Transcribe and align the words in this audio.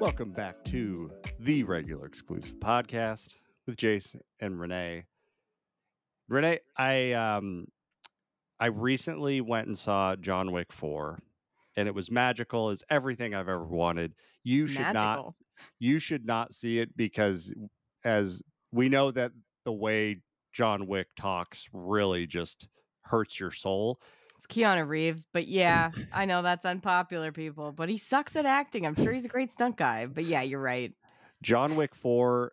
Welcome 0.00 0.32
back 0.32 0.64
to 0.64 1.12
the 1.40 1.62
regular 1.62 2.06
exclusive 2.06 2.54
podcast 2.58 3.34
with 3.66 3.76
Jason 3.76 4.22
and 4.40 4.58
Renee. 4.58 5.04
Renee, 6.26 6.60
I 6.78 7.12
um 7.12 7.66
I 8.58 8.66
recently 8.66 9.42
went 9.42 9.66
and 9.66 9.76
saw 9.76 10.16
John 10.16 10.52
Wick 10.52 10.72
4 10.72 11.18
and 11.76 11.86
it 11.86 11.94
was 11.94 12.10
magical 12.10 12.70
as 12.70 12.82
everything 12.88 13.34
I've 13.34 13.50
ever 13.50 13.66
wanted. 13.66 14.14
You 14.42 14.66
should 14.66 14.94
not 14.94 15.34
you 15.78 15.98
should 15.98 16.24
not 16.24 16.54
see 16.54 16.78
it 16.78 16.96
because 16.96 17.52
as 18.02 18.42
we 18.72 18.88
know 18.88 19.10
that 19.10 19.32
the 19.66 19.72
way 19.72 20.22
John 20.54 20.86
Wick 20.86 21.08
talks 21.14 21.68
really 21.74 22.26
just 22.26 22.68
hurts 23.02 23.38
your 23.38 23.50
soul. 23.50 24.00
It's 24.40 24.46
Keanu 24.46 24.88
Reeves, 24.88 25.26
but 25.34 25.48
yeah, 25.48 25.90
I 26.14 26.24
know 26.24 26.40
that's 26.40 26.64
unpopular, 26.64 27.30
people. 27.30 27.72
But 27.72 27.90
he 27.90 27.98
sucks 27.98 28.36
at 28.36 28.46
acting. 28.46 28.86
I'm 28.86 28.94
sure 28.94 29.12
he's 29.12 29.26
a 29.26 29.28
great 29.28 29.52
stunt 29.52 29.76
guy. 29.76 30.06
But 30.06 30.24
yeah, 30.24 30.40
you're 30.40 30.62
right. 30.62 30.94
John 31.42 31.76
Wick 31.76 31.94
4 31.94 32.50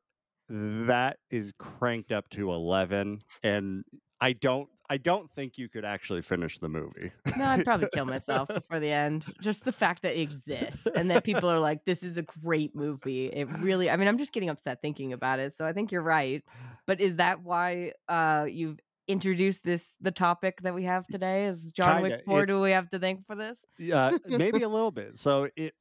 that 0.50 1.20
is 1.32 1.54
cranked 1.58 2.12
up 2.12 2.28
to 2.32 2.52
11 2.52 3.22
and 3.42 3.86
I 4.20 4.34
don't 4.34 4.68
I 4.90 4.98
don't 4.98 5.30
think 5.32 5.58
you 5.58 5.68
could 5.70 5.84
actually 5.86 6.22
finish 6.22 6.60
the 6.60 6.70
movie. 6.70 7.12
No, 7.38 7.46
I'd 7.46 7.66
probably 7.66 7.90
kill 7.94 8.06
myself 8.06 8.48
before 8.54 8.80
the 8.80 8.92
end. 8.92 9.26
Just 9.42 9.66
the 9.66 9.72
fact 9.72 10.02
that 10.04 10.18
it 10.18 10.22
exists 10.22 10.88
and 10.88 11.10
that 11.10 11.26
people 11.26 11.50
are 11.50 11.60
like, 11.60 11.84
"This 11.84 12.04
is 12.04 12.18
a 12.18 12.22
great 12.22 12.74
movie." 12.74 13.28
It 13.28 13.50
really. 13.60 13.90
I 13.90 13.98
mean, 13.98 14.08
I'm 14.08 14.18
just 14.18 14.32
getting 14.32 14.50
upset 14.50 14.82
thinking 14.82 15.12
about 15.12 15.40
it. 15.40 15.56
So 15.56 15.66
I 15.66 15.74
think 15.74 15.92
you're 15.92 16.02
right. 16.02 16.42
But 16.86 17.02
is 17.02 17.18
that 17.18 17.44
why 17.44 17.92
uh, 18.08 18.46
you've 18.50 18.80
introduced 19.08 19.64
this 19.64 19.96
the 20.02 20.12
topic 20.12 20.62
that 20.62 20.74
we 20.74 20.84
have 20.84 21.06
today? 21.08 21.46
Is 21.46 21.72
John 21.72 22.02
Kinda, 22.02 22.10
Wick 22.10 22.26
Four? 22.26 22.46
Do 22.46 22.62
we 22.62 22.72
have 22.72 22.90
to 22.90 23.00
thank 23.00 23.26
for 23.26 23.36
this? 23.36 23.60
Yeah, 23.78 24.18
maybe 24.28 24.64
a 24.64 24.70
little 24.70 24.92
bit. 24.92 25.18
So 25.18 25.50
it 25.56 25.74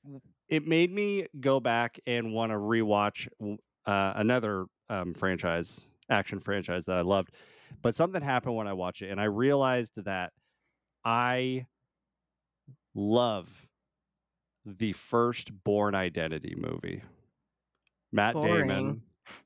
it 0.48 0.66
made 0.66 0.92
me 0.92 1.26
go 1.40 1.60
back 1.60 1.98
and 2.06 2.32
want 2.32 2.52
to 2.52 2.56
rewatch 2.56 3.28
uh, 3.86 4.12
another 4.16 4.66
um, 4.88 5.14
franchise, 5.14 5.86
action 6.08 6.40
franchise 6.40 6.84
that 6.86 6.96
I 6.96 7.02
loved. 7.02 7.30
But 7.82 7.94
something 7.94 8.22
happened 8.22 8.54
when 8.54 8.68
I 8.68 8.72
watched 8.72 9.02
it, 9.02 9.10
and 9.10 9.20
I 9.20 9.24
realized 9.24 9.92
that 9.96 10.32
I 11.04 11.66
love 12.94 13.68
the 14.64 14.92
first 14.92 15.50
Bourne 15.64 15.94
Identity 15.94 16.54
movie. 16.56 17.02
Matt 18.12 18.34
Boring. 18.34 18.68
Damon. 18.68 19.02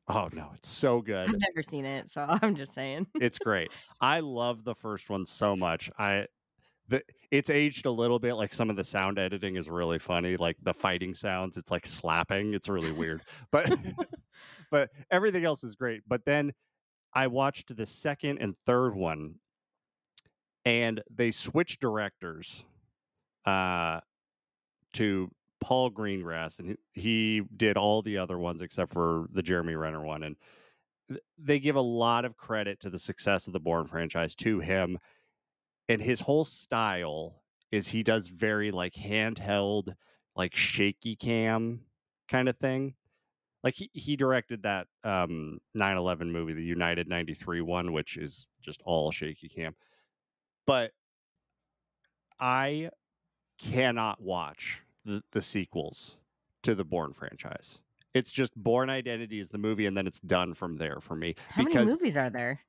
Oh 0.08 0.28
no, 0.32 0.50
it's 0.54 0.68
so 0.68 1.00
good 1.00 1.28
I've 1.28 1.40
never 1.54 1.62
seen 1.62 1.84
it, 1.84 2.08
so 2.10 2.24
I'm 2.42 2.54
just 2.56 2.74
saying. 2.74 3.06
it's 3.16 3.38
great. 3.38 3.72
I 4.00 4.20
love 4.20 4.64
the 4.64 4.74
first 4.74 5.10
one 5.10 5.24
so 5.24 5.56
much. 5.56 5.90
I 5.98 6.26
the 6.88 7.02
it's 7.30 7.50
aged 7.50 7.86
a 7.86 7.90
little 7.90 8.18
bit. 8.18 8.34
Like 8.34 8.52
some 8.52 8.68
of 8.70 8.76
the 8.76 8.84
sound 8.84 9.18
editing 9.18 9.56
is 9.56 9.68
really 9.68 9.98
funny. 9.98 10.36
Like 10.36 10.56
the 10.62 10.74
fighting 10.74 11.14
sounds, 11.14 11.56
it's 11.56 11.70
like 11.70 11.86
slapping. 11.86 12.54
It's 12.54 12.68
really 12.68 12.92
weird. 12.92 13.22
But 13.50 13.72
but 14.70 14.90
everything 15.10 15.44
else 15.44 15.62
is 15.64 15.76
great. 15.76 16.02
But 16.08 16.24
then 16.24 16.52
I 17.14 17.28
watched 17.28 17.74
the 17.74 17.86
second 17.86 18.38
and 18.38 18.54
third 18.66 18.94
one, 18.94 19.36
and 20.64 21.00
they 21.14 21.30
switched 21.30 21.80
directors 21.80 22.64
uh 23.46 24.00
to 24.94 25.30
Paul 25.60 25.90
Greengrass, 25.90 26.58
and 26.58 26.76
he, 26.92 27.42
did 27.56 27.76
all 27.76 28.02
the 28.02 28.18
other 28.18 28.38
ones 28.38 28.62
except 28.62 28.92
for 28.92 29.26
the 29.32 29.42
Jeremy 29.42 29.74
Renner 29.74 30.02
one. 30.02 30.22
And 30.22 30.36
they 31.38 31.58
give 31.58 31.76
a 31.76 31.80
lot 31.80 32.24
of 32.24 32.36
credit 32.36 32.80
to 32.80 32.90
the 32.90 32.98
success 32.98 33.46
of 33.46 33.52
the 33.52 33.60
Bourne 33.60 33.86
franchise 33.86 34.34
to 34.36 34.60
him. 34.60 34.98
And 35.88 36.00
his 36.00 36.20
whole 36.20 36.44
style 36.44 37.42
is 37.70 37.88
he 37.88 38.02
does 38.02 38.28
very 38.28 38.70
like 38.70 38.94
handheld, 38.94 39.94
like 40.36 40.54
shaky 40.54 41.16
cam 41.16 41.80
kind 42.28 42.48
of 42.48 42.56
thing. 42.56 42.94
Like 43.62 43.74
he, 43.74 43.90
he 43.92 44.16
directed 44.16 44.62
that 44.62 44.86
um 45.04 45.58
9-11 45.76 46.30
movie, 46.30 46.54
the 46.54 46.62
United 46.62 47.08
93 47.08 47.60
one, 47.60 47.92
which 47.92 48.16
is 48.16 48.46
just 48.62 48.80
all 48.84 49.10
shaky 49.10 49.48
cam. 49.48 49.74
But 50.66 50.92
I 52.38 52.90
cannot 53.58 54.20
watch 54.22 54.80
the, 55.04 55.22
the 55.32 55.42
sequels 55.42 56.16
to 56.62 56.74
the 56.74 56.84
Bourne 56.84 57.12
franchise. 57.12 57.78
It's 58.12 58.30
just 58.32 58.54
Bourne 58.56 58.90
Identity 58.90 59.38
is 59.38 59.50
the 59.50 59.58
movie, 59.58 59.86
and 59.86 59.96
then 59.96 60.06
it's 60.06 60.20
done 60.20 60.54
from 60.54 60.76
there 60.76 61.00
for 61.00 61.14
me. 61.14 61.36
How 61.48 61.64
because 61.64 61.74
many 61.86 61.90
movies 61.90 62.16
are 62.16 62.30
there? 62.30 62.60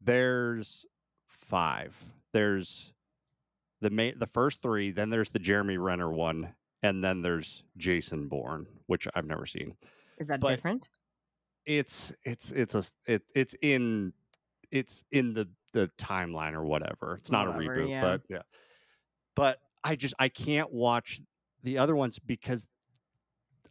there's 0.00 0.86
five. 1.28 1.96
There's 2.32 2.92
the 3.80 3.90
ma- 3.90 4.10
the 4.16 4.26
first 4.26 4.60
three, 4.62 4.90
then 4.90 5.10
there's 5.10 5.30
the 5.30 5.38
Jeremy 5.38 5.76
Renner 5.78 6.10
one, 6.10 6.48
and 6.82 7.02
then 7.02 7.22
there's 7.22 7.62
Jason 7.76 8.28
Bourne, 8.28 8.66
which 8.86 9.06
I've 9.14 9.26
never 9.26 9.46
seen. 9.46 9.74
Is 10.18 10.26
that 10.28 10.40
but- 10.40 10.50
different? 10.50 10.88
It's 11.66 12.12
it's 12.24 12.50
it's 12.52 12.74
a 12.74 12.82
it 13.06 13.22
it's 13.34 13.54
in 13.60 14.12
it's 14.70 15.02
in 15.12 15.34
the 15.34 15.48
the 15.74 15.90
timeline 15.98 16.54
or 16.54 16.64
whatever. 16.64 17.16
It's 17.20 17.30
not 17.30 17.46
Whatever, 17.46 17.74
a 17.74 17.76
reboot, 17.76 17.90
yeah. 17.90 18.00
but 18.00 18.22
yeah. 18.30 18.42
But 19.36 19.60
I 19.84 19.94
just 19.94 20.14
I 20.18 20.30
can't 20.30 20.72
watch 20.72 21.20
the 21.62 21.78
other 21.78 21.96
ones 21.96 22.18
because 22.18 22.66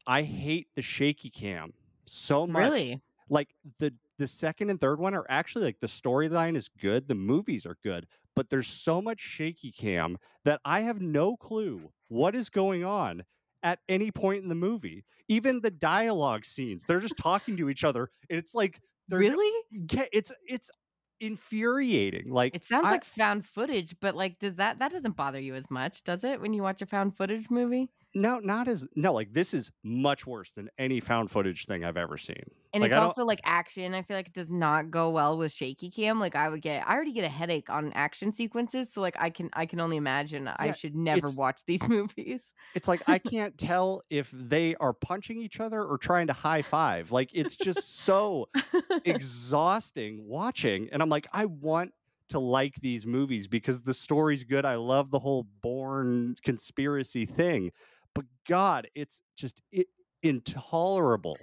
I 0.06 0.24
hate 0.24 0.68
the 0.75 0.81
shaky 0.81 1.30
cam 1.30 1.74
so 2.06 2.48
much 2.48 2.64
Really? 2.72 3.02
like 3.30 3.50
the 3.80 3.94
the 4.18 4.28
second 4.28 4.70
and 4.70 4.80
third 4.80 5.00
one 5.00 5.14
are 5.14 5.25
actually 5.30 5.66
like 5.66 5.80
the 5.81 5.88
storyline 5.88 6.56
is 6.56 6.70
good 6.81 7.08
the 7.08 7.14
movies 7.16 7.66
are 7.66 7.78
good 7.84 8.08
but 8.36 8.50
there's 8.50 8.68
so 8.68 9.02
much 9.02 9.20
shaky 9.20 9.72
cam 9.72 10.18
that 10.46 10.62
i 10.64 10.80
have 10.80 11.02
no 11.02 11.36
clue 11.36 11.92
what 12.08 12.34
is 12.34 12.50
going 12.50 12.86
on 12.86 13.24
at 13.64 13.80
any 13.90 14.09
point 14.09 14.42
in 14.42 14.47
the 14.50 14.56
movie 14.56 15.03
even 15.28 15.59
the 15.59 15.70
dialogue 15.70 16.46
scenes 16.46 16.86
they're 16.88 17.02
just 17.02 17.18
talking 17.18 17.58
to 17.58 17.70
each 17.70 17.84
other 17.84 18.09
and 18.30 18.40
it's 18.40 18.56
like 18.56 18.80
they're 19.09 19.20
Really? 19.20 19.66
yeah, 19.92 20.06
it's 20.14 20.31
it's 20.47 20.72
infuriating 21.19 22.29
like 22.31 22.55
It 22.55 22.63
sounds 22.66 22.88
I- 22.88 22.91
like 22.91 23.05
found 23.05 23.45
footage, 23.45 23.95
but 24.00 24.16
like, 24.16 24.39
does 24.39 24.55
that 24.55 24.79
that 24.79 24.91
doesn't 24.91 25.16
bother 25.16 25.39
you 25.39 25.55
as 25.55 25.69
much, 25.69 26.03
does 26.03 26.23
it? 26.23 26.41
When 26.41 26.53
you 26.53 26.63
watch 26.63 26.81
a 26.81 26.85
found 26.85 27.16
footage 27.17 27.50
movie, 27.50 27.89
no 28.16 28.39
not 28.39 28.67
as 28.67 28.88
no 28.95 29.13
like 29.13 29.33
this 29.33 29.53
is 29.53 29.72
much 29.83 30.25
worse 30.28 30.51
than 30.51 30.69
any 30.78 31.00
found 31.00 31.29
footage 31.31 31.66
thing 31.66 31.83
i've 31.83 31.97
ever 31.97 32.17
seen 32.17 32.44
and 32.73 32.81
Like, 32.81 32.91
it's 32.91 32.97
also 32.97 33.25
like 33.25 33.41
action. 33.44 33.94
I 33.94 34.01
feel 34.01 34.17
like 34.17 34.28
it 34.28 34.33
does 34.33 34.50
not 34.50 34.91
go 34.91 35.09
well 35.09 35.38
with 35.38 35.51
shaky 35.51 35.89
cam. 35.89 36.19
Like, 36.19 36.35
I 36.35 36.50
would 36.50 36.61
get, 36.61 36.88
I 36.88 36.94
already 36.94 37.13
get 37.13 37.25
a 37.25 37.29
headache 37.29 37.69
on 37.69 37.91
action 37.94 38.33
sequences, 38.33 38.94
so 38.94 39.01
like, 39.01 39.16
I 39.19 39.29
can, 39.29 39.50
I 39.53 39.66
can 39.66 39.79
only 39.79 39.97
imagine. 39.97 40.47
I 40.47 40.73
should 40.73 40.95
never 40.95 41.28
watch 41.35 41.61
these 41.66 41.81
movies. 41.88 42.53
it's 42.75 42.88
like 42.88 43.01
I 43.07 43.19
can't 43.19 43.57
tell 43.57 44.01
if 44.09 44.31
they 44.33 44.75
are 44.75 44.94
punching 44.94 45.41
each 45.41 45.59
other 45.59 45.83
or 45.83 45.97
trying 45.97 46.28
to 46.28 46.33
high 46.33 46.61
five. 46.61 47.11
Like 47.11 47.29
it's 47.33 47.55
just 47.55 48.00
so 48.00 48.50
exhausting 49.05 50.28
watching. 50.28 50.89
And 50.91 51.01
I'm 51.01 51.09
like, 51.09 51.28
I 51.34 51.45
want 51.45 51.94
to 52.29 52.39
like 52.39 52.75
these 52.81 53.05
movies 53.05 53.47
because 53.47 53.81
the 53.81 53.94
story's 53.94 54.44
good. 54.44 54.66
I 54.66 54.75
love 54.75 55.11
the 55.11 55.19
whole 55.19 55.47
Bourne 55.61 56.35
conspiracy 56.44 57.25
thing. 57.25 57.72
But 58.13 58.25
God, 58.47 58.88
it's 58.95 59.22
just 59.35 59.61
it, 59.72 59.88
intolerable 60.23 61.38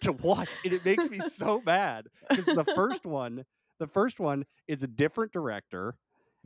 to 0.00 0.12
watch. 0.12 0.48
And 0.64 0.72
it 0.72 0.84
makes 0.84 1.08
me 1.08 1.20
so 1.20 1.62
mad 1.64 2.06
because 2.28 2.46
the 2.46 2.64
first 2.74 3.04
one, 3.06 3.44
the 3.78 3.86
first 3.86 4.20
one 4.20 4.44
is 4.68 4.82
a 4.82 4.86
different 4.88 5.32
director. 5.32 5.96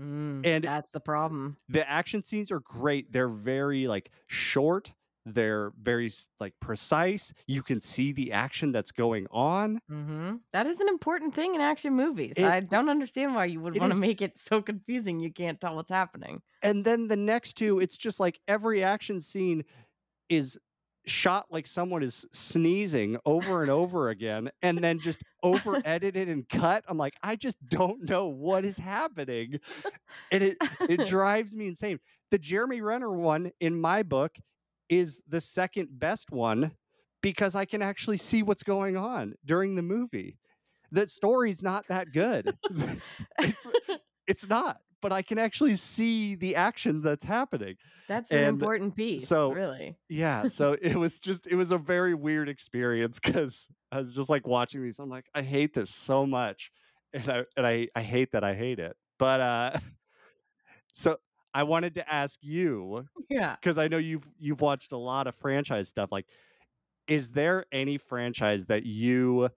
Mm, 0.00 0.46
And- 0.46 0.64
that's 0.64 0.90
the 0.90 1.00
problem. 1.00 1.56
the 1.68 1.88
action 1.88 2.22
scenes 2.22 2.50
are 2.52 2.60
great. 2.60 3.12
They're 3.12 3.28
very 3.28 3.86
like 3.88 4.10
short. 4.26 4.92
They're 5.30 5.72
very 5.82 6.10
like 6.40 6.54
precise. 6.58 7.34
You 7.46 7.62
can 7.62 7.80
see 7.80 8.12
the 8.12 8.32
action 8.32 8.72
that's 8.72 8.92
going 8.92 9.26
on. 9.30 9.80
hmm 9.88 10.36
That 10.54 10.66
is 10.66 10.80
an 10.80 10.88
important 10.88 11.34
thing 11.34 11.54
in 11.54 11.60
action 11.60 11.94
movies. 11.94 12.34
It- 12.36 12.44
I 12.44 12.60
don't 12.60 12.88
understand 12.88 13.34
why 13.34 13.44
you 13.46 13.60
would 13.60 13.78
want 13.78 13.92
to 13.92 13.98
make 13.98 14.22
it 14.22 14.38
so 14.38 14.62
confusing 14.62 15.20
you 15.20 15.30
can't 15.32 15.60
tell 15.60 15.74
what's 15.76 15.90
happening. 15.90 16.40
And 16.62 16.82
then 16.84 17.08
the 17.08 17.16
next 17.16 17.54
two, 17.56 17.78
it's 17.80 17.98
just 17.98 18.18
like 18.20 18.40
every 18.48 18.82
action 18.82 19.20
scene 19.20 19.64
is 20.30 20.58
shot 21.08 21.46
like 21.50 21.66
someone 21.66 22.02
is 22.02 22.26
sneezing 22.32 23.16
over 23.24 23.62
and 23.62 23.70
over 23.70 24.10
again 24.10 24.50
and 24.62 24.78
then 24.78 24.98
just 24.98 25.22
over 25.42 25.80
edited 25.84 26.28
and 26.28 26.48
cut. 26.48 26.84
I'm 26.88 26.98
like, 26.98 27.14
I 27.22 27.36
just 27.36 27.56
don't 27.68 28.08
know 28.08 28.28
what 28.28 28.64
is 28.64 28.78
happening. 28.78 29.58
And 30.30 30.42
it 30.42 30.56
it 30.88 31.06
drives 31.08 31.54
me 31.54 31.68
insane. 31.68 31.98
The 32.30 32.38
Jeremy 32.38 32.80
Renner 32.80 33.10
one 33.10 33.50
in 33.60 33.80
my 33.80 34.02
book 34.02 34.36
is 34.88 35.20
the 35.28 35.40
second 35.40 35.88
best 35.90 36.30
one 36.30 36.72
because 37.22 37.54
I 37.54 37.64
can 37.64 37.82
actually 37.82 38.16
see 38.16 38.42
what's 38.42 38.62
going 38.62 38.96
on 38.96 39.34
during 39.44 39.74
the 39.74 39.82
movie. 39.82 40.38
The 40.90 41.06
story's 41.06 41.62
not 41.62 41.86
that 41.88 42.12
good. 42.12 42.56
it's 44.26 44.48
not, 44.48 44.78
but 45.00 45.12
I 45.12 45.22
can 45.22 45.38
actually 45.38 45.76
see 45.76 46.34
the 46.34 46.56
action 46.56 47.00
that's 47.02 47.24
happening. 47.24 47.76
That's 48.08 48.30
an 48.30 48.44
important 48.44 48.94
piece. 48.96 49.28
so- 49.28 49.52
really. 49.52 49.96
Yeah, 50.08 50.48
so 50.48 50.76
it 50.80 50.96
was 50.96 51.18
just 51.18 51.46
it 51.46 51.54
was 51.56 51.70
a 51.72 51.78
very 51.78 52.14
weird 52.14 52.48
experience 52.48 53.18
because 53.18 53.68
I 53.92 53.98
was 53.98 54.14
just 54.14 54.28
like 54.28 54.46
watching 54.46 54.82
these. 54.82 54.98
I'm 54.98 55.08
like, 55.10 55.26
I 55.34 55.42
hate 55.42 55.74
this 55.74 55.90
so 55.94 56.26
much, 56.26 56.70
and 57.12 57.28
I 57.28 57.44
and 57.56 57.66
I 57.66 57.88
I 57.94 58.02
hate 58.02 58.32
that 58.32 58.44
I 58.44 58.54
hate 58.54 58.78
it. 58.78 58.96
But 59.18 59.40
uh, 59.40 59.78
so 60.92 61.18
I 61.54 61.62
wanted 61.64 61.94
to 61.96 62.12
ask 62.12 62.38
you 62.42 63.06
Yeah. 63.28 63.56
because 63.56 63.78
I 63.78 63.88
know 63.88 63.98
you've 63.98 64.26
you've 64.38 64.60
watched 64.60 64.92
a 64.92 64.96
lot 64.98 65.26
of 65.26 65.34
franchise 65.34 65.88
stuff. 65.88 66.10
Like, 66.12 66.26
is 67.06 67.30
there 67.30 67.64
any 67.72 67.98
franchise 67.98 68.66
that 68.66 68.84
you 68.84 69.48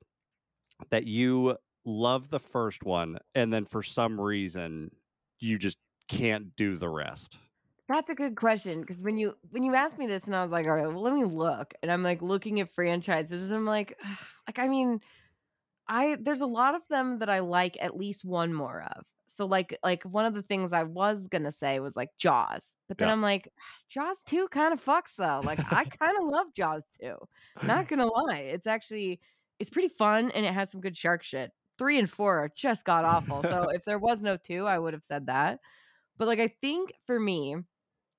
that 0.89 1.05
you 1.05 1.57
love 1.85 2.29
the 2.29 2.39
first 2.39 2.83
one 2.83 3.17
and 3.35 3.51
then 3.51 3.65
for 3.65 3.81
some 3.83 4.19
reason 4.19 4.91
you 5.41 5.57
just 5.57 5.77
can't 6.07 6.55
do 6.55 6.77
the 6.77 6.89
rest? 6.89 7.37
That's 7.87 8.09
a 8.09 8.15
good 8.15 8.37
question 8.37 8.81
because 8.81 9.03
when 9.03 9.17
you 9.17 9.35
when 9.49 9.63
you 9.63 9.75
asked 9.75 9.97
me 9.97 10.07
this 10.07 10.25
and 10.25 10.35
I 10.35 10.43
was 10.43 10.51
like, 10.51 10.65
all 10.65 10.73
right, 10.75 10.87
well, 10.87 11.01
let 11.01 11.13
me 11.13 11.25
look, 11.25 11.73
and 11.81 11.91
I'm 11.91 12.03
like 12.03 12.21
looking 12.21 12.59
at 12.61 12.69
franchises, 12.73 13.43
and 13.43 13.53
I'm 13.53 13.65
like, 13.65 13.99
like 14.47 14.59
I 14.59 14.67
mean, 14.67 15.01
I 15.87 16.17
there's 16.21 16.41
a 16.41 16.47
lot 16.47 16.75
of 16.75 16.87
them 16.89 17.19
that 17.19 17.29
I 17.29 17.39
like 17.39 17.77
at 17.81 17.97
least 17.97 18.25
one 18.25 18.53
more 18.53 18.83
of. 18.83 19.05
So 19.27 19.45
like 19.47 19.77
like 19.83 20.03
one 20.03 20.25
of 20.25 20.33
the 20.35 20.43
things 20.43 20.73
I 20.73 20.83
was 20.83 21.27
gonna 21.27 21.51
say 21.53 21.79
was 21.81 21.95
like 21.97 22.09
Jaws, 22.17 22.75
but 22.87 22.99
then 22.99 23.07
Yeah. 23.07 23.11
I'm 23.11 23.21
like, 23.23 23.49
Jaws 23.89 24.21
2 24.25 24.49
kind 24.49 24.73
of 24.73 24.83
fucks 24.83 25.15
though. 25.17 25.41
Like 25.41 25.61
I 25.71 25.85
kind 25.99 26.17
of 26.19 26.25
love 26.27 26.53
Jaws 26.55 26.83
2. 27.01 27.17
Not 27.61 27.87
gonna 27.89 28.07
lie. 28.07 28.37
It's 28.39 28.67
actually 28.67 29.21
it's 29.59 29.69
pretty 29.71 29.89
fun 29.89 30.31
and 30.31 30.45
it 30.45 30.53
has 30.53 30.71
some 30.71 30.81
good 30.81 30.97
shark 30.97 31.23
shit. 31.23 31.51
Three 31.81 31.97
and 31.97 32.07
four 32.07 32.37
are 32.37 32.51
just 32.55 32.85
god 32.85 33.05
awful. 33.05 33.41
So 33.41 33.63
if 33.71 33.83
there 33.85 33.97
was 33.97 34.21
no 34.21 34.37
two, 34.37 34.67
I 34.67 34.77
would 34.77 34.93
have 34.93 35.01
said 35.03 35.25
that. 35.25 35.59
But 36.15 36.27
like 36.27 36.39
I 36.39 36.53
think 36.61 36.93
for 37.07 37.19
me, 37.19 37.55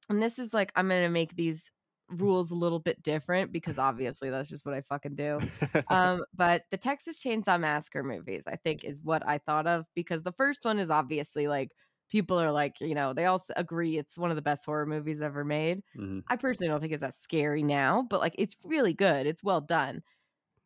and 0.09 0.21
this 0.21 0.41
is 0.41 0.53
like 0.53 0.73
I'm 0.75 0.89
gonna 0.89 1.09
make 1.09 1.37
these 1.37 1.71
rules 2.09 2.51
a 2.51 2.57
little 2.57 2.81
bit 2.81 3.01
different 3.05 3.53
because 3.53 3.79
obviously 3.79 4.31
that's 4.31 4.49
just 4.49 4.67
what 4.67 4.75
I 4.75 4.81
fucking 4.81 5.15
do. 5.15 5.39
Um, 5.89 6.23
but 6.35 6.65
the 6.73 6.77
Texas 6.77 7.23
Chainsaw 7.23 7.61
Massacre 7.61 8.03
movies, 8.03 8.49
I 8.49 8.57
think, 8.57 8.83
is 8.83 9.01
what 9.01 9.25
I 9.25 9.39
thought 9.39 9.69
of 9.69 9.87
because 9.95 10.25
the 10.25 10.33
first 10.33 10.65
one 10.65 10.81
is 10.81 10.91
obviously 10.91 11.47
like 11.47 11.71
people 12.11 12.41
are 12.41 12.51
like, 12.51 12.81
you 12.81 12.97
know, 12.97 13.13
they 13.13 13.27
all 13.27 13.41
agree 13.57 13.97
it's 13.97 14.19
one 14.19 14.31
of 14.31 14.37
the 14.37 14.43
best 14.43 14.65
horror 14.67 14.87
movies 14.87 15.23
ever 15.23 15.45
made. 15.45 15.83
Mhm. 15.97 16.25
I 16.29 16.35
personally 16.35 16.69
don't 16.69 16.81
think 16.81 16.95
it's 16.95 17.03
that 17.03 17.15
scary 17.15 17.63
now, 17.63 18.07
but 18.11 18.19
like 18.19 18.35
it's 18.39 18.57
really 18.65 18.93
good. 18.93 19.27
It's 19.29 19.45
well 19.45 19.61
done. 19.61 20.03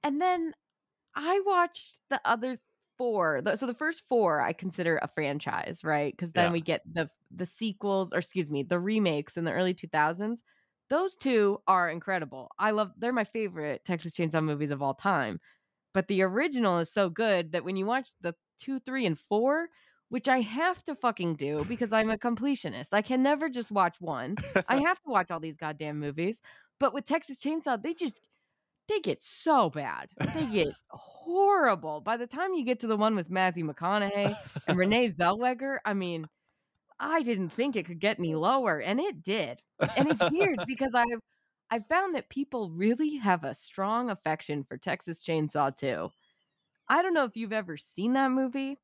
And 0.03 0.21
then 0.21 0.55
I 1.15 1.41
watched 1.47 1.97
the 2.11 2.21
other 2.25 2.59
four. 2.99 3.43
So 3.57 3.67
the 3.67 3.75
first 3.75 4.05
four 4.09 4.41
I 4.41 4.53
consider 4.53 4.99
a 5.03 5.09
franchise, 5.09 5.85
right? 5.85 6.13
Because 6.13 6.33
then 6.33 6.51
Yeah. 6.51 6.53
we 6.53 6.61
get 6.61 6.83
the 6.91 7.11
the 7.31 7.47
sequels, 7.47 8.13
or 8.13 8.19
excuse 8.19 8.51
me, 8.51 8.63
the 8.63 8.81
remakes 8.81 9.37
in 9.37 9.45
the 9.45 9.53
early 9.53 9.75
2000s. 9.75 10.43
Those 10.91 11.17
two 11.17 11.59
are 11.67 11.89
incredible. 11.91 12.51
I 12.59 12.71
love. 12.73 12.93
They're 12.97 13.13
my 13.13 13.25
favorite 13.25 13.85
Texas 13.85 14.15
Chainsaw 14.15 14.43
movies 14.45 14.71
of 14.71 14.83
all 14.83 14.95
time. 14.95 15.41
But 15.95 16.09
the 16.09 16.23
original 16.23 16.79
is 16.79 16.93
so 16.93 17.09
good 17.11 17.53
that 17.53 17.65
when 17.65 17.77
you 17.77 17.87
watch 17.87 18.11
the 18.21 18.35
two, 18.59 18.81
three, 18.81 19.07
and 19.07 19.19
four, 19.19 19.69
which 20.09 20.29
I 20.29 20.41
have 20.41 20.83
to 20.85 20.95
fucking 20.95 21.37
do 21.37 21.65
because 21.65 21.93
I'm 21.93 22.11
a 22.11 22.19
completionist, 22.19 22.89
I 22.93 23.03
can 23.03 23.23
never 23.23 23.49
just 23.49 23.73
watch 23.73 24.01
one. 24.01 24.39
I 24.69 24.77
have 24.81 25.01
to 25.03 25.11
watch 25.11 25.31
all 25.31 25.41
these 25.41 25.57
goddamn 25.57 25.99
movies. 25.99 26.41
But 26.79 26.93
with 26.95 27.05
Texas 27.07 27.41
Chainsaw, 27.41 27.83
they 27.83 27.95
just 27.95 28.21
they 28.89 29.01
get 29.01 29.23
so 29.23 29.71
bad. 29.71 30.11
They 30.35 30.47
get 30.47 30.69
horrible. 31.27 32.01
By 32.01 32.17
the 32.17 32.27
time 32.27 32.55
you 32.55 32.65
get 32.65 32.81
to 32.81 32.87
the 32.87 32.97
one 32.97 33.15
with 33.17 33.31
Matthew 33.31 33.67
McConaughey 33.67 34.37
and 34.69 34.79
Renee 34.79 35.11
Zellweger, 35.11 35.79
I 35.85 35.93
mean, 35.93 36.27
I 36.99 37.23
didn't 37.23 37.51
think 37.51 37.77
it 37.77 37.85
could 37.85 37.99
get 37.99 38.19
any 38.19 38.35
lower, 38.35 38.81
and 38.81 39.01
it 39.01 39.23
did. 39.23 39.61
And 39.97 40.09
it's 40.09 40.31
weird 40.31 40.61
because 40.67 40.95
I've 40.95 41.21
I 41.69 41.81
found 41.81 42.15
that 42.15 42.29
people 42.29 42.71
really 42.71 43.17
have 43.17 43.43
a 43.43 43.55
strong 43.55 44.09
affection 44.09 44.63
for 44.63 44.77
Texas 44.77 45.21
Chainsaw 45.21 45.77
2. 45.77 46.09
I 46.89 47.03
don't 47.03 47.13
know 47.13 47.25
if 47.25 47.37
you've 47.37 47.53
ever 47.53 47.77
seen 47.77 48.13
that 48.13 48.31
movie, 48.31 48.79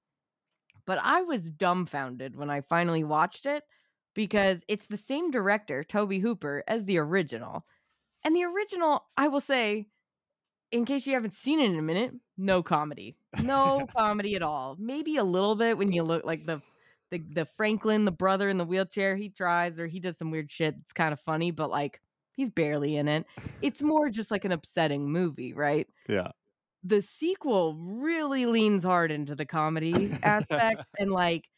but 0.84 0.98
I 1.00 1.22
was 1.22 1.48
dumbfounded 1.52 2.34
when 2.34 2.50
I 2.50 2.62
finally 2.62 3.04
watched 3.04 3.46
it 3.46 3.62
because 4.14 4.64
it's 4.66 4.86
the 4.88 4.96
same 4.96 5.30
director, 5.30 5.84
Tobe 5.84 6.20
Hooper, 6.20 6.64
as 6.66 6.84
the 6.84 6.98
original. 6.98 7.64
And 8.24 8.34
the 8.34 8.44
original, 8.44 9.04
I 9.16 9.28
will 9.28 9.40
say, 9.40 9.86
in 10.72 10.84
case 10.84 11.06
you 11.06 11.14
haven't 11.14 11.34
seen 11.34 11.60
it 11.60 11.70
in 11.70 11.78
a 11.78 11.82
minute, 11.82 12.12
no 12.36 12.62
comedy. 12.62 13.16
No 13.42 13.86
comedy 13.96 14.34
at 14.34 14.42
all. 14.42 14.76
Maybe 14.78 15.16
a 15.16 15.24
little 15.24 15.54
bit 15.54 15.78
when 15.78 15.92
you 15.92 16.02
look 16.02 16.24
like 16.24 16.46
the 16.46 16.60
the 17.10 17.22
the 17.30 17.44
Franklin, 17.44 18.04
the 18.04 18.10
brother 18.10 18.48
in 18.48 18.58
the 18.58 18.64
wheelchair, 18.64 19.14
he 19.16 19.28
tries 19.28 19.78
or 19.78 19.86
he 19.86 20.00
does 20.00 20.18
some 20.18 20.30
weird 20.30 20.50
shit. 20.50 20.74
It's 20.82 20.92
kind 20.92 21.12
of 21.12 21.20
funny, 21.20 21.50
but 21.50 21.70
like 21.70 22.00
he's 22.34 22.50
barely 22.50 22.96
in 22.96 23.06
it. 23.08 23.26
It's 23.62 23.80
more 23.80 24.10
just 24.10 24.32
like 24.32 24.44
an 24.44 24.52
upsetting 24.52 25.10
movie, 25.10 25.52
right? 25.52 25.86
yeah. 26.08 26.32
The 26.84 27.00
sequel 27.00 27.76
really 27.76 28.44
leans 28.46 28.82
hard 28.82 29.12
into 29.12 29.36
the 29.36 29.46
comedy 29.46 30.10
aspect 30.24 30.82
and 30.98 31.12
like 31.12 31.48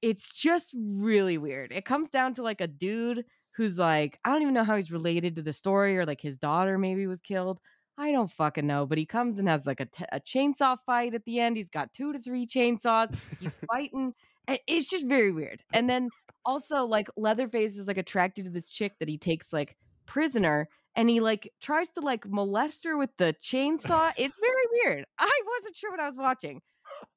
it's 0.00 0.32
just 0.32 0.74
really 0.74 1.36
weird. 1.36 1.70
It 1.72 1.84
comes 1.84 2.08
down 2.08 2.34
to 2.34 2.42
like 2.42 2.62
a 2.62 2.66
dude 2.66 3.26
who's 3.56 3.78
like, 3.78 4.18
I 4.24 4.30
don't 4.30 4.42
even 4.42 4.54
know 4.54 4.64
how 4.64 4.76
he's 4.76 4.90
related 4.90 5.36
to 5.36 5.42
the 5.42 5.52
story 5.52 5.98
or 5.98 6.06
like 6.06 6.20
his 6.20 6.38
daughter 6.38 6.78
maybe 6.78 7.06
was 7.06 7.20
killed. 7.20 7.60
I 7.96 8.10
don't 8.10 8.30
fucking 8.30 8.66
know, 8.66 8.86
but 8.86 8.98
he 8.98 9.06
comes 9.06 9.38
and 9.38 9.48
has 9.48 9.66
like 9.66 9.80
a, 9.80 9.86
t- 9.86 10.04
a 10.10 10.20
chainsaw 10.20 10.76
fight 10.84 11.14
at 11.14 11.24
the 11.24 11.38
end. 11.38 11.56
He's 11.56 11.70
got 11.70 11.92
two 11.92 12.12
to 12.12 12.18
three 12.18 12.46
chainsaws. 12.46 13.14
He's 13.38 13.56
fighting. 13.70 14.14
and 14.48 14.58
It's 14.66 14.90
just 14.90 15.06
very 15.06 15.32
weird. 15.32 15.62
And 15.72 15.88
then 15.88 16.08
also 16.44 16.86
like 16.86 17.08
Leatherface 17.16 17.78
is 17.78 17.86
like 17.86 17.98
attracted 17.98 18.44
to 18.44 18.50
this 18.50 18.68
chick 18.68 18.94
that 18.98 19.08
he 19.08 19.16
takes 19.16 19.52
like 19.52 19.76
prisoner 20.06 20.68
and 20.96 21.08
he 21.08 21.20
like 21.20 21.52
tries 21.60 21.88
to 21.90 22.00
like 22.00 22.28
molest 22.28 22.84
her 22.84 22.96
with 22.96 23.10
the 23.16 23.34
chainsaw. 23.42 24.12
It's 24.16 24.36
very 24.38 24.66
weird. 24.84 25.04
I 25.18 25.40
wasn't 25.56 25.76
sure 25.76 25.90
what 25.90 26.00
I 26.00 26.08
was 26.08 26.18
watching. 26.18 26.62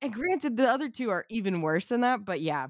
And 0.01 0.13
granted, 0.13 0.57
the 0.57 0.69
other 0.69 0.89
two 0.89 1.09
are 1.09 1.25
even 1.29 1.61
worse 1.61 1.87
than 1.87 2.01
that, 2.01 2.23
but 2.25 2.41
yeah. 2.41 2.67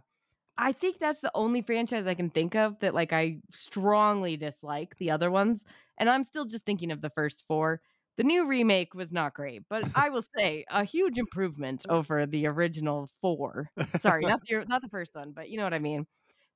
I 0.58 0.72
think 0.72 0.98
that's 0.98 1.20
the 1.20 1.32
only 1.36 1.62
franchise 1.62 2.08
I 2.08 2.16
can 2.16 2.32
think 2.32 2.56
of 2.56 2.80
that 2.80 2.96
like 2.96 3.14
I 3.14 3.38
strongly 3.52 4.38
dislike 4.38 4.98
the 4.98 5.12
other 5.12 5.30
ones. 5.30 5.64
And 6.00 6.10
I'm 6.10 6.24
still 6.24 6.46
just 6.46 6.66
thinking 6.66 6.92
of 6.92 7.02
the 7.02 7.12
first 7.12 7.44
four. 7.48 7.82
The 8.18 8.24
new 8.24 8.48
remake 8.48 8.94
was 8.94 9.12
not 9.12 9.34
great, 9.36 9.64
but 9.70 9.86
I 9.96 10.10
will 10.10 10.24
say 10.38 10.66
a 10.70 10.84
huge 10.84 11.18
improvement 11.18 11.86
over 11.90 12.26
the 12.26 12.48
original 12.48 13.10
four. 13.22 13.70
Sorry, 13.96 14.26
not 14.26 14.42
the 14.48 14.66
not 14.68 14.82
the 14.82 14.90
first 14.90 15.16
one, 15.16 15.32
but 15.34 15.50
you 15.50 15.58
know 15.58 15.64
what 15.64 15.74
I 15.74 15.80
mean. 15.80 16.08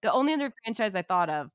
The 0.02 0.12
only 0.12 0.34
other 0.34 0.52
franchise 0.66 0.96
I 0.96 1.04
thought 1.04 1.30
of, 1.30 1.52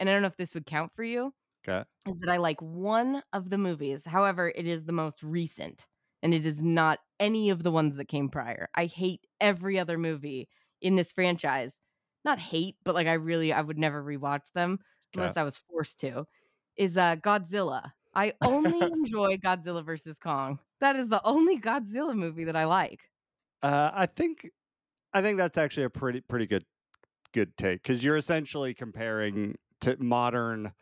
and 0.00 0.08
I 0.08 0.12
don't 0.12 0.22
know 0.22 0.28
if 0.28 0.36
this 0.36 0.54
would 0.54 0.66
count 0.66 0.92
for 0.94 1.02
you, 1.04 1.34
Okay. 1.66 1.84
is 2.06 2.16
that 2.20 2.30
I 2.30 2.38
like 2.38 2.60
one 2.62 3.22
of 3.32 3.50
the 3.50 3.58
movies. 3.58 4.04
However, 4.06 4.50
it 4.54 4.66
is 4.66 4.84
the 4.84 4.92
most 4.92 5.22
recent 5.22 5.86
and 6.22 6.34
it 6.34 6.46
is 6.46 6.62
not 6.62 7.00
any 7.20 7.50
of 7.50 7.62
the 7.62 7.70
ones 7.70 7.96
that 7.96 8.08
came 8.08 8.28
prior. 8.30 8.68
I 8.74 8.86
hate 8.86 9.26
every 9.40 9.78
other 9.78 9.98
movie 9.98 10.48
in 10.80 10.96
this 10.96 11.12
franchise. 11.12 11.78
Not 12.24 12.38
hate, 12.40 12.76
but 12.84 12.94
like 12.94 13.06
I 13.06 13.14
really 13.14 13.52
I 13.52 13.60
would 13.62 13.78
never 13.78 14.02
rewatch 14.02 14.52
them 14.54 14.78
unless 15.14 15.36
I 15.36 15.44
was 15.44 15.56
forced 15.56 16.00
to. 16.00 16.26
Is 16.76 16.96
uh 16.96 17.16
Godzilla. 17.16 17.92
I 18.18 18.32
only 18.42 18.80
enjoy 18.92 19.36
Godzilla 19.36 19.84
versus 19.84 20.18
Kong. 20.18 20.58
That 20.80 20.96
is 20.96 21.06
the 21.06 21.20
only 21.24 21.56
Godzilla 21.56 22.16
movie 22.16 22.42
that 22.44 22.56
I 22.56 22.64
like. 22.64 23.08
Uh, 23.62 23.92
I 23.94 24.06
think 24.06 24.50
I 25.12 25.22
think 25.22 25.38
that's 25.38 25.56
actually 25.56 25.84
a 25.84 25.90
pretty 25.90 26.20
pretty 26.20 26.46
good 26.46 26.64
good 27.32 27.56
take 27.56 27.80
because 27.80 28.02
you're 28.02 28.16
essentially 28.16 28.74
comparing 28.74 29.54
to 29.82 29.96
modern 30.02 30.72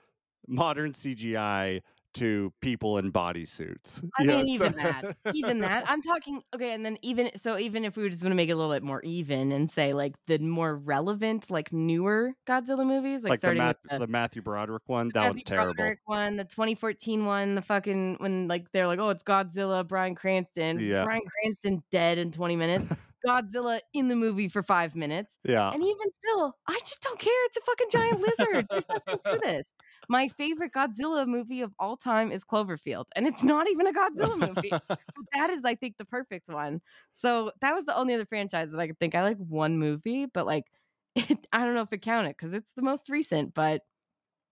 modern 0.48 0.92
CGI 0.92 1.82
to 2.16 2.52
people 2.60 2.98
in 2.98 3.10
bodysuits. 3.12 4.04
I 4.18 4.22
you 4.22 4.28
know, 4.28 4.36
mean, 4.38 4.48
even 4.48 4.72
so- 4.74 4.78
that, 4.82 5.16
even 5.34 5.60
that. 5.60 5.88
I'm 5.90 6.02
talking 6.02 6.42
okay, 6.54 6.72
and 6.72 6.84
then 6.84 6.96
even 7.02 7.30
so, 7.36 7.58
even 7.58 7.84
if 7.84 7.96
we 7.96 8.08
just 8.08 8.22
want 8.22 8.32
to 8.32 8.36
make 8.36 8.48
it 8.48 8.52
a 8.52 8.56
little 8.56 8.72
bit 8.72 8.82
more 8.82 9.02
even 9.02 9.52
and 9.52 9.70
say 9.70 9.92
like 9.92 10.14
the 10.26 10.38
more 10.38 10.76
relevant, 10.76 11.50
like 11.50 11.72
newer 11.72 12.32
Godzilla 12.46 12.86
movies, 12.86 13.22
like, 13.22 13.30
like 13.30 13.40
the, 13.40 13.46
starting 13.46 13.62
Math- 13.62 13.76
with 13.82 13.92
the, 13.92 13.98
the 14.00 14.06
Matthew 14.06 14.42
Broderick 14.42 14.82
one, 14.86 15.08
that 15.08 15.20
Matthew 15.20 15.30
one's 15.30 15.42
terrible. 15.44 15.74
Broderick 15.74 15.98
one, 16.06 16.36
the 16.36 16.44
2014 16.44 17.24
one, 17.24 17.54
the 17.54 17.62
fucking 17.62 18.16
when 18.18 18.48
like 18.48 18.70
they're 18.72 18.86
like, 18.86 18.98
oh, 18.98 19.10
it's 19.10 19.22
Godzilla, 19.24 19.86
Bryan 19.86 20.14
Cranston, 20.14 20.80
Yeah. 20.80 21.04
Bryan 21.04 21.22
Cranston 21.42 21.82
dead 21.90 22.18
in 22.18 22.30
20 22.30 22.56
minutes, 22.56 22.88
Godzilla 23.26 23.80
in 23.92 24.08
the 24.08 24.14
movie 24.16 24.48
for 24.48 24.62
five 24.62 24.94
minutes. 24.94 25.34
Yeah, 25.44 25.70
And 25.72 25.82
even 25.82 26.06
still, 26.22 26.54
I 26.68 26.78
just 26.80 27.00
don't 27.02 27.18
care. 27.18 27.44
It's 27.46 27.56
a 27.56 27.60
fucking 27.62 27.86
giant 27.90 28.20
lizard. 28.20 28.66
There's 28.70 28.88
nothing 28.88 29.18
to 29.32 29.38
this. 29.42 29.72
My 30.08 30.28
favorite 30.28 30.72
Godzilla 30.72 31.26
movie 31.26 31.60
of 31.62 31.74
all 31.78 31.96
time 31.96 32.30
is 32.32 32.44
Cloverfield, 32.44 33.06
and 33.16 33.26
it's 33.26 33.42
not 33.42 33.68
even 33.68 33.86
a 33.86 33.92
Godzilla 33.92 34.38
movie. 34.38 34.72
That 35.32 35.50
is, 35.50 35.64
I 35.64 35.74
think, 35.74 35.96
the 35.98 36.04
perfect 36.04 36.48
one. 36.48 36.80
So 37.12 37.52
that 37.60 37.74
was 37.74 37.84
the 37.84 37.96
only 37.96 38.14
other 38.14 38.26
franchise 38.26 38.70
that 38.70 38.78
I 38.80 38.86
could 38.86 38.98
think. 38.98 39.14
I 39.14 39.22
like 39.22 39.38
one 39.38 39.78
movie, 39.78 40.26
but 40.26 40.46
like, 40.46 40.64
it, 41.16 41.46
I 41.52 41.64
don't 41.64 41.74
know 41.74 41.82
if 41.82 41.92
it 41.92 42.02
counted 42.02 42.30
because 42.30 42.52
it's 42.52 42.70
the 42.76 42.82
most 42.82 43.08
recent, 43.08 43.54
but 43.54 43.82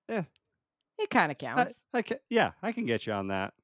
Yeah. 0.08 0.24
it 0.98 1.10
kind 1.10 1.32
of 1.32 1.38
counts. 1.38 1.84
I 1.92 2.02
can, 2.02 2.18
yeah, 2.28 2.52
I 2.62 2.72
can 2.72 2.86
get 2.86 3.06
you 3.06 3.12
on 3.12 3.28
that. 3.28 3.54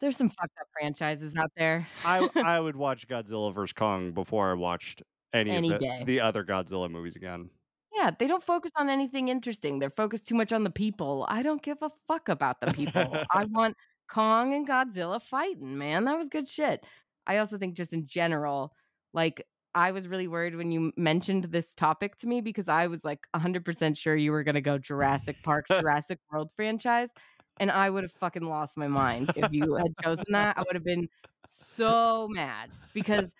There's 0.00 0.16
some 0.16 0.28
fucked 0.28 0.56
up 0.60 0.68
franchises 0.78 1.34
out 1.36 1.50
there. 1.56 1.86
I 2.04 2.28
I 2.42 2.60
would 2.60 2.76
watch 2.76 3.06
Godzilla 3.08 3.54
vs 3.54 3.72
Kong 3.72 4.12
before 4.12 4.50
I 4.50 4.54
watched 4.54 5.02
any, 5.32 5.50
Any 5.50 5.72
of 5.72 5.80
the, 5.80 6.04
the 6.04 6.20
other 6.20 6.44
Godzilla 6.44 6.90
movies 6.90 7.16
again. 7.16 7.50
Yeah, 7.96 8.10
they 8.16 8.26
don't 8.26 8.44
focus 8.44 8.72
on 8.76 8.90
anything 8.90 9.28
interesting. 9.28 9.78
They're 9.78 9.90
focused 9.90 10.28
too 10.28 10.34
much 10.34 10.52
on 10.52 10.64
the 10.64 10.70
people. 10.70 11.24
I 11.28 11.42
don't 11.42 11.62
give 11.62 11.78
a 11.80 11.90
fuck 12.06 12.28
about 12.28 12.60
the 12.60 12.72
people. 12.72 13.24
I 13.30 13.44
want 13.50 13.76
Kong 14.08 14.52
and 14.52 14.68
Godzilla 14.68 15.20
fighting, 15.20 15.78
man. 15.78 16.04
That 16.04 16.18
was 16.18 16.28
good 16.28 16.46
shit. 16.48 16.84
I 17.26 17.38
also 17.38 17.58
think 17.58 17.74
just 17.74 17.92
in 17.92 18.06
general, 18.06 18.72
like 19.14 19.42
I 19.74 19.92
was 19.92 20.08
really 20.08 20.28
worried 20.28 20.56
when 20.56 20.70
you 20.70 20.92
mentioned 20.96 21.44
this 21.44 21.74
topic 21.74 22.16
to 22.18 22.26
me 22.26 22.40
because 22.40 22.68
I 22.68 22.86
was 22.86 23.04
like 23.04 23.26
100% 23.34 23.96
sure 23.96 24.16
you 24.16 24.32
were 24.32 24.42
going 24.42 24.54
to 24.54 24.60
go 24.60 24.78
Jurassic 24.78 25.36
Park, 25.42 25.66
Jurassic 25.80 26.18
World 26.30 26.50
franchise. 26.56 27.10
and 27.58 27.70
I 27.70 27.88
would 27.90 28.04
have 28.04 28.12
fucking 28.12 28.48
lost 28.48 28.76
my 28.76 28.88
mind 28.88 29.30
if 29.36 29.50
you 29.52 29.74
had 29.74 29.94
chosen 30.02 30.24
that. 30.30 30.58
I 30.58 30.62
would 30.62 30.74
have 30.74 30.84
been 30.84 31.08
so 31.46 32.28
mad 32.30 32.70
because 32.94 33.32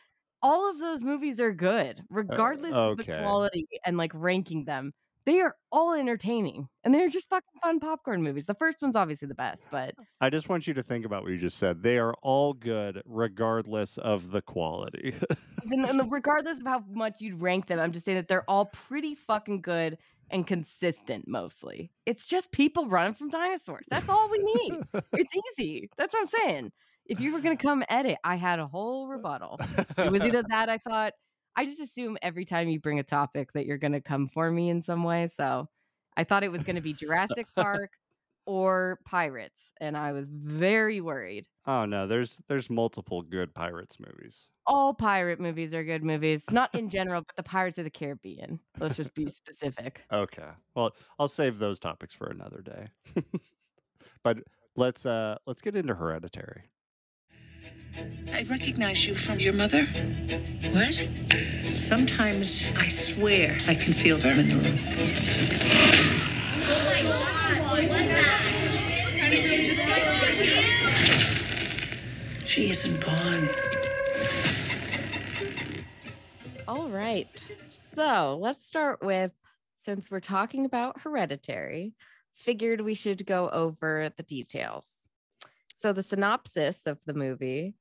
all 0.42 0.70
of 0.70 0.78
those 0.78 1.02
movies 1.02 1.40
are 1.40 1.52
good, 1.52 2.00
uh, 2.00 2.04
regardless 2.10 2.72
of 2.72 2.98
the 2.98 3.04
quality 3.04 3.66
and 3.84 3.96
like 3.96 4.12
ranking 4.14 4.64
them. 4.64 4.92
They 5.24 5.40
are 5.40 5.56
all 5.72 5.92
entertaining 5.92 6.68
and 6.84 6.94
they're 6.94 7.08
just 7.08 7.28
fucking 7.28 7.58
fun 7.60 7.80
popcorn 7.80 8.22
movies. 8.22 8.46
The 8.46 8.54
first 8.54 8.80
one's 8.80 8.94
obviously 8.94 9.26
the 9.26 9.34
best, 9.34 9.66
but 9.72 9.92
oh. 9.98 10.04
I 10.20 10.30
just 10.30 10.48
want 10.48 10.68
you 10.68 10.74
to 10.74 10.84
think 10.84 11.04
about 11.04 11.24
what 11.24 11.32
you 11.32 11.38
just 11.38 11.58
said. 11.58 11.82
They 11.82 11.98
are 11.98 12.14
all 12.22 12.52
good, 12.52 13.02
regardless 13.04 13.98
of 13.98 14.30
the 14.30 14.40
quality. 14.40 15.14
and, 15.70 15.84
and 15.84 16.12
regardless 16.12 16.60
of 16.60 16.66
how 16.66 16.84
much 16.88 17.14
you'd 17.20 17.42
rank 17.42 17.66
them, 17.66 17.80
I'm 17.80 17.90
just 17.90 18.04
saying 18.04 18.18
that 18.18 18.28
they're 18.28 18.48
all 18.48 18.66
pretty 18.66 19.16
fucking 19.16 19.62
good 19.62 19.98
and 20.30 20.46
consistent 20.46 21.26
mostly. 21.26 21.90
It's 22.04 22.26
just 22.26 22.52
people 22.52 22.86
running 22.86 23.14
from 23.14 23.30
dinosaurs. 23.30 23.86
That's 23.90 24.08
all 24.08 24.30
we 24.30 24.38
need. 24.38 24.82
it's 25.12 25.34
easy. 25.58 25.90
That's 25.96 26.14
what 26.14 26.20
I'm 26.20 26.26
saying. 26.26 26.72
If 27.08 27.20
you 27.20 27.32
were 27.32 27.40
going 27.40 27.56
to 27.56 27.62
come 27.62 27.84
edit, 27.88 28.18
I 28.24 28.36
had 28.36 28.58
a 28.58 28.66
whole 28.66 29.08
rebuttal. 29.08 29.58
It 29.98 30.10
was 30.10 30.22
either 30.22 30.42
that 30.48 30.68
I 30.68 30.78
thought, 30.78 31.12
I 31.56 31.64
just 31.64 31.80
assume 31.80 32.18
every 32.22 32.44
time 32.44 32.68
you 32.68 32.80
bring 32.80 32.98
a 32.98 33.04
topic 33.04 33.52
that 33.54 33.66
you're 33.66 33.78
going 33.78 33.92
to 33.92 34.00
come 34.00 34.28
for 34.28 34.50
me 34.50 34.68
in 34.68 34.82
some 34.82 35.04
way. 35.04 35.26
So 35.28 35.68
I 36.16 36.24
thought 36.24 36.44
it 36.44 36.52
was 36.52 36.62
going 36.62 36.76
to 36.76 36.82
be 36.82 36.92
Jurassic 36.92 37.46
Park 37.54 37.90
or 38.46 38.98
Pirates. 39.04 39.72
And 39.80 39.96
I 39.96 40.12
was 40.12 40.28
very 40.28 41.00
worried. 41.00 41.46
oh 41.66 41.84
no, 41.84 42.06
there's 42.06 42.40
there's 42.48 42.70
multiple 42.70 43.22
good 43.22 43.54
pirates 43.54 43.96
movies. 43.98 44.48
All 44.68 44.92
pirate 44.92 45.38
movies 45.38 45.72
are 45.74 45.84
good 45.84 46.02
movies, 46.02 46.44
not 46.50 46.74
in 46.74 46.88
general, 46.90 47.22
but 47.22 47.36
the 47.36 47.42
Pirates 47.44 47.78
of 47.78 47.84
the 47.84 47.90
Caribbean. 47.90 48.58
Let's 48.80 48.96
just 48.96 49.14
be 49.14 49.28
specific. 49.28 50.02
Okay. 50.12 50.48
Well, 50.74 50.90
I'll 51.20 51.28
save 51.28 51.58
those 51.58 51.78
topics 51.78 52.14
for 52.14 52.26
another 52.26 52.62
day. 52.62 52.88
but 54.24 54.38
let's 54.76 55.06
uh 55.06 55.36
let's 55.46 55.62
get 55.62 55.76
into 55.76 55.94
hereditary. 55.94 56.64
I 58.32 58.42
recognize 58.50 59.06
you 59.06 59.14
from 59.14 59.38
your 59.40 59.52
mother. 59.52 59.84
What? 60.72 61.08
Sometimes 61.78 62.66
I 62.76 62.88
swear 62.88 63.58
I 63.66 63.74
can 63.74 63.94
feel 63.94 64.18
them 64.18 64.38
in 64.40 64.48
the 64.48 64.56
room. 64.56 64.78
Oh 66.68 66.84
my 66.84 67.02
god, 67.02 67.88
what's 67.88 68.08
that? 68.08 68.42
She 72.44 72.70
isn't 72.70 73.00
gone. 73.04 73.48
All 76.68 76.88
right. 76.88 77.44
So 77.70 78.38
let's 78.40 78.64
start 78.64 79.02
with 79.02 79.32
since 79.84 80.10
we're 80.10 80.20
talking 80.20 80.64
about 80.64 81.00
hereditary, 81.00 81.94
figured 82.34 82.80
we 82.80 82.94
should 82.94 83.24
go 83.24 83.48
over 83.50 84.10
the 84.16 84.22
details. 84.22 85.08
So 85.74 85.92
the 85.92 86.02
synopsis 86.02 86.86
of 86.86 86.98
the 87.06 87.14
movie, 87.14 87.74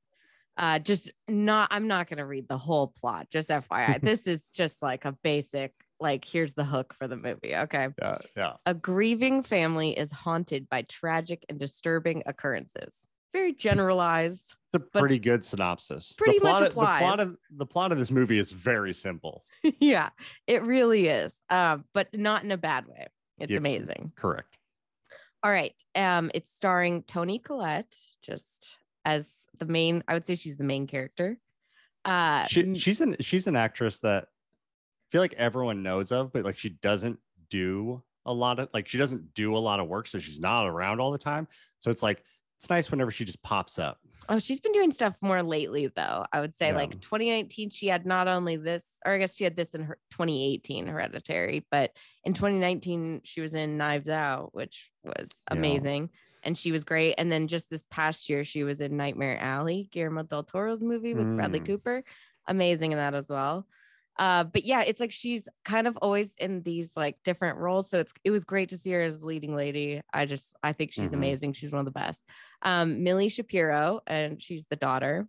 uh, 0.57 0.79
just 0.79 1.11
not 1.27 1.67
I'm 1.71 1.87
not 1.87 2.09
gonna 2.09 2.25
read 2.25 2.47
the 2.47 2.57
whole 2.57 2.87
plot, 2.87 3.27
just 3.29 3.49
FYI. 3.49 4.01
this 4.01 4.27
is 4.27 4.49
just 4.51 4.81
like 4.81 5.05
a 5.05 5.11
basic, 5.23 5.73
like 5.99 6.25
here's 6.25 6.53
the 6.53 6.63
hook 6.63 6.93
for 6.97 7.07
the 7.07 7.17
movie. 7.17 7.55
Okay. 7.55 7.89
Yeah, 7.99 8.17
yeah. 8.35 8.53
A 8.65 8.73
grieving 8.73 9.43
family 9.43 9.97
is 9.97 10.11
haunted 10.11 10.69
by 10.69 10.83
tragic 10.83 11.45
and 11.49 11.59
disturbing 11.59 12.23
occurrences. 12.25 13.05
Very 13.33 13.53
generalized. 13.53 14.55
It's 14.73 14.83
a 14.83 14.99
pretty 14.99 15.19
good 15.19 15.43
synopsis. 15.43 16.13
pretty 16.17 16.39
the 16.39 16.45
much 16.45 16.71
plot 16.71 16.89
of, 16.89 16.97
the 16.99 17.05
plot 17.05 17.19
of 17.19 17.35
the 17.57 17.65
plot 17.65 17.91
of 17.91 17.97
this 17.97 18.11
movie 18.11 18.39
is 18.39 18.51
very 18.53 18.93
simple. 18.93 19.43
yeah, 19.79 20.09
it 20.47 20.63
really 20.63 21.07
is. 21.07 21.37
Um, 21.49 21.83
but 21.93 22.07
not 22.13 22.43
in 22.45 22.51
a 22.51 22.57
bad 22.57 22.87
way. 22.87 23.07
It's 23.39 23.51
Yeah. 23.51 23.57
amazing. 23.57 24.11
Correct. 24.15 24.57
All 25.43 25.51
right. 25.51 25.75
Um, 25.95 26.31
it's 26.33 26.51
starring 26.53 27.03
Toni 27.03 27.39
Collette, 27.39 27.95
just 28.23 28.77
as 29.05 29.43
the 29.59 29.65
main, 29.65 30.03
I 30.07 30.13
would 30.13 30.25
say 30.25 30.35
she's 30.35 30.57
the 30.57 30.63
main 30.63 30.87
character. 30.87 31.37
Uh 32.03 32.45
She, 32.47 32.75
she's 32.75 33.01
an 33.01 33.15
she's 33.21 33.47
an 33.47 33.55
actress 33.55 33.99
that 33.99 34.23
I 34.25 35.07
feel 35.11 35.21
like 35.21 35.33
everyone 35.33 35.83
knows 35.83 36.11
of, 36.11 36.33
but 36.33 36.43
like 36.43 36.57
she 36.57 36.69
doesn't 36.69 37.19
do 37.49 38.03
a 38.25 38.33
lot 38.33 38.59
of 38.59 38.69
like 38.73 38.87
she 38.87 38.97
doesn't 38.97 39.33
do 39.33 39.55
a 39.55 39.59
lot 39.59 39.79
of 39.79 39.87
work, 39.87 40.07
so 40.07 40.17
she's 40.19 40.39
not 40.39 40.65
around 40.67 40.99
all 40.99 41.11
the 41.11 41.17
time. 41.17 41.47
So 41.79 41.89
it's 41.91 42.03
like 42.03 42.23
it's 42.57 42.69
nice 42.69 42.89
whenever 42.89 43.11
she 43.11 43.25
just 43.25 43.41
pops 43.43 43.77
up. 43.77 43.99
oh, 44.29 44.39
she's 44.39 44.59
been 44.61 44.71
doing 44.71 44.91
stuff 44.91 45.15
more 45.21 45.43
lately, 45.43 45.87
though. 45.93 46.25
I 46.31 46.39
would 46.39 46.55
say 46.55 46.67
Yeah. 46.69 46.75
like 46.75 46.99
2019, 47.01 47.69
she 47.69 47.87
had 47.87 48.05
not 48.05 48.27
only 48.29 48.55
this, 48.55 48.97
or 49.05 49.13
I 49.13 49.17
guess 49.17 49.35
she 49.35 49.43
had 49.43 49.55
this 49.57 49.75
in 49.75 49.83
her 49.83 49.97
2018 50.11 50.87
Hereditary, 50.87 51.65
but 51.69 51.91
in 52.23 52.33
2019, 52.33 53.21
she 53.25 53.41
was 53.41 53.53
in 53.53 53.77
Knives 53.77 54.07
Out, 54.09 54.55
which 54.55 54.89
was 55.03 55.27
Yeah. 55.53 55.59
And 56.45 56.57
she 56.57 56.71
was 56.71 56.83
great. 56.83 57.15
And 57.17 57.31
then 57.31 57.47
just 57.47 57.69
this 57.69 57.87
past 57.89 58.29
year, 58.29 58.45
she 58.45 58.63
was 58.63 58.79
in 58.79 58.95
Nightmare 58.95 59.37
Alley, 59.39 59.89
Guillermo 59.91 60.23
del 60.23 60.43
Toro's 60.43 60.83
movie 60.83 61.13
with 61.15 61.35
Bradley 61.35 61.59
Mm. 61.59 61.65
Cooper. 61.65 62.03
Amazing 62.47 62.91
in 62.91 62.97
that 62.99 63.15
as 63.15 63.29
well. 63.29 63.67
Uh, 64.17 64.45
but 64.45 64.63
yeah, 64.63 64.81
it's 64.83 65.01
like 65.01 65.11
she's 65.11 65.49
kind 65.65 65.87
of 65.87 65.97
always 65.97 66.35
in 66.35 66.61
these 66.61 66.91
like 66.95 67.17
different 67.25 67.57
roles. 67.57 67.89
So 67.89 67.99
it's 67.99 68.13
it 68.23 68.31
was 68.31 68.45
great 68.45 68.69
to 68.69 68.77
see 68.77 68.91
her 68.91 69.01
as 69.01 69.23
leading 69.23 69.53
lady. 69.55 70.01
I 70.13 70.25
just 70.25 70.55
I 70.63 70.71
think 70.71 70.93
she's 70.93 71.09
Mhm. 71.09 71.15
amazing. 71.15 71.53
She's 71.53 71.71
one 71.73 71.79
of 71.79 71.85
the 71.85 71.99
best. 71.99 72.21
Um, 72.61 73.03
Milly 73.03 73.27
Shapiro, 73.27 73.99
and 74.07 74.41
she's 74.41 74.67
the 74.67 74.77
daughter 74.77 75.27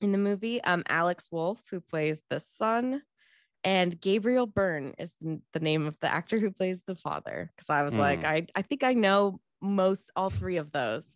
in 0.00 0.10
the 0.10 0.18
movie. 0.18 0.60
Um, 0.64 0.82
Alex 0.88 1.28
Wolff, 1.30 1.62
who 1.70 1.80
plays 1.80 2.22
the 2.28 2.40
son, 2.40 3.02
and 3.62 4.00
Gabriel 4.00 4.46
Byrne 4.46 4.94
is 4.98 5.14
the 5.20 5.60
name 5.60 5.86
of 5.86 5.94
the 6.00 6.12
actor 6.12 6.40
who 6.40 6.50
plays 6.50 6.82
the 6.82 6.96
father. 6.96 7.52
Because 7.54 7.70
I 7.70 7.82
was 7.84 7.94
like, 7.94 8.22
Mm. 8.22 8.26
I 8.26 8.46
I 8.56 8.62
think 8.62 8.82
I 8.82 8.94
know 8.94 9.38
most 9.62 10.10
all 10.16 10.30
three 10.30 10.56
of 10.56 10.72
those, 10.72 11.10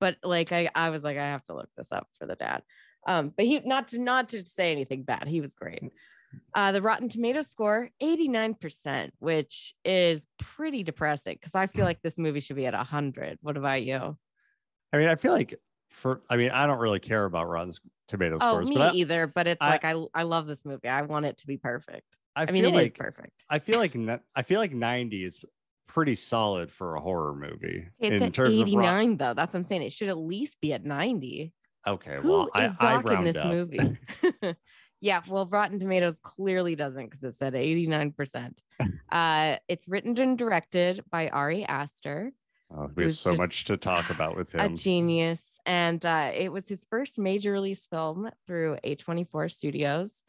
but 0.00 0.16
like 0.24 0.50
I 0.52 0.68
I 0.74 0.90
was 0.90 1.02
like 1.04 1.18
I 1.18 1.26
have 1.26 1.44
to 1.44 1.54
look 1.54 1.68
this 1.76 1.92
up 1.92 2.08
for 2.18 2.26
the 2.26 2.34
dad. 2.36 2.62
Um, 3.06 3.32
but 3.36 3.44
he 3.46 3.60
not 3.60 3.88
to 3.88 3.98
not 3.98 4.30
to 4.30 4.44
say 4.44 4.72
anything 4.72 5.02
bad, 5.02 5.28
he 5.28 5.40
was 5.40 5.54
great. 5.54 5.82
Uh, 6.54 6.72
the 6.72 6.82
Rotten 6.82 7.08
Tomato 7.08 7.42
score 7.42 7.90
89%, 8.02 9.10
which 9.20 9.72
is 9.84 10.26
pretty 10.38 10.82
depressing 10.82 11.36
because 11.40 11.54
I 11.54 11.68
feel 11.68 11.84
like 11.84 12.02
this 12.02 12.18
movie 12.18 12.40
should 12.40 12.56
be 12.56 12.66
at 12.66 12.74
100. 12.74 13.38
What 13.40 13.56
about 13.56 13.84
you? 13.84 14.16
I 14.92 14.96
mean, 14.96 15.08
I 15.08 15.14
feel 15.14 15.32
like 15.32 15.54
for 15.90 16.22
I 16.28 16.36
mean, 16.36 16.50
I 16.50 16.66
don't 16.66 16.78
really 16.78 16.98
care 16.98 17.24
about 17.24 17.48
Rotten 17.48 17.72
Tomato 18.08 18.36
Oh, 18.36 18.38
scores, 18.38 18.68
me 18.68 18.76
but 18.76 18.92
I, 18.92 18.96
either. 18.96 19.26
But 19.26 19.46
it's 19.46 19.58
I- 19.60 19.70
like 19.70 19.84
I 19.84 19.94
I 20.14 20.22
love 20.24 20.46
this 20.46 20.64
movie. 20.64 20.88
I 20.88 21.02
want 21.02 21.26
it 21.26 21.38
to 21.38 21.46
be 21.46 21.56
perfect. 21.56 22.16
I, 22.36 22.42
I, 22.42 22.46
feel 22.46 22.54
mean, 22.54 22.64
it 22.64 22.68
is 22.68 22.74
like 22.74 22.98
perfect. 22.98 23.44
I 23.48 23.58
feel 23.60 23.78
like 23.78 23.94
I 24.34 24.42
feel 24.42 24.58
like 24.58 24.72
90 24.72 25.24
is 25.24 25.40
pretty 25.86 26.14
solid 26.14 26.72
for 26.72 26.96
a 26.96 27.00
horror 27.00 27.34
movie 27.34 27.88
It's 27.98 28.20
in 28.20 28.28
at 28.28 28.34
terms 28.34 28.58
of 28.58 28.66
89 28.66 29.16
though. 29.16 29.34
That's 29.34 29.54
what 29.54 29.58
I'm 29.58 29.64
saying. 29.64 29.82
It 29.82 29.92
should 29.92 30.08
at 30.08 30.18
least 30.18 30.60
be 30.60 30.72
at 30.72 30.84
90. 30.84 31.52
Okay, 31.86 32.16
Who 32.22 32.28
well, 32.32 32.46
is 32.56 32.74
I, 32.80 32.86
I 32.88 32.92
docking 32.94 33.12
round 33.12 33.26
this 33.26 33.36
up. 33.36 33.46
movie? 33.46 33.98
yeah, 35.00 35.20
well, 35.28 35.46
Rotten 35.46 35.78
Tomatoes 35.78 36.18
clearly 36.22 36.74
doesn't 36.74 37.04
because 37.04 37.22
it 37.22 37.34
said 37.34 37.52
89%. 37.54 38.52
uh, 39.12 39.56
it's 39.68 39.86
written 39.86 40.18
and 40.18 40.38
directed 40.38 41.04
by 41.10 41.28
Ari 41.28 41.64
Aster. 41.64 42.32
Oh, 42.74 42.90
we 42.96 43.04
have 43.04 43.14
so 43.14 43.34
much 43.34 43.66
to 43.66 43.76
talk 43.76 44.10
about 44.10 44.36
with 44.36 44.52
him. 44.54 44.60
a 44.72 44.76
genius. 44.76 45.42
And 45.66 46.04
uh, 46.04 46.30
it 46.34 46.50
was 46.50 46.68
his 46.68 46.86
first 46.90 47.18
major 47.18 47.52
release 47.52 47.86
film 47.86 48.30
through 48.46 48.78
A24 48.84 49.52
Studios. 49.52 50.22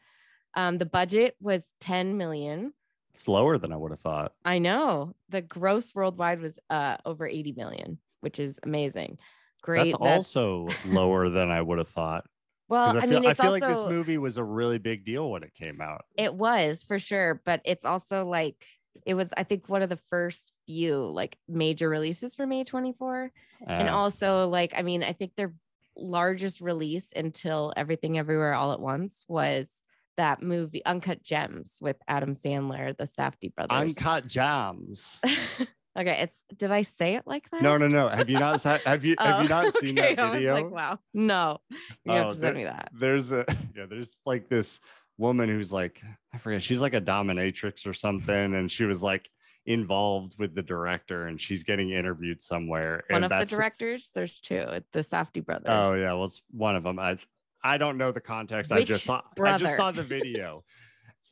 Um, 0.54 0.78
the 0.78 0.86
budget 0.86 1.36
was 1.40 1.74
10 1.80 2.16
million. 2.16 2.72
It's 3.16 3.28
lower 3.28 3.56
than 3.56 3.72
I 3.72 3.76
would 3.76 3.92
have 3.92 4.00
thought. 4.00 4.32
I 4.44 4.58
know 4.58 5.14
the 5.30 5.40
gross 5.40 5.94
worldwide 5.94 6.38
was 6.40 6.58
uh, 6.68 6.98
over 7.06 7.26
80 7.26 7.54
million, 7.56 7.98
which 8.20 8.38
is 8.38 8.60
amazing. 8.62 9.16
Great. 9.62 9.92
That's, 9.92 9.94
also 9.94 10.68
lower 10.84 11.30
than 11.30 11.50
I 11.50 11.62
would 11.62 11.78
have 11.78 11.88
thought. 11.88 12.26
well. 12.68 12.94
I, 12.94 13.00
I 13.00 13.06
feel, 13.06 13.20
mean, 13.20 13.30
I 13.30 13.32
feel 13.32 13.46
also 13.52 13.58
like 13.66 13.74
this 13.74 13.90
movie 13.90 14.18
was 14.18 14.36
a 14.36 14.44
really 14.44 14.76
big 14.76 15.06
deal 15.06 15.30
when 15.30 15.42
it 15.44 15.54
came 15.54 15.80
out. 15.80 16.04
it 16.18 16.34
was 16.34 16.84
for 16.84 16.98
sure, 16.98 17.40
but 17.46 17.62
it's 17.64 17.86
also 17.86 18.26
like 18.26 18.62
it 19.06 19.14
was. 19.14 19.32
I 19.34 19.44
think 19.44 19.66
one 19.70 19.80
of 19.80 19.88
the 19.88 19.98
first 20.10 20.52
few 20.66 21.06
like 21.06 21.38
major 21.48 21.88
releases 21.88 22.34
for 22.34 22.46
A24. 22.46 23.30
and 23.66 23.88
Uh, 23.88 23.96
also 23.96 24.48
like 24.48 24.74
i 24.76 24.82
mean 24.82 25.02
i 25.02 25.12
think 25.12 25.32
their 25.36 25.54
largest 25.96 26.60
release 26.60 27.08
until 27.16 27.72
everything 27.76 28.18
everywhere 28.18 28.52
all 28.52 28.72
at 28.72 28.80
once 28.80 29.24
was 29.28 29.70
that 30.16 30.42
movie 30.42 30.84
uncut 30.84 31.22
gems 31.22 31.78
with 31.80 31.96
adam 32.08 32.34
sandler 32.34 32.96
the 32.96 33.04
safdie 33.04 33.54
brothers 33.54 33.76
Uncut 33.96 34.26
Gems. 34.26 35.20
okay 35.98 36.18
it's 36.20 36.44
did 36.56 36.70
i 36.70 36.82
say 36.82 37.14
it 37.14 37.22
like 37.26 37.48
that 37.50 37.62
No, 37.62 37.76
no, 37.78 37.88
no. 37.88 38.08
Have 38.08 38.28
you 38.28 38.38
not 38.38 38.62
have 38.62 39.04
you 39.04 39.16
have 39.18 39.42
you 39.42 39.48
Oh, 39.54 39.62
not 39.62 39.72
seen 39.74 39.98
okay, 39.98 40.14
that 40.14 40.18
I 40.22 40.24
was 40.30 40.34
video? 40.34 40.52
like, 40.54 40.70
wow 40.70 40.98
no 41.14 41.58
you 42.04 42.12
have 42.12 42.26
Oh, 42.26 42.30
to 42.30 42.36
there- 42.38 42.48
send 42.48 42.56
me 42.56 42.64
that 42.64 42.90
There's 42.92 43.32
a 43.32 43.44
yeah, 43.76 43.86
there's 43.86 44.16
like 44.26 44.48
this 44.48 44.80
woman 45.18 45.48
who's 45.48 45.72
like 45.72 46.02
I 46.34 46.38
forget, 46.38 46.62
she's 46.62 46.80
like 46.82 46.92
a 46.94 47.00
dominatrix 47.00 47.86
or 47.86 47.94
something, 47.94 48.54
and 48.54 48.70
she 48.70 48.84
was 48.84 49.02
like 49.02 49.30
involved 49.64 50.38
with 50.38 50.54
the 50.54 50.62
director, 50.62 51.26
and 51.26 51.40
she's 51.40 51.64
getting 51.64 51.90
interviewed 51.90 52.40
somewhere. 52.42 53.02
one 53.08 53.24
of 53.24 53.30
the 53.30 53.44
directors 53.46 54.10
there's 54.14 54.40
two 54.40 54.64
the 54.92 55.00
safdie 55.00 55.44
brothers 55.44 55.64
Oh 55.68 55.94
yeah, 55.94 56.12
well 56.12 56.24
it's 56.24 56.42
one 56.50 56.76
of 56.76 56.82
them. 56.84 56.98
I 56.98 57.16
I 57.66 57.78
don't 57.78 57.98
know 57.98 58.12
the 58.12 58.20
context. 58.20 58.70
I 58.72 58.82
just 58.84 59.04
saw 59.04 59.22
I 59.42 59.56
just 59.58 59.76
saw 59.76 59.90
the 59.90 60.04
video. 60.04 60.64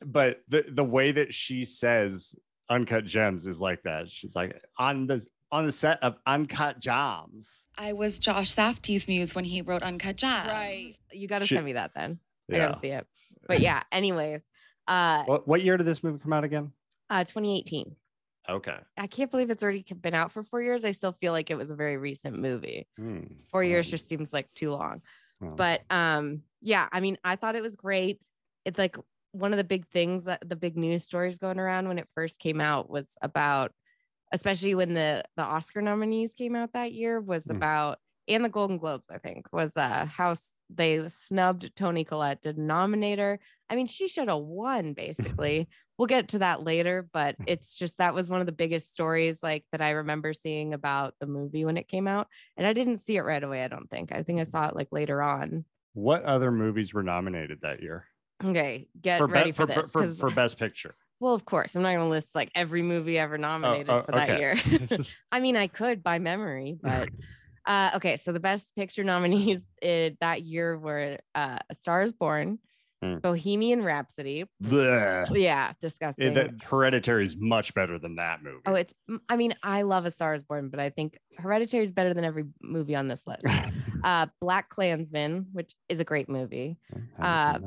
but 0.05 0.41
the 0.49 0.65
the 0.69 0.83
way 0.83 1.11
that 1.13 1.33
she 1.33 1.63
says 1.65 2.35
uncut 2.69 3.05
gems 3.05 3.47
is 3.47 3.61
like 3.61 3.81
that. 3.83 4.09
She's 4.09 4.35
like 4.35 4.61
on 4.77 5.07
the 5.07 5.25
on 5.51 5.65
the 5.65 5.71
set 5.71 6.01
of 6.03 6.17
Uncut 6.25 6.79
Gems. 6.81 7.67
I 7.77 7.93
was 7.93 8.19
Josh 8.19 8.53
Safdie's 8.53 9.07
muse 9.07 9.35
when 9.35 9.45
he 9.45 9.61
wrote 9.61 9.83
Uncut 9.83 10.17
Gems. 10.17 10.47
Right. 10.47 10.93
You 11.13 11.27
got 11.27 11.39
to 11.39 11.45
Shit. 11.45 11.57
send 11.57 11.65
me 11.65 11.73
that 11.73 11.91
then. 11.95 12.19
I 12.51 12.57
got 12.57 12.73
to 12.73 12.79
see 12.79 12.87
it. 12.89 13.05
But 13.47 13.59
yeah, 13.61 13.83
anyways, 13.91 14.43
uh, 14.87 15.23
What 15.25 15.47
what 15.47 15.61
year 15.63 15.77
did 15.77 15.85
this 15.87 16.03
movie 16.03 16.19
come 16.19 16.33
out 16.33 16.43
again? 16.43 16.71
uh 17.09 17.23
2018. 17.23 17.95
Okay. 18.49 18.75
I 18.97 19.07
can't 19.07 19.31
believe 19.31 19.49
it's 19.49 19.63
already 19.63 19.83
been 20.01 20.13
out 20.13 20.31
for 20.31 20.43
4 20.43 20.61
years. 20.61 20.83
I 20.85 20.91
still 20.91 21.13
feel 21.21 21.31
like 21.31 21.49
it 21.49 21.57
was 21.57 21.71
a 21.71 21.75
very 21.75 21.97
recent 21.97 22.37
movie. 22.37 22.87
Hmm. 22.97 23.21
4 23.51 23.63
years 23.63 23.87
Um, 23.87 23.91
just 23.91 24.07
seems 24.07 24.33
like 24.33 24.53
too 24.53 24.71
long. 24.71 25.01
Well, 25.45 25.55
But 25.57 25.83
um 25.89 26.43
yeah, 26.61 26.87
I 26.91 26.99
mean, 26.99 27.17
I 27.23 27.35
thought 27.35 27.55
it 27.55 27.61
was 27.61 27.75
great. 27.75 28.19
It's 28.65 28.77
like 28.79 28.97
one 29.31 29.53
of 29.53 29.57
the 29.57 29.63
big 29.63 29.87
things 29.87 30.25
that 30.25 30.47
the 30.47 30.55
big 30.55 30.77
news 30.77 31.03
stories 31.03 31.37
going 31.37 31.59
around 31.59 31.87
when 31.87 31.99
it 31.99 32.07
first 32.15 32.39
came 32.39 32.61
out 32.61 32.89
was 32.89 33.17
about 33.21 33.71
especially 34.33 34.75
when 34.75 34.93
the 34.93 35.23
the 35.37 35.43
Oscar 35.43 35.81
nominees 35.81 36.33
came 36.33 36.55
out 36.55 36.73
that 36.73 36.93
year 36.93 37.19
was 37.21 37.49
Hmm. 37.49 37.57
about 37.57 37.99
and 38.27 38.43
the 38.43 38.49
Golden 38.49 38.79
Globes, 38.79 39.07
I 39.11 39.19
think, 39.19 39.47
was 39.53 39.77
uh 39.77 40.05
how 40.05 40.35
they 40.69 41.07
snubbed 41.09 41.75
Toni 41.75 42.03
Collette, 42.03 42.41
her. 43.19 43.39
I 43.69 43.75
mean, 43.75 43.87
she 43.87 44.07
should 44.07 44.29
have 44.29 44.39
won 44.41 44.93
basically. 44.93 45.67
We'll 45.97 46.07
get 46.07 46.29
to 46.29 46.39
that 46.39 46.63
later, 46.63 47.07
but 47.13 47.35
it's 47.47 47.73
just 47.73 47.97
that 47.97 48.13
was 48.13 48.29
one 48.29 48.39
of 48.39 48.45
the 48.45 48.51
biggest 48.51 48.93
stories 48.93 49.39
like 49.41 49.63
that 49.71 49.81
I 49.81 49.91
remember 49.91 50.33
seeing 50.33 50.73
about 50.73 51.13
the 51.19 51.27
movie 51.27 51.65
when 51.65 51.77
it 51.77 51.87
came 51.87 52.07
out. 52.07 52.27
And 52.57 52.67
I 52.67 52.73
didn't 52.73 52.97
see 52.99 53.15
it 53.17 53.21
right 53.21 53.43
away, 53.43 53.63
I 53.63 53.67
don't 53.67 53.89
think. 53.89 54.11
I 54.11 54.23
think 54.23 54.39
I 54.39 54.43
saw 54.43 54.67
it 54.67 54.75
like 54.75 54.89
later 54.91 55.21
on. 55.21 55.65
what 55.93 56.23
other 56.23 56.51
movies 56.51 56.93
were 56.93 57.03
nominated 57.03 57.59
that 57.61 57.81
year 57.81 58.05
Okay, 58.43 58.87
get 59.01 59.19
for, 59.19 59.27
ready 59.27 59.51
be- 59.51 59.55
for, 59.55 59.67
for, 59.67 59.81
this. 59.81 59.91
for, 59.91 60.29
for 60.29 60.29
best 60.31 60.59
picture? 60.59 60.95
well, 61.19 61.33
of 61.33 61.45
course, 61.45 61.75
I'm 61.75 61.83
not 61.83 61.93
gonna 61.93 62.09
list 62.09 62.35
like 62.35 62.51
every 62.53 62.81
movie 62.81 63.17
ever 63.17 63.37
nominated 63.37 63.89
oh, 63.89 64.01
for 64.01 64.11
that 64.11 64.29
okay. 64.29 64.39
year. 64.39 64.55
Is- 64.81 65.15
I 65.31 65.39
mean, 65.39 65.55
I 65.55 65.67
could 65.67 66.03
by 66.03 66.19
memory, 66.19 66.77
but 66.81 67.09
uh, 67.65 67.91
okay. 67.95 68.17
So 68.17 68.33
the 68.33 68.41
best 68.41 68.75
picture 68.75 69.03
nominees 69.03 69.65
it, 69.81 70.17
that 70.19 70.43
year 70.43 70.77
were 70.77 71.17
uh, 71.33 71.59
A 71.69 71.75
Star 71.75 72.01
Is 72.01 72.11
Born, 72.11 72.59
Hmm. 73.13 73.19
Bohemian 73.19 73.83
Rhapsody. 73.83 74.45
Bleh. 74.63 75.27
Yeah, 75.35 75.73
disgusting. 75.81 76.33
that 76.33 76.51
Hereditary 76.63 77.23
is 77.23 77.35
much 77.37 77.73
better 77.73 77.99
than 77.99 78.15
that 78.15 78.43
movie. 78.43 78.61
Oh, 78.65 78.73
it's. 78.73 78.93
I 79.29 79.35
mean, 79.35 79.55
I 79.63 79.83
love 79.83 80.05
A 80.05 80.11
Star 80.11 80.33
Is 80.33 80.43
Born, 80.43 80.69
but 80.69 80.79
I 80.79 80.89
think 80.89 81.17
Hereditary 81.37 81.83
is 81.83 81.91
better 81.91 82.13
than 82.13 82.23
every 82.23 82.45
movie 82.61 82.95
on 82.95 83.07
this 83.07 83.25
list. 83.27 83.45
Uh, 84.03 84.27
BlacKkKlansman, 84.39 85.45
which 85.51 85.73
is 85.89 85.99
a 85.99 86.03
great 86.03 86.29
movie. 86.29 86.77
Uh. 87.19 87.57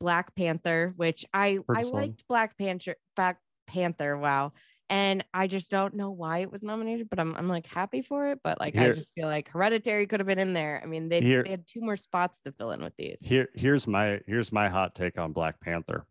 Black 0.00 0.34
Panther, 0.34 0.92
which 0.96 1.24
I 1.32 1.58
Heard 1.68 1.78
I 1.78 1.82
liked 1.82 2.24
Black 2.28 2.58
Panther. 2.58 2.96
Black 3.16 3.38
Panther. 3.68 4.16
Wow. 4.16 4.52
And 4.90 5.24
I 5.34 5.46
just 5.46 5.70
don't 5.70 5.94
know 5.94 6.10
why 6.10 6.38
it 6.38 6.50
was 6.50 6.62
nominated, 6.62 7.10
but 7.10 7.18
I'm 7.18 7.34
I'm 7.34 7.48
like 7.48 7.66
happy 7.66 8.00
for 8.00 8.30
it. 8.30 8.40
But 8.42 8.58
like 8.58 8.76
I 8.76 8.90
just 8.90 9.12
feel 9.14 9.26
like 9.26 9.48
Hereditary 9.48 10.06
could 10.06 10.20
have 10.20 10.26
been 10.26 10.38
in 10.38 10.54
there. 10.54 10.80
I 10.82 10.86
mean, 10.86 11.08
they 11.08 11.20
Here- 11.20 11.42
they 11.42 11.50
had 11.50 11.66
two 11.66 11.80
more 11.80 11.96
spots 11.96 12.40
to 12.42 12.52
fill 12.52 12.70
in 12.70 12.82
with 12.82 12.96
these. 12.96 13.18
Here, 13.20 13.48
here's 13.54 13.86
my 13.86 14.20
here's 14.26 14.50
my 14.50 14.68
hot 14.68 14.94
take 14.94 15.18
on 15.18 15.32
Black 15.32 15.60
Panther. 15.60 16.06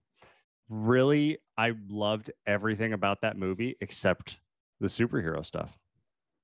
Really, 0.70 1.40
I 1.58 1.74
loved 1.90 2.32
everything 2.46 2.94
about 2.94 3.22
that 3.22 3.38
movie 3.38 3.76
except 3.82 4.38
the 4.80 4.88
superhero 4.88 5.44
stuff. 5.44 5.76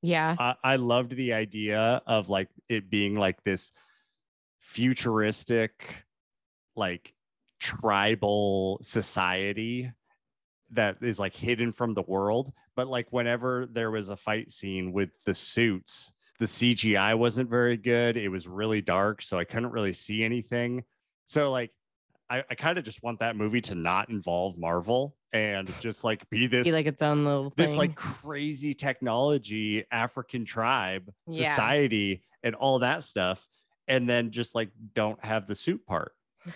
Yeah. 0.01 0.35
I, 0.37 0.55
I 0.63 0.75
loved 0.75 1.15
the 1.15 1.33
idea 1.33 2.01
of 2.07 2.29
like 2.29 2.49
it 2.67 2.89
being 2.89 3.15
like 3.15 3.43
this 3.43 3.71
futuristic, 4.59 6.05
like 6.75 7.13
tribal 7.59 8.79
society 8.81 9.91
that 10.75 10.97
is 11.01 11.19
like 11.19 11.35
hidden 11.35 11.71
from 11.71 11.93
the 11.93 12.03
world. 12.03 12.51
But 12.75 12.87
like 12.87 13.07
whenever 13.11 13.67
there 13.71 13.91
was 13.91 14.09
a 14.09 14.15
fight 14.17 14.51
scene 14.51 14.91
with 14.91 15.09
the 15.25 15.33
suits, 15.33 16.13
the 16.39 16.45
CGI 16.45 17.17
wasn't 17.17 17.49
very 17.49 17.77
good. 17.77 18.17
It 18.17 18.29
was 18.29 18.47
really 18.47 18.81
dark, 18.81 19.21
so 19.21 19.37
I 19.37 19.43
couldn't 19.43 19.71
really 19.71 19.93
see 19.93 20.23
anything. 20.23 20.83
So 21.25 21.51
like 21.51 21.71
I, 22.29 22.43
I 22.49 22.55
kind 22.55 22.77
of 22.77 22.83
just 22.83 23.03
want 23.03 23.19
that 23.19 23.35
movie 23.35 23.61
to 23.61 23.75
not 23.75 24.09
involve 24.09 24.57
Marvel 24.57 25.15
and 25.31 25.69
just 25.79 26.03
like 26.03 26.27
be 26.29 26.47
this 26.47 26.67
Be 26.67 26.71
like 26.71 26.85
its 26.85 27.01
own 27.01 27.25
little 27.25 27.53
this 27.55 27.71
thing. 27.71 27.77
like 27.77 27.95
crazy 27.95 28.73
technology 28.73 29.85
African 29.91 30.45
tribe 30.45 31.09
Yeah. 31.27 31.53
society 31.53 32.23
and 32.43 32.55
all 32.55 32.79
that 32.79 33.03
stuff, 33.03 33.47
and 33.87 34.09
then 34.09 34.31
just 34.31 34.55
like 34.55 34.69
don't 34.93 35.23
have 35.23 35.47
the 35.47 35.55
suit 35.55 35.85
part. 35.85 36.13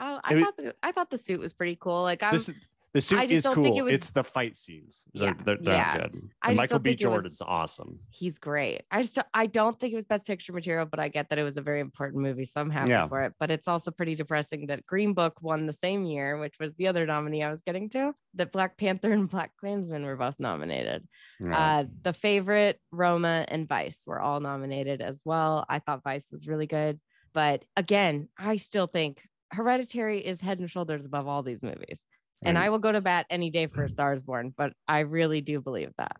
Oh, 0.00 0.20
I 0.22 0.40
thought 0.40 0.56
the, 0.56 0.74
I 0.80 0.92
thought 0.92 1.10
the 1.10 1.18
suit 1.18 1.40
was 1.40 1.52
pretty 1.52 1.76
cool. 1.80 2.02
Like 2.02 2.22
I'm 2.22 2.32
This 2.34 2.48
the 2.94 3.00
suit 3.02 3.20
just 3.22 3.32
is 3.32 3.44
don't 3.44 3.54
cool. 3.54 3.64
think 3.64 3.76
it 3.76 3.82
was- 3.82 3.94
It's 3.94 4.10
the 4.10 4.24
fight 4.24 4.56
scenes. 4.56 5.04
They're, 5.12 5.28
Yeah, 5.28 5.34
they're, 5.44 5.56
they're 5.60 5.74
yeah. 5.74 6.52
Michael 6.54 6.78
B. 6.78 6.94
Jordan's 6.94 7.40
was- 7.40 7.42
awesome. 7.42 7.98
he's 8.10 8.38
great. 8.38 8.82
I 8.90 9.02
just 9.02 9.18
I 9.34 9.46
don't 9.46 9.78
think 9.78 9.92
it 9.92 9.96
was 9.96 10.06
best 10.06 10.26
picture 10.26 10.52
material, 10.52 10.86
but 10.86 10.98
I 10.98 11.08
get 11.08 11.28
that 11.30 11.38
it 11.38 11.42
was 11.42 11.56
a 11.58 11.60
very 11.62 11.80
important 11.80 12.22
movie, 12.22 12.44
so 12.46 12.60
I'm 12.60 12.70
happy 12.70 12.92
Yeah. 12.92 13.06
for 13.08 13.22
it. 13.22 13.34
But 13.38 13.50
it's 13.50 13.68
also 13.68 13.90
pretty 13.90 14.14
depressing 14.14 14.66
that 14.68 14.86
Green 14.86 15.12
Book 15.12 15.42
won 15.42 15.66
the 15.66 15.72
same 15.72 16.04
year, 16.04 16.38
which 16.38 16.58
was 16.58 16.72
the 16.76 16.88
other 16.88 17.04
nominee 17.04 17.42
I 17.42 17.50
was 17.50 17.60
getting 17.62 17.88
to. 17.90 18.14
That 18.34 18.52
Black 18.52 18.78
Panther 18.78 19.12
and 19.12 19.28
BlacKkKlansman 19.30 20.04
were 20.04 20.16
both 20.16 20.40
nominated. 20.40 21.06
Yeah. 21.40 21.58
Uh, 21.58 21.84
the 22.02 22.12
favorite, 22.12 22.80
Roma, 22.90 23.44
and 23.48 23.68
Vice 23.68 24.02
were 24.06 24.20
all 24.20 24.40
nominated 24.40 25.00
as 25.02 25.20
well. 25.24 25.66
I 25.68 25.78
thought 25.78 26.02
Vice 26.04 26.30
was 26.30 26.48
really 26.48 26.66
good, 26.66 26.98
but 27.34 27.64
again, 27.76 28.28
I 28.38 28.56
still 28.56 28.86
think 28.86 29.22
Hereditary 29.52 30.18
is 30.24 30.40
head 30.40 30.58
and 30.58 30.70
shoulders 30.70 31.04
above 31.06 31.26
all 31.26 31.42
these 31.42 31.62
movies. 31.62 32.04
And 32.44 32.56
Mm. 32.56 32.60
I 32.60 32.70
will 32.70 32.78
go 32.78 32.92
to 32.92 33.00
bat 33.00 33.26
any 33.30 33.50
day 33.50 33.66
for 33.66 33.82
A 33.84 33.88
Star 33.88 34.16
Born, 34.16 34.54
but 34.56 34.72
I 34.86 35.00
really 35.00 35.40
do 35.40 35.60
believe 35.60 35.92
that. 35.98 36.16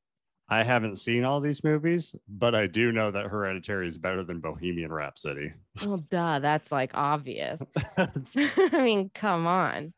I 0.48 0.62
haven't 0.62 0.96
seen 0.96 1.24
all 1.24 1.40
these 1.40 1.62
movies, 1.62 2.16
but 2.26 2.54
I 2.54 2.66
do 2.66 2.90
know 2.90 3.10
that 3.10 3.26
Hereditary 3.26 3.86
is 3.86 3.98
better 3.98 4.24
than 4.24 4.40
Bohemian 4.40 4.90
Rhapsody. 4.90 5.52
Well, 5.80 5.98
duh, 5.98 6.38
that's 6.38 6.72
like 6.72 6.92
obvious. 6.94 7.60
I 8.36 8.82
mean, 8.82 9.10
come 9.14 9.46
on. 9.46 9.92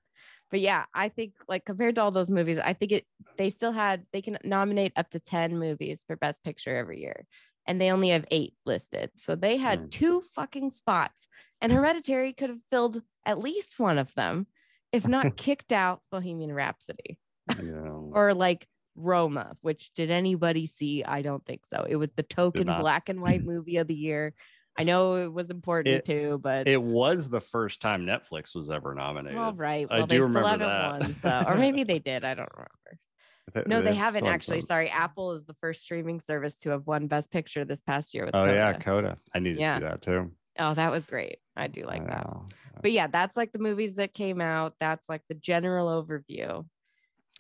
But 0.51 0.61
yeah, 0.61 0.87
I 0.93 1.09
think 1.09 1.35
like 1.49 1.65
compared 1.65 1.95
to 1.95 2.03
all 2.03 2.11
those 2.11 2.29
movies, 2.29 2.59
I 2.59 2.73
think 2.73 2.93
it 2.93 3.07
they 3.39 3.51
still 3.51 3.71
had 3.73 4.05
they 4.13 4.21
can 4.21 4.39
nominate 4.43 4.93
up 4.97 5.09
to 5.11 5.21
10 5.21 5.59
movies 5.59 6.03
for 6.07 6.17
best 6.17 6.43
picture 6.43 6.77
every 6.77 7.01
year. 7.01 7.25
And 7.67 7.81
they 7.81 7.93
only 7.93 8.09
have 8.09 8.25
eight 8.33 8.55
listed. 8.67 9.11
So 9.17 9.37
they 9.37 9.57
had 9.57 9.83
Hmm. 9.83 9.89
two 9.91 10.21
fucking 10.35 10.71
spots. 10.73 11.29
And 11.61 11.71
Hereditary 11.71 12.33
could 12.33 12.51
have 12.51 12.63
filled 12.71 13.03
at 13.25 13.39
least 13.39 13.79
one 13.79 13.99
of 13.99 14.13
them, 14.15 14.49
if 14.93 15.07
not 15.07 15.37
kicked 15.37 15.73
out 15.73 16.01
Bohemian 16.11 16.53
Rhapsody 16.53 17.19
yeah. 17.63 17.65
or 18.13 18.35
like 18.35 18.67
Roma, 18.97 19.57
which 19.61 19.93
did 19.95 20.11
anybody 20.11 20.67
see? 20.67 21.05
I 21.05 21.23
don't 21.23 21.45
think 21.47 21.67
so. 21.67 21.87
It 21.89 21.97
was 21.97 22.11
the 22.17 22.23
token 22.23 22.67
black 22.67 23.09
and 23.09 23.21
white 23.21 23.45
movie 23.45 23.77
of 23.79 23.87
the 23.87 23.95
year. 23.95 24.35
I 24.79 24.85
know 24.85 25.17
it 25.17 25.33
was 25.33 25.51
important 25.51 25.97
It- 25.97 26.05
too, 26.05 26.39
but 26.43 26.69
It 26.69 26.81
was 26.81 27.29
the 27.29 27.41
first 27.41 27.81
time 27.83 28.07
Netflix 28.07 28.55
was 28.55 28.71
ever 28.71 28.95
nominated. 28.95 29.39
all 29.39 29.53
right. 29.53 29.87
I 29.91 30.07
do 30.07 30.23
remember 30.23 30.59
that. 30.65 31.01
won, 31.01 31.15
so 31.17 31.45
or 31.47 31.57
maybe 31.57 31.85
they 31.85 31.99
did. 31.99 32.25
I 32.25 32.35
don't 32.35 32.49
remember. 32.53 32.99
No, 33.67 33.83
they 33.83 33.91
th- 33.91 33.99
haven't 34.01 34.27
actually. 34.29 34.61
some- 34.61 34.67
Sorry, 34.69 34.89
Apple 34.91 35.33
is 35.33 35.45
the 35.45 35.55
first 35.55 35.83
streaming 35.83 36.21
service 36.21 36.55
to 36.59 36.71
have 36.71 36.87
won 36.87 37.09
Best 37.09 37.33
Picture 37.33 37.65
this 37.65 37.81
past 37.83 38.15
year 38.15 38.25
with. 38.27 38.35
Oh 38.37 38.45
yeah, 38.45 38.75
Coda. 38.75 38.85
Coda. 38.85 39.19
I 39.35 39.41
need 39.41 39.55
to 39.55 39.61
Yeah. 39.61 39.79
see 39.79 39.85
that 39.87 40.03
too. 40.03 40.31
Oh, 40.61 40.75
that 40.75 40.93
was 40.93 41.07
great. 41.07 41.39
I 41.57 41.67
do 41.67 41.85
like 41.85 42.07
that. 42.07 42.27
Wow. 42.27 42.47
But 42.83 42.93
yeah, 42.93 43.07
that's 43.07 43.37
like 43.37 43.53
the 43.53 43.59
movies 43.59 43.97
that 43.97 44.15
came 44.15 44.41
out. 44.41 44.75
That's 44.79 45.09
like 45.09 45.23
the 45.29 45.35
general 45.35 45.89
overview, 45.89 46.65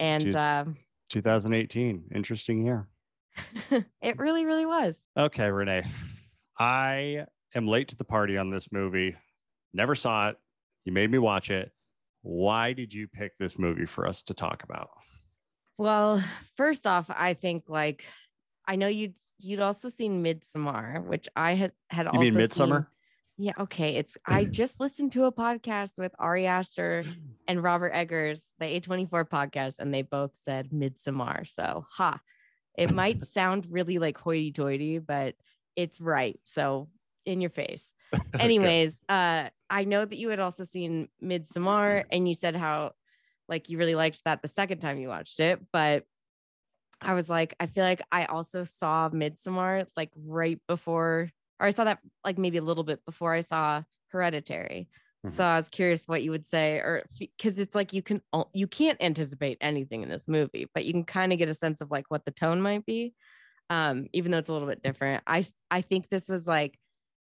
and 0.01 0.25
Dude. 0.25 0.37
um, 0.37 0.77
2018, 1.11 2.05
interesting 2.15 2.65
year. 2.65 2.89
it 4.03 4.19
really, 4.19 4.45
really 4.45 4.67
was. 4.67 4.99
Okay, 5.17 5.51
Renee. 5.51 5.87
I 6.59 7.27
am 7.55 7.67
late 7.69 7.89
to 7.89 7.97
the 7.97 8.05
party 8.05 8.37
on 8.37 8.51
this 8.51 8.71
movie. 8.73 9.17
Never 9.73 9.95
saw 9.95 10.31
it. 10.31 10.37
You 10.85 10.93
made 10.93 11.11
me 11.11 11.19
watch 11.19 11.51
it. 11.51 11.71
Why 12.23 12.73
did 12.73 12.93
you 12.93 13.07
pick 13.09 13.33
this 13.39 13.59
movie 13.59 13.87
for 13.87 14.07
us 14.07 14.23
to 14.25 14.35
talk 14.35 14.63
about? 14.63 14.91
Well, 15.79 16.23
first 16.57 16.87
off, 16.87 17.07
I 17.09 17.33
think 17.35 17.65
like 17.69 18.05
I 18.67 18.77
know 18.77 18.89
you'd 18.89 19.15
you'd 19.39 19.61
also 19.61 19.89
seen 19.89 20.23
Midsommar, 20.23 21.03
which 21.07 21.29
I 21.35 21.55
had 21.55 21.73
had 21.89 22.05
You 22.07 22.11
also 22.11 22.21
mean 22.21 22.33
seen- 22.35 22.43
Midsommar? 22.43 22.87
Yeah, 23.41 23.55
okay. 23.59 23.97
It's 23.97 24.19
I 24.27 24.45
just 24.53 24.79
listened 24.81 25.13
to 25.13 25.25
a 25.25 25.33
podcast 25.33 25.97
with 25.97 26.13
Ari 26.19 26.47
Aster 26.47 27.05
and 27.49 27.63
Robert 27.63 27.93
Eggers, 27.95 28.45
the 28.59 28.67
A24 28.67 29.25
podcast, 29.25 29.79
and 29.79 29.95
they 29.95 30.03
both 30.03 30.33
said 30.35 30.71
Midsommar. 30.71 31.49
So 31.49 31.87
ha. 31.91 32.21
It 32.77 32.93
might 32.93 33.27
sound 33.33 33.67
really 33.71 33.99
like 33.99 34.19
hoity 34.19 34.53
toity, 34.53 34.99
but 34.99 35.37
it's 35.75 36.03
right. 36.03 36.39
So 36.43 36.89
in 37.25 37.41
your 37.41 37.51
face. 37.51 37.93
Okay. 38.35 38.45
Anyways, 38.45 39.01
uh, 39.09 39.49
I 39.71 39.85
know 39.85 40.05
that 40.05 40.19
you 40.19 40.31
had 40.31 40.41
also 40.41 40.65
seen 40.65 41.09
Midsommar 41.23 42.05
and 42.11 42.29
you 42.29 42.35
said 42.35 42.57
how 42.57 42.93
like 43.49 43.69
you 43.69 43.79
really 43.79 43.95
liked 43.95 44.23
that 44.25 44.43
the 44.43 44.49
second 44.49 44.81
time 44.81 44.99
you 44.99 45.09
watched 45.09 45.41
it, 45.41 45.61
but 45.73 46.05
I 47.01 47.15
was 47.15 47.29
like, 47.29 47.55
I 47.61 47.67
feel 47.67 47.85
like 47.85 48.03
I 48.11 48.25
also 48.25 48.65
saw 48.65 49.09
Midsommar 49.11 49.87
like 49.97 50.11
right 50.17 50.61
before, 50.67 51.31
or 51.61 51.67
I 51.67 51.71
saw 51.71 51.85
that 51.85 52.01
like 52.25 52.39
maybe 52.39 52.59
a 52.59 52.63
little 52.63 52.85
bit 52.85 53.05
before 53.05 53.35
I 53.35 53.43
saw 53.43 53.85
Hereditary. 54.09 54.89
Mhm. 55.25 55.31
So 55.33 55.45
I 55.45 55.57
was 55.59 55.69
curious 55.69 56.09
what 56.09 56.23
you 56.23 56.31
would 56.33 56.47
say, 56.47 56.77
or 56.79 57.05
because 57.19 57.59
it's 57.59 57.75
like 57.75 57.93
you 57.93 58.03
can 58.03 58.23
you 58.55 58.67
can't 58.67 59.01
anticipate 59.03 59.59
anything 59.61 60.03
in 60.03 60.09
this 60.09 60.27
movie, 60.27 60.67
but 60.75 60.85
you 60.85 60.93
can 60.93 61.05
kind 61.05 61.33
of 61.33 61.39
get 61.39 61.49
a 61.49 61.55
sense 61.55 61.81
of 61.81 61.91
like 61.91 62.11
what 62.11 62.25
the 62.25 62.31
tone 62.33 62.61
might 62.63 62.87
be. 62.87 63.15
Um, 63.71 64.09
even 64.13 64.33
though 64.33 64.39
it's 64.39 64.49
a 64.49 64.53
little 64.53 64.69
bit 64.69 64.83
different. 64.83 65.23
I 65.27 65.45
I 65.71 65.81
think 65.83 66.09
this 66.09 66.29
was 66.29 66.47
like 66.47 66.79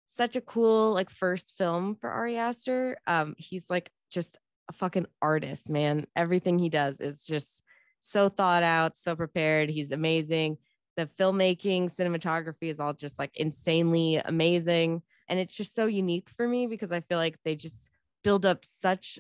such 0.08 0.36
a 0.36 0.41
cool 0.41 0.93
like 0.93 1.10
first 1.10 1.56
film 1.58 1.95
for 1.95 2.10
Ari 2.10 2.38
Aster. 2.38 2.97
Um, 3.08 3.36
he's 3.38 3.69
like 3.69 3.91
just 4.10 4.38
a 4.69 4.73
fucking 4.73 5.08
artist, 5.21 5.69
man. 5.69 6.08
Everything 6.15 6.58
he 6.60 6.69
does 6.69 6.99
is 6.99 7.25
just 7.25 7.63
so 8.02 8.30
thought 8.30 8.63
out, 8.63 8.97
so 8.97 9.15
prepared. 9.15 9.69
He's 9.69 9.91
amazing. 9.91 10.58
The 11.00 11.06
filmmaking, 11.18 11.96
cinematography 11.96 12.64
is 12.70 12.82
all 12.82 12.94
just 12.94 13.20
like 13.20 13.32
insanely 13.38 14.18
amazing. 14.18 15.02
And 15.30 15.40
it's 15.40 15.54
just 15.56 15.74
so 15.74 15.86
unique 15.86 16.28
for 16.36 16.46
me 16.46 16.68
because 16.68 16.92
I 16.92 17.00
feel 17.00 17.18
like 17.18 17.38
they 17.46 17.56
just 17.56 17.90
build 18.22 18.46
up 18.46 18.66
such 18.66 19.18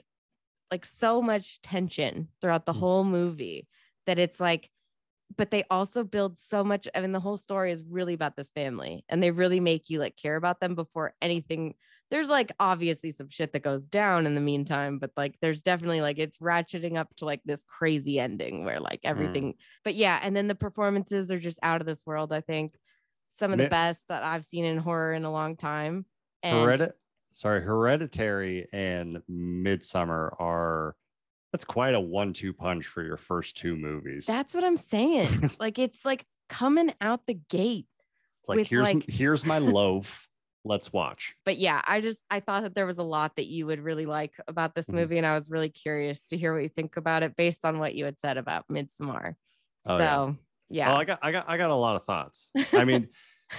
like 0.71 0.83
so 0.83 1.21
much 1.21 1.61
tension 1.61 2.27
throughout 2.41 2.65
the 2.65 2.73
Mm. 2.73 2.79
whole 2.79 3.03
movie 3.05 3.69
that 4.07 4.19
it's 4.19 4.41
like 4.41 4.69
but 5.37 5.51
they 5.51 5.63
also 5.69 6.03
build 6.03 6.37
so 6.37 6.65
much 6.65 6.85
I 6.93 6.99
mean 6.99 7.13
the 7.13 7.19
whole 7.21 7.37
story 7.37 7.71
is 7.71 7.85
really 7.87 8.13
about 8.13 8.35
this 8.35 8.51
family 8.51 9.05
and 9.07 9.23
they 9.23 9.31
really 9.31 9.61
make 9.61 9.89
you 9.89 9.99
like 9.99 10.17
care 10.17 10.35
about 10.35 10.59
them 10.59 10.75
before 10.75 11.13
anything 11.21 11.75
there's 12.11 12.29
like 12.29 12.51
obviously 12.59 13.11
some 13.11 13.29
shit 13.29 13.53
that 13.53 13.63
goes 13.63 13.87
down 13.87 14.25
in 14.25 14.35
the 14.35 14.41
meantime 14.41 14.97
but 14.99 15.11
like 15.15 15.35
there's 15.41 15.61
definitely 15.61 16.01
like 16.01 16.17
it's 16.17 16.39
ratcheting 16.39 16.97
up 16.97 17.13
to 17.15 17.25
like 17.25 17.41
this 17.45 17.63
crazy 17.63 18.19
ending 18.19 18.65
where 18.65 18.79
like 18.79 19.01
mm. 19.01 19.09
everything 19.09 19.53
but 19.83 19.95
yeah 19.95 20.19
and 20.21 20.35
then 20.35 20.47
the 20.47 20.55
performances 20.55 21.31
are 21.31 21.39
just 21.39 21.59
out 21.63 21.81
of 21.81 21.87
this 21.87 22.05
world 22.05 22.33
I 22.33 22.41
think 22.41 22.73
some 23.37 23.53
of 23.53 23.57
the 23.57 23.69
best 23.69 24.03
that 24.09 24.23
I've 24.23 24.43
seen 24.43 24.65
in 24.65 24.77
horror 24.77 25.13
in 25.13 25.23
a 25.23 25.31
long 25.31 25.55
time 25.55 26.05
and 26.43 26.67
Heredit- 26.67 26.93
sorry, 27.33 27.61
Hereditary 27.61 28.67
and 28.71 29.21
Midsommar 29.29 30.39
are 30.39 30.95
that's 31.51 31.65
quite 31.65 31.95
a 31.95 31.99
one-two 31.99 32.53
punch 32.53 32.85
for 32.85 33.03
your 33.03 33.17
first 33.17 33.57
two 33.57 33.75
movies. 33.75 34.25
That's 34.27 34.53
what 34.53 34.63
I'm 34.63 34.77
saying. 34.77 35.51
like 35.59 35.79
it's 35.79 36.05
like 36.05 36.25
coming 36.47 36.93
out 37.01 37.25
the 37.25 37.33
gate. 37.33 37.87
it's 38.41 38.49
like 38.49 38.67
here's 38.67 38.93
like- 38.93 39.09
here's 39.09 39.45
my 39.45 39.57
loaf. 39.59 40.27
Let's 40.65 40.91
watch. 40.91 41.35
But 41.45 41.57
yeah, 41.57 41.81
I 41.87 42.01
just 42.01 42.23
I 42.29 42.41
thought 42.41 42.63
that 42.63 42.75
there 42.75 42.85
was 42.85 42.97
a 42.97 43.03
lot 43.03 43.35
that 43.37 43.45
you 43.47 43.65
would 43.67 43.79
really 43.79 44.05
like 44.05 44.33
about 44.47 44.75
this 44.75 44.87
Mhm. 44.87 44.95
movie, 44.95 45.17
and 45.17 45.25
I 45.25 45.33
was 45.33 45.49
really 45.49 45.69
curious 45.69 46.27
to 46.27 46.37
hear 46.37 46.53
what 46.53 46.63
you 46.63 46.69
think 46.69 46.97
about 46.97 47.23
it 47.23 47.35
based 47.37 47.63
on 47.65 47.79
what 47.79 47.95
you 47.95 48.05
had 48.05 48.19
said 48.19 48.37
about 48.37 48.67
Midsommar. 48.67 49.35
Oh, 49.85 49.97
yeah. 49.97 50.15
so 50.15 50.37
yeah, 50.69 50.91
Oh, 50.93 50.95
I 50.97 51.05
got 51.05 51.19
I 51.21 51.31
got 51.31 51.45
I 51.47 51.57
got 51.57 51.69
a 51.69 51.75
lot 51.75 51.95
of 51.95 52.05
thoughts. 52.05 52.51
I 52.73 52.83
mean, 52.85 53.07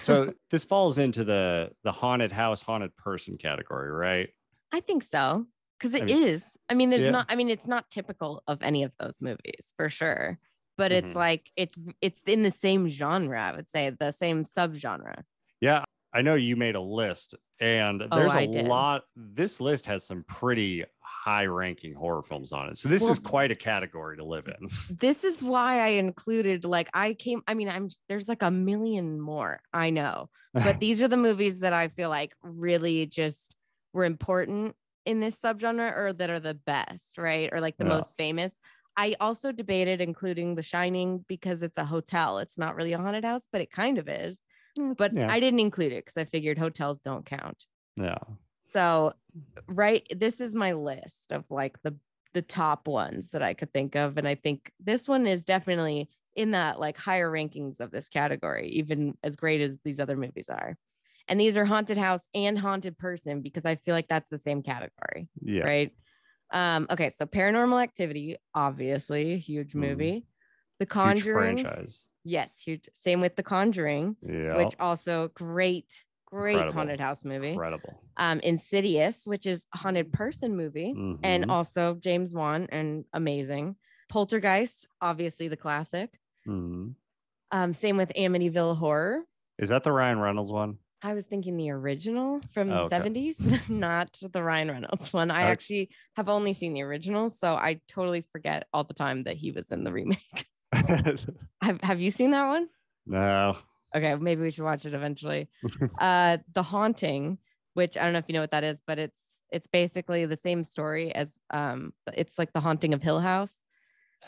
so 0.01 0.35
this 0.51 0.65
falls 0.65 0.99
into 0.99 1.25
the 1.25 1.73
the 1.85 1.93
haunted 1.93 2.33
house, 2.33 2.61
haunted 2.63 2.95
person 2.97 3.39
category, 3.39 3.91
right? 3.91 4.29
I 4.71 4.81
think 4.81 5.03
so 5.03 5.47
because 5.79 5.95
it 5.95 6.03
I 6.03 6.15
is. 6.15 6.43
mean- 6.43 6.51
I 6.69 6.75
mean, 6.75 6.91
there's 6.91 7.03
Yeah. 7.03 7.11
not. 7.11 7.27
I 7.31 7.35
mean, 7.35 7.49
it's 7.49 7.67
not 7.67 7.91
typical 7.91 8.43
of 8.47 8.63
any 8.63 8.83
of 8.85 8.95
those 9.01 9.21
movies 9.21 9.73
for 9.77 9.89
sure. 9.89 10.39
But 10.77 10.93
it's 10.93 11.13
Mhm. 11.15 11.17
like 11.17 11.51
it's 11.57 11.79
it's 12.01 12.23
in 12.25 12.43
the 12.43 12.51
same 12.51 12.89
genre. 12.89 13.41
I 13.41 13.57
would 13.57 13.69
say 13.71 13.91
the 13.91 14.13
same 14.13 14.45
subgenre. 14.45 15.25
Yeah, 15.61 15.85
I 16.13 16.23
know 16.23 16.35
you 16.35 16.57
made 16.57 16.75
a 16.75 16.81
list, 16.81 17.35
and 17.61 18.03
Oh, 18.11 18.17
there's 18.17 18.33
I 18.33 18.43
a 18.43 18.47
did. 18.53 18.67
lot. 18.67 19.03
This 19.15 19.61
list 19.61 19.87
has 19.87 20.05
some 20.07 20.25
pretty 20.27 20.85
high-ranking 21.01 21.95
horror 21.95 22.23
films 22.23 22.53
on 22.53 22.71
it, 22.71 22.79
so 22.79 22.89
this 22.89 23.03
Well- 23.03 23.13
is 23.13 23.19
quite 23.19 23.51
a 23.51 23.55
category 23.55 24.17
to 24.17 24.25
live 24.25 24.49
in. 24.49 24.69
this 24.99 25.23
is 25.23 25.43
why 25.45 25.81
I 25.81 25.89
included 25.89 26.65
like 26.65 26.89
I 26.95 27.15
came 27.15 27.43
I 27.47 27.55
mean 27.55 27.69
I'm 27.69 27.89
there's 28.09 28.29
like 28.29 28.43
a 28.43 28.51
million 28.51 29.21
more 29.21 29.61
I 29.73 29.91
know 29.91 30.31
but 30.55 30.81
these 30.81 31.03
are 31.03 31.09
the 31.09 31.17
movies 31.19 31.61
that 31.61 31.73
I 31.75 31.89
feel 31.89 32.09
like 32.09 32.33
really 32.43 33.07
just 33.07 33.55
were 33.93 34.05
important 34.05 34.75
in 35.05 35.21
this 35.21 35.39
subgenre 35.39 35.95
or 35.97 36.13
that 36.15 36.31
are 36.31 36.41
the 36.41 36.55
best 36.55 37.19
right 37.19 37.51
or 37.53 37.61
like 37.61 37.77
the 37.77 37.85
Yeah. 37.85 37.91
most 37.97 38.17
famous 38.17 38.55
I 38.97 39.15
also 39.21 39.53
debated 39.53 40.01
including 40.01 40.55
The 40.55 40.63
Shining 40.63 41.25
because 41.29 41.63
it's 41.63 41.79
a 41.79 41.85
hotel 41.85 42.39
it's 42.39 42.57
not 42.59 42.75
really 42.77 42.95
a 42.95 42.99
haunted 42.99 43.25
house 43.25 43.47
but 43.53 43.61
it 43.61 43.71
kind 43.71 43.99
of 43.99 44.09
is 44.09 44.41
but 44.97 45.15
yeah. 45.15 45.29
I 45.29 45.41
didn't 45.41 45.61
include 45.61 45.93
it 45.93 46.05
because 46.05 46.17
I 46.17 46.25
figured 46.25 46.59
hotels 46.59 47.01
don't 47.01 47.27
count 47.27 47.67
yeah, 47.97 48.19
so, 48.67 49.15
right, 49.69 50.07
this 50.17 50.41
is 50.41 50.55
my 50.55 50.73
list 50.73 51.33
of 51.33 51.45
like 51.51 51.83
the 51.83 51.97
the 52.33 52.43
top 52.43 52.87
ones 52.87 53.31
that 53.31 53.43
I 53.43 53.55
could 53.55 53.73
think 53.73 53.97
of, 53.97 54.17
and 54.17 54.29
I 54.29 54.37
think 54.37 54.73
this 54.79 55.09
one 55.09 55.27
is 55.27 55.45
definitely 55.45 56.09
in 56.37 56.53
that 56.53 56.79
like 56.79 56.97
higher 56.97 57.29
rankings 57.31 57.81
of 57.81 57.91
this 57.91 58.09
category, 58.09 58.69
even 58.71 59.19
as 59.25 59.35
great 59.35 59.61
as 59.61 59.79
these 59.85 59.99
other 59.99 60.17
movies 60.17 60.49
are. 60.49 60.77
And 61.27 61.41
these 61.41 61.57
are 61.57 61.65
haunted 61.65 61.99
house 61.99 62.29
and 62.35 62.57
haunted 62.59 62.99
person 62.99 63.41
because 63.43 63.65
I 63.65 63.75
feel 63.77 63.95
like 63.95 64.09
that's 64.09 64.29
the 64.29 64.39
same 64.39 64.63
category, 64.63 65.29
yeah. 65.43 65.65
right? 65.65 65.93
Um, 66.53 66.87
okay, 66.91 67.11
so 67.11 67.27
Paranormal 67.27 67.83
Activity, 67.83 68.37
obviously, 68.55 69.39
huge 69.39 69.75
Mhm. 69.75 69.79
movie. 69.81 70.27
The 70.79 70.87
Huge 70.87 71.23
Conjuring, 71.23 71.59
franchise. 71.59 72.05
Yes, 72.25 72.61
huge. 72.61 72.89
Same 72.95 73.21
with 73.21 73.37
The 73.37 73.43
Conjuring, 73.43 74.17
Yeah, 74.23 74.57
which 74.57 74.75
also 74.79 75.29
great, 75.29 76.05
great 76.27 76.57
Incredible. 76.57 76.73
haunted 76.73 77.01
house 77.01 77.25
movie 77.25 77.53
incredible. 77.53 78.03
um 78.17 78.41
Insidious, 78.41 79.27
which 79.27 79.47
is 79.47 79.67
haunted 79.75 80.13
person 80.13 80.57
movie, 80.57 80.99
and 81.23 81.45
Mhm, 81.45 81.51
also 81.51 81.95
James 81.97 82.35
Wan 82.35 82.69
and 82.71 83.05
amazing. 83.13 83.77
Poltergeist, 84.09 84.89
obviously 85.01 85.49
the 85.49 85.57
classic. 85.57 86.19
mhm. 86.47 86.95
Um, 87.51 87.75
same 87.75 87.97
with 87.97 88.13
Amityville 88.17 88.77
Horror. 88.77 89.25
Is 89.59 89.69
that 89.69 89.85
the 89.85 89.93
Ryan 89.93 90.19
Reynolds 90.19 90.51
one? 90.51 90.79
I 91.03 91.15
was 91.15 91.25
thinking 91.25 91.57
the 91.57 91.71
original 91.71 92.41
from 92.53 92.69
Oh, 92.69 92.83
the 92.83 92.85
okay. 92.85 93.07
70s, 93.07 93.39
not 93.71 94.21
the 94.33 94.43
Ryan 94.45 94.71
Reynolds 94.71 95.13
one. 95.13 95.31
I 95.31 95.43
Okay. 95.43 95.47
actually 95.47 95.91
have 96.17 96.29
only 96.29 96.53
seen 96.53 96.75
the 96.75 96.83
original, 96.83 97.31
so 97.31 97.55
I 97.55 97.81
totally 97.89 98.21
forget 98.33 98.69
all 98.73 98.85
the 98.85 98.93
time 98.95 99.25
that 99.25 99.37
he 99.37 99.51
was 99.51 99.71
in 99.71 99.85
the 99.85 99.93
remake. 99.93 100.47
have 101.63 101.81
Have 101.83 102.01
you 102.01 102.11
seen 102.11 102.31
that 102.33 102.47
one? 102.47 102.69
no. 103.07 103.57
Okay, 103.95 104.15
maybe 104.15 104.43
we 104.43 104.53
should 104.53 104.63
watch 104.63 104.87
it 104.87 104.95
eventually. 104.95 105.49
uh 106.01 106.39
The 106.53 106.63
Haunting, 106.63 107.39
which 107.75 107.97
I 107.97 108.05
don't 108.05 108.13
know 108.13 108.21
if 108.21 108.27
you 108.29 108.35
know 108.35 108.41
what 108.41 108.53
that 108.53 108.63
is, 108.65 108.81
but 108.87 108.99
it's 108.99 109.19
it's 109.51 109.67
basically 109.67 110.27
the 110.27 110.37
same 110.37 110.63
story 110.63 111.13
as 111.13 111.39
um 111.51 111.93
it's 112.15 112.39
like 112.39 112.53
The 112.53 112.61
Haunting 112.61 112.95
of 112.95 113.03
Hill 113.03 113.19
House, 113.19 113.53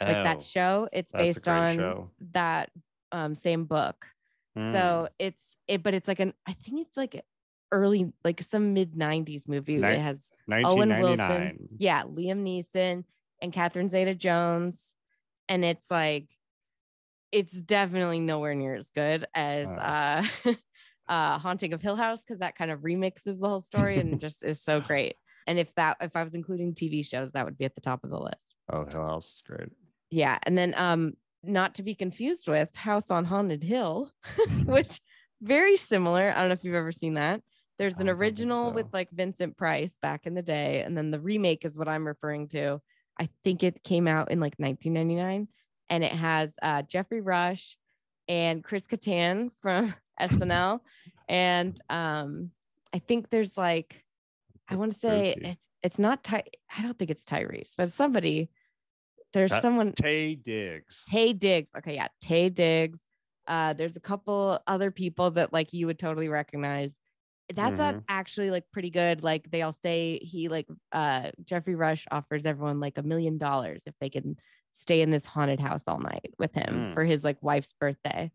like 0.01 0.17
Oh, 0.17 0.25
that 0.25 0.43
show. 0.43 0.89
It's 0.93 1.13
based 1.13 1.47
on 1.47 1.77
show. 1.77 2.11
that 2.33 2.71
um 3.13 3.37
same 3.37 3.65
book. 3.67 4.05
Mm. 4.59 4.73
So 4.73 5.09
it's 5.21 5.57
it 5.69 5.83
but 5.85 5.95
it's 5.95 6.09
like 6.09 6.19
an 6.21 6.35
I 6.45 6.55
think 6.55 6.81
it's 6.85 6.97
like 6.97 7.25
early 7.71 8.13
like 8.25 8.43
some 8.43 8.75
mid 8.75 8.95
90s 8.95 9.47
movie. 9.47 9.77
Ni- 9.77 9.87
it 9.87 10.01
has 10.01 10.29
Owen 10.51 10.89
Wilson. 11.01 11.69
Yeah, 11.79 12.03
Liam 12.03 12.43
Neeson 12.43 13.05
and 13.41 13.53
Catherine 13.53 13.89
Zeta 13.91 14.15
Jones. 14.17 14.93
And 15.53 15.67
it's 15.67 15.91
like, 15.91 16.29
it's 17.31 17.61
definitely 17.61 18.21
nowhere 18.21 18.55
near 18.55 18.75
as 18.75 18.89
good 18.89 19.27
as 19.35 19.69
uh, 19.69 20.25
uh, 21.11 21.39
Haunting 21.39 21.75
of 21.75 21.83
Hill 21.83 21.95
House 21.95 22.25
because 22.25 22.39
that 22.39 22.57
kind 22.57 22.71
of 22.71 22.81
remixes 22.81 23.39
the 23.39 23.49
whole 23.51 23.61
story 23.61 23.99
and 23.99 24.19
just 24.27 24.43
is 24.43 24.63
so 24.63 24.81
great. 24.81 25.17
And 25.47 25.59
if 25.59 25.75
that, 25.75 25.99
if 26.01 26.17
I 26.17 26.25
was 26.25 26.35
including 26.35 26.73
TV 26.73 27.07
shows, 27.07 27.33
that 27.33 27.45
would 27.45 27.59
be 27.59 27.67
at 27.67 27.75
the 27.75 27.83
top 27.83 28.03
of 28.03 28.09
the 28.09 28.19
list. 28.19 28.55
Oh, 28.73 28.87
Hill 28.91 29.03
House 29.03 29.27
is 29.27 29.43
great. 29.47 29.69
Yeah. 30.11 30.39
And 30.45 30.57
then, 30.57 30.73
um, 30.75 31.19
not 31.43 31.75
to 31.75 31.83
be 31.83 31.95
confused 31.95 32.49
with 32.49 32.75
House 32.75 33.11
on 33.11 33.27
Haunted 33.27 33.63
Hill, 33.63 34.11
which 34.65 35.01
very 35.43 35.77
similar. 35.77 36.31
I 36.31 36.39
don't 36.39 36.49
know 36.49 36.55
if 36.55 36.65
you've 36.65 36.77
ever 36.77 36.93
seen 36.93 37.15
that. 37.15 37.43
There's 37.79 37.99
an 37.99 38.09
original 38.09 38.73
with 38.73 38.87
like 38.95 39.11
Vincent 39.11 39.59
Price 39.59 39.99
back 40.01 40.27
in 40.27 40.35
the 40.35 40.43
day, 40.43 40.83
and 40.83 40.97
then 40.97 41.11
the 41.11 41.21
remake 41.21 41.67
is 41.67 41.77
what 41.77 41.89
I'm 41.89 42.07
referring 42.07 42.49
to. 42.49 42.81
I 43.21 43.29
think 43.45 43.63
it 43.63 43.83
came 43.85 44.09
out 44.09 44.31
in 44.31 44.41
like 44.41 44.55
1999, 44.57 45.49
and 45.91 46.05
it 46.05 46.13
has 46.13 46.53
uh, 46.63 46.83
Geoffrey 46.83 47.21
Rush 47.21 47.77
and 48.29 48.63
Chris 48.65 48.87
Kattan 48.87 49.51
from 49.61 49.95
SNL, 50.21 50.81
and 51.29 51.79
um, 51.91 52.51
I 52.93 52.99
think 52.99 53.31
there's 53.31 53.57
like 53.57 54.03
I 54.69 54.77
want 54.77 54.93
to 54.93 54.99
say 54.99 55.35
it's 55.37 55.67
it's 55.83 55.99
not 55.99 56.25
Ty. 56.25 56.45
I 56.77 56.83
don't 56.83 56.99
think 56.99 57.11
it's 57.11 57.25
Tyrese, 57.25 57.73
but 57.77 57.93
somebody. 57.93 58.51
There's 59.33 59.51
That- 59.51 59.63
someone. 59.63 59.93
Taye 59.93 60.43
Diggs. 60.43 61.07
Taye 61.11 61.39
Diggs. 61.39 61.71
Okay, 61.77 61.95
yeah, 61.95 62.09
Taye 62.23 62.53
Diggs. 62.55 63.01
Uh, 63.49 63.73
there's 63.73 63.97
a 63.97 64.01
couple 64.01 64.59
other 64.67 64.91
people 64.91 65.31
that 65.33 65.53
like 65.53 65.73
you 65.73 65.87
would 65.87 65.99
totally 65.99 66.29
recognize. 66.29 66.97
That's 67.55 67.79
Mhm. 67.81 68.03
actually 68.09 68.51
like 68.51 68.65
pretty 68.73 68.91
good. 68.91 69.23
Like 69.23 69.51
they 69.51 69.63
all 69.63 69.73
stay. 69.73 70.19
He 70.19 70.49
like 70.49 70.67
uh 70.93 71.31
Geoffrey 71.45 71.75
Rush 71.75 72.07
offers 72.11 72.47
everyone 72.47 72.81
like 72.81 72.99
a 72.99 73.03
million 73.03 73.39
dollars 73.39 73.83
if 73.87 73.95
they 74.01 74.11
can 74.11 74.37
stay 74.73 75.03
in 75.03 75.11
this 75.11 75.27
haunted 75.27 75.61
house 75.61 75.85
all 75.87 75.99
night 75.99 76.35
with 76.39 76.55
him 76.55 76.89
Mm. 76.91 76.95
for 76.95 77.05
his 77.05 77.23
like 77.25 77.43
wife's 77.43 77.75
birthday. 77.79 78.31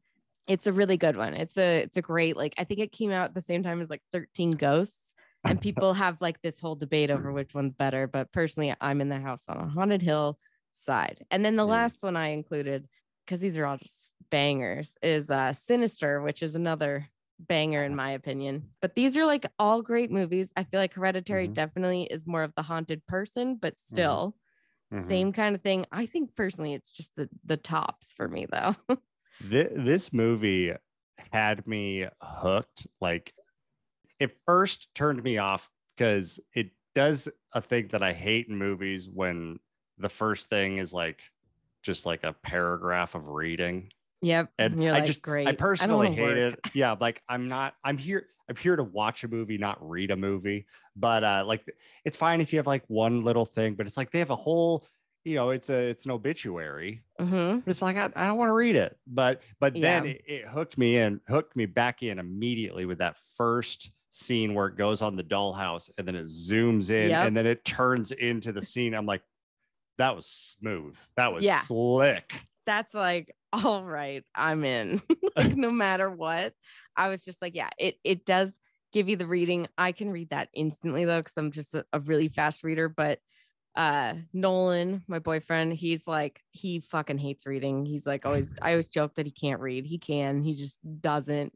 It's 0.48 0.68
a 0.68 0.74
really 0.74 0.98
good 0.98 1.18
one. 1.18 1.34
It's 1.34 1.58
a 1.58 1.82
it's 1.82 1.98
a 1.98 2.02
great 2.02 2.38
like 2.38 2.54
I 2.58 2.64
think 2.64 2.80
it 2.80 2.92
came 2.92 3.12
out 3.12 3.26
at 3.26 3.34
the 3.36 3.42
same 3.42 3.64
time 3.64 3.82
as 3.82 3.90
like 3.90 4.02
13 4.14 4.52
Ghosts. 4.52 5.14
And 5.44 5.60
people 5.62 5.94
have 5.94 6.20
like 6.22 6.42
this 6.42 6.60
whole 6.60 6.76
debate 6.76 7.10
over 7.12 7.32
which 7.32 7.54
one's 7.54 7.74
better. 7.74 8.08
But 8.08 8.32
personally, 8.32 8.74
I'm 8.82 9.02
in 9.02 9.10
the 9.10 9.20
house 9.20 9.46
on 9.48 9.58
a 9.58 9.68
haunted 9.68 10.02
hill 10.02 10.40
side. 10.74 11.26
And 11.32 11.44
then 11.44 11.56
the 11.56 11.64
Mm. 11.64 11.70
last 11.70 12.04
one 12.04 12.16
I 12.16 12.30
included, 12.30 12.88
because 13.26 13.40
these 13.40 13.58
are 13.58 13.66
all 13.66 13.78
just 13.78 14.14
bangers, 14.30 14.98
is 15.02 15.30
uh 15.30 15.54
Sinister, 15.54 16.22
which 16.22 16.42
is 16.44 16.56
another 16.56 17.08
banger 17.40 17.84
in 17.84 17.96
my 17.96 18.12
opinion. 18.12 18.68
But 18.82 18.96
these 18.96 19.18
are 19.18 19.26
like 19.26 19.46
all 19.60 19.82
great 19.82 20.12
movies. 20.12 20.52
I 20.58 20.64
feel 20.64 20.80
like 20.80 20.94
Hereditary 20.94 21.48
Mhm. 21.48 21.56
definitely 21.56 22.04
is 22.06 22.28
more 22.28 22.44
of 22.44 22.54
the 22.56 22.64
haunted 22.64 23.06
person, 23.08 23.56
but 23.58 23.80
still 23.80 24.36
Mhm. 24.92 25.30
same 25.30 25.34
kind 25.34 25.56
of 25.56 25.62
thing. 25.64 25.86
I 25.92 26.06
think 26.08 26.36
personally 26.36 26.74
it's 26.74 26.92
just 26.92 27.12
the 27.16 27.30
the 27.46 27.58
tops 27.58 28.14
for 28.14 28.28
me 28.30 28.48
though. 28.52 28.74
Thi- 29.42 29.70
this 29.76 30.12
movie 30.14 30.74
had 31.32 31.68
me 31.68 32.08
hooked. 32.22 32.88
Like 33.02 33.34
it 34.20 34.38
first 34.46 34.94
turned 34.96 35.24
me 35.24 35.38
off 35.38 35.72
because 35.96 36.40
it 36.56 36.72
does 36.96 37.30
a 37.54 37.62
thing 37.62 37.90
that 37.90 38.04
I 38.04 38.14
hate 38.14 38.48
in 38.50 38.58
movies 38.58 39.10
when 39.10 39.60
the 39.98 40.10
first 40.10 40.50
thing 40.50 40.78
is 40.80 40.94
like 40.94 41.32
just 41.84 42.06
like 42.06 42.24
a 42.24 42.34
paragraph 42.34 43.16
of 43.16 43.30
reading. 43.30 43.92
Yep. 44.22 44.52
And 44.58 44.84
I 44.84 44.92
like, 44.92 45.06
just 45.06 45.22
great. 45.22 45.48
I 45.48 45.54
personally 45.54 46.08
wanna 46.08 46.16
hate 46.16 46.22
work." 46.52 46.60
it. 46.66 46.72
Yeah, 46.76 46.96
like 47.00 47.22
I'm 47.30 47.48
not 47.48 47.76
I'm 47.84 47.98
here 47.98 48.28
I'm 48.50 48.56
here 48.56 48.76
to 48.76 48.84
watch 48.84 49.24
a 49.24 49.28
movie, 49.28 49.58
not 49.58 49.78
read 49.88 50.12
a 50.12 50.16
movie. 50.16 50.66
But 50.96 51.24
uh 51.24 51.44
like 51.46 51.66
it's 52.06 52.18
fine 52.18 52.42
if 52.42 52.52
you 52.54 52.60
have 52.60 52.68
like 52.68 52.84
one 52.88 53.24
little 53.24 53.46
thing, 53.46 53.76
but 53.76 53.86
it's 53.88 53.98
like 53.98 54.12
they 54.12 54.20
have 54.20 54.30
a 54.32 54.36
whole, 54.36 54.86
you 55.24 55.36
know, 55.36 55.52
it's 55.52 55.70
a 55.70 55.90
it's 55.90 56.06
an 56.06 56.12
obituary. 56.12 57.04
Mhm. 57.20 57.64
But 57.64 57.70
it's 57.72 57.82
like 57.82 57.98
I, 57.98 58.10
I 58.16 58.26
don't 58.28 58.38
want 58.38 58.50
to 58.50 58.54
read 58.54 58.76
it. 58.76 58.98
But 59.06 59.44
but 59.60 59.74
then 59.74 60.06
Yeah. 60.06 60.12
it, 60.12 60.22
it 60.26 60.48
hooked 60.48 60.78
me 60.78 60.98
in, 60.98 61.22
hooked 61.28 61.56
me 61.56 61.66
back 61.66 62.02
in 62.04 62.18
immediately 62.20 62.86
with 62.86 62.98
that 63.00 63.18
first 63.36 63.92
scene 64.10 64.56
where 64.56 64.66
it 64.68 64.78
goes 64.78 65.04
on 65.04 65.16
the 65.16 65.24
dollhouse 65.24 65.92
and 66.00 66.08
then 66.08 66.16
it 66.16 66.26
zooms 66.26 66.90
in 66.90 67.10
Yep. 67.12 67.28
and 67.28 67.38
then 67.38 67.46
it 67.46 67.64
turns 67.66 68.12
into 68.14 68.52
the 68.52 68.62
scene. 68.62 68.96
I'm 68.96 69.06
like, 69.06 69.22
that 70.00 70.16
was 70.16 70.26
smooth. 70.26 70.98
That 71.18 71.34
was 71.34 71.44
Yeah. 71.44 71.60
slick. 71.60 72.34
That's 72.66 72.94
like, 72.94 73.36
all 73.64 73.84
right, 73.84 74.24
I'm 74.36 74.64
in. 74.64 75.02
like 75.36 75.56
no 75.56 75.72
matter 75.72 76.10
what. 76.10 76.54
I 76.96 77.10
was 77.10 77.24
just 77.24 77.42
like, 77.42 77.56
yeah, 77.56 77.70
it 77.78 77.96
it 78.04 78.26
does 78.26 78.58
give 78.94 79.10
you 79.10 79.16
the 79.16 79.28
reading. 79.28 79.68
I 79.78 79.92
can 79.92 80.10
read 80.10 80.30
that 80.30 80.50
instantly 80.54 81.06
though, 81.06 81.20
because 81.20 81.38
I'm 81.38 81.52
just 81.52 81.74
a, 81.74 81.86
a 81.94 82.00
really 82.00 82.30
fast 82.30 82.64
reader. 82.64 82.90
But 82.90 83.20
uh 83.76 84.16
Nolan, 84.34 85.04
my 85.08 85.20
boyfriend, 85.20 85.74
he's 85.74 86.08
like, 86.08 86.42
he 86.52 86.80
fucking 86.80 87.20
hates 87.20 87.46
reading. 87.46 87.86
He's 87.86 88.08
like 88.08 88.26
always, 88.26 88.56
I 88.62 88.72
always 88.72 88.90
joke 88.90 89.14
that 89.16 89.28
he 89.28 89.32
can't 89.32 89.62
read. 89.62 89.86
He 89.86 90.00
can, 90.00 90.42
he 90.42 90.56
just 90.56 90.80
doesn't 91.02 91.54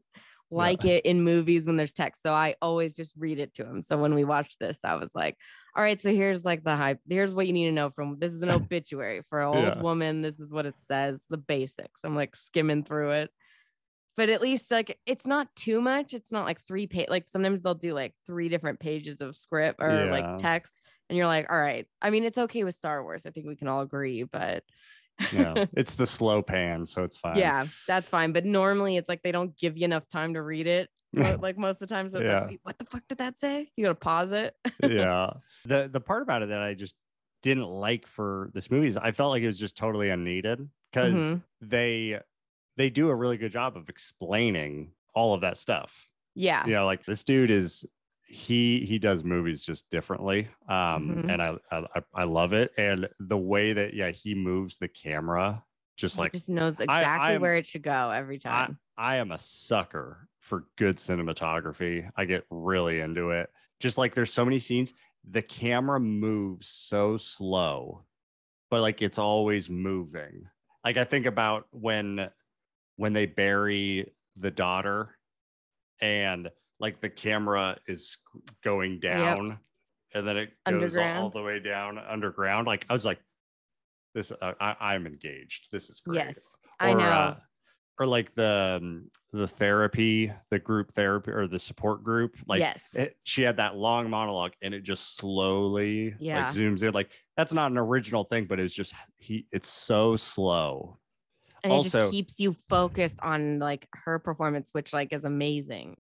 like 0.50 0.84
it 0.84 1.04
in 1.06 1.22
movies 1.22 1.66
when 1.66 1.76
there's 1.76 1.94
text. 1.94 2.22
So 2.22 2.32
I 2.32 2.54
always 2.60 2.94
just 2.94 3.14
read 3.16 3.38
it 3.38 3.54
to 3.54 3.64
him. 3.64 3.82
So 3.82 3.96
when 3.96 4.14
we 4.14 4.24
watched 4.24 4.58
this, 4.60 4.78
I 4.84 4.96
was 4.96 5.10
like, 5.14 5.36
all 5.74 5.82
right, 5.82 6.00
so 6.00 6.10
here's 6.12 6.44
like 6.44 6.64
the 6.64 6.76
hype. 6.76 7.00
Here's 7.08 7.34
what 7.34 7.46
you 7.46 7.52
need 7.52 7.66
to 7.66 7.72
know 7.72 7.90
from 7.90 8.18
this 8.18 8.32
is 8.32 8.42
an 8.42 8.50
obituary 8.50 9.22
for 9.28 9.40
an 9.40 9.48
old 9.48 9.64
Yeah. 9.64 9.82
woman. 9.82 10.22
This 10.22 10.38
is 10.38 10.52
what 10.52 10.66
it 10.66 10.74
says, 10.78 11.22
the 11.30 11.38
basics. 11.38 12.02
I'm 12.04 12.14
like 12.14 12.36
skimming 12.36 12.84
through 12.84 13.10
it. 13.12 13.30
But 14.14 14.28
at 14.28 14.42
least 14.42 14.70
like 14.70 14.98
it's 15.06 15.26
not 15.26 15.48
too 15.56 15.80
much. 15.80 16.12
It's 16.12 16.30
not 16.30 16.44
like 16.44 16.60
three 16.66 16.86
page 16.86 17.08
like 17.08 17.24
sometimes 17.28 17.62
they'll 17.62 17.74
do 17.74 17.94
like 17.94 18.12
three 18.26 18.50
different 18.50 18.78
pages 18.78 19.22
of 19.22 19.34
script 19.34 19.80
or 19.80 19.88
Yeah. 20.04 20.10
like 20.12 20.38
text. 20.38 20.78
And 21.08 21.16
you're 21.16 21.26
like, 21.26 21.50
all 21.50 21.58
right. 21.58 21.86
I 22.02 22.10
mean, 22.10 22.24
it's 22.24 22.38
okay 22.38 22.62
with 22.64 22.74
Star 22.74 23.02
Wars. 23.02 23.24
I 23.24 23.30
think 23.30 23.46
we 23.46 23.56
can 23.56 23.68
all 23.68 23.80
agree, 23.80 24.24
but 24.24 24.64
Yeah. 25.32 25.64
it's 25.76 25.94
the 25.94 26.06
slow 26.06 26.42
pan, 26.42 26.84
so 26.84 27.02
it's 27.04 27.16
fine. 27.16 27.38
yeah, 27.38 27.64
that's 27.88 28.10
fine. 28.10 28.32
But 28.32 28.44
normally 28.44 28.96
it's 28.98 29.08
like 29.08 29.22
they 29.22 29.32
don't 29.32 29.56
give 29.56 29.78
you 29.78 29.86
enough 29.86 30.06
time 30.08 30.34
to 30.34 30.42
read 30.42 30.66
it. 30.66 30.90
like 31.40 31.58
most 31.58 31.82
of 31.82 31.88
the 31.88 31.94
times 31.94 32.12
So 32.12 32.18
it's 32.18 32.26
Yeah. 32.26 32.40
like, 32.40 32.48
wait, 32.50 32.60
what 32.62 32.78
the 32.78 32.84
fuck 32.86 33.02
did 33.08 33.18
that 33.18 33.38
say? 33.38 33.70
You 33.76 33.84
gotta 33.84 33.94
pause 33.94 34.32
it. 34.32 34.54
yeah. 34.82 35.30
The 35.64 35.88
the 35.92 36.00
part 36.00 36.22
about 36.22 36.42
it 36.42 36.48
that 36.48 36.60
I 36.62 36.74
just 36.74 36.94
didn't 37.42 37.66
like 37.66 38.06
for 38.06 38.50
this 38.54 38.70
movie 38.70 38.86
is 38.86 38.96
I 38.96 39.12
felt 39.12 39.30
like 39.30 39.42
it 39.42 39.46
was 39.48 39.58
just 39.58 39.76
totally 39.76 40.10
unneeded 40.10 40.68
because 40.92 41.14
Mhm. 41.14 41.42
they 41.60 42.20
they 42.76 42.88
do 42.88 43.08
a 43.10 43.14
really 43.14 43.36
good 43.36 43.52
job 43.52 43.76
of 43.76 43.88
explaining 43.88 44.92
all 45.14 45.34
of 45.34 45.42
that 45.42 45.56
stuff. 45.56 46.08
Yeah. 46.34 46.64
You 46.66 46.72
know, 46.72 46.86
like 46.86 47.04
this 47.04 47.24
dude 47.24 47.50
is 47.50 47.84
he 48.26 48.86
he 48.86 48.98
does 48.98 49.24
movies 49.24 49.62
just 49.62 49.90
differently. 49.90 50.48
Um 50.68 51.16
Mhm. 51.24 51.32
and 51.32 51.42
I, 51.42 51.56
I 51.70 51.86
I- 51.96 52.02
I 52.14 52.24
love 52.24 52.52
it. 52.54 52.72
And 52.78 53.08
the 53.20 53.36
way 53.36 53.72
that 53.74 53.92
yeah, 53.92 54.10
he 54.10 54.34
moves 54.34 54.78
the 54.78 54.88
camera 54.88 55.62
just 55.98 56.16
He 56.16 56.22
like 56.22 56.32
just 56.32 56.48
knows 56.48 56.80
exactly 56.80 57.34
am- 57.34 57.42
where 57.42 57.56
it 57.56 57.66
should 57.66 57.82
go 57.82 58.08
every 58.10 58.36
I, 58.36 58.38
time. 58.38 58.78
I 58.96 59.16
am 59.16 59.30
a 59.32 59.38
sucker 59.38 60.28
for 60.42 60.64
good 60.76 60.96
cinematography. 60.96 62.10
I 62.16 62.24
get 62.26 62.44
really 62.50 63.00
into 63.00 63.30
it. 63.30 63.48
Just 63.80 63.96
like 63.96 64.14
there's 64.14 64.32
so 64.32 64.44
many 64.44 64.58
scenes, 64.58 64.92
the 65.30 65.40
camera 65.40 65.98
moves 65.98 66.68
so 66.68 67.16
slow, 67.16 68.04
but 68.70 68.80
like 68.80 69.00
it's 69.02 69.18
always 69.18 69.70
moving. 69.70 70.44
Like 70.84 70.96
I 70.96 71.04
think 71.04 71.26
about 71.26 71.66
when 71.70 72.28
when 72.96 73.12
they 73.12 73.26
bury 73.26 74.12
the 74.36 74.50
daughter 74.50 75.16
and 76.00 76.50
like 76.80 77.00
the 77.00 77.08
camera 77.08 77.78
is 77.86 78.18
going 78.64 78.98
down 78.98 79.58
and 80.12 80.26
then 80.26 80.36
it 80.36 80.50
goes 80.68 80.96
all, 80.96 81.04
all 81.04 81.30
the 81.30 81.42
way 81.42 81.60
down 81.60 81.98
underground. 81.98 82.66
Like 82.66 82.84
I 82.90 82.92
was 82.92 83.04
like, 83.04 83.20
this 84.14 84.32
uh, 84.32 84.52
I, 84.60 84.76
I'm 84.80 85.06
engaged. 85.06 85.68
This 85.70 85.88
is 85.88 86.00
great 86.00 86.16
Yes, 86.16 86.38
I 86.80 86.92
know. 86.92 87.00
uh, 87.00 87.36
or 87.98 88.06
like 88.06 88.34
the 88.34 88.78
um, 88.80 89.10
the 89.32 89.46
therapy, 89.46 90.32
the 90.50 90.58
group 90.58 90.92
therapy 90.94 91.30
or 91.30 91.46
the 91.46 91.58
support 91.58 92.02
group. 92.02 92.36
Like 92.46 92.60
yes. 92.60 92.82
it, 92.94 93.16
she 93.24 93.42
had 93.42 93.56
that 93.58 93.76
long 93.76 94.10
monologue 94.10 94.52
and 94.62 94.74
it 94.74 94.82
just 94.82 95.16
slowly 95.16 96.14
Yeah. 96.18 96.46
like 96.46 96.54
zooms 96.54 96.82
in. 96.82 96.92
Like 96.92 97.12
that's 97.36 97.52
not 97.52 97.70
an 97.70 97.78
original 97.78 98.24
thing, 98.24 98.46
but 98.46 98.58
it's 98.60 98.74
just 98.74 98.94
he 99.18 99.46
it's 99.52 99.68
so 99.68 100.16
slow. 100.16 100.98
and 101.62 101.72
it 101.72 101.76
also- 101.76 102.00
just 102.00 102.12
keeps 102.12 102.40
you 102.40 102.56
focused 102.68 103.18
on 103.22 103.58
like 103.58 103.86
her 104.04 104.18
performance, 104.18 104.70
which 104.72 104.92
like 104.92 105.12
is 105.12 105.24
amazing. 105.24 105.96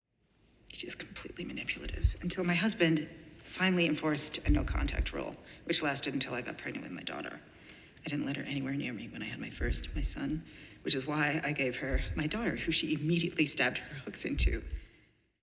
She's 0.71 0.95
completely 0.95 1.45
manipulative 1.45 2.15
until 2.21 2.43
my 2.43 2.53
husband 2.53 3.07
finally 3.43 3.87
enforced 3.87 4.47
a 4.47 4.51
no 4.51 4.63
contact 4.63 5.11
rule, 5.11 5.35
which 5.65 5.81
lasted 5.81 6.13
until 6.13 6.35
I 6.35 6.41
got 6.41 6.57
pregnant 6.59 6.83
with 6.83 6.91
my 6.93 7.01
daughter. 7.01 7.39
I 8.05 8.09
didn't 8.09 8.25
let 8.25 8.37
her 8.37 8.43
anywhere 8.43 8.73
near 8.73 8.93
me 8.93 9.09
when 9.11 9.21
I 9.21 9.25
had 9.25 9.39
my 9.39 9.49
first, 9.49 9.89
my 9.95 10.01
son, 10.01 10.43
which 10.83 10.95
is 10.95 11.05
why 11.05 11.41
I 11.43 11.51
gave 11.51 11.75
her 11.77 12.01
my 12.15 12.27
daughter, 12.27 12.55
who 12.55 12.71
she 12.71 12.93
immediately 12.93 13.45
stabbed 13.45 13.79
her 13.79 13.95
hooks 14.05 14.25
into. 14.25 14.63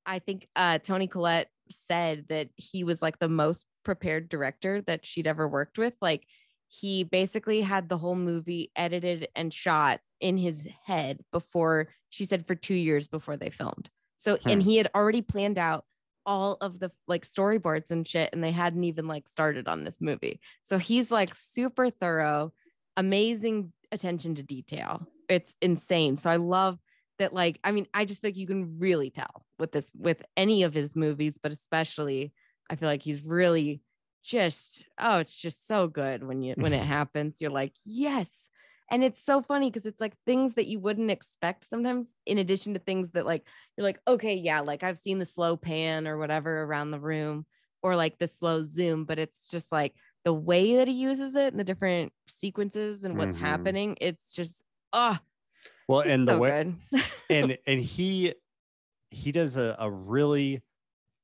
I 0.05 0.19
think 0.21 0.49
uh, 0.57 0.79
Toni 0.79 1.07
Collette 1.09 1.51
said 1.71 2.27
that 2.29 2.49
he 2.57 2.85
was 2.85 3.03
like 3.03 3.19
the 3.19 3.29
most 3.29 3.67
prepared 3.85 4.29
director 4.29 4.81
that 4.83 5.05
she'd 5.05 5.27
ever 5.27 5.49
worked 5.49 5.79
with. 5.79 5.95
Like 6.01 6.27
he 6.69 7.05
basically 7.05 7.61
had 7.61 7.89
the 7.89 7.99
whole 7.99 8.15
movie 8.15 8.71
edited 8.77 9.29
and 9.35 9.53
shot 9.53 10.01
in 10.21 10.37
his 10.39 10.63
head 10.85 11.21
before 11.33 11.89
she 12.09 12.25
said 12.25 12.47
for 12.47 12.55
two 12.55 12.75
years 12.75 13.07
before 13.07 13.37
they 13.37 13.51
filmed. 13.51 13.91
So 14.17 14.39
and 14.47 14.63
Hmm. 14.63 14.69
he 14.69 14.77
had 14.77 14.91
already 14.95 15.23
planned 15.23 15.59
out 15.59 15.85
all 16.25 16.57
of 16.61 16.79
the 16.81 16.91
like 17.07 17.25
storyboards 17.27 17.91
and 17.91 18.07
shit, 18.07 18.31
and 18.33 18.43
they 18.43 18.51
hadn't 18.51 18.83
even 18.85 19.07
like 19.07 19.29
started 19.29 19.69
on 19.69 19.85
this 19.85 20.01
movie. 20.01 20.41
So 20.63 20.79
he's 20.79 21.11
like 21.11 21.35
super 21.35 21.91
thorough, 21.91 22.53
amazing 22.97 23.73
attention 23.93 24.35
to 24.37 24.43
detail. 24.43 25.07
It's 25.29 25.55
insane. 25.61 26.17
So 26.17 26.31
I 26.31 26.37
love 26.37 26.79
that 27.19 27.33
like 27.33 27.59
i 27.65 27.73
mean 27.73 27.87
i 27.95 28.05
just 28.05 28.21
feel 28.21 28.29
like 28.29 28.37
you 28.37 28.47
can 28.47 28.79
really 28.79 29.11
tell 29.11 29.47
with 29.59 29.73
this 29.73 29.91
with 29.95 30.23
any 30.37 30.63
of 30.63 30.75
his 30.75 30.95
movies 30.95 31.39
but 31.43 31.53
especially 31.53 32.33
i 32.69 32.77
feel 32.77 32.89
like 32.89 33.03
he's 33.03 33.23
really 33.25 33.81
just 34.23 34.83
oh 34.99 35.19
it's 35.19 35.37
just 35.41 35.67
so 35.67 35.87
good 35.87 36.25
when 36.25 36.43
you 36.43 36.55
when 36.59 36.73
it 36.73 36.85
happens 36.85 37.41
you're 37.41 37.51
like 37.51 37.73
yes 37.85 38.49
and 38.91 39.03
it's 39.03 39.25
so 39.25 39.43
funny 39.43 39.71
because 39.71 39.87
it's 39.87 40.01
like 40.01 40.15
things 40.27 40.55
that 40.55 40.67
you 40.67 40.79
wouldn't 40.79 41.11
expect 41.11 41.69
sometimes 41.69 42.15
in 42.27 42.39
addition 42.39 42.75
to 42.75 42.81
things 42.81 43.13
that 43.13 43.27
like 43.27 43.47
you're 43.77 43.87
like 43.87 44.01
okay 44.07 44.35
yeah 44.35 44.61
like 44.61 44.83
i've 44.83 44.99
seen 44.99 45.19
the 45.19 45.27
slow 45.27 45.57
pan 45.57 46.07
or 46.07 46.19
whatever 46.19 46.63
around 46.63 46.91
the 46.91 47.01
room 47.01 47.47
or 47.83 47.97
like 47.97 48.19
the 48.19 48.29
slow 48.29 48.63
zoom 48.63 49.05
but 49.05 49.19
it's 49.19 49.49
just 49.49 49.73
like 49.73 49.95
the 50.25 50.33
way 50.33 50.77
that 50.77 50.89
he 50.89 50.95
uses 50.95 51.35
it 51.35 51.53
and 51.53 51.61
the 51.61 51.65
different 51.65 52.13
sequences 52.29 53.05
and 53.05 53.17
what's 53.17 53.37
Mhm. 53.37 53.41
happening 53.41 53.97
it's 54.01 54.33
just 54.33 54.63
oh 54.93 55.19
Well, 55.89 56.01
and 56.01 56.27
the 56.27 56.39
way 56.39 56.75
and 57.31 57.59
and 57.67 57.81
he 57.81 58.35
he 59.11 59.33
does 59.33 59.57
a, 59.57 59.77
a 59.79 59.91
really 59.91 60.63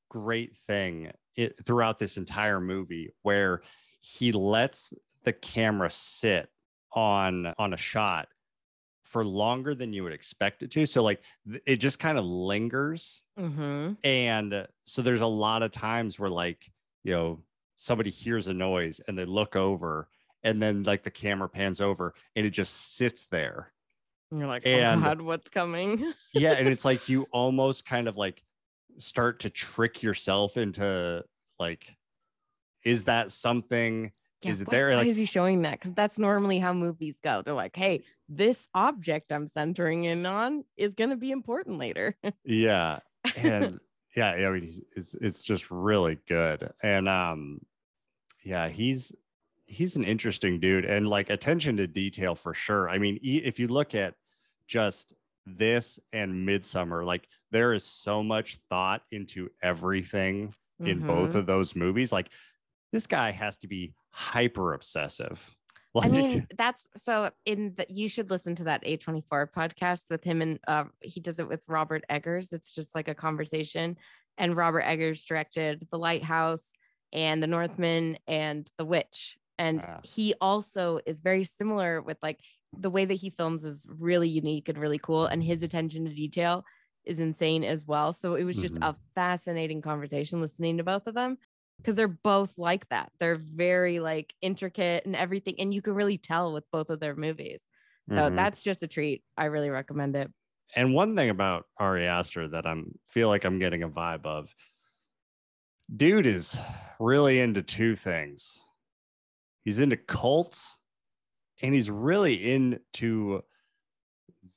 great 0.08 0.56
thing 0.56 1.10
it, 1.36 1.54
throughout 1.64 1.98
this 1.98 2.16
entire 2.16 2.60
movie 2.60 3.10
where 3.22 3.62
he 4.00 4.32
lets 4.32 4.92
the 5.24 5.32
camera 5.32 5.90
sit 5.90 6.50
on 6.92 7.54
on 7.58 7.72
a 7.72 7.76
shot 7.76 8.28
for 9.04 9.24
longer 9.24 9.74
than 9.74 9.92
you 9.92 10.04
would 10.04 10.12
expect 10.12 10.62
it 10.62 10.70
to. 10.70 10.86
So 10.86 11.02
like 11.02 11.22
it 11.66 11.76
just 11.76 11.98
kind 11.98 12.18
of 12.18 12.24
lingers. 12.24 13.22
Mm-hmm. 13.38 13.92
and 14.04 14.66
so 14.84 15.00
there's 15.00 15.22
a 15.22 15.26
lot 15.26 15.62
of 15.62 15.70
times 15.70 16.18
where 16.18 16.28
like 16.28 16.70
you 17.02 17.12
know 17.12 17.40
somebody 17.78 18.10
hears 18.10 18.46
a 18.46 18.52
noise 18.52 19.00
and 19.08 19.18
they 19.18 19.24
look 19.24 19.56
over 19.56 20.08
and 20.42 20.62
then 20.62 20.82
like 20.82 21.02
the 21.02 21.10
camera 21.10 21.48
pans 21.48 21.80
over 21.80 22.14
and 22.36 22.46
it 22.46 22.50
just 22.50 22.96
sits 22.96 23.26
there 23.26 23.72
And 24.30 24.40
you're 24.40 24.48
like, 24.48 24.62
And- 24.66 25.02
oh 25.02 25.04
God, 25.04 25.20
what's 25.20 25.50
coming? 25.50 26.12
yeah 26.34 26.52
and 26.52 26.68
it's 26.68 26.84
like 26.84 27.08
you 27.08 27.26
almost 27.32 27.84
kind 27.86 28.08
of 28.08 28.16
like 28.16 28.42
start 28.98 29.40
to 29.40 29.50
trick 29.50 30.02
yourself 30.02 30.56
into 30.56 31.24
like 31.58 31.96
is 32.84 33.04
that 33.04 33.30
something 33.32 34.12
is 34.44 34.60
it 34.60 34.68
there 34.70 34.90
Why 34.90 34.96
like 34.96 35.06
is 35.06 35.16
he 35.16 35.24
showing 35.24 35.62
that? 35.62 35.78
Because 35.78 35.94
that's 35.94 36.18
normally 36.18 36.58
how 36.58 36.72
movies 36.72 37.20
go. 37.22 37.42
They're 37.42 37.54
like, 37.54 37.76
hey, 37.76 38.02
this 38.28 38.66
object 38.74 39.30
I'm 39.30 39.46
centering 39.46 40.02
in 40.02 40.26
on 40.26 40.64
is 40.76 40.94
going 40.94 41.10
to 41.10 41.16
be 41.16 41.30
important 41.30 41.78
later. 41.78 42.16
yeah 42.44 42.98
and 43.36 43.78
yeah 44.16 44.30
i 44.30 44.50
mean 44.50 44.82
it's 44.96 45.14
it's 45.14 45.44
just 45.44 45.70
really 45.70 46.18
good 46.28 46.70
and 46.82 47.08
um 47.08 47.60
yeah 48.44 48.68
he's 48.68 49.14
he's 49.72 49.96
an 49.96 50.04
interesting 50.04 50.60
dude 50.60 50.84
and 50.84 51.08
like 51.08 51.30
attention 51.30 51.76
to 51.78 51.86
detail 51.86 52.34
for 52.34 52.52
sure 52.54 52.88
i 52.90 52.98
mean 52.98 53.18
if 53.22 53.58
you 53.58 53.68
look 53.68 53.94
at 53.94 54.14
just 54.66 55.14
this 55.44 55.98
and 56.12 56.46
Midsommar, 56.48 57.04
like 57.04 57.26
there 57.50 57.72
is 57.72 57.84
so 57.84 58.22
much 58.22 58.58
thought 58.70 59.02
into 59.10 59.50
everything 59.60 60.54
in 60.78 61.04
both 61.04 61.32
Mhm. 61.32 61.34
of 61.34 61.46
those 61.46 61.74
movies. 61.74 62.12
Like 62.12 62.28
this 62.92 63.08
guy 63.08 63.32
has 63.32 63.58
to 63.58 63.66
be 63.66 63.92
hyper 64.10 64.72
obsessive. 64.74 65.54
I 66.00 66.06
mean, 66.08 66.46
that's 66.56 66.88
so 66.96 67.30
in 67.44 67.74
the 67.76 67.86
you 67.88 68.08
should 68.08 68.30
listen 68.30 68.54
to 68.54 68.64
that 68.64 68.84
A24 68.84 69.50
podcast 69.52 70.10
with 70.10 70.22
him 70.22 70.42
and 70.42 70.60
uh, 70.68 70.84
he 71.00 71.18
does 71.18 71.40
it 71.40 71.48
with 71.48 71.64
Robert 71.66 72.04
Eggers. 72.08 72.52
It's 72.52 72.72
just 72.72 72.94
like 72.94 73.08
a 73.08 73.14
conversation. 73.14 73.96
And 74.38 74.56
Robert 74.56 74.82
Eggers 74.82 75.24
directed 75.24 75.88
The 75.90 75.98
Lighthouse 75.98 76.70
and 77.12 77.42
The 77.42 77.48
Northman 77.48 78.16
and 78.28 78.70
The 78.78 78.84
Witch. 78.84 79.36
And 79.58 79.84
Ah. 79.84 80.02
he 80.02 80.34
also 80.40 81.00
is 81.06 81.20
very 81.20 81.44
similar 81.44 82.02
with 82.02 82.18
like 82.22 82.40
the 82.76 82.90
way 82.90 83.04
that 83.04 83.14
he 83.14 83.30
films 83.30 83.64
is 83.64 83.86
really 83.88 84.28
unique 84.28 84.68
and 84.68 84.78
really 84.78 84.98
cool. 84.98 85.26
And 85.26 85.42
his 85.42 85.62
attention 85.62 86.04
to 86.06 86.14
detail 86.14 86.64
is 87.04 87.20
insane 87.20 87.64
as 87.64 87.84
well. 87.84 88.12
So 88.12 88.34
it 88.34 88.44
was 88.44 88.58
just 88.58 88.78
Mhm. 88.78 88.82
a 88.82 88.96
fascinating 89.14 89.82
conversation 89.82 90.40
listening 90.40 90.78
to 90.78 90.84
both 90.84 91.06
of 91.06 91.14
them 91.14 91.38
because 91.78 91.94
they're 91.96 92.08
both 92.08 92.58
like 92.58 92.88
that. 92.88 93.12
They're 93.18 93.36
very 93.36 93.98
like 94.00 94.34
intricate 94.40 95.04
and 95.04 95.16
everything, 95.16 95.56
and 95.58 95.74
you 95.74 95.82
can 95.82 95.94
really 95.94 96.18
tell 96.18 96.52
with 96.52 96.70
both 96.70 96.90
of 96.90 97.00
their 97.00 97.16
movies. 97.16 97.66
So 98.10 98.30
Mhm. 98.30 98.36
that's 98.36 98.60
just 98.62 98.82
a 98.82 98.88
treat. 98.88 99.24
I 99.36 99.46
really 99.46 99.70
recommend 99.70 100.16
it. 100.16 100.30
and 100.74 100.94
one 100.94 101.16
thing 101.16 101.28
about 101.30 101.66
Ari 101.78 102.06
Aster 102.06 102.48
that 102.48 102.66
I'm 102.66 102.98
feel 103.08 103.28
like 103.28 103.44
I'm 103.44 103.58
getting 103.58 103.82
a 103.82 103.88
vibe 103.88 104.24
of, 104.24 104.54
dude 105.94 106.26
is 106.26 106.58
really 106.98 107.40
into 107.40 107.62
two 107.62 107.96
things. 107.96 108.60
He's 109.64 109.78
into 109.78 109.96
cults, 109.96 110.78
and 111.62 111.74
he's 111.74 111.90
really 111.90 112.52
into 112.52 113.42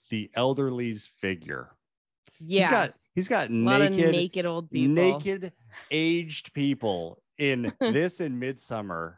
the 0.10 0.30
elderly's 0.36 1.08
figure. 1.08 1.72
Yeah, 2.40 2.60
He's 2.62 2.70
got 2.70 2.94
he's 3.16 3.28
got 3.28 3.52
naked 3.52 4.12
naked 4.12 4.46
old 4.46 4.70
people. 4.70 4.94
naked 4.94 5.54
aged 5.92 6.54
people 6.54 7.22
in 7.38 7.72
this 7.80 8.20
in 8.20 8.40
Midsommar 8.40 9.16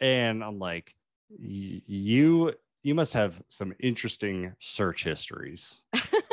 and 0.00 0.44
i'm 0.44 0.58
like 0.58 0.94
you 1.38 2.52
you 2.82 2.94
must 2.94 3.14
have 3.14 3.42
some 3.48 3.72
interesting 3.80 4.52
search 4.60 5.02
histories 5.04 5.80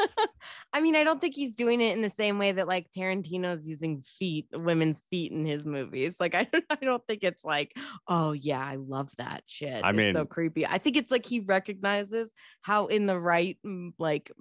I 0.73 0.81
mean, 0.81 0.95
I 0.95 1.03
don't 1.03 1.21
think 1.21 1.35
he's 1.35 1.55
doing 1.55 1.81
it 1.81 1.95
in 1.95 2.01
the 2.01 2.09
same 2.09 2.39
way 2.39 2.51
that 2.51 2.67
like 2.67 2.87
Tarantino's 2.91 3.67
using 3.67 4.01
feet, 4.01 4.47
women's 4.51 5.03
feet 5.11 5.31
in 5.31 5.45
his 5.45 5.65
movies. 5.65 6.17
Like, 6.19 6.33
I 6.33 6.45
don't, 6.51 6.65
I 6.69 6.75
don't 6.81 7.05
think 7.07 7.23
it's 7.23 7.45
like, 7.45 7.77
oh 8.07 8.31
yeah, 8.31 8.59
I 8.65 8.75
love 8.77 9.11
that 9.17 9.43
shit. 9.45 9.83
I 9.83 9.91
it's 9.91 10.17
so 10.17 10.25
creepy. 10.25 10.65
I 10.65 10.79
think 10.79 10.97
it's 10.97 11.11
like 11.11 11.25
he 11.25 11.41
recognizes 11.41 12.31
how 12.61 12.87
in 12.87 13.05
the 13.05 13.19
right 13.19 13.57
like 13.99 14.31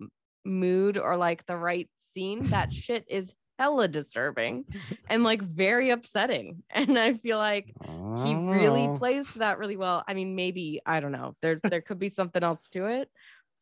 mood 0.44 0.96
or 0.98 1.16
like 1.16 1.46
the 1.46 1.56
right 1.56 1.88
scene 1.98 2.48
that 2.50 2.72
shit 2.72 3.04
is 3.08 3.32
hella 3.58 3.86
disturbing 3.86 4.64
and 5.10 5.24
like 5.24 5.42
very 5.42 5.90
upsetting. 5.90 6.62
And 6.70 6.98
I 6.98 7.12
feel 7.12 7.38
like 7.38 7.74
he 8.24 8.34
really 8.34 8.88
Oh. 8.88 8.96
plays 8.96 9.26
that 9.36 9.58
really 9.58 9.76
well. 9.76 10.02
I 10.08 10.14
mean, 10.14 10.34
maybe 10.34 10.80
I 10.86 11.00
don't 11.00 11.12
know. 11.12 11.36
There 11.42 11.60
there 11.62 11.82
could 11.82 11.98
be 11.98 12.08
something 12.08 12.42
else 12.42 12.62
to 12.72 12.86
it, 12.86 13.08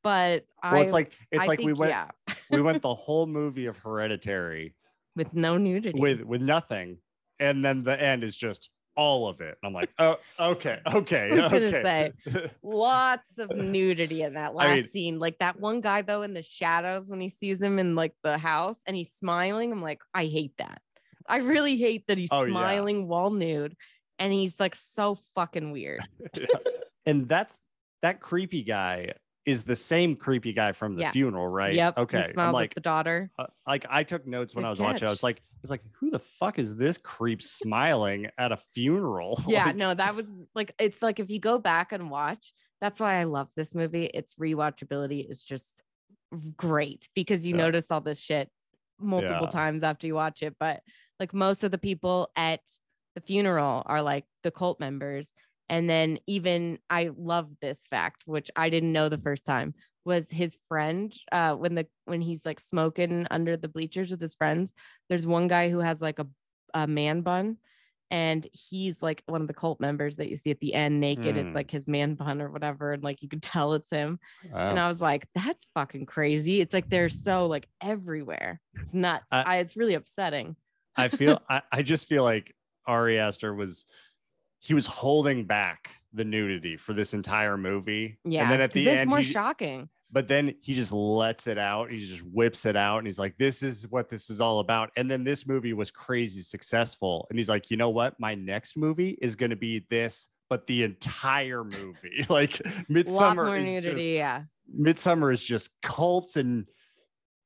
but 0.03 0.45
well 0.63 0.75
I 0.75 0.81
it's 0.81 0.93
like 0.93 1.13
it's 1.31 1.45
I 1.45 1.47
like 1.47 1.59
we 1.61 1.73
went 1.73 1.91
yeah, 1.91 2.09
we 2.51 2.61
went 2.61 2.83
the 2.83 2.95
whole 2.95 3.27
movie 3.27 3.67
of 3.67 3.77
hereditary 3.79 4.75
with 5.17 5.35
no 5.35 5.57
nudity. 5.59 5.99
with 5.99 6.23
with 6.23 6.41
nothing 6.43 6.99
and 7.39 7.65
then 7.65 7.83
the 7.83 8.01
end 8.01 8.23
is 8.25 8.37
just 8.37 8.71
all 8.97 9.29
of 9.29 9.41
it 9.41 9.57
And 9.63 9.69
i'm 9.69 9.73
like 9.73 9.89
oh 9.99 10.17
okay 10.39 10.81
okay 10.93 11.31
I 11.33 11.43
was 11.43 11.53
gonna 11.53 11.67
okay 11.67 12.13
lots 12.63 13.39
of 13.39 13.51
nudity 13.51 14.23
in 14.23 14.35
that 14.35 14.55
last 14.55 14.67
I 14.69 14.75
mean- 14.77 14.89
scene. 14.89 15.19
Like 15.19 15.39
that 15.39 15.59
one 15.61 15.81
guy 15.81 16.03
though 16.03 16.23
in 16.23 16.35
the 16.35 16.43
shadows 16.43 17.09
when 17.09 17.21
he 17.21 17.29
sees 17.29 17.63
him 17.63 17.79
in 17.79 17.95
like 17.95 18.15
the 18.25 18.37
house 18.37 18.79
and 18.87 18.97
he's 18.97 19.13
smiling. 19.13 19.73
I'm 19.73 19.81
like, 19.83 20.01
I 20.13 20.27
hate 20.27 20.53
that. 20.59 20.83
I 21.29 21.37
really 21.39 21.77
hate 21.77 22.07
that 22.09 22.19
he's 22.19 22.31
Oh, 22.33 22.43
yeah. 22.43 22.51
smiling 22.53 23.07
while 23.09 23.31
nude 23.31 23.77
and 24.19 24.33
he's 24.33 24.59
like 24.59 24.75
so 24.75 25.17
fucking 25.35 25.71
weird. 25.71 26.01
and 27.07 27.29
that's 27.29 27.59
that 28.03 28.21
creepy 28.21 28.63
guy 28.65 29.13
is 29.47 29.65
the 29.65 29.77
same 29.77 30.15
creepy 30.17 30.53
guy 30.53 30.73
from 30.73 30.95
the 30.95 31.03
Yeah. 31.03 31.11
funeral 31.13 31.47
right 31.49 31.75
Yep. 31.75 31.99
okay 31.99 32.23
He 32.23 32.29
smiles 32.33 32.49
i'm 32.49 32.53
like 32.53 32.63
like 32.71 32.75
the 32.75 32.81
daughter. 32.81 33.31
uh, 33.39 33.47
like 33.67 33.87
I 33.89 34.03
took 34.05 34.27
notes 34.27 34.55
when 34.55 34.63
Good 34.63 34.69
I 34.69 34.71
was 34.71 34.81
watching. 34.81 35.09
I 35.09 35.11
was 35.11 35.23
like, 35.23 35.39
I 35.39 35.59
was 35.63 35.71
like, 35.71 35.83
who 35.99 36.11
the 36.11 36.19
fuck 36.19 36.59
is 36.59 36.77
this 36.77 36.99
creep 36.99 37.43
smiling 37.43 38.29
at 38.39 38.53
a 38.53 38.57
funeral? 38.57 39.43
Yeah, 39.49 39.67
Like, 39.67 39.77
no, 39.77 39.95
that 39.95 40.15
was 40.15 40.33
like 40.55 40.75
it's 40.79 41.01
like 41.03 41.21
if 41.21 41.31
you 41.31 41.39
go 41.41 41.59
back 41.59 41.93
and 41.93 42.11
watch, 42.11 42.53
that's 42.81 43.01
why 43.01 43.15
I 43.17 43.25
love 43.25 43.49
this 43.57 43.75
movie. 43.75 44.05
Its 44.05 44.35
rewatchability 44.37 45.29
is 45.29 45.43
just 45.43 45.83
great 46.57 47.09
because 47.15 47.47
you 47.47 47.55
Yeah. 47.55 47.65
notice 47.65 47.91
all 47.91 48.01
this 48.01 48.21
shit 48.21 48.51
multiple 48.99 49.47
Yeah. 49.47 49.51
times 49.51 49.83
after 49.83 50.07
you 50.07 50.15
watch 50.15 50.43
it. 50.43 50.55
But 50.61 50.83
like 51.19 51.33
most 51.35 51.65
of 51.65 51.71
the 51.71 51.79
people 51.79 52.31
at 52.37 52.61
the 53.15 53.21
funeral 53.21 53.83
are 53.87 54.03
like 54.03 54.25
the 54.43 54.51
cult 54.51 54.81
members. 54.81 55.33
And 55.71 55.89
then 55.89 56.19
even 56.27 56.79
I 56.91 57.11
love 57.17 57.49
this 57.63 57.87
fact, 57.89 58.25
which 58.27 58.51
I 58.57 58.69
didn't 58.69 58.93
know 58.93 59.09
the 59.09 59.17
first 59.19 59.47
time, 59.47 59.75
was 60.05 60.31
his 60.31 60.59
friend 60.69 61.15
uh 61.31 61.55
when 61.55 61.75
the 61.75 61.87
when 62.07 62.21
he's 62.21 62.45
like 62.45 62.59
smoking 62.59 63.27
under 63.31 63.57
the 63.57 63.69
bleachers 63.69 64.11
with 64.11 64.21
his 64.21 64.35
friends. 64.35 64.75
There's 65.09 65.27
one 65.27 65.47
guy 65.49 65.71
who 65.71 65.79
has 65.79 66.03
like 66.03 66.19
a, 66.19 66.27
a 66.75 66.87
man 66.87 67.21
bun 67.23 67.59
and 68.11 68.47
he's 68.53 69.03
like 69.03 69.23
one 69.27 69.41
of 69.41 69.47
the 69.47 69.55
cult 69.55 69.81
members 69.81 70.17
that 70.17 70.29
you 70.29 70.37
see 70.37 70.51
at 70.51 70.59
the 70.61 70.75
end 70.75 71.01
naked. 71.01 71.37
Hmm. 71.37 71.47
It's 71.47 71.55
like 71.55 71.71
his 71.71 71.87
man 71.87 72.15
bun 72.15 72.43
or 72.43 72.51
whatever, 72.51 72.93
and 72.93 73.05
like 73.05 73.23
you 73.23 73.29
could 73.29 73.43
tell 73.55 73.75
it's 73.75 73.91
him. 73.91 74.19
And 74.53 74.79
oh, 74.79 74.83
I 74.83 74.89
was 74.89 75.01
like, 75.01 75.27
that's 75.35 75.67
fucking 75.75 76.07
crazy. 76.07 76.61
It's 76.61 76.75
like 76.75 76.91
they're 76.91 77.09
so 77.09 77.47
like 77.47 77.69
everywhere. 77.81 78.61
It's 78.75 78.93
nuts. 78.93 79.27
I- 79.31 79.43
I, 79.43 79.57
it's 79.59 79.77
really 79.77 79.95
upsetting. 79.95 80.57
I 80.97 81.09
feel 81.09 81.41
I, 81.49 81.63
I 81.71 81.83
just 81.83 82.09
feel 82.09 82.25
like 82.25 82.55
Ari 82.87 83.19
Aster 83.19 83.55
was 83.55 83.87
he 84.61 84.75
was 84.75 84.87
holding 84.87 85.45
back 85.45 85.91
the 86.13 86.25
nudity 86.25 86.77
for 86.77 86.93
this 86.93 87.15
entire 87.15 87.57
movie. 87.57 88.19
Yeah. 88.25 88.43
And 88.43 88.53
then 88.53 88.61
at 88.61 88.73
the 88.73 88.87
it's 88.87 88.99
end, 88.99 89.11
more 89.11 89.19
he, 89.21 89.25
shocking. 89.25 89.89
but 90.13 90.29
then 90.29 90.55
he 90.61 90.75
just 90.75 90.93
lets 90.93 91.47
it 91.47 91.59
out. 91.59 91.91
He 91.91 91.99
just 91.99 92.23
whips 92.23 92.67
it 92.67 92.77
out 92.77 92.99
and 92.99 93.07
he's 93.07 93.19
like, 93.19 93.37
this 93.39 93.63
is 93.63 93.89
what 93.89 94.09
this 94.09 94.29
is 94.29 94.41
all 94.41 94.61
about. 94.61 94.91
And 94.97 95.11
then 95.11 95.25
this 95.25 95.47
movie 95.47 95.73
was 95.73 95.91
crazy 95.91 96.43
successful. 96.43 97.27
And 97.31 97.39
he's 97.39 97.49
like, 97.49 97.71
you 97.71 97.77
know 97.77 97.91
what? 97.91 98.21
My 98.21 98.35
next 98.35 98.77
movie 98.77 99.19
is 99.23 99.35
going 99.35 99.51
to 99.51 99.57
be 99.57 99.87
this, 99.89 100.29
but 100.51 100.67
the 100.67 100.83
entire 100.83 101.65
movie. 101.65 102.25
like 102.29 102.53
Midsommar 102.91 103.59
is 103.59 103.65
nudity. 103.65 103.97
just 103.97 104.09
yeah. 104.09 104.43
Midsommar 104.79 105.33
is 105.33 105.43
just 105.43 105.71
cults 105.81 106.37
and 106.37 106.67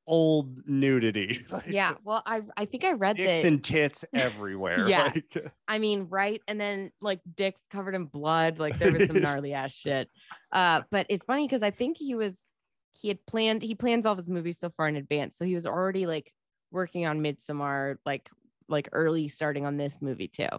old 0.07 0.67
nudity. 0.67 1.39
like, 1.51 1.67
Yeah. 1.69 1.95
Well, 2.03 2.21
I 2.25 2.41
I 2.57 2.65
think 2.65 2.83
I 2.83 2.93
read 2.93 3.17
Dicks 3.17 3.43
that. 3.43 3.47
and 3.47 3.63
tits 3.63 4.05
everywhere. 4.13 4.87
Yeah. 4.87 5.11
Like, 5.15 5.51
I 5.67 5.79
mean, 5.79 6.07
right. 6.09 6.41
And 6.47 6.59
then 6.61 6.91
like 7.01 7.21
dicks 7.35 7.61
covered 7.71 7.95
in 7.95 8.05
blood. 8.05 8.59
Like 8.59 8.77
there 8.77 8.91
was 8.91 9.07
some 9.07 9.19
gnarly 9.21 9.53
ass 9.53 9.71
shit. 9.71 10.09
Uh, 10.51 10.83
but 10.91 11.07
it's 11.09 11.25
funny 11.25 11.47
because 11.47 11.63
I 11.63 11.71
think 11.71 11.97
he 11.97 12.15
was 12.15 12.47
he 12.93 13.07
had 13.09 13.25
planned 13.25 13.61
he 13.61 13.75
plans 13.75 14.05
all 14.05 14.13
of 14.13 14.17
his 14.17 14.29
movies 14.29 14.59
so 14.59 14.69
far 14.69 14.87
in 14.87 14.95
advance. 14.95 15.37
So 15.37 15.45
he 15.45 15.55
was 15.55 15.65
already 15.65 16.05
like 16.05 16.31
working 16.71 17.05
on 17.05 17.21
Midsommar, 17.21 17.97
like 18.05 18.29
like 18.67 18.89
early 18.91 19.27
starting 19.27 19.65
on 19.65 19.77
this 19.77 19.97
movie 20.01 20.27
too. 20.27 20.49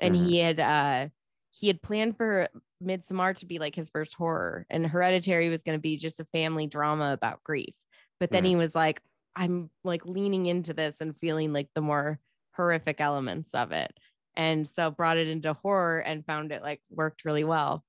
And 0.00 0.14
Mhm. 0.14 0.18
he 0.26 0.38
had 0.38 0.60
uh 0.60 1.08
he 1.50 1.66
had 1.66 1.82
planned 1.82 2.16
for 2.16 2.48
Midsommar 2.82 3.34
to 3.36 3.46
be 3.46 3.58
like 3.58 3.74
his 3.74 3.90
first 3.90 4.14
horror, 4.14 4.64
and 4.70 4.86
Hereditary 4.86 5.48
was 5.48 5.62
going 5.62 5.76
to 5.78 5.82
be 5.82 5.96
just 5.96 6.20
a 6.20 6.24
family 6.26 6.66
drama 6.66 7.12
about 7.12 7.42
grief. 7.42 7.74
But 8.20 8.32
then 8.32 8.44
Mhm. 8.44 8.50
he 8.50 8.56
was 8.56 8.74
like, 8.74 9.02
I'm 9.36 9.70
like 9.84 10.04
leaning 10.04 10.46
into 10.46 10.74
this 10.74 11.00
and 11.00 11.16
feeling 11.18 11.52
like 11.52 11.70
the 11.74 11.80
more 11.80 12.20
horrific 12.54 13.00
elements 13.00 13.54
of 13.54 13.72
it. 13.72 13.98
And 14.36 14.68
so 14.68 14.90
brought 14.90 15.16
it 15.16 15.28
into 15.28 15.52
horror 15.52 16.00
and 16.00 16.24
found 16.26 16.52
it 16.52 16.62
like 16.62 16.82
worked 16.90 17.24
really 17.24 17.44
well. 17.44 17.84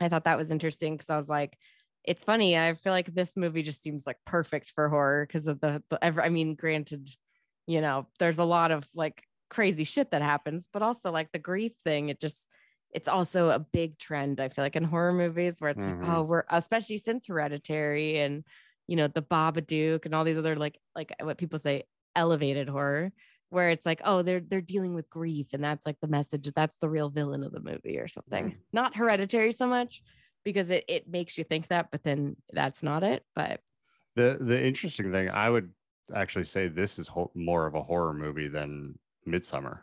I 0.00 0.08
thought 0.08 0.24
that 0.24 0.38
was 0.38 0.50
interesting 0.50 0.94
because 0.96 1.10
I 1.10 1.16
was 1.16 1.28
like, 1.28 1.58
it's 2.04 2.22
funny. 2.22 2.56
I 2.56 2.74
feel 2.74 2.92
like 2.92 3.14
this 3.14 3.36
movie 3.36 3.62
just 3.62 3.82
seems 3.82 4.06
like 4.06 4.18
perfect 4.24 4.70
for 4.70 4.88
horror 4.88 5.26
because 5.26 5.46
of 5.46 5.60
the, 5.60 5.82
the 5.90 6.02
ever. 6.02 6.22
I 6.22 6.28
mean, 6.28 6.54
granted, 6.54 7.10
you 7.66 7.80
know, 7.80 8.06
there's 8.18 8.38
a 8.38 8.44
lot 8.44 8.70
of 8.70 8.88
like 8.94 9.24
crazy 9.50 9.84
shit 9.84 10.10
that 10.10 10.22
happens, 10.22 10.68
but 10.72 10.82
also 10.82 11.10
like 11.10 11.32
the 11.32 11.38
grief 11.38 11.72
thing. 11.84 12.08
It 12.08 12.20
just, 12.20 12.50
it's 12.92 13.08
also 13.08 13.50
a 13.50 13.58
big 13.58 13.98
trend. 13.98 14.40
I 14.40 14.48
feel 14.48 14.64
like 14.64 14.76
in 14.76 14.84
horror 14.84 15.12
movies 15.12 15.60
where 15.60 15.70
it's 15.70 15.84
Mhm. 15.84 15.86
like, 15.86 16.18
oh, 16.18 16.22
we're 16.24 16.44
especially 16.50 16.98
since 16.98 17.26
Hereditary 17.26 18.18
and 18.20 18.44
you 18.88 18.96
know 18.96 19.06
the 19.06 19.22
Babadook 19.22 20.04
and 20.04 20.14
all 20.14 20.24
these 20.24 20.38
other 20.38 20.56
like 20.56 20.78
like 20.96 21.12
what 21.20 21.38
people 21.38 21.60
say 21.60 21.84
elevated 22.16 22.68
horror 22.68 23.12
where 23.50 23.70
it's 23.70 23.86
like 23.86 24.00
oh 24.04 24.22
they're 24.22 24.40
they're 24.40 24.60
dealing 24.60 24.94
with 24.94 25.08
grief 25.08 25.46
and 25.52 25.62
that's 25.62 25.86
like 25.86 25.96
the 26.02 26.08
message 26.08 26.50
that's 26.54 26.76
the 26.80 26.88
real 26.88 27.08
villain 27.10 27.44
of 27.44 27.52
the 27.52 27.60
movie 27.60 27.98
or 27.98 28.08
something. 28.08 28.56
Not 28.72 28.96
hereditary 28.96 29.52
so 29.52 29.66
much 29.66 30.02
because 30.44 30.68
it, 30.70 30.84
it 30.88 31.08
makes 31.08 31.38
you 31.38 31.44
think 31.44 31.68
that 31.68 31.90
but 31.92 32.02
then 32.02 32.36
that's 32.52 32.82
not 32.82 33.04
it 33.04 33.24
but 33.36 33.60
the 34.16 34.36
the 34.40 34.60
interesting 34.60 35.12
thing, 35.12 35.28
I 35.30 35.48
would 35.48 35.70
actually 36.14 36.44
say 36.44 36.66
this 36.66 36.98
is 36.98 37.06
ho- 37.06 37.30
more 37.34 37.66
of 37.66 37.74
a 37.74 37.82
horror 37.82 38.12
movie 38.14 38.48
than 38.48 38.98
Midsommar. 39.26 39.80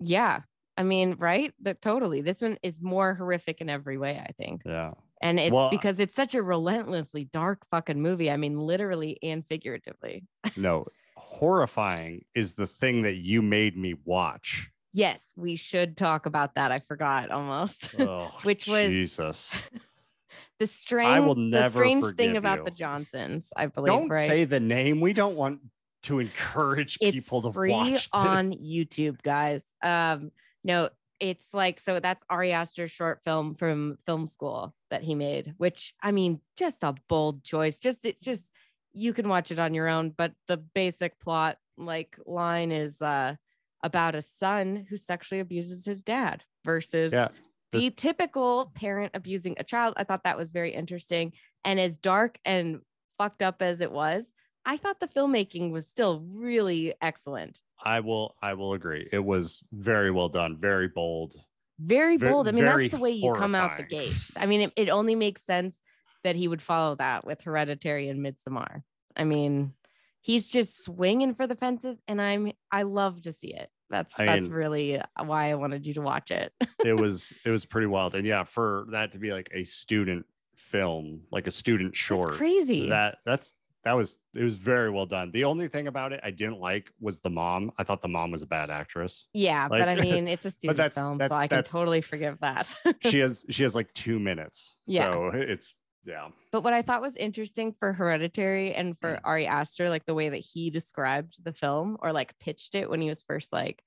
yeah. 0.00 0.40
I 0.78 0.82
mean 0.82 1.16
right? 1.18 1.52
That 1.62 1.82
totally. 1.82 2.20
This 2.22 2.40
one 2.42 2.58
is 2.62 2.80
more 2.80 3.14
horrific 3.14 3.60
in 3.60 3.68
every 3.68 3.98
way 3.98 4.18
i 4.18 4.30
think. 4.40 4.62
Yeah. 4.64 4.92
And 5.22 5.40
it's 5.40 5.52
Well- 5.52 5.70
because 5.70 5.98
it's 5.98 6.14
such 6.14 6.34
a 6.34 6.42
relentlessly 6.42 7.24
dark 7.32 7.66
fucking 7.70 8.00
movie. 8.00 8.30
I 8.30 8.36
mean, 8.36 8.58
literally 8.58 9.18
and 9.22 9.46
figuratively. 9.46 10.24
no, 10.56 10.86
horrifying 11.16 12.24
is 12.34 12.54
the 12.54 12.66
thing 12.66 13.02
that 13.02 13.16
you 13.16 13.42
made 13.42 13.76
me 13.76 13.94
watch. 14.04 14.70
Yes, 14.92 15.34
we 15.36 15.56
should 15.56 15.96
talk 15.96 16.26
about 16.26 16.54
that. 16.54 16.72
I 16.72 16.78
forgot 16.80 17.30
almost. 17.30 17.90
Oh, 17.98 18.30
Which 18.42 18.66
was- 18.66 18.90
Jesus. 18.90 19.54
the 20.58 20.66
strange, 20.66 21.52
the 21.52 21.68
strange 21.70 22.16
thing 22.16 22.36
about 22.36 22.58
you. 22.60 22.64
the 22.64 22.70
Johnsons, 22.70 23.52
I 23.56 23.66
believe. 23.66 23.92
Don't 23.92 24.08
right? 24.08 24.26
say 24.26 24.44
the 24.44 24.60
name. 24.60 25.00
We 25.00 25.12
don't 25.12 25.36
want 25.36 25.60
to 26.04 26.18
encourage 26.20 26.98
it's 27.00 27.14
people 27.14 27.42
to 27.42 27.52
free 27.52 27.72
watch 27.72 28.08
on. 28.12 28.52
YouTube, 28.52 29.20
guys. 29.22 29.64
Um, 29.82 30.30
no, 30.64 30.88
it's 31.20 31.54
like 31.54 31.80
so 31.80 32.00
that's 32.00 32.24
Ari 32.28 32.52
Aster's 32.52 32.92
short 32.92 33.22
film 33.24 33.54
from 33.54 33.96
film 34.04 34.26
school 34.26 34.74
that 34.90 35.02
he 35.02 35.14
made, 35.14 35.54
which 35.58 35.94
I 36.02 36.12
mean, 36.12 36.40
just 36.56 36.82
a 36.82 36.94
bold 37.08 37.42
choice. 37.42 37.78
Just 37.78 38.04
it's 38.04 38.22
just 38.22 38.50
you 38.92 39.12
can 39.12 39.28
watch 39.28 39.50
it 39.50 39.58
on 39.58 39.74
your 39.74 39.88
own, 39.88 40.10
but 40.10 40.32
the 40.48 40.56
basic 40.56 41.18
plot 41.18 41.58
like 41.78 42.16
line 42.26 42.72
is 42.72 43.00
uh 43.02 43.34
about 43.82 44.14
a 44.14 44.22
son 44.22 44.86
who 44.88 44.96
sexually 44.96 45.40
abuses 45.40 45.84
his 45.84 46.02
dad 46.02 46.42
versus 46.64 47.12
Yeah. 47.12 47.28
the 47.72 47.90
typical 47.90 48.72
parent 48.74 49.12
abusing 49.14 49.54
a 49.58 49.64
child. 49.64 49.94
I 49.96 50.04
thought 50.04 50.24
that 50.24 50.38
was 50.38 50.50
very 50.50 50.74
interesting. 50.74 51.32
And 51.64 51.78
as 51.78 51.96
dark 51.98 52.38
and 52.44 52.80
fucked 53.18 53.42
up 53.42 53.60
as 53.62 53.80
it 53.80 53.92
was, 53.92 54.32
I 54.66 54.76
thought 54.76 54.98
the 54.98 55.06
filmmaking 55.06 55.70
was 55.70 55.86
still 55.86 56.24
really 56.32 56.92
excellent. 57.00 57.60
I 57.82 58.00
will 58.00 58.34
I 58.42 58.54
will 58.54 58.72
agree. 58.72 59.08
It 59.12 59.24
was 59.24 59.62
very 59.72 60.10
well 60.10 60.28
done, 60.28 60.58
very 60.60 60.88
bold. 60.88 61.36
Very 61.78 62.16
bold. 62.16 62.48
I 62.48 62.52
mean, 62.52 62.64
that's 62.64 62.90
the 62.90 62.98
way 62.98 63.10
you 63.10 63.32
come 63.34 63.54
out 63.54 63.76
the 63.76 63.84
gate. 63.84 64.14
I 64.36 64.46
mean, 64.46 64.62
it, 64.62 64.72
it 64.76 64.88
only 64.88 65.14
makes 65.14 65.44
sense 65.44 65.80
that 66.24 66.34
he 66.34 66.48
would 66.48 66.62
follow 66.62 66.96
that 66.96 67.24
with 67.24 67.42
Hereditary 67.42 68.08
and 68.08 68.24
Midsommar. 68.24 68.82
I 69.14 69.24
mean, 69.24 69.74
he's 70.20 70.48
just 70.48 70.82
swinging 70.82 71.34
for 71.34 71.46
the 71.46 71.54
fences, 71.54 72.00
and 72.08 72.20
I'm 72.20 72.52
I 72.72 72.82
love 72.82 73.22
to 73.22 73.32
see 73.32 73.54
it. 73.54 73.70
That's 73.88 74.18
I 74.18 74.26
that's 74.26 74.46
mean- 74.46 74.52
really 74.52 75.00
why 75.24 75.50
I 75.50 75.54
wanted 75.54 75.86
you 75.86 75.94
to 75.94 76.00
watch 76.02 76.30
it. 76.30 76.52
It 76.84 76.94
was 76.94 77.32
it 77.44 77.50
was 77.50 77.64
pretty 77.64 77.88
wild. 77.88 78.14
And 78.14 78.26
yeah, 78.26 78.44
for 78.44 78.86
that 78.92 79.12
to 79.12 79.18
be 79.18 79.32
like 79.32 79.50
a 79.52 79.64
student 79.64 80.24
film, 80.56 81.22
like 81.32 81.46
a 81.46 81.50
student 81.50 81.96
short. 81.96 82.28
That's 82.28 82.38
crazy. 82.38 82.88
That 82.88 83.18
that's 83.24 83.54
that 83.86 83.92
was 83.92 84.18
it 84.34 84.42
was 84.42 84.56
very 84.56 84.90
well 84.90 85.06
done. 85.06 85.30
The 85.30 85.44
only 85.44 85.68
thing 85.68 85.86
about 85.86 86.12
it 86.12 86.18
I 86.24 86.32
didn't 86.32 86.58
like 86.58 86.90
was 87.00 87.20
the 87.20 87.30
mom. 87.30 87.70
I 87.78 87.84
thought 87.84 88.02
the 88.02 88.08
mom 88.08 88.32
was 88.32 88.42
a 88.42 88.46
bad 88.46 88.68
actress. 88.68 89.28
yeah, 89.32 89.68
but 89.68 89.88
I 89.88 89.94
mean, 89.94 90.26
it's 90.26 90.44
a 90.44 90.50
student 90.58 90.76
that's- 90.76 90.98
film, 90.98 91.18
that's- 91.18 91.30
so 91.36 91.40
I 91.40 91.46
can 91.46 91.62
totally 91.62 92.00
forgive 92.00 92.36
that. 92.40 92.74
She 93.00 93.18
has 93.24 93.44
she 93.48 93.62
has 93.62 93.76
like 93.76 93.94
two 93.94 94.18
minutes. 94.18 94.74
Yeah. 94.88 95.12
So 95.12 95.30
it's 95.34 95.72
yeah. 96.04 96.28
But 96.50 96.64
what 96.64 96.72
I 96.72 96.82
thought 96.82 97.00
was 97.00 97.14
interesting 97.14 97.74
for 97.78 97.92
Hereditary 97.92 98.74
and 98.74 98.98
for 99.00 99.20
Ari 99.22 99.46
Aster, 99.46 99.88
like 99.88 100.04
the 100.04 100.14
way 100.14 100.30
that 100.30 100.38
he 100.38 100.70
described 100.70 101.42
the 101.44 101.52
film 101.52 101.96
or 102.00 102.12
like 102.12 102.36
pitched 102.40 102.74
it 102.74 102.90
when 102.90 103.00
he 103.00 103.08
was 103.08 103.22
first 103.22 103.52
like 103.52 103.80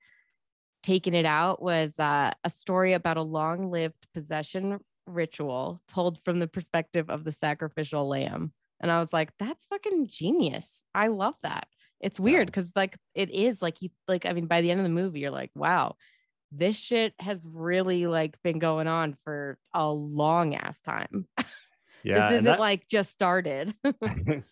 taking 0.82 1.12
it 1.12 1.26
out, 1.26 1.60
was 1.60 1.98
uh, 1.98 2.32
a 2.42 2.48
story 2.48 2.94
about 2.94 3.18
a 3.18 3.22
long 3.22 3.70
lived 3.70 4.06
possession 4.14 4.80
ritual 5.06 5.82
told 5.88 6.18
from 6.24 6.38
the 6.38 6.46
perspective 6.46 7.10
of 7.10 7.22
the 7.24 7.32
sacrificial 7.32 8.08
lamb. 8.08 8.52
And 8.80 8.90
I 8.90 8.98
was 8.98 9.12
like, 9.12 9.30
that's 9.38 9.66
fucking 9.66 10.06
genius. 10.08 10.82
I 10.94 11.08
love 11.08 11.34
that. 11.42 11.66
It's 12.00 12.18
weird 12.18 12.46
because 12.46 12.72
like 12.74 12.96
it 13.14 13.30
is 13.30 13.60
like 13.60 13.82
you 13.82 13.90
like, 14.08 14.24
I 14.26 14.32
mean, 14.32 14.46
by 14.46 14.62
the 14.62 14.70
end 14.70 14.80
of 14.80 14.84
the 14.84 14.90
movie, 14.90 15.20
you're 15.20 15.30
like, 15.30 15.50
wow, 15.54 15.96
this 16.50 16.76
shit 16.76 17.12
has 17.20 17.46
really 17.46 18.06
like 18.06 18.36
been 18.42 18.58
going 18.58 18.86
on 18.88 19.16
for 19.24 19.58
a 19.74 19.86
long 19.88 20.54
ass 20.54 20.80
time. 20.80 21.26
Yeah. 22.02 22.30
this 22.30 22.32
isn't 22.36 22.44
that- 22.46 22.60
like 22.60 22.88
just 22.88 23.10
started. 23.10 23.74
and 24.02 24.42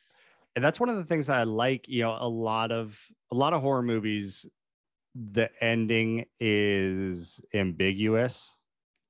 that's 0.55 0.79
one 0.79 0.91
of 0.91 0.97
the 0.97 1.05
things 1.05 1.31
I 1.31 1.45
like, 1.45 1.89
you 1.89 2.03
know, 2.03 2.15
a 2.21 2.29
lot 2.29 2.71
of 2.73 3.01
a 3.33 3.35
lot 3.35 3.55
of 3.55 3.63
horror 3.63 3.81
movies 3.83 4.45
the 5.15 5.49
ending 5.65 6.27
is 6.39 7.41
ambiguous 7.55 8.59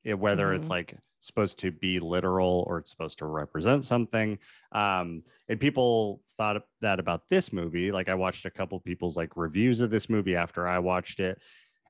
eh, 0.06 0.12
whether 0.12 0.52
it's 0.54 0.68
Mhm. 0.68 0.70
like 0.70 0.96
supposed 1.20 1.58
to 1.58 1.70
be 1.70 2.00
literal 2.00 2.64
or 2.66 2.78
it's 2.78 2.90
supposed 2.90 3.18
to 3.18 3.26
represent 3.26 3.84
something. 3.84 4.38
Um 4.72 5.22
and 5.48 5.58
people 5.58 6.22
thought 6.36 6.62
that 6.80 7.00
about 7.00 7.28
this 7.28 7.52
movie. 7.52 7.90
Like 7.92 8.08
i 8.08 8.14
watched 8.14 8.44
a 8.44 8.50
couple 8.50 8.78
people's 8.80 9.16
like 9.16 9.36
reviews 9.36 9.80
of 9.80 9.90
this 9.90 10.08
movie 10.08 10.36
after 10.36 10.66
i 10.66 10.78
watched 10.78 11.20
it. 11.20 11.40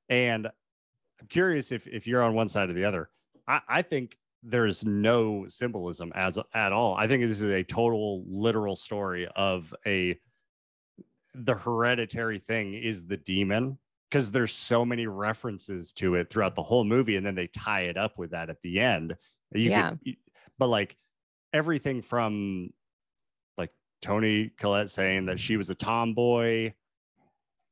And 0.08 0.46
i'm 0.46 1.26
curious 1.28 1.72
if 1.72 1.86
if 1.86 2.06
you're 2.06 2.22
on 2.22 2.34
one 2.34 2.48
side 2.48 2.70
or 2.70 2.74
the 2.74 2.84
other. 2.84 3.10
I 3.46 3.60
i 3.68 3.82
think 3.82 4.16
there's 4.42 4.84
no 4.84 5.46
symbolism 5.48 6.12
as 6.14 6.38
at 6.54 6.72
all. 6.72 6.94
I 6.94 7.08
think 7.08 7.24
this 7.24 7.40
is 7.40 7.50
a 7.50 7.64
total 7.64 8.24
literal 8.28 8.76
story 8.76 9.28
of 9.34 9.74
a 9.86 10.18
the 11.34 11.54
hereditary 11.54 12.38
thing 12.38 12.74
is 12.74 13.06
the 13.06 13.16
demon 13.16 13.78
because 14.10 14.30
there's 14.30 14.54
so 14.54 14.84
many 14.84 15.06
references 15.06 15.92
to 15.92 16.14
it 16.14 16.30
throughout 16.30 16.54
the 16.54 16.62
whole 16.62 16.84
movie 16.84 17.16
and 17.16 17.26
then 17.26 17.34
they 17.34 17.46
tie 17.48 17.82
it 17.82 17.96
up 17.96 18.18
with 18.18 18.30
that 18.30 18.50
at 18.50 18.60
the 18.62 18.80
end 18.80 19.14
you 19.52 19.70
Yeah. 19.70 19.94
could, 20.04 20.16
but 20.58 20.68
like 20.68 20.96
everything 21.52 22.02
from 22.02 22.70
like 23.56 23.70
Toni 24.02 24.50
Collette 24.58 24.90
saying 24.90 25.26
that 25.26 25.40
she 25.40 25.56
was 25.56 25.70
a 25.70 25.74
tomboy 25.74 26.72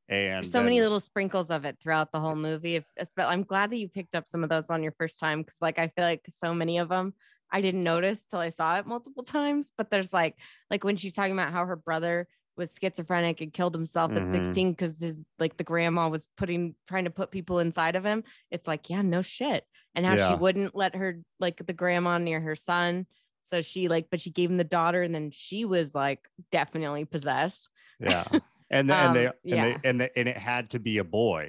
and 0.09 0.43
There's 0.43 0.51
so 0.51 0.63
many 0.63 0.79
little 0.81 1.01
sprinkles 1.01 1.49
of 1.49 1.65
it 1.65 1.77
throughout 1.81 2.11
the 2.11 2.19
whole 2.19 2.35
movie. 2.35 2.75
If, 2.75 2.85
I'm 3.17 3.43
glad 3.43 3.71
that 3.71 3.77
you 3.77 3.89
picked 3.89 4.15
up 4.15 4.27
some 4.27 4.43
of 4.43 4.49
those 4.49 4.69
on 4.69 4.81
your 4.81 4.93
first 4.93 5.19
time 5.19 5.41
because, 5.41 5.57
like, 5.59 5.79
I 5.79 5.87
feel 5.89 6.05
like 6.05 6.25
so 6.29 6.53
many 6.53 6.77
of 6.77 6.87
them 6.87 7.13
I 7.51 7.61
didn't 7.61 7.83
notice 7.83 8.25
till 8.25 8.39
I 8.39 8.49
saw 8.49 8.77
it 8.77 8.85
multiple 8.85 9.23
times. 9.23 9.71
But 9.77 9.89
there's 9.89 10.13
like, 10.13 10.35
like 10.69 10.83
when 10.83 10.97
she's 10.97 11.13
talking 11.13 11.33
about 11.33 11.51
how 11.51 11.65
her 11.65 11.75
brother 11.75 12.27
was 12.57 12.73
schizophrenic 12.81 13.41
and 13.41 13.53
killed 13.53 13.73
himself 13.73 14.11
Mhm. 14.11 14.21
at 14.21 14.43
16 14.45 14.71
because 14.71 14.99
his 14.99 15.19
like 15.39 15.57
the 15.57 15.63
grandma 15.63 16.09
was 16.09 16.27
putting 16.37 16.75
trying 16.87 17.03
to 17.05 17.09
put 17.11 17.31
people 17.31 17.59
inside 17.59 17.95
of 17.95 18.03
him. 18.05 18.23
It's 18.51 18.67
like, 18.67 18.89
yeah, 18.89 19.01
no 19.01 19.21
shit. 19.21 19.63
And 19.95 20.05
how 20.05 20.15
Yeah. 20.15 20.29
she 20.29 20.35
wouldn't 20.35 20.75
let 20.75 20.95
her 20.95 21.21
like 21.39 21.65
the 21.65 21.73
grandma 21.73 22.17
near 22.17 22.39
her 22.39 22.55
son. 22.55 23.05
So 23.43 23.61
she 23.61 23.87
like, 23.87 24.07
but 24.11 24.19
she 24.19 24.31
gave 24.31 24.49
him 24.49 24.57
the 24.57 24.63
daughter, 24.63 25.01
and 25.03 25.15
then 25.15 25.31
she 25.31 25.63
was 25.65 25.95
like 25.95 26.19
definitely 26.51 27.05
possessed. 27.05 27.69
yeah 27.99 28.25
and, 28.69 28.89
the, 28.89 28.93
and 28.95 29.15
they 29.15 29.25
and 29.25 29.33
yeah. 29.43 29.63
they 29.63 29.77
and, 29.89 30.01
the, 30.01 30.17
and 30.19 30.27
it 30.27 30.37
had 30.37 30.69
to 30.71 30.79
be 30.79 30.97
a 30.99 31.03
boy 31.03 31.47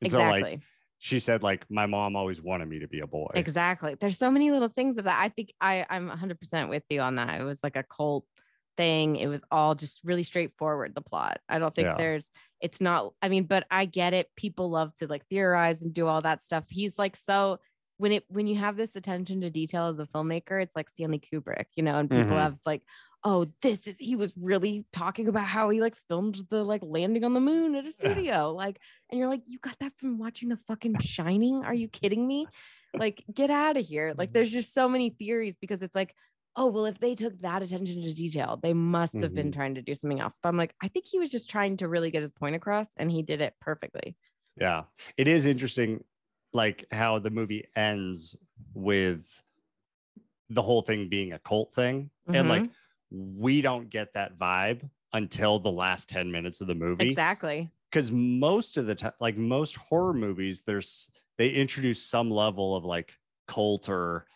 and 0.00 0.06
exactly. 0.06 0.40
so 0.42 0.48
like 0.50 0.60
she 0.98 1.20
said 1.20 1.42
like 1.44 1.64
my 1.70 1.86
mom 1.86 2.16
always 2.16 2.40
wanted 2.42 2.68
me 2.68 2.80
to 2.80 2.88
be 2.88 3.00
a 3.00 3.06
boy 3.06 3.30
Exactly. 3.34 3.94
There's 3.94 4.18
so 4.18 4.30
many 4.32 4.50
little 4.50 4.68
things 4.68 4.98
of 4.98 5.04
that. 5.04 5.20
I 5.22 5.28
think 5.28 5.52
I 5.60 5.86
I'm 5.88 6.08
100% 6.10 6.68
with 6.68 6.82
you 6.90 7.00
on 7.00 7.14
that. 7.16 7.40
It 7.40 7.44
was 7.44 7.62
like 7.62 7.76
a 7.76 7.84
cult 7.84 8.24
thing. 8.78 9.16
It 9.16 9.26
was 9.26 9.42
all 9.50 9.74
just 9.74 10.00
really 10.04 10.22
straightforward 10.22 10.94
the 10.94 11.02
plot. 11.02 11.40
I 11.50 11.58
don't 11.58 11.74
think 11.74 11.86
Yeah. 11.88 11.96
there's 11.98 12.30
it's 12.62 12.80
not 12.80 13.12
I 13.20 13.28
mean, 13.28 13.44
but 13.44 13.66
I 13.70 13.84
get 13.84 14.14
it. 14.14 14.30
People 14.36 14.70
love 14.70 14.94
to 14.96 15.06
like 15.06 15.26
theorize 15.26 15.82
and 15.82 15.92
do 15.92 16.06
all 16.06 16.22
that 16.22 16.42
stuff. 16.42 16.64
He's 16.70 16.98
like 16.98 17.16
so 17.16 17.58
when 17.98 18.12
it 18.12 18.24
when 18.28 18.46
you 18.46 18.56
have 18.56 18.76
this 18.76 18.94
attention 18.96 19.40
to 19.42 19.50
detail 19.50 19.88
as 19.88 19.98
a 19.98 20.06
filmmaker, 20.06 20.62
it's 20.62 20.76
like 20.76 20.88
Stanley 20.88 21.18
Kubrick, 21.18 21.66
you 21.76 21.82
know, 21.82 21.98
and 21.98 22.08
people 22.08 22.36
Mhm. 22.36 22.40
have 22.40 22.58
like 22.64 22.82
Oh, 23.24 23.46
this 23.62 23.88
is 23.88 23.98
he 23.98 24.14
was 24.14 24.32
really 24.36 24.86
talking 24.92 25.26
about 25.26 25.44
how 25.46 25.68
he 25.70 25.80
like 25.80 25.96
filmed 26.08 26.36
the 26.50 26.62
like 26.62 26.82
landing 26.84 27.24
on 27.24 27.34
the 27.34 27.40
moon 27.40 27.74
at 27.74 27.88
a 27.88 27.90
studio. 27.92 28.52
Like, 28.52 28.78
and 29.10 29.18
you're 29.18 29.28
like, 29.28 29.42
you 29.44 29.58
got 29.58 29.76
that 29.80 29.92
from 29.96 30.18
watching 30.18 30.50
the 30.50 30.56
fucking 30.56 30.94
shining? 31.00 31.64
Are 31.64 31.74
you 31.74 31.88
kidding 31.88 32.26
me? 32.26 32.46
like 32.98 33.22
get 33.34 33.50
out 33.50 33.76
of 33.76 33.84
here 33.84 34.14
like 34.16 34.32
there's 34.32 34.50
just 34.50 34.72
so 34.72 34.88
many 34.88 35.10
theories 35.10 35.54
because 35.60 35.82
it's 35.82 35.94
like 35.94 36.14
oh 36.56 36.66
well 36.66 36.86
if 36.86 36.98
they 36.98 37.14
took 37.14 37.38
that 37.40 37.62
attention 37.62 38.02
to 38.02 38.12
detail 38.14 38.58
they 38.62 38.72
must 38.74 39.20
have 39.20 39.34
been 39.34 39.50
Mhm. 39.50 39.54
trying 39.54 39.74
to 39.74 39.82
do 39.82 39.94
something 39.94 40.20
else 40.20 40.38
but 40.42 40.48
i'm 40.48 40.56
like 40.56 40.74
i 40.82 40.88
think 40.88 41.06
he 41.06 41.18
was 41.18 41.30
just 41.30 41.50
trying 41.50 41.76
to 41.76 41.88
really 41.88 42.10
get 42.10 42.22
his 42.22 42.32
point 42.32 42.56
across 42.56 42.88
and 42.96 43.10
he 43.10 43.22
did 43.22 43.40
it 43.40 43.54
perfectly 43.60 44.16
Yeah. 44.56 44.84
It 45.16 45.28
is 45.28 45.46
interesting, 45.46 46.02
like 46.52 46.84
how 46.90 47.18
the 47.20 47.30
movie 47.30 47.68
ends 47.76 48.34
with 48.74 49.42
the 50.50 50.62
whole 50.62 50.82
thing 50.82 51.08
being 51.08 51.32
a 51.32 51.38
cult 51.38 51.74
thing. 51.74 52.10
And 52.26 52.48
like, 52.48 52.68
we 53.10 53.60
don't 53.60 53.88
get 53.88 54.14
that 54.14 54.38
vibe 54.38 54.88
until 55.12 55.58
the 55.58 55.70
last 55.72 56.08
10 56.08 56.30
minutes 56.30 56.60
of 56.60 56.66
the 56.66 56.74
movie. 56.74 57.10
exactly 57.10 57.70
Because 57.90 58.10
most 58.10 58.76
of 58.76 58.86
the 58.86 58.94
time, 58.94 59.12
like 59.20 59.36
most 59.36 59.76
horror 59.76 60.12
movies, 60.14 60.62
there's 60.62 61.10
they 61.38 61.50
introduce 61.50 62.02
some 62.02 62.30
level 62.30 62.76
of 62.76 62.84
like 62.84 63.14
cult 63.46 63.88
or 63.88 64.26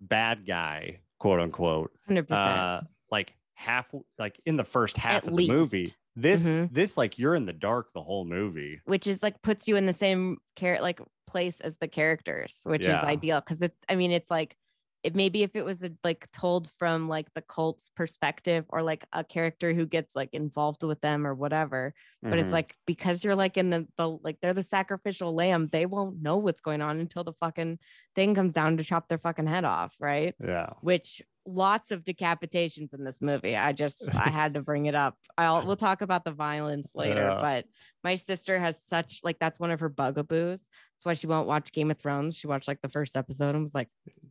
bad 0.00 0.46
guy, 0.46 1.00
quote 1.26 1.40
unquote. 1.40 1.90
100% 2.08 2.30
Uh, 2.30 2.80
like 3.10 3.34
half, 3.54 3.92
like 4.18 4.40
in 4.46 4.56
the 4.56 4.64
first 4.64 4.96
half 4.96 5.24
At 5.24 5.28
of 5.28 5.36
the 5.36 5.48
movie. 5.48 5.78
least. 5.80 5.96
This, 6.14 6.46
Mhm. 6.46 6.72
this, 6.72 6.96
like 6.96 7.18
you're 7.18 7.34
in 7.34 7.44
the 7.46 7.52
dark 7.52 7.92
the 7.92 8.02
whole 8.02 8.24
movie. 8.24 8.80
which 8.84 9.06
is 9.06 9.22
like 9.22 9.42
puts 9.42 9.66
you 9.68 9.76
in 9.76 9.86
the 9.86 9.92
same 9.92 10.38
care 10.54 10.80
like 10.80 11.00
place 11.26 11.60
as 11.60 11.76
the 11.76 11.88
characters 11.88 12.60
which 12.64 12.86
Yeah. 12.86 12.98
is 12.98 13.02
ideal 13.04 13.40
because 13.40 13.60
it 13.60 13.74
i 13.88 13.96
mean 13.96 14.12
it's 14.12 14.30
like 14.30 14.56
it 15.02 15.14
maybe 15.14 15.42
if 15.42 15.54
it 15.54 15.64
was 15.64 15.82
a, 15.82 15.90
like 16.02 16.30
told 16.32 16.70
from 16.78 17.08
like 17.08 17.32
the 17.34 17.42
cult's 17.42 17.90
perspective 17.94 18.64
or 18.68 18.82
like 18.82 19.04
a 19.12 19.22
character 19.22 19.72
who 19.72 19.86
gets 19.86 20.16
like 20.16 20.30
involved 20.32 20.82
with 20.82 21.00
them 21.00 21.26
or 21.26 21.34
whatever 21.34 21.94
but 22.28 22.38
it's 22.38 22.50
Mhm. 22.50 22.52
like 22.52 22.74
because 22.86 23.22
you're 23.22 23.36
like 23.36 23.56
in 23.56 23.70
the, 23.70 23.86
the 23.96 24.08
like 24.08 24.38
they're 24.40 24.52
the 24.54 24.62
sacrificial 24.62 25.34
lamb 25.34 25.66
they 25.66 25.86
won't 25.86 26.20
know 26.22 26.38
what's 26.38 26.60
going 26.60 26.82
on 26.82 26.98
until 27.00 27.24
the 27.24 27.34
fucking 27.34 27.78
thing 28.14 28.34
comes 28.34 28.52
down 28.52 28.76
to 28.76 28.84
chop 28.84 29.08
their 29.08 29.18
fucking 29.18 29.46
head 29.46 29.64
off 29.64 29.94
right 30.00 30.34
yeah. 30.40 30.70
which 30.80 31.22
lots 31.46 31.90
of 31.90 32.04
decapitations 32.04 32.92
in 32.92 33.04
this 33.04 33.22
movie. 33.22 33.56
I 33.56 33.72
just 33.72 34.02
i 34.14 34.28
had 34.30 34.54
to 34.54 34.62
bring 34.62 34.86
it 34.86 34.94
up. 34.94 35.16
I'll 35.38 35.64
we'll 35.64 35.76
talk 35.76 36.02
about 36.02 36.24
the 36.24 36.32
violence 36.32 36.92
later 36.94 37.22
Yeah. 37.22 37.38
but 37.40 37.64
my 38.02 38.16
sister 38.16 38.58
has 38.58 38.82
such 38.84 39.20
like 39.22 39.38
that's 39.38 39.58
one 39.60 39.70
of 39.70 39.80
her 39.80 39.88
bugaboos. 39.88 40.66
That's 40.94 41.04
why 41.04 41.14
she 41.14 41.26
won't 41.26 41.46
watch 41.46 41.72
game 41.72 41.90
of 41.90 41.98
thrones. 41.98 42.36
She 42.36 42.46
watched 42.46 42.68
like 42.68 42.80
the 42.82 42.88
first 42.88 43.16
episode 43.16 43.54
and 43.54 43.62
was 43.62 43.74
like 43.74 43.88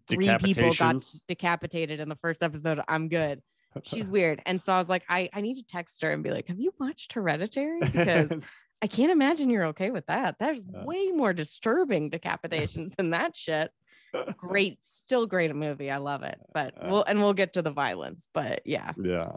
three 0.10 0.36
people 0.38 0.74
got 0.74 1.04
decapitated 1.28 2.00
in 2.00 2.10
the 2.10 2.18
first 2.18 2.44
episode. 2.44 2.82
I'm 2.88 3.08
good. 3.10 3.42
She's 3.84 4.08
weird. 4.10 4.42
And 4.46 4.62
so 4.62 4.74
i 4.74 4.78
was 4.78 4.90
like 4.90 5.04
i 5.10 5.30
i 5.34 5.42
need 5.42 5.56
to 5.56 5.64
text 5.66 6.02
her 6.02 6.12
and 6.12 6.24
be 6.24 6.32
like 6.32 6.48
have 6.48 6.60
you 6.60 6.74
watched 6.80 7.14
hereditary? 7.14 7.80
Because 7.94 8.32
I 8.82 8.88
can't 8.88 9.12
imagine 9.12 9.50
you're 9.50 9.68
okay 9.68 9.90
with 9.90 10.06
that. 10.08 10.36
There's 10.38 10.64
way 10.66 11.12
more 11.12 11.34
disturbing 11.34 12.12
decapitations 12.12 12.94
than 12.96 13.12
that 13.12 13.36
shit. 13.36 13.72
Great, 14.38 14.78
still 14.84 15.26
great 15.26 15.56
movie. 15.56 15.90
I 15.92 15.98
love 15.98 16.24
it. 16.24 16.40
But 16.54 16.74
we'll 16.84 17.04
and 17.04 17.20
we'll 17.22 17.34
get 17.34 17.54
to 17.54 17.62
the 17.62 17.72
violence. 17.72 18.28
But 18.34 18.62
yeah, 18.66 18.92
yeah. 19.02 19.32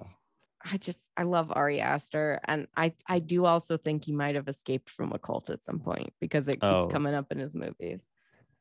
I 0.65 0.77
just 0.77 1.09
I 1.17 1.23
love 1.23 1.53
Ari 1.55 1.81
Aster, 1.81 2.41
and 2.47 2.67
I 2.77 2.93
I 3.07 3.21
do 3.21 3.45
also 3.45 3.77
think 3.77 4.05
he 4.05 4.13
might 4.13 4.35
have 4.35 4.49
escaped 4.49 4.91
from 4.91 5.13
a 5.13 5.19
cult 5.19 5.51
at 5.51 5.65
some 5.65 5.79
point 5.79 6.13
because 6.21 6.49
it 6.49 6.55
keeps 6.55 6.65
Oh. 6.67 6.89
coming 6.89 7.15
up 7.15 7.31
in 7.31 7.39
his 7.39 7.55
movies. 7.55 8.09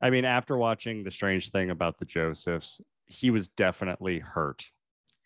I 0.02 0.12
mean, 0.12 0.26
after 0.26 0.58
watching 0.58 1.04
the 1.04 1.10
strange 1.12 1.50
thing 1.50 1.72
about 1.72 1.98
the 1.98 2.06
Josephs, 2.06 2.82
he 3.08 3.32
was 3.32 3.48
definitely 3.48 4.20
hurt. 4.20 4.70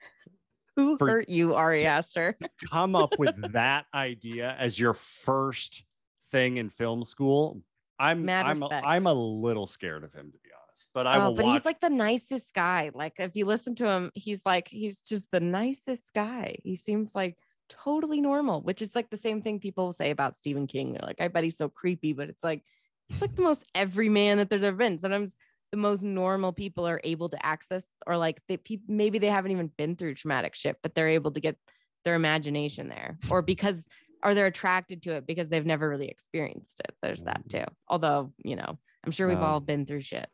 Who 0.77 0.97
For- 0.97 1.09
hurt 1.09 1.29
you, 1.29 1.55
Ari 1.55 1.85
Aster? 1.85 2.37
Come 2.71 2.95
up 2.95 3.19
with 3.19 3.35
that 3.51 3.85
idea 3.93 4.55
as 4.57 4.79
your 4.79 4.93
first 4.93 5.83
thing 6.31 6.55
in 6.57 6.69
film 6.69 7.03
school. 7.03 7.61
I'm 7.99 8.23
Mad 8.25 8.45
I'm 8.45 8.63
a. 8.63 8.69
I'm 8.69 9.05
a 9.07 9.13
little 9.13 9.67
scared 9.67 10.03
of 10.05 10.13
him 10.13 10.31
to 10.31 10.37
be 10.39 10.49
but 10.93 11.07
I 11.07 11.17
oh, 11.17 11.29
will 11.29 11.35
but 11.35 11.45
watch. 11.45 11.53
he's 11.57 11.65
like 11.65 11.79
the 11.81 11.89
nicest 11.89 12.53
guy. 12.53 12.91
Like 12.93 13.13
if 13.19 13.35
you 13.35 13.45
listen 13.45 13.75
to 13.75 13.87
him, 13.87 14.11
he's 14.13 14.41
like 14.45 14.67
he's 14.67 15.01
just 15.01 15.29
the 15.31 15.39
nicest 15.39 16.13
guy. 16.13 16.57
He 16.63 16.75
seems 16.75 17.15
like 17.15 17.37
totally 17.69 18.21
normal, 18.21 18.61
which 18.61 18.81
is 18.81 18.95
like 18.95 19.09
the 19.09 19.17
same 19.17 19.41
thing 19.41 19.59
people 19.59 19.93
say 19.93 20.11
about 20.11 20.35
Stephen 20.35 20.67
King. 20.67 20.93
They're 20.93 21.07
like, 21.07 21.21
I 21.21 21.27
bet 21.27 21.43
he's 21.43 21.57
so 21.57 21.69
creepy, 21.69 22.13
but 22.13 22.29
it's 22.29 22.43
like 22.43 22.63
he's 23.07 23.21
like 23.21 23.35
the 23.35 23.41
most 23.41 23.65
everyman 23.75 24.37
that 24.37 24.49
there's 24.49 24.63
ever 24.63 24.77
been. 24.77 24.99
Sometimes 24.99 25.35
the 25.71 25.77
most 25.77 26.03
normal 26.03 26.51
people 26.51 26.85
are 26.85 26.99
able 27.03 27.29
to 27.29 27.45
access, 27.45 27.85
or 28.05 28.17
like 28.17 28.41
they 28.49 28.57
peop 28.57 28.81
maybe 28.87 29.19
they 29.19 29.27
haven't 29.27 29.51
even 29.51 29.71
been 29.77 29.95
through 29.95 30.15
traumatic 30.15 30.55
shit, 30.55 30.77
but 30.83 30.95
they're 30.95 31.07
able 31.07 31.31
to 31.31 31.39
get 31.39 31.57
their 32.03 32.15
imagination 32.15 32.89
there, 32.89 33.17
or 33.29 33.41
because 33.41 33.85
or 34.23 34.35
they're 34.35 34.47
attracted 34.47 35.01
to 35.03 35.13
it 35.13 35.25
because 35.25 35.49
they've 35.49 35.65
never 35.65 35.89
really 35.89 36.07
experienced 36.07 36.79
it. 36.81 36.93
There's 37.01 37.23
that 37.23 37.47
too. 37.49 37.63
Although 37.87 38.33
you 38.43 38.55
know, 38.55 38.77
I'm 39.03 39.11
sure 39.11 39.27
we've 39.27 39.41
all 39.41 39.57
Um, 39.57 39.65
been 39.65 39.85
through 39.85 40.01
shit. 40.01 40.27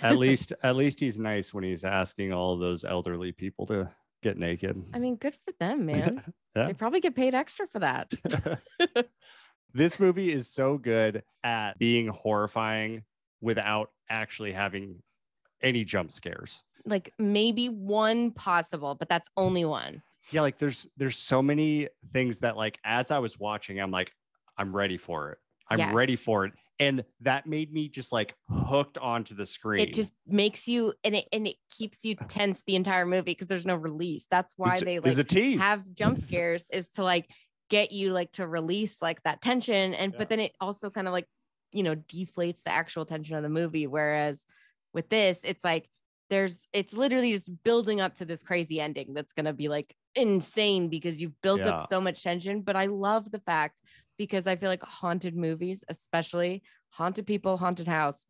At 0.00 0.16
least 0.24 0.52
at 0.62 0.76
least 0.76 1.00
he's 1.00 1.18
nice 1.18 1.52
when 1.52 1.64
he's 1.64 1.84
asking 1.84 2.32
all 2.32 2.56
those 2.56 2.84
elderly 2.84 3.32
people 3.32 3.66
to 3.66 3.90
get 4.22 4.38
naked. 4.38 4.80
I 4.94 4.98
mean, 4.98 5.16
good 5.16 5.34
for 5.44 5.52
them, 5.58 5.84
man. 5.92 6.22
Yeah. 6.56 6.66
They 6.66 6.74
probably 6.74 7.00
get 7.00 7.14
paid 7.16 7.34
extra 7.34 7.66
for 7.66 7.78
that. 7.80 8.12
this 9.74 9.98
movie 9.98 10.32
is 10.32 10.48
so 10.48 10.76
good 10.78 11.22
at 11.42 11.78
being 11.78 12.08
horrifying 12.08 13.04
without 13.40 13.90
actually 14.08 14.52
having 14.52 15.02
any 15.62 15.84
jump 15.84 16.12
scares. 16.12 16.62
like 16.84 17.12
maybe 17.18 17.68
one 17.68 18.30
possible, 18.32 18.94
but 18.94 19.08
that's 19.08 19.28
only 19.36 19.64
one. 19.64 20.02
Yeah, 20.30 20.42
like 20.42 20.58
there's 20.58 20.88
there's 20.96 21.16
so 21.16 21.40
many 21.42 21.88
things 22.12 22.38
that 22.40 22.56
like 22.56 22.78
as 22.84 23.10
I 23.10 23.18
was 23.18 23.38
watching, 23.38 23.80
I'm 23.80 23.90
like, 23.90 24.12
I'm 24.58 24.74
ready 24.74 24.96
for 24.98 25.30
it. 25.32 25.38
I'm 25.70 25.78
Yeah. 25.78 25.92
ready 25.94 26.16
for 26.16 26.44
it. 26.44 26.52
And 26.82 27.04
that 27.20 27.46
made 27.46 27.72
me 27.72 27.88
just 27.88 28.12
like 28.12 28.34
hooked 28.48 28.98
onto 28.98 29.34
the 29.34 29.46
screen. 29.46 29.88
It 29.88 29.94
just 29.94 30.12
makes 30.26 30.66
you 30.68 30.94
and 31.04 31.14
it 31.16 31.26
and 31.32 31.46
it 31.46 31.56
keeps 31.70 32.04
you 32.04 32.14
tense 32.28 32.62
the 32.66 32.76
entire 32.76 33.06
movie 33.06 33.32
because 33.32 33.48
there's 33.48 33.66
no 33.66 33.76
release. 33.76 34.26
That's 34.30 34.54
why 34.56 34.76
It's- 34.76 34.84
they 34.84 34.98
like 34.98 35.60
have 35.60 35.82
jump 35.94 36.18
scares 36.22 36.66
is 36.72 36.88
to 36.90 37.04
like 37.04 37.30
get 37.70 37.92
you 37.92 38.10
like 38.12 38.32
to 38.32 38.46
release 38.46 39.00
like 39.00 39.22
that 39.22 39.40
tension 39.40 39.94
and 39.94 40.12
Yeah. 40.12 40.18
but 40.18 40.28
then 40.28 40.40
it 40.40 40.52
also 40.60 40.90
kind 40.90 41.06
of 41.08 41.12
like 41.12 41.26
you 41.72 41.82
know 41.82 41.96
deflates 41.96 42.62
the 42.64 42.70
actual 42.70 43.06
tension 43.06 43.34
of 43.34 43.42
the 43.42 43.48
movie 43.48 43.86
whereas 43.86 44.44
with 44.92 45.08
this 45.08 45.40
it's 45.42 45.64
like 45.64 45.88
there's 46.28 46.66
it's 46.74 46.92
literally 46.92 47.32
just 47.32 47.50
building 47.64 47.98
up 48.02 48.16
to 48.16 48.26
this 48.26 48.42
crazy 48.42 48.78
ending 48.78 49.14
that's 49.14 49.32
going 49.32 49.46
to 49.46 49.54
be 49.54 49.68
like 49.68 49.96
insane 50.16 50.90
because 50.90 51.18
you've 51.18 51.40
built 51.40 51.60
Yeah. 51.60 51.70
up 51.70 51.88
so 51.88 51.98
much 51.98 52.22
tension 52.22 52.60
but 52.60 52.76
i 52.76 52.84
love 52.86 53.30
the 53.30 53.40
fact 53.40 53.80
because 54.18 54.46
i 54.46 54.56
feel 54.56 54.68
like 54.68 54.82
haunted 54.82 55.36
movies 55.36 55.84
especially 55.88 56.62
haunted 56.90 57.26
people 57.26 57.56
haunted 57.56 57.88
house 57.88 58.24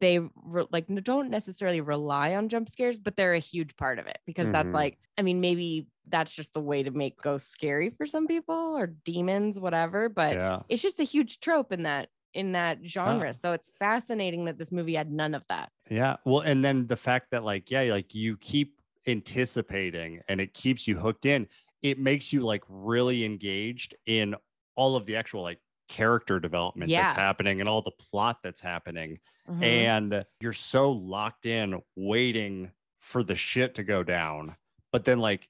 they 0.00 0.18
re- 0.34 0.66
like 0.70 0.86
don't 1.02 1.30
necessarily 1.30 1.80
rely 1.80 2.34
on 2.34 2.48
jump 2.48 2.68
scares 2.68 2.98
but 2.98 3.16
they're 3.16 3.32
a 3.34 3.38
huge 3.38 3.74
part 3.76 3.98
of 3.98 4.06
it 4.06 4.18
because 4.26 4.50
that's 4.50 4.72
Mhm. 4.72 4.74
like 4.74 4.98
i 5.16 5.22
mean 5.22 5.40
maybe 5.40 5.86
that's 6.08 6.32
just 6.34 6.52
the 6.52 6.60
way 6.60 6.82
to 6.82 6.90
make 6.90 7.20
ghosts 7.22 7.48
scary 7.50 7.90
for 7.90 8.06
some 8.06 8.26
people 8.26 8.54
or 8.54 8.86
demons 8.86 9.58
whatever 9.58 10.08
but 10.08 10.34
yeah. 10.34 10.62
it's 10.68 10.82
just 10.82 11.00
a 11.00 11.04
huge 11.04 11.40
trope 11.40 11.72
in 11.72 11.84
that 11.84 12.10
in 12.34 12.52
that 12.52 12.84
genre 12.84 13.32
so 13.32 13.52
it's 13.52 13.70
fascinating 13.78 14.44
that 14.44 14.58
this 14.58 14.70
movie 14.70 14.94
had 14.94 15.10
none 15.10 15.34
of 15.34 15.44
that 15.48 15.70
Yeah. 15.90 16.16
Well, 16.24 16.40
and 16.40 16.64
then 16.64 16.86
the 16.86 16.96
fact 16.96 17.30
that 17.30 17.44
like, 17.44 17.70
yeah, 17.70 17.82
like 17.82 18.14
you 18.14 18.36
keep 18.36 18.80
anticipating 19.06 20.20
and 20.28 20.40
it 20.40 20.52
keeps 20.54 20.86
you 20.86 20.98
hooked 20.98 21.24
in, 21.24 21.48
it 21.82 21.98
makes 21.98 22.32
you 22.32 22.42
like 22.42 22.62
really 22.68 23.24
engaged 23.24 23.94
in 24.06 24.34
all 24.78 24.94
of 24.96 25.04
the 25.06 25.16
actual 25.16 25.42
like 25.42 25.58
character 25.88 26.38
development 26.38 26.90
Yeah. 26.90 27.08
that's 27.08 27.18
happening 27.18 27.60
and 27.60 27.68
all 27.68 27.82
the 27.82 27.90
plot 28.10 28.38
that's 28.44 28.60
happening. 28.60 29.18
Mhm. 29.48 29.62
And 29.64 30.24
you're 30.40 30.52
so 30.52 30.92
locked 30.92 31.46
in 31.46 31.82
waiting 31.96 32.70
for 33.00 33.22
the 33.24 33.34
shit 33.34 33.74
to 33.74 33.82
go 33.84 34.02
down. 34.02 34.56
But 34.92 35.04
then 35.04 35.18
like 35.18 35.48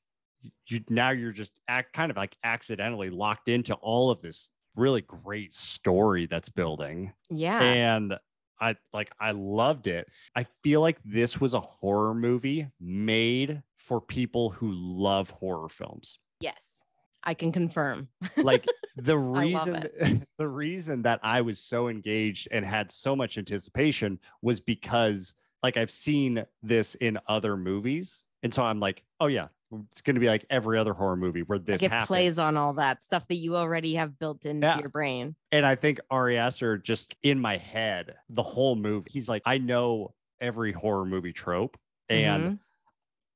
you 0.68 0.80
now 0.88 1.10
you're 1.10 1.32
just 1.32 1.60
act 1.68 1.92
kind 1.92 2.10
of 2.10 2.16
like 2.16 2.36
accidentally 2.44 3.10
locked 3.10 3.48
into 3.48 3.74
all 3.74 4.10
of 4.10 4.20
this 4.22 4.52
really 4.76 5.00
great 5.02 5.52
story 5.52 6.26
that's 6.26 6.48
building 6.48 7.12
yeah 7.28 7.60
and 7.60 8.16
I 8.60 8.76
like 8.92 9.10
I 9.18 9.32
loved 9.32 9.88
it. 9.88 10.06
I 10.36 10.46
feel 10.62 10.80
like 10.80 10.98
this 11.04 11.40
was 11.40 11.54
a 11.54 11.60
horror 11.60 12.14
movie 12.14 12.68
made 12.80 13.62
for 13.76 14.00
people 14.00 14.50
who 14.50 14.70
love 14.72 15.30
horror 15.30 15.68
films. 15.68 16.18
yes 16.40 16.77
i 17.24 17.34
can 17.34 17.52
confirm 17.52 18.08
Like 18.36 18.66
the 18.96 19.18
reason 19.18 19.86
the 20.38 20.48
reason 20.48 21.02
that 21.02 21.20
I 21.22 21.40
was 21.40 21.58
so 21.60 21.88
engaged 21.88 22.48
and 22.50 22.64
had 22.64 22.90
so 22.90 23.14
much 23.14 23.38
anticipation 23.38 24.18
was 24.42 24.60
because 24.60 25.34
like 25.62 25.76
I've 25.76 25.90
seen 25.90 26.44
this 26.62 26.94
in 26.96 27.18
other 27.28 27.56
movies. 27.56 28.24
And 28.42 28.52
so 28.54 28.62
I'm 28.64 28.78
like, 28.80 29.02
oh 29.20 29.26
yeah, 29.26 29.48
it's 29.86 30.00
going 30.02 30.14
to 30.14 30.20
be 30.20 30.26
like 30.28 30.46
every 30.50 30.78
other 30.78 30.94
horror 30.94 31.16
movie 31.16 31.42
where 31.42 31.58
this 31.58 31.82
like 31.82 31.90
it 31.90 31.92
happens. 31.92 32.06
plays 32.08 32.38
on 32.38 32.56
all 32.56 32.72
that 32.74 33.02
stuff 33.02 33.26
that 33.28 33.36
you 33.36 33.56
already 33.56 33.94
have 33.94 34.18
built 34.18 34.44
into 34.44 34.66
Yeah. 34.66 34.78
your 34.78 34.88
brain 34.88 35.34
And 35.52 35.64
I 35.66 35.74
think 35.76 36.00
Ari 36.10 36.38
Aster 36.38 36.76
just 36.78 37.16
in 37.22 37.38
my 37.40 37.56
head, 37.56 38.14
the 38.28 38.42
whole 38.42 38.74
movie, 38.76 39.10
he's 39.12 39.28
like, 39.28 39.42
I 39.44 39.58
know 39.58 40.14
every 40.40 40.72
horror 40.72 41.04
movie 41.04 41.32
trope 41.32 41.76
and 42.08 42.50
Mhm. 42.52 42.58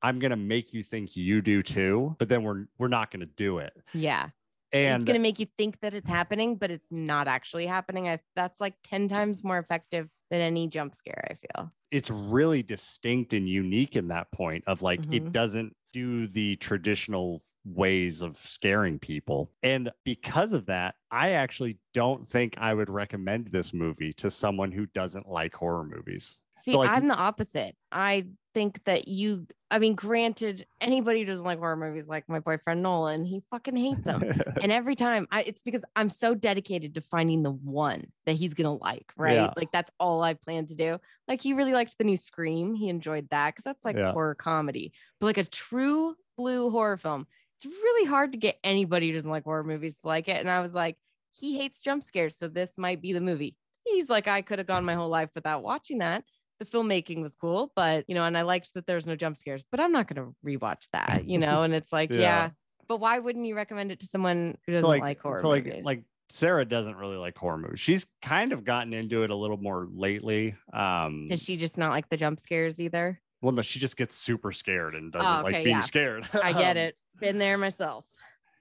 I'm 0.02 0.18
gonna 0.18 0.36
make 0.36 0.72
you 0.74 0.82
think 0.82 1.16
you 1.16 1.40
do 1.40 1.62
too, 1.62 2.16
but 2.18 2.28
then 2.28 2.42
we're 2.42 2.66
we're 2.78 2.88
not 2.88 3.10
gonna 3.10 3.26
do 3.26 3.58
it. 3.58 3.72
yeah 3.94 4.30
and 4.74 5.02
it's 5.02 5.04
going 5.04 5.18
to 5.18 5.22
make 5.22 5.38
you 5.38 5.44
think 5.58 5.78
that 5.80 5.92
it's 5.92 6.08
happening, 6.08 6.56
but 6.56 6.70
it's 6.70 6.90
not 6.90 7.28
actually 7.28 7.66
happening. 7.66 8.08
I, 8.08 8.18
that's 8.34 8.58
like 8.58 8.72
10 8.84 9.06
times 9.06 9.44
more 9.44 9.58
effective 9.58 10.08
than 10.30 10.40
any 10.40 10.66
jump 10.66 10.94
scare, 10.94 11.22
I 11.30 11.34
feel. 11.34 11.70
it's 11.90 12.08
really 12.10 12.62
distinct 12.62 13.34
and 13.34 13.46
unique 13.46 13.96
in 13.96 14.08
that 14.08 14.32
point 14.32 14.64
of 14.66 14.80
like 14.80 15.02
Mhm. 15.02 15.14
it 15.14 15.32
doesn't 15.34 15.76
do 15.92 16.26
the 16.26 16.56
traditional 16.56 17.42
ways 17.66 18.22
of 18.22 18.38
scaring 18.38 18.98
people. 18.98 19.50
And 19.62 19.90
because 20.06 20.54
of 20.54 20.64
that, 20.66 20.94
I 21.10 21.32
actually 21.32 21.78
don't 21.92 22.26
think 22.26 22.54
I 22.56 22.72
would 22.72 22.88
recommend 22.88 23.48
this 23.48 23.74
movie 23.74 24.14
to 24.14 24.30
someone 24.30 24.72
who 24.72 24.86
doesn't 24.86 25.28
like 25.28 25.54
horror 25.54 25.84
movies. 25.84 26.38
See, 26.64 26.70
So, 26.72 26.78
like- 26.78 26.88
I'm 26.90 27.08
the 27.08 27.14
opposite. 27.14 27.76
I 27.90 28.24
think 28.54 28.84
that 28.84 29.08
you, 29.08 29.46
I 29.70 29.78
mean, 29.78 29.94
granted, 29.94 30.66
anybody 30.80 31.20
who 31.20 31.26
doesn't 31.26 31.44
like 31.44 31.58
horror 31.58 31.76
movies, 31.76 32.08
like 32.08 32.28
my 32.28 32.40
boyfriend 32.40 32.82
Nolan, 32.82 33.24
he 33.24 33.42
fucking 33.50 33.76
hates 33.76 34.04
them. 34.04 34.22
and 34.62 34.70
every 34.70 34.94
time 34.94 35.26
I, 35.30 35.42
it's 35.42 35.62
because 35.62 35.84
I'm 35.96 36.08
so 36.08 36.34
dedicated 36.34 36.94
to 36.94 37.00
finding 37.00 37.42
the 37.42 37.50
one 37.50 38.06
that 38.26 38.34
he's 38.34 38.54
gonna 38.54 38.74
like, 38.74 39.12
right? 39.16 39.34
Yeah. 39.34 39.52
Like 39.56 39.72
that's 39.72 39.90
all 39.98 40.22
I 40.22 40.34
plan 40.34 40.66
to 40.66 40.74
do. 40.74 40.98
Like 41.28 41.42
he 41.42 41.52
really 41.54 41.72
liked 41.72 41.96
the 41.98 42.04
new 42.04 42.16
Scream. 42.16 42.74
He 42.74 42.88
enjoyed 42.88 43.28
that 43.30 43.54
because 43.54 43.64
that's 43.64 43.84
like 43.84 43.96
Yeah. 43.96 44.12
horror 44.12 44.34
comedy. 44.34 44.92
But 45.20 45.26
like 45.26 45.38
a 45.38 45.44
true 45.44 46.14
blue 46.36 46.70
horror 46.70 46.96
film, 46.96 47.26
it's 47.56 47.66
really 47.66 48.08
hard 48.08 48.32
to 48.32 48.38
get 48.38 48.58
anybody 48.64 49.08
who 49.08 49.14
doesn't 49.14 49.30
like 49.30 49.44
horror 49.44 49.64
movies 49.64 49.98
to 50.00 50.06
like 50.08 50.28
it. 50.28 50.36
And 50.36 50.50
I 50.50 50.60
was 50.60 50.74
like, 50.74 50.96
he 51.32 51.56
hates 51.56 51.80
jump 51.80 52.04
scares, 52.04 52.36
so 52.36 52.48
this 52.48 52.76
might 52.76 53.00
be 53.00 53.12
the 53.12 53.20
movie. 53.20 53.56
He's 53.84 54.10
like, 54.10 54.28
I 54.28 54.42
could 54.42 54.58
have 54.58 54.66
gone 54.68 54.84
my 54.84 54.94
whole 54.94 55.08
life 55.08 55.30
without 55.34 55.62
watching 55.62 55.98
that. 55.98 56.24
The 56.58 56.64
filmmaking 56.64 57.22
was 57.22 57.34
cool, 57.34 57.72
but 57.74 58.04
you 58.08 58.14
know, 58.14 58.24
and 58.24 58.36
I 58.36 58.42
liked 58.42 58.74
that 58.74 58.86
there's 58.86 59.06
no 59.06 59.16
jump 59.16 59.36
scares, 59.36 59.64
but 59.70 59.80
I'm 59.80 59.92
not 59.92 60.06
gonna 60.06 60.30
rewatch 60.44 60.86
that, 60.92 61.26
you 61.26 61.38
know. 61.38 61.62
And 61.62 61.74
it's 61.74 61.92
like, 61.92 62.10
yeah. 62.10 62.18
Yeah. 62.18 62.50
but 62.88 62.98
why 63.00 63.18
wouldn't 63.18 63.46
you 63.46 63.54
recommend 63.56 63.90
it 63.92 64.00
to 64.00 64.06
someone 64.06 64.56
who 64.66 64.72
doesn't 64.72 64.84
so 64.84 64.88
like, 64.88 65.00
like 65.02 65.20
horror 65.20 65.38
so 65.38 65.48
movies? 65.50 65.84
like 65.84 66.04
Sarah 66.28 66.64
doesn't 66.64 66.96
really 66.96 67.16
like 67.16 67.36
horror 67.36 67.58
movies. 67.58 67.80
She's 67.80 68.06
kind 68.22 68.52
of 68.52 68.64
gotten 68.64 68.94
into 68.94 69.22
it 69.24 69.30
a 69.30 69.36
little 69.36 69.56
more 69.58 69.88
lately. 69.92 70.54
Um 70.72 71.26
Does 71.28 71.42
she 71.42 71.56
just 71.56 71.76
not 71.78 71.90
like 71.90 72.08
the 72.08 72.16
jump 72.16 72.40
scares 72.40 72.80
either? 72.80 73.20
well 73.40 73.52
no, 73.52 73.60
she 73.62 73.78
just 73.80 73.96
gets 73.96 74.14
super 74.14 74.52
scared 74.52 74.94
and 74.94 75.12
doesn't 75.12 75.26
Oh, 75.40 75.42
like 75.42 75.64
being 75.64 75.76
yeah. 75.76 75.80
scared. 75.80 76.28
I 76.42 76.52
get 76.52 76.76
Um, 76.76 76.82
it. 76.82 76.96
Been 77.20 77.38
there 77.38 77.58
myself. 77.58 78.04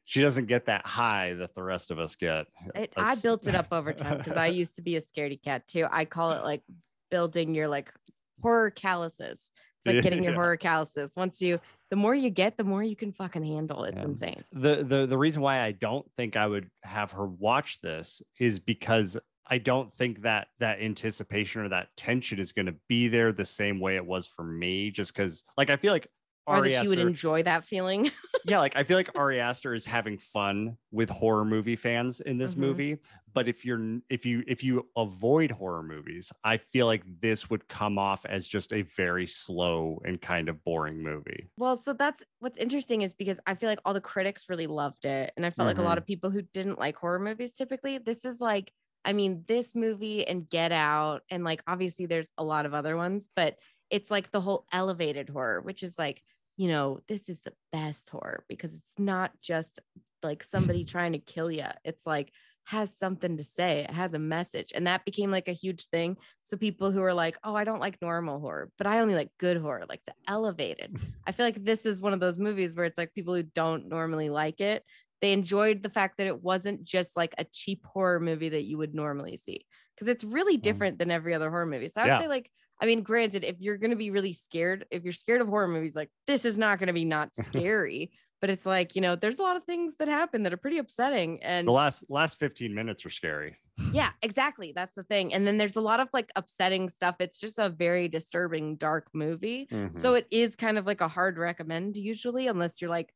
She 0.06 0.22
doesn't 0.22 0.48
get 0.48 0.66
that 0.66 0.86
high 0.86 1.34
that 1.36 1.54
the 1.56 1.64
rest 1.64 1.92
of 1.92 2.00
us 2.00 2.16
get. 2.16 2.48
It, 2.76 2.92
I 2.98 3.16
built 3.16 3.48
it 3.48 3.56
up 3.56 3.68
over 3.72 3.94
time 3.94 4.18
because 4.18 4.36
I 4.36 4.48
used 4.62 4.76
to 4.76 4.82
be 4.82 4.96
a 4.98 5.02
scaredy 5.02 5.42
cat 5.42 5.68
too. 5.68 5.88
I 5.90 6.04
call 6.06 6.32
it 6.32 6.44
like 6.44 6.64
building 7.12 7.56
your 7.56 7.68
like 7.70 7.94
horror 8.42 8.72
calluses. 8.72 9.52
It's 9.80 9.88
like 9.88 9.96
Yeah, 9.96 10.02
getting 10.02 10.24
your 10.24 10.34
yeah. 10.34 10.36
horror 10.36 10.58
calluses. 10.58 11.16
Once 11.18 11.42
you, 11.42 11.60
the 11.92 11.98
more 11.98 12.16
you 12.16 12.30
get, 12.32 12.58
the 12.58 12.64
more 12.66 12.84
you 12.84 12.96
can 12.96 13.14
fucking 13.14 13.44
handle. 13.46 13.84
It's 13.86 14.04
Yeah. 14.04 14.06
insane. 14.06 14.46
the 14.52 14.84
the 14.84 15.06
the 15.06 15.18
reason 15.18 15.42
why 15.42 15.62
I 15.62 15.72
don't 15.74 16.10
think 16.18 16.36
I 16.36 16.48
would 16.48 16.70
have 16.84 17.12
her 17.12 17.26
watch 17.28 17.80
this 17.82 18.22
is 18.40 18.60
because 18.60 19.18
I 19.48 19.58
don't 19.58 19.92
think 19.92 20.22
that 20.22 20.50
that 20.60 20.80
anticipation 20.82 21.62
or 21.62 21.70
that 21.70 21.90
tension 21.98 22.40
is 22.40 22.54
going 22.54 22.68
to 22.68 22.76
be 22.88 23.08
there 23.10 23.34
the 23.34 23.46
same 23.46 23.80
way 23.80 23.96
it 23.98 24.06
was 24.06 24.28
for 24.28 24.44
me. 24.44 24.92
Just 24.92 25.14
because, 25.14 25.44
like, 25.58 25.70
I 25.70 25.78
feel 25.78 25.92
like 25.94 26.08
Or 26.50 26.58
Ari 26.58 26.72
that 26.72 26.74
she 26.74 26.88
would 26.88 27.00
enjoy 27.00 27.44
that 27.44 27.66
feeling. 27.66 28.12
yeah, 28.44 28.60
like 28.60 28.76
I 28.76 28.84
feel 28.84 28.98
like 28.98 29.10
Ari 29.16 29.40
Aster 29.40 29.74
is 29.76 29.86
having 29.86 30.18
fun 30.18 30.78
with 30.92 31.10
horror 31.10 31.46
movie 31.46 31.76
fans 31.76 32.20
in 32.22 32.38
this 32.40 32.56
Mhm. 32.56 32.62
movie. 32.62 32.98
But 33.34 33.48
if 33.48 33.64
you're 33.64 34.00
if 34.10 34.26
you 34.26 34.44
if 34.48 34.64
you 34.64 34.90
avoid 34.98 35.52
horror 35.52 35.84
movies, 35.84 36.32
I 36.44 36.58
feel 36.58 36.88
like 36.88 37.04
this 37.22 37.50
would 37.50 37.68
come 37.68 38.00
off 38.00 38.26
as 38.26 38.48
just 38.48 38.74
a 38.74 38.82
very 38.82 39.28
slow 39.28 40.02
and 40.04 40.20
kind 40.20 40.50
of 40.50 40.64
boring 40.64 41.04
movie. 41.04 41.52
Well, 41.58 41.76
so 41.76 41.94
that's 41.94 42.24
what's 42.40 42.58
interesting 42.58 43.02
is 43.02 43.14
because 43.14 43.40
I 43.46 43.56
feel 43.56 43.70
like 43.70 43.80
all 43.86 43.94
the 43.94 44.02
critics 44.02 44.50
really 44.50 44.68
loved 44.68 45.06
it. 45.06 45.34
And 45.36 45.46
I 45.46 45.52
felt 45.52 45.68
like 45.68 45.78
a 45.78 45.84
lot 45.84 45.98
of 45.98 46.06
people 46.06 46.32
who 46.32 46.42
didn't 46.42 46.80
like 46.80 46.96
horror 46.98 47.20
movies 47.20 47.54
typically, 47.54 47.98
this 47.98 48.26
is 48.26 48.42
like, 48.42 48.72
I 49.06 49.14
mean, 49.14 49.44
this 49.48 49.76
movie 49.76 50.26
and 50.28 50.50
Get 50.50 50.72
Out, 50.72 51.24
and 51.30 51.44
like 51.44 51.62
obviously 51.68 52.06
there's 52.06 52.32
a 52.38 52.44
lot 52.44 52.66
of 52.66 52.74
other 52.74 52.96
ones, 52.98 53.30
but 53.36 53.58
it's 53.90 54.10
like 54.10 54.32
the 54.32 54.42
whole 54.42 54.66
elevated 54.72 55.30
horror, 55.30 55.62
which 55.62 55.84
is 55.84 55.98
like, 56.00 56.24
you 56.62 56.68
know, 56.68 57.00
this 57.08 57.28
is 57.28 57.42
the 57.42 57.54
best 57.72 58.08
horror 58.12 58.46
because 58.48 58.76
it's 58.76 58.94
not 59.00 59.32
just 59.42 59.80
like 60.22 60.44
somebody 60.44 60.86
trying 60.86 61.14
to 61.14 61.18
kill 61.18 61.50
you. 61.50 61.66
It's 61.84 62.06
like, 62.06 62.32
has 62.66 62.96
something 62.96 63.38
to 63.38 63.44
say. 63.44 63.80
It 63.80 63.90
has 63.90 64.14
a 64.14 64.20
message. 64.20 64.72
And 64.76 64.86
that 64.86 65.04
became 65.04 65.32
like 65.32 65.48
a 65.48 65.54
huge 65.54 65.88
thing. 65.88 66.18
So 66.44 66.58
people 66.58 66.92
who 66.92 67.02
are 67.02 67.16
like, 67.16 67.36
oh, 67.44 67.56
I 67.56 67.64
don't 67.64 67.80
like 67.80 68.00
normal 68.00 68.40
horror, 68.40 68.70
but 68.78 68.86
I 68.86 69.00
only 69.00 69.16
like 69.16 69.30
good 69.40 69.58
horror, 69.58 69.86
like 69.90 70.02
the 70.06 70.14
elevated. 70.28 70.96
I 71.28 71.32
feel 71.32 71.48
like 71.48 71.66
this 71.66 71.84
is 71.84 72.00
one 72.00 72.14
of 72.14 72.20
those 72.20 72.38
movies 72.38 72.76
where 72.76 72.86
it's 72.86 72.98
like 73.00 73.12
people 73.16 73.34
who 73.34 73.42
don't 73.42 73.90
normally 73.90 74.30
like 74.30 74.62
it, 74.62 74.84
they 75.20 75.34
enjoyed 75.34 75.82
the 75.82 75.90
fact 75.90 76.20
that 76.20 76.28
it 76.28 76.44
wasn't 76.44 76.84
just 76.84 77.18
like 77.18 77.34
a 77.40 77.46
cheap 77.52 77.88
horror 77.88 78.20
movie 78.20 78.50
that 78.50 78.66
you 78.66 78.78
would 78.78 78.94
normally 78.94 79.38
see. 79.38 79.66
Because 79.96 80.10
it's 80.10 80.24
really 80.24 80.60
mm. 80.60 80.62
different 80.62 81.00
than 81.00 81.10
every 81.10 81.34
other 81.34 81.50
horror 81.50 81.66
movie. 81.66 81.90
So 81.90 82.02
I 82.02 82.04
would 82.04 82.10
Yeah. 82.10 82.20
say, 82.20 82.28
like, 82.28 82.52
I 82.82 82.86
mean, 82.88 83.04
granted, 83.04 83.44
if 83.44 83.58
you're 83.60 83.78
going 83.78 83.92
to 83.92 83.96
be 83.96 84.10
really 84.10 84.34
scared, 84.34 84.86
if 84.92 85.04
you're 85.04 85.14
scared 85.14 85.40
of 85.42 85.48
horror 85.48 85.68
movies, 85.68 85.96
like 85.96 86.10
this 86.28 86.46
is 86.46 86.58
not 86.58 86.80
going 86.80 86.88
to 86.88 86.94
be 86.94 87.06
not 87.06 87.30
scary. 87.42 88.12
but 88.42 88.50
it's 88.50 88.66
like, 88.66 88.96
you 88.96 89.02
know, 89.02 89.16
there's 89.16 89.38
a 89.38 89.44
lot 89.44 89.56
of 89.56 89.64
things 89.66 89.94
that 90.00 90.08
happen 90.08 90.42
that 90.44 90.52
are 90.54 90.58
pretty 90.58 90.80
upsetting. 90.80 91.42
And 91.44 91.68
The 91.68 91.72
last 91.72 92.04
last 92.10 92.40
15 92.40 92.74
minutes 92.74 93.06
are 93.06 93.12
scary. 93.12 93.56
yeah, 93.94 94.10
exactly. 94.24 94.74
That's 94.76 94.96
the 94.96 95.04
thing. 95.04 95.34
And 95.34 95.46
then 95.46 95.58
there's 95.60 95.76
a 95.76 95.82
lot 95.82 96.00
of 96.00 96.08
like 96.12 96.32
upsetting 96.36 96.90
stuff. 96.90 97.18
It's 97.20 97.38
just 97.38 97.60
a 97.60 97.70
very 97.70 98.08
disturbing, 98.08 98.78
dark 98.78 99.08
movie. 99.14 99.68
Mm-hmm. 99.72 99.96
So 99.98 100.16
it 100.16 100.26
is 100.32 100.56
kind 100.56 100.80
of 100.80 100.88
like 100.88 101.02
a 101.02 101.08
hard 101.08 101.38
recommend 101.38 101.98
usually, 101.98 102.48
unless 102.48 102.82
you're 102.82 102.90
like 102.90 103.14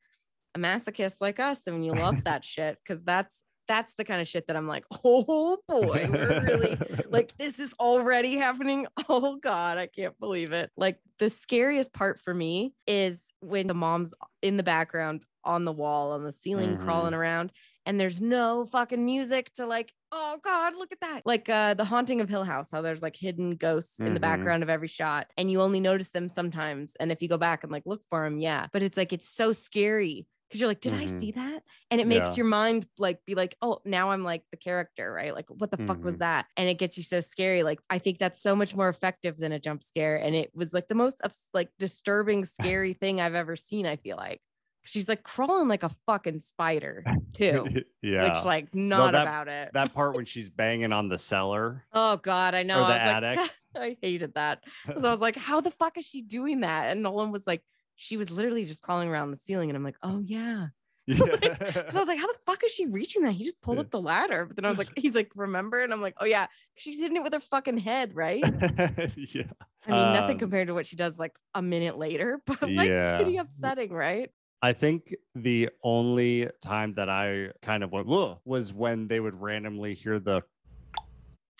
a 0.53 0.59
masochist 0.59 1.21
like 1.21 1.39
us 1.39 1.65
and 1.65 1.83
you 1.83 1.91
love 1.93 2.23
that 2.25 2.45
shit. 2.45 2.77
Cause 2.87 3.03
that's 3.03 3.41
that's 3.67 3.93
the 3.97 4.03
kind 4.03 4.21
of 4.21 4.27
shit 4.27 4.47
that 4.47 4.55
I'm 4.55 4.67
like, 4.67 4.85
oh 5.03 5.57
boy, 5.67 6.07
we're 6.11 6.41
really 6.41 6.77
like 7.09 7.33
this 7.37 7.59
is 7.59 7.73
already 7.79 8.35
happening. 8.35 8.87
Oh 9.09 9.37
God, 9.37 9.77
I 9.77 9.85
can't 9.87 10.19
believe 10.19 10.51
it. 10.51 10.71
Like 10.75 10.99
the 11.19 11.29
scariest 11.29 11.93
part 11.93 12.19
for 12.21 12.33
me 12.33 12.73
is 12.87 13.23
when 13.39 13.67
the 13.67 13.73
mom's 13.75 14.13
in 14.41 14.57
the 14.57 14.63
background 14.63 15.23
on 15.43 15.63
the 15.63 15.71
wall 15.71 16.11
on 16.13 16.23
the 16.23 16.33
ceiling 16.33 16.75
Mhm. 16.75 16.83
crawling 16.83 17.13
around 17.13 17.51
and 17.85 17.99
there's 17.99 18.19
no 18.19 18.65
fucking 18.65 19.05
music 19.05 19.53
to 19.53 19.67
like 19.67 19.93
oh 20.11 20.39
god 20.43 20.73
look 20.75 20.91
at 20.91 20.99
that 21.01 21.21
like 21.23 21.47
uh 21.49 21.75
the 21.75 21.85
haunting 21.85 22.19
of 22.19 22.27
hill 22.27 22.43
house 22.43 22.69
how 22.71 22.81
there's 22.81 23.03
like 23.03 23.15
hidden 23.15 23.51
ghosts 23.55 23.99
in 23.99 24.15
the 24.15 24.19
Mhm. 24.19 24.23
background 24.23 24.63
of 24.63 24.69
every 24.71 24.87
shot 24.87 25.27
and 25.37 25.51
you 25.51 25.61
only 25.61 25.79
notice 25.79 26.09
them 26.09 26.29
sometimes 26.29 26.95
and 26.99 27.11
if 27.11 27.21
you 27.21 27.27
go 27.29 27.37
back 27.37 27.61
and 27.63 27.71
like 27.71 27.83
look 27.85 28.01
for 28.09 28.23
them 28.23 28.39
yeah 28.39 28.65
but 28.73 28.81
it's 28.81 28.97
like 28.97 29.13
it's 29.13 29.29
so 29.29 29.51
scary 29.51 30.25
because 30.55 30.61
you're 30.61 30.69
like 30.69 30.79
did 30.79 30.93
i 30.93 31.03
Mhm. 31.05 31.19
see 31.19 31.31
that 31.33 31.63
and 31.91 31.99
it 31.99 32.07
makes 32.07 32.29
Yeah. 32.29 32.35
your 32.37 32.45
mind 32.45 32.87
like 32.97 33.19
be 33.25 33.35
like 33.35 33.55
oh 33.61 33.79
now 33.83 34.11
i'm 34.11 34.23
like 34.23 34.43
the 34.51 34.57
character 34.57 35.11
right 35.11 35.33
like 35.35 35.49
what 35.49 35.69
the 35.71 35.77
fuck 35.85 36.01
was 36.03 36.15
Mhm. 36.15 36.19
that 36.19 36.45
and 36.55 36.69
it 36.69 36.75
gets 36.75 36.95
you 36.97 37.03
so 37.03 37.19
scary 37.21 37.63
like 37.63 37.79
i 37.89 37.97
think 37.99 38.17
that's 38.19 38.41
so 38.41 38.55
much 38.55 38.73
more 38.75 38.87
effective 38.87 39.37
than 39.37 39.51
a 39.51 39.59
jump 39.59 39.83
scare 39.83 40.15
and 40.15 40.33
it 40.35 40.51
was 40.55 40.73
like 40.73 40.87
the 40.87 40.95
most 40.95 41.21
ups- 41.25 41.49
like 41.53 41.69
disturbing 41.77 42.45
scary 42.45 42.93
thing 43.01 43.19
i've 43.19 43.35
ever 43.35 43.55
seen 43.55 43.85
i 43.85 43.97
feel 43.97 44.15
like 44.17 44.39
she's 44.87 45.09
like 45.09 45.23
crawling 45.23 45.67
like 45.67 45.81
a 45.83 45.89
fucking 46.05 46.39
spider 46.39 47.03
too 47.33 47.65
yeah. 48.01 48.33
which 48.35 48.45
like 48.45 48.73
not 48.73 49.11
that- 49.13 49.23
about 49.23 49.47
it 49.47 49.71
that 49.73 49.93
part 49.93 50.15
when 50.15 50.25
she's 50.25 50.47
banging 50.47 50.93
on 50.93 51.09
the 51.09 51.17
cellar. 51.17 51.83
oh 51.93 52.15
god 52.17 52.53
i 52.55 52.63
know 52.63 52.75
or 52.83 52.87
the 52.87 52.93
I 52.93 53.05
was 53.05 53.23
like 53.23 53.37
attic. 53.39 53.51
i 53.75 53.97
hated 54.01 54.33
that 54.35 54.63
because 54.87 55.03
i 55.03 55.11
was 55.11 55.19
like 55.19 55.35
how 55.35 55.59
the 55.59 55.71
fuck 55.71 55.97
is 55.97 56.05
she 56.05 56.21
doing 56.21 56.61
that 56.61 56.91
and 56.91 57.03
nolan 57.03 57.31
was 57.31 57.45
like 57.45 57.61
she 57.95 58.17
was 58.17 58.29
literally 58.31 58.65
just 58.65 58.81
crawling 58.81 59.09
around 59.09 59.31
the 59.31 59.37
ceiling 59.37 59.69
and 59.69 59.77
i'm 59.77 59.83
like 59.83 59.97
oh 60.03 60.19
yeah 60.19 60.67
because 61.07 61.95
I 61.95 61.99
was 61.99 62.07
like, 62.07 62.17
how 62.17 62.25
the 62.25 62.39
fuck 62.47 62.63
is 62.63 62.71
she 62.71 62.87
reaching 62.87 63.21
that? 63.21 63.33
He 63.33 63.43
just 63.43 63.61
pulled 63.61 63.77
Yeah. 63.77 63.81
up 63.81 63.91
the 63.91 64.01
ladder. 64.01 64.43
But 64.43 64.55
then 64.55 64.65
I 64.65 64.69
was 64.69 64.79
like, 64.79 64.89
he's 64.95 65.13
like, 65.13 65.31
remember? 65.35 65.77
And 65.77 65.93
I'm 65.93 66.01
like, 66.01 66.15
oh 66.19 66.25
yeah, 66.25 66.47
she's 66.73 66.97
hitting 66.97 67.15
it 67.15 67.21
with 67.21 67.31
her 67.31 67.39
fucking 67.39 67.77
head, 67.77 68.15
right? 68.15 68.43
yeah. 69.15 69.43
I 69.85 69.91
mean, 69.91 70.11
nothing 70.13 70.31
Um, 70.31 70.39
compared 70.39 70.65
to 70.69 70.73
what 70.73 70.87
she 70.87 70.95
does 70.95 71.19
like 71.19 71.33
a 71.53 71.61
minute 71.61 71.99
later, 71.99 72.41
but 72.47 72.59
like 72.63 72.89
Yeah. 72.89 73.17
pretty 73.17 73.37
upsetting, 73.37 73.93
right? 73.93 74.31
I 74.63 74.73
think 74.73 75.13
the 75.35 75.69
only 75.83 76.49
time 76.63 76.95
that 76.95 77.07
I 77.07 77.51
kind 77.61 77.83
of 77.83 77.91
went 77.91 78.09
"Ugh," 78.09 78.39
was 78.43 78.73
when 78.73 79.07
they 79.07 79.19
would 79.19 79.39
randomly 79.39 79.93
hear 79.93 80.17
the 80.19 80.41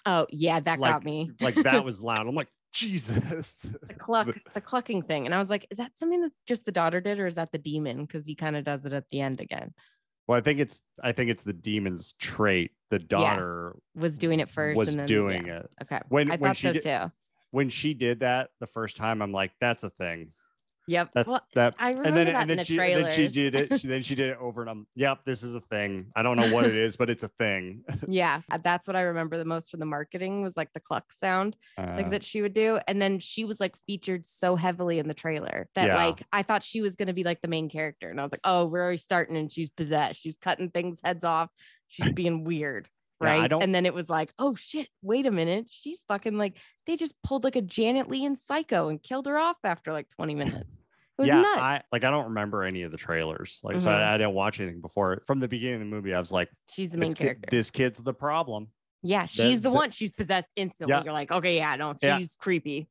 Oh 0.07 0.25
yeah, 0.31 0.59
that 0.59 0.79
like 0.79 0.91
got 0.91 1.03
me. 1.05 1.29
like 1.39 1.53
that 1.55 1.85
was 1.85 2.01
loud. 2.01 2.25
I'm 2.27 2.33
like 2.33 2.49
Jesus. 2.75 3.59
the 3.87 3.93
cluck, 3.93 4.27
the 4.53 4.61
clucking 4.61 5.01
thing, 5.01 5.25
and 5.25 5.33
I 5.33 5.39
was 5.39 5.49
like, 5.49 5.65
is 5.71 5.77
that 5.77 5.97
something 5.97 6.21
that 6.21 6.31
just 6.45 6.65
the 6.65 6.71
daughter 6.71 6.99
did, 7.01 7.19
or 7.19 7.27
is 7.27 7.35
that 7.35 7.51
the 7.51 7.57
demon? 7.57 8.01
Because 8.05 8.25
he 8.25 8.35
kind 8.35 8.55
of 8.55 8.63
does 8.65 8.85
it 8.85 8.93
at 8.93 9.05
the 9.11 9.21
end 9.21 9.39
again. 9.41 9.73
Well, 10.27 10.37
I 10.37 10.41
think 10.41 10.59
it's 10.59 10.81
I 11.01 11.11
think 11.13 11.29
it's 11.31 11.43
the 11.43 11.53
demon's 11.53 12.13
trait. 12.19 12.71
The 12.89 12.99
daughter 12.99 13.75
Was 13.95 14.17
doing 14.17 14.39
it 14.41 14.49
first, 14.49 14.77
was 14.77 14.89
and 14.89 14.99
then 14.99 15.05
doing 15.05 15.47
yeah. 15.47 15.59
it. 15.59 15.69
Okay, 15.83 15.99
When- 16.09 16.29
I 16.31 16.35
when 16.35 16.49
thought 16.49 16.57
she 16.57 16.67
so 16.67 16.73
did- 16.73 16.83
too. 16.83 17.11
when 17.51 17.69
she 17.69 17.93
did 17.93 18.19
that 18.19 18.49
the 18.59 18.67
first 18.67 18.97
time. 18.97 19.21
I'm 19.21 19.31
like, 19.31 19.51
that's 19.61 19.83
a 19.83 19.89
thing. 19.91 20.33
Yep. 20.87 21.09
That's 21.13 21.27
well, 21.27 21.41
that. 21.55 21.75
I 21.79 21.89
remember 21.89 22.07
and 22.07 22.17
then 22.17 22.25
that 22.27 22.35
and 22.35 22.41
in 22.43 22.47
then 22.49 22.57
the 22.57 22.63
she 22.65 22.79
and 22.79 23.05
then 23.05 23.11
she 23.11 23.27
did 23.27 23.55
it. 23.55 23.79
She, 23.81 23.87
then 23.87 24.03
she 24.03 24.15
did 24.15 24.29
it 24.29 24.37
over 24.39 24.61
and 24.61 24.69
I'm. 24.69 24.87
Yep, 24.95 25.19
this 25.25 25.41
is 25.43 25.55
a 25.55 25.61
thing. 25.61 26.07
I 26.15 26.21
don't 26.21 26.37
know 26.37 26.53
what 26.53 26.65
it 26.65 26.75
is, 26.85 26.95
but 26.95 27.09
it's 27.09 27.23
a 27.23 27.29
thing. 27.39 27.83
yeah, 28.07 28.41
uh, 28.51 28.59
that's 28.63 28.87
what 28.87 28.95
I 28.95 29.01
remember 29.01 29.37
the 29.37 29.45
most 29.45 29.71
from 29.71 29.79
the 29.79 29.85
marketing 29.85 30.41
was 30.43 30.55
like 30.55 30.71
the 30.73 30.79
cluck 30.79 31.11
sound. 31.11 31.55
like 31.77 32.07
Uh, 32.07 32.09
that 32.09 32.23
she 32.23 32.41
would 32.41 32.53
do. 32.53 32.79
And 32.87 33.01
then 33.01 33.19
she 33.19 33.45
was 33.45 33.59
like 33.59 33.75
featured 33.87 34.27
so 34.27 34.55
heavily 34.55 34.99
in 34.99 35.07
the 35.07 35.13
trailer 35.13 35.67
that 35.75 35.87
Yeah. 35.87 35.95
like 35.95 36.21
I 36.31 36.43
thought 36.43 36.63
she 36.63 36.81
was 36.81 36.95
gonna 36.95 37.13
be 37.13 37.23
like 37.23 37.41
the 37.41 37.47
main 37.47 37.69
character. 37.69 38.09
And 38.09 38.19
I 38.19 38.23
was 38.23 38.31
like, 38.31 38.41
oh, 38.43 38.65
we're 38.65 38.81
already 38.83 38.97
starting 38.97 39.37
and 39.37 39.51
she's 39.51 39.69
possessed. 39.71 40.21
She's 40.21 40.37
cutting 40.37 40.69
things 40.69 40.99
heads 41.03 41.23
off. 41.23 41.49
She's 41.87 42.11
being 42.13 42.43
weird. 42.43 42.87
Yeah, 43.21 43.27
Right. 43.39 43.49
don't- 43.49 43.63
and 43.63 43.73
then 43.73 43.85
it 43.85 43.93
was 43.93 44.09
like, 44.09 44.33
oh 44.39 44.55
shit, 44.55 44.87
wait 45.01 45.25
a 45.25 45.31
minute. 45.31 45.67
She's 45.69 46.03
fucking 46.07 46.37
like 46.37 46.57
they 46.85 46.97
just 46.97 47.15
pulled 47.23 47.43
like 47.43 47.55
a 47.55 47.61
Janet 47.61 48.09
Leigh 48.09 48.25
in 48.25 48.35
Psycho 48.35 48.89
and 48.89 49.01
killed 49.01 49.25
her 49.27 49.37
off 49.37 49.57
after 49.63 49.93
like 49.93 50.09
20 50.09 50.35
minutes. 50.35 50.73
It 51.17 51.21
was 51.21 51.27
yeah, 51.29 51.41
nuts. 51.41 51.61
I 51.61 51.81
like. 51.93 52.03
I 52.03 52.09
don't 52.11 52.25
remember 52.25 52.63
any 52.63 52.81
of 52.83 52.91
the 52.91 52.97
trailers. 52.97 53.59
Like, 53.63 53.79
so 53.79 53.87
Mhm. 53.89 53.93
I, 53.93 54.15
I 54.15 54.17
didn't 54.17 54.33
watch 54.33 54.59
anything 54.59 54.81
before. 54.81 55.21
From 55.25 55.39
the 55.39 55.47
beginning 55.47 55.75
of 55.75 55.79
the 55.79 55.85
movie, 55.85 56.13
I 56.13 56.19
was 56.19 56.29
like, 56.29 56.49
she's 56.69 56.89
the 56.89 56.97
this, 56.97 57.07
main 57.07 57.13
kid, 57.13 57.23
character. 57.23 57.47
this 57.51 57.71
kid's 57.71 57.99
the 58.01 58.13
problem. 58.13 58.67
yeah, 59.01 59.25
she's 59.25 59.61
the, 59.61 59.69
the- 59.69 59.75
one. 59.75 59.91
She's 59.91 60.11
possessed 60.11 60.51
instantly. 60.57 60.93
Yeah. 60.93 61.03
You're 61.05 61.13
like, 61.13 61.31
okay, 61.31 61.55
yeah, 61.55 61.75
no, 61.77 61.93
she's 61.93 62.01
Yeah. 62.03 62.19
creepy. 62.37 62.89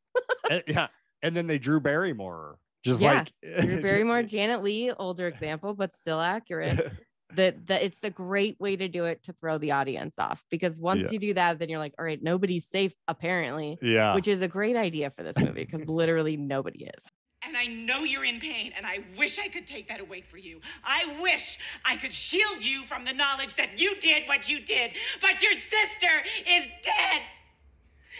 And- 0.49 0.63
yeah, 0.67 0.87
and 1.23 1.37
then 1.37 1.47
they 1.47 1.59
Drew 1.59 1.81
Barrymore. 1.81 2.57
Just 2.83 3.03
Yeah, 3.03 3.25
like 3.43 3.61
Drew 3.61 3.83
Barrymore, 3.83 4.23
Janet 4.23 4.63
Leigh, 4.63 4.93
older 4.93 5.27
example, 5.29 5.75
but 5.75 5.95
still 5.95 6.21
accurate. 6.21 6.93
that 7.37 7.67
that 7.67 7.83
it's 7.83 8.03
a 8.05 8.11
great 8.11 8.59
way 8.61 8.77
to 8.77 8.89
do 8.89 9.05
it 9.05 9.23
to 9.25 9.33
throw 9.33 9.59
the 9.59 9.73
audience 9.73 10.19
off 10.19 10.43
because 10.51 10.79
once 10.81 11.07
Yeah. 11.07 11.13
you 11.13 11.19
do 11.19 11.35
that 11.35 11.59
then 11.59 11.69
you're 11.69 11.79
like 11.79 11.95
all 11.99 12.05
right 12.05 12.23
nobody's 12.23 12.67
safe 12.67 12.95
apparently 13.09 13.79
yeah. 13.83 14.15
which 14.15 14.29
is 14.29 14.43
a 14.43 14.49
great 14.49 14.77
idea 14.77 15.11
for 15.11 15.23
this 15.23 15.39
movie 15.39 15.65
because 15.65 15.89
literally 15.89 16.37
nobody 16.37 16.85
is 16.97 17.07
And 17.47 17.57
I 17.57 17.67
know 17.67 18.05
you're 18.05 18.25
in 18.25 18.41
pain, 18.41 18.73
and 18.77 18.87
I 18.87 19.05
wish 19.19 19.39
I 19.39 19.49
could 19.49 19.67
take 19.67 19.87
that 19.91 20.01
away 20.01 20.23
for 20.23 20.39
you. 20.39 20.61
I 20.83 21.01
wish 21.21 21.59
I 21.85 21.95
could 21.97 22.15
shield 22.15 22.65
you 22.65 22.85
from 22.85 23.05
the 23.05 23.13
knowledge 23.13 23.55
that 23.57 23.79
you 23.79 23.91
did 24.01 24.27
what 24.27 24.49
you 24.49 24.61
did, 24.61 24.93
but 25.21 25.43
your 25.43 25.53
sister 25.53 26.13
is 26.57 26.65
dead. 26.83 27.21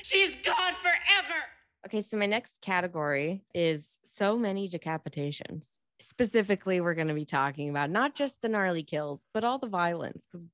She's 0.03 0.37
gone 0.37 0.75
forever. 0.83 1.41
Okay, 1.87 2.01
so 2.03 2.17
my 2.19 2.27
next 2.27 2.61
category 2.61 3.45
is 3.55 3.99
so 4.05 4.37
many 4.39 4.69
decapitations. 4.69 5.79
Specifically, 6.01 6.81
we're 6.81 6.95
going 6.95 7.09
to 7.09 7.15
be 7.15 7.25
talking 7.25 7.71
about 7.71 7.91
not 7.91 8.15
just 8.15 8.43
the 8.43 8.49
gnarly 8.49 8.83
kills, 8.83 9.27
but 9.33 9.45
all 9.45 9.59
the 9.59 9.69
violence 9.69 10.27
because 10.31 10.47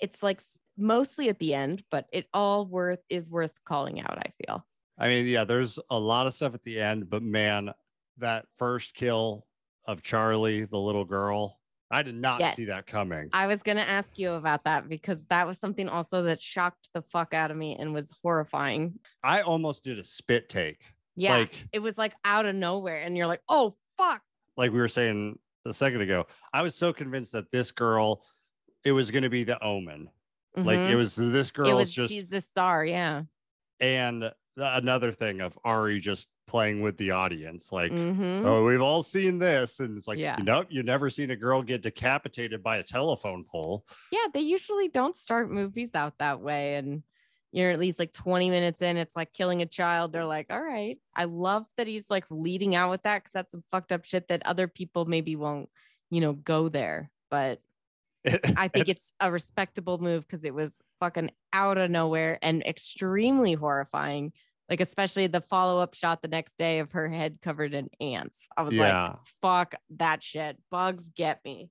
it's 0.00 0.22
like 0.22 0.40
mostly 0.76 1.28
at 1.28 1.38
the 1.38 1.54
end, 1.54 1.82
but 1.90 2.06
it 2.12 2.26
all 2.34 2.66
worth 2.66 3.00
is 3.08 3.30
worth 3.30 3.52
calling 3.64 4.00
out. 4.00 4.18
I 4.18 4.32
feel. 4.44 4.64
I 4.98 5.08
mean, 5.08 5.26
yeah, 5.26 5.44
there's 5.44 5.78
a 5.90 5.98
lot 5.98 6.26
of 6.26 6.34
stuff 6.34 6.54
at 6.54 6.62
the 6.64 6.80
end, 6.80 7.08
but 7.08 7.22
man, 7.22 7.70
that 8.18 8.44
first 8.56 8.94
kill 8.94 9.46
of 9.86 10.02
Charlie, 10.02 10.64
the 10.64 10.78
little 10.78 11.04
girl, 11.04 11.58
I 11.90 12.02
did 12.02 12.14
not 12.14 12.54
see 12.54 12.66
that 12.66 12.86
coming. 12.86 13.28
I 13.32 13.46
was 13.46 13.62
going 13.62 13.76
to 13.76 13.88
ask 13.88 14.18
you 14.18 14.32
about 14.32 14.64
that 14.64 14.88
because 14.88 15.24
that 15.28 15.46
was 15.46 15.58
something 15.58 15.88
also 15.88 16.22
that 16.24 16.40
shocked 16.40 16.88
the 16.94 17.02
fuck 17.02 17.34
out 17.34 17.50
of 17.50 17.56
me 17.56 17.76
and 17.78 17.92
was 17.92 18.10
horrifying. 18.22 18.98
I 19.22 19.42
almost 19.42 19.84
did 19.84 19.98
a 19.98 20.04
spit 20.04 20.48
take. 20.48 20.80
Yeah, 21.16 21.36
Like 21.36 21.66
it 21.72 21.80
was 21.80 21.98
like 21.98 22.14
out 22.24 22.46
of 22.46 22.54
nowhere, 22.54 23.02
and 23.02 23.16
you're 23.16 23.26
like, 23.26 23.42
oh 23.48 23.76
fuck. 23.98 24.22
Like 24.56 24.70
we 24.72 24.78
were 24.78 24.88
saying 24.88 25.38
a 25.66 25.72
second 25.72 26.00
ago, 26.00 26.26
I 26.52 26.62
was 26.62 26.74
so 26.74 26.92
convinced 26.92 27.32
that 27.32 27.50
this 27.50 27.70
girl, 27.70 28.24
it 28.84 28.92
was 28.92 29.10
going 29.10 29.22
to 29.22 29.30
be 29.30 29.44
the 29.44 29.62
omen. 29.62 30.08
Like 30.56 30.78
it 30.78 30.92
Mhm. 30.92 30.96
was 30.96 31.16
this 31.16 31.50
girl 31.50 31.76
was 31.76 31.92
just 31.94 32.12
she's 32.12 32.26
the 32.28 32.40
star. 32.42 32.84
Yeah. 32.84 33.22
and 33.80 34.20
th- 34.22 34.32
another 34.56 35.10
thing 35.10 35.40
of 35.40 35.58
Ari 35.64 35.98
just 35.98 36.28
playing 36.46 36.82
with 36.82 36.96
the 36.98 37.10
audience, 37.12 37.72
like, 37.72 37.90
Mhm. 37.90 38.44
oh, 38.44 38.64
we've 38.64 38.82
all 38.82 39.02
seen 39.02 39.38
this, 39.38 39.80
and 39.80 39.96
it's 39.96 40.06
like, 40.06 40.18
Yeah. 40.18 40.36
nope, 40.42 40.66
you've 40.68 40.84
never 40.84 41.08
seen 41.08 41.30
a 41.30 41.36
girl 41.36 41.62
get 41.62 41.82
decapitated 41.82 42.62
by 42.62 42.76
a 42.76 42.82
telephone 42.82 43.44
pole. 43.44 43.86
yeah, 44.12 44.26
they 44.34 44.40
usually 44.40 44.88
don't 44.88 45.16
start 45.16 45.50
movies 45.50 45.94
out 45.94 46.18
that 46.18 46.40
way. 46.40 46.74
And 46.76 47.02
you're 47.52 47.70
at 47.70 47.78
least 47.78 47.98
like 47.98 48.12
20 48.12 48.48
minutes 48.50 48.80
in, 48.82 48.96
it's 48.96 49.14
like 49.14 49.32
killing 49.34 49.60
a 49.62 49.66
child. 49.66 50.12
They're 50.12 50.24
like, 50.24 50.46
all 50.50 50.60
right. 50.62 50.98
I 51.14 51.24
love 51.24 51.66
that 51.76 51.86
he's 51.86 52.08
like 52.10 52.24
leading 52.30 52.74
out 52.74 52.90
with 52.90 53.02
that 53.02 53.18
because 53.22 53.32
that's 53.32 53.52
some 53.52 53.62
fucked 53.70 53.92
up 53.92 54.04
shit 54.04 54.28
that 54.28 54.44
other 54.46 54.66
people 54.68 55.04
maybe 55.04 55.36
won't, 55.36 55.68
you 56.10 56.20
know, 56.22 56.32
go 56.32 56.68
there. 56.70 57.10
But 57.30 57.60
I 58.56 58.68
think 58.68 58.88
it's 58.88 59.12
a 59.20 59.30
respectable 59.30 59.98
move 59.98 60.22
because 60.26 60.44
it 60.44 60.54
was 60.54 60.80
fucking 61.00 61.30
out 61.52 61.76
of 61.76 61.90
nowhere 61.90 62.38
and 62.40 62.62
extremely 62.62 63.52
horrifying. 63.52 64.32
Like, 64.70 64.80
especially 64.80 65.26
the 65.26 65.40
follow 65.42 65.82
up 65.82 65.92
shot 65.94 66.22
the 66.22 66.28
next 66.28 66.56
day 66.56 66.78
of 66.78 66.92
her 66.92 67.08
head 67.08 67.38
covered 67.42 67.74
in 67.74 67.90
ants. 68.00 68.48
I 68.56 68.62
was 68.62 68.72
Yeah. 68.72 69.02
like, 69.08 69.16
fuck 69.42 69.74
that 69.98 70.22
shit. 70.22 70.56
Bugs 70.70 71.10
get 71.14 71.40
me. 71.44 71.68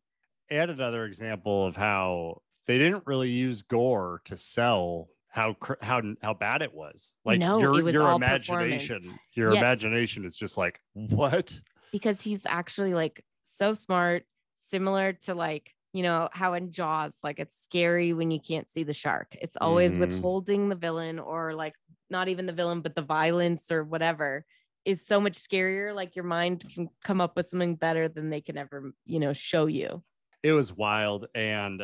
and 0.52 0.70
another 0.70 1.06
example 1.06 1.66
of 1.66 1.76
how 1.78 2.42
they 2.68 2.78
didn't 2.78 3.08
really 3.08 3.30
use 3.32 3.62
gore 3.64 4.22
to 4.26 4.36
sell 4.38 5.08
how 5.32 5.56
how 5.82 6.02
how 6.22 6.34
bad 6.34 6.62
it 6.62 6.74
was. 6.74 7.14
Like 7.26 7.40
No, 7.40 7.60
your 7.60 7.82
was 7.82 7.94
your 7.94 8.12
imagination, 8.12 9.20
your 9.36 9.54
Yes. 9.54 9.64
imagination 9.64 10.26
is 10.26 10.38
just 10.38 10.58
like 10.58 10.82
what? 10.94 11.60
because 11.92 12.22
he's 12.22 12.46
actually 12.46 12.94
like 12.94 13.24
so 13.44 13.74
smart, 13.74 14.24
similar 14.56 15.14
to 15.14 15.34
like, 15.36 15.74
you 15.94 16.04
know, 16.04 16.30
how 16.32 16.54
in 16.54 16.72
Jaws, 16.72 17.18
like 17.24 17.40
it's 17.40 17.62
scary 17.62 18.14
when 18.14 18.32
you 18.32 18.40
can't 18.40 18.70
see 18.70 18.84
the 18.84 18.94
shark. 18.94 19.36
It's 19.42 19.58
always 19.58 19.98
Mhm. 19.98 20.00
withholding 20.00 20.70
the 20.70 20.76
villain 20.76 21.20
or 21.20 21.54
like 21.54 21.74
not 22.10 22.28
even 22.30 22.46
the 22.46 22.54
villain, 22.54 22.82
but 22.82 22.96
the 22.96 23.02
violence 23.02 23.72
or 23.72 23.84
whatever 23.84 24.46
is 24.86 25.06
so 25.06 25.20
much 25.20 25.34
scarier. 25.34 25.94
Like 25.94 26.16
your 26.16 26.26
mind 26.26 26.66
can 26.74 26.90
come 27.04 27.22
up 27.22 27.36
with 27.36 27.48
something 27.48 27.76
better 27.76 28.08
than 28.08 28.30
they 28.30 28.42
can 28.42 28.58
ever, 28.58 28.94
you 29.06 29.20
know, 29.20 29.34
show 29.34 29.66
you. 29.66 30.04
It 30.44 30.54
was 30.54 30.74
wild, 30.74 31.28
and 31.36 31.84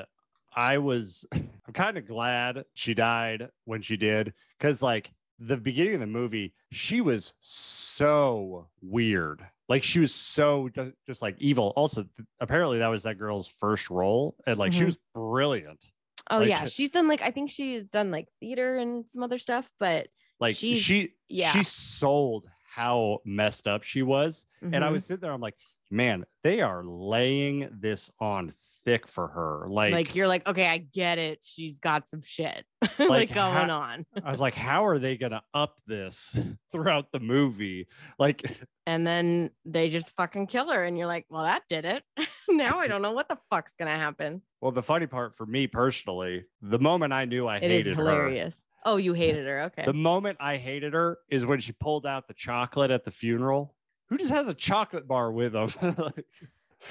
I 0.58 0.80
was 0.80 1.26
I'm 1.34 1.74
kind 1.74 1.98
of 1.98 2.06
glad 2.06 2.66
she 2.74 2.94
died 2.94 3.50
when 3.66 3.82
she 3.82 3.96
did 3.96 4.34
because 4.58 4.82
like 4.82 5.12
the 5.40 5.56
beginning 5.58 5.94
of 5.94 6.00
the 6.00 6.08
movie, 6.08 6.54
she 6.72 7.00
was 7.00 7.34
so 7.42 8.68
weird. 8.82 9.46
Like 9.70 9.84
she 9.84 10.00
was 10.00 10.14
so 10.14 10.70
just 11.06 11.22
like 11.22 11.36
evil. 11.40 11.74
Also, 11.76 12.06
apparently 12.40 12.80
that 12.80 12.88
was 12.88 13.04
that 13.04 13.18
girl's 13.20 13.48
first 13.48 13.90
role, 13.90 14.36
and 14.48 14.58
like 14.58 14.74
she 14.74 14.82
Mhm. 14.82 14.86
was 14.86 14.98
brilliant. 15.14 15.86
Oh 16.30 16.40
Like- 16.40 16.50
yeah, 16.50 16.66
she's 16.66 16.92
done 16.92 17.08
like 17.08 17.22
I 17.22 17.32
think 17.32 17.50
she's 17.52 17.92
done 17.92 18.10
like 18.12 18.28
theater 18.40 18.78
and 18.78 19.08
some 19.08 19.24
other 19.24 19.38
stuff, 19.38 19.72
but 19.80 20.08
Like 20.40 20.56
she 20.56 21.14
yeah. 21.30 21.52
she 21.52 21.64
sold 21.64 22.46
how 22.74 23.20
messed 23.26 23.68
up 23.68 23.84
she 23.84 24.02
was. 24.04 24.46
And 24.62 24.84
I 24.84 24.90
Mhm. 24.90 24.92
was 24.94 25.06
sitting 25.06 25.22
there, 25.22 25.32
I'm 25.34 25.42
like, 25.42 25.56
man, 25.90 26.26
they 26.44 26.62
are 26.62 26.84
laying 26.84 27.70
this 27.80 28.10
on 28.20 28.54
thick 28.86 29.08
for 29.08 29.28
her. 29.28 29.68
Like, 29.70 29.94
like, 29.94 30.16
you're 30.16 30.28
like, 30.28 30.48
okay, 30.48 30.68
I 30.68 30.78
get 30.78 31.18
it. 31.18 31.40
She's 31.44 31.80
got 31.80 32.08
some 32.08 32.22
shit 32.24 32.66
like, 33.00 33.10
Like, 33.10 33.34
going 33.34 33.54
ha- 33.54 33.70
on. 33.70 34.06
I 34.24 34.30
was 34.30 34.40
like, 34.40 34.56
how 34.56 34.86
are 34.86 35.00
they 35.00 35.18
gonna 35.18 35.42
up 35.54 35.76
this 35.88 36.36
throughout 36.72 37.12
the 37.12 37.20
movie? 37.20 37.88
Like, 38.18 38.50
and 38.86 39.06
then 39.06 39.50
they 39.66 39.90
just 39.90 40.16
fucking 40.16 40.48
kill 40.48 40.72
her 40.72 40.84
and 40.84 40.98
you're 40.98 41.08
like 41.08 41.26
well 41.30 41.44
that 41.44 41.62
did 41.70 41.84
it 41.84 42.04
now 42.48 42.80
i 42.80 42.88
don't 42.88 43.02
know 43.02 43.12
what 43.12 43.28
the 43.28 43.38
fuck's 43.50 43.74
gonna 43.78 43.92
happen 43.92 44.42
well, 44.62 44.72
the 44.72 44.82
funny 44.82 45.06
part 45.06 45.36
for 45.36 45.46
me 45.46 45.68
personally, 45.68 46.46
the 46.64 46.80
moment 46.80 47.14
I 47.14 47.26
knew 47.26 47.46
I 47.46 47.58
It 47.58 47.64
is 47.66 47.70
hated 47.70 47.98
her, 47.98 48.04
hilarious 48.04 48.66
oh 48.86 48.96
you 48.98 49.14
hated 49.14 49.46
her 49.46 49.64
okay 49.64 49.84
the 49.86 49.94
moment 49.94 50.38
I 50.40 50.58
hated 50.58 50.94
her 50.94 51.20
is 51.30 51.46
when 51.46 51.60
she 51.60 51.74
pulled 51.74 52.06
out 52.08 52.28
the 52.28 52.34
chocolate 52.34 52.90
at 52.90 53.04
the 53.04 53.12
funeral. 53.12 53.76
Who 54.10 54.18
just 54.18 54.32
has 54.32 54.48
a 54.48 54.54
chocolate 54.54 55.08
bar 55.08 55.32
with 55.32 55.54
them? 55.54 55.70
Like, 55.98 56.26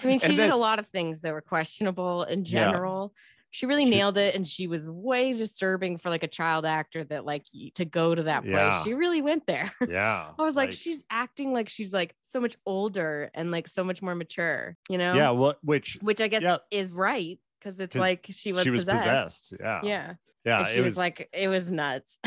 i 0.02 0.06
mean 0.08 0.18
she 0.18 0.28
did 0.28 0.38
then- 0.38 0.50
a 0.50 0.56
lot 0.56 0.80
of 0.80 0.86
things 0.88 1.20
that 1.20 1.32
were 1.32 1.40
questionable 1.40 2.24
in 2.24 2.44
Yeah. 2.44 2.64
general 2.72 3.14
she 3.52 3.64
really 3.66 3.84
She- 3.84 3.90
nailed 3.90 4.18
it 4.18 4.34
and 4.34 4.44
she 4.46 4.66
was 4.66 4.86
way 4.88 5.32
disturbing 5.32 5.98
for 5.98 6.10
like 6.10 6.24
a 6.24 6.28
child 6.28 6.66
actor 6.66 7.04
that 7.04 7.24
like 7.24 7.44
to 7.76 7.84
go 7.84 8.12
to 8.12 8.24
that 8.24 8.42
place 8.42 8.52
Yeah. 8.54 8.82
she 8.82 8.94
really 8.94 9.22
went 9.22 9.46
there 9.46 9.72
yeah. 9.88 10.30
i 10.36 10.42
was 10.42 10.56
like, 10.56 10.72
she's 10.72 11.04
acting 11.08 11.52
like 11.52 11.68
she's 11.68 11.92
like 11.92 12.16
so 12.24 12.40
much 12.40 12.56
older 12.66 13.30
and 13.32 13.52
like 13.52 13.68
so 13.68 13.84
much 13.84 14.02
more 14.02 14.16
mature 14.16 14.76
you 14.90 14.98
know 14.98 15.14
yeah. 15.14 15.30
What? 15.30 15.58
Which 15.62 15.98
which 16.02 16.20
i 16.20 16.26
guess 16.26 16.42
yeah. 16.42 16.56
is 16.72 16.90
right 16.90 17.38
because 17.60 17.78
it's 17.78 17.92
'Cause 17.92 18.00
like 18.00 18.26
she 18.30 18.52
was 18.52 18.64
she 18.64 18.70
was 18.70 18.82
possessed, 18.84 19.04
possessed. 19.04 19.52
Yeah. 19.60 19.80
yeah 19.84 20.14
Yeah. 20.44 20.64
she 20.64 20.80
was, 20.80 20.96
like 20.96 21.28
it 21.32 21.46
was 21.48 21.70
nuts 21.70 22.18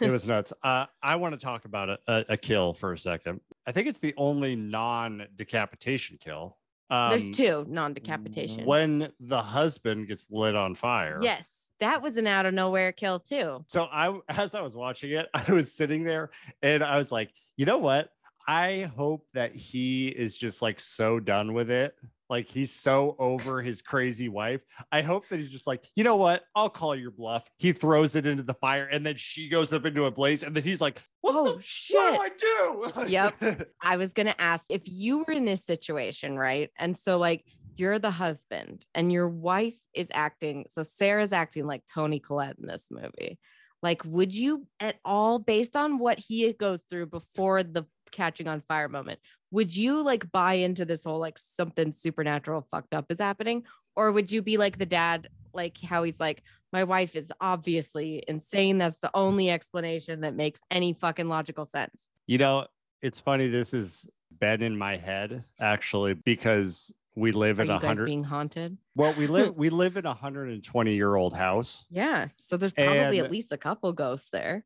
it 0.00 0.10
was 0.10 0.28
nuts. 0.32 0.52
Uh, 0.62 0.84
I 1.02 1.16
want 1.16 1.32
to 1.34 1.42
talk 1.42 1.64
about 1.64 1.88
a, 1.88 1.98
a, 2.06 2.24
a 2.30 2.36
kill 2.36 2.74
for 2.74 2.92
a 2.92 2.98
second. 2.98 3.40
I 3.66 3.72
think 3.72 3.88
it's 3.88 3.98
the 3.98 4.14
only 4.16 4.54
non-decapitation 4.54 6.18
kill. 6.20 6.56
Um, 6.88 7.10
There's 7.10 7.30
two 7.30 7.66
non-decapitation. 7.68 8.64
When 8.64 9.08
the 9.18 9.42
husband 9.42 10.06
gets 10.06 10.30
lit 10.30 10.54
on 10.54 10.74
fire. 10.74 11.18
Yes, 11.20 11.70
that 11.80 12.00
was 12.00 12.16
an 12.16 12.26
out 12.26 12.46
of 12.46 12.54
nowhere 12.54 12.92
kill 12.92 13.18
too. 13.18 13.64
So 13.66 13.84
I, 13.84 14.16
as 14.28 14.54
I 14.54 14.60
was 14.60 14.76
watching 14.76 15.12
it, 15.12 15.26
I 15.34 15.52
was 15.52 15.72
sitting 15.72 16.04
there 16.04 16.30
and 16.62 16.84
I 16.84 16.96
was 16.96 17.10
like, 17.10 17.30
you 17.56 17.66
know 17.66 17.78
what? 17.78 18.10
I 18.48 18.90
hope 18.96 19.26
that 19.34 19.56
he 19.56 20.08
is 20.08 20.38
just 20.38 20.62
like 20.62 20.78
so 20.78 21.18
done 21.18 21.52
with 21.52 21.70
it. 21.70 21.96
Like 22.28 22.48
he's 22.48 22.72
so 22.72 23.14
over 23.18 23.62
his 23.62 23.82
crazy 23.82 24.28
wife. 24.28 24.62
I 24.90 25.02
hope 25.02 25.28
that 25.28 25.38
he's 25.38 25.50
just 25.50 25.66
like, 25.66 25.84
you 25.94 26.04
know 26.04 26.16
what? 26.16 26.42
I'll 26.54 26.68
call 26.68 26.96
your 26.96 27.12
bluff. 27.12 27.48
He 27.56 27.72
throws 27.72 28.16
it 28.16 28.26
into 28.26 28.42
the 28.42 28.54
fire 28.54 28.86
and 28.86 29.06
then 29.06 29.16
she 29.16 29.48
goes 29.48 29.72
up 29.72 29.86
into 29.86 30.06
a 30.06 30.10
blaze. 30.10 30.42
And 30.42 30.54
then 30.54 30.62
he's 30.62 30.80
like, 30.80 31.00
what, 31.20 31.36
Oh 31.36 31.56
the, 31.56 31.62
shit. 31.62 31.96
what 31.96 32.38
do 32.38 32.90
I 32.90 33.04
do? 33.04 33.10
Yep. 33.10 33.68
I 33.82 33.96
was 33.96 34.12
to 34.26 34.40
ask 34.40 34.64
if 34.70 34.82
you 34.84 35.18
were 35.18 35.32
in 35.32 35.44
this 35.44 35.64
situation, 35.64 36.36
right? 36.36 36.70
And 36.78 36.96
so, 36.96 37.18
like, 37.18 37.44
you're 37.76 37.98
the 37.98 38.10
husband 38.10 38.86
and 38.94 39.12
your 39.12 39.28
wife 39.28 39.74
is 39.94 40.08
acting. 40.12 40.66
So, 40.68 40.82
Sarah's 40.82 41.32
acting 41.32 41.66
like 41.66 41.82
Toni 41.92 42.20
Collette 42.20 42.56
in 42.60 42.66
this 42.66 42.88
movie. 42.90 43.38
Like, 43.82 44.02
would 44.04 44.34
you 44.34 44.66
at 44.80 44.96
all, 45.04 45.38
based 45.38 45.76
on 45.76 45.98
what 45.98 46.18
he 46.18 46.52
goes 46.52 46.82
through 46.88 47.06
before 47.06 47.62
the 47.62 47.84
catching 48.10 48.48
on 48.48 48.62
fire 48.66 48.88
moment, 48.88 49.20
would 49.50 49.74
you 49.74 50.02
like 50.02 50.30
buy 50.32 50.54
into 50.54 50.84
this 50.84 51.04
whole 51.04 51.18
like 51.18 51.38
something 51.38 51.92
supernatural 51.92 52.66
fucked 52.70 52.94
up 52.94 53.06
is 53.10 53.20
happening? 53.20 53.64
Or 53.94 54.12
would 54.12 54.30
you 54.30 54.42
be 54.42 54.56
like 54.56 54.78
the 54.78 54.86
dad, 54.86 55.28
like 55.54 55.78
how 55.80 56.02
he's 56.02 56.20
like, 56.20 56.42
my 56.72 56.84
wife 56.84 57.16
is 57.16 57.32
obviously 57.40 58.22
insane. 58.28 58.76
That's 58.78 58.98
the 58.98 59.10
only 59.14 59.48
explanation 59.50 60.20
that 60.22 60.34
makes 60.34 60.60
any 60.70 60.92
fucking 60.92 61.28
logical 61.28 61.64
sense. 61.64 62.08
You 62.26 62.38
know, 62.38 62.66
it's 63.02 63.20
funny. 63.20 63.48
This 63.48 63.70
has 63.72 64.06
been 64.40 64.62
in 64.62 64.76
my 64.76 64.96
head 64.96 65.44
actually 65.60 66.14
because 66.14 66.92
we 67.14 67.32
live 67.32 67.60
Are 67.60 67.62
in 67.62 67.70
a 67.70 67.78
hundred. 67.78 68.04
being 68.04 68.24
haunted? 68.24 68.76
Well, 68.94 69.14
we 69.16 69.26
live 69.26 69.54
we 69.56 69.70
live 69.70 69.96
in 69.96 70.04
a 70.04 70.12
hundred 70.12 70.50
and 70.50 70.62
twenty 70.62 70.94
year 70.94 71.14
old 71.14 71.32
house. 71.32 71.86
Yeah. 71.88 72.28
So 72.36 72.56
there's 72.58 72.72
probably 72.72 73.18
And- 73.18 73.26
at 73.26 73.30
least 73.30 73.52
a 73.52 73.56
couple 73.56 73.90
ghosts 73.92 74.28
there. 74.30 74.64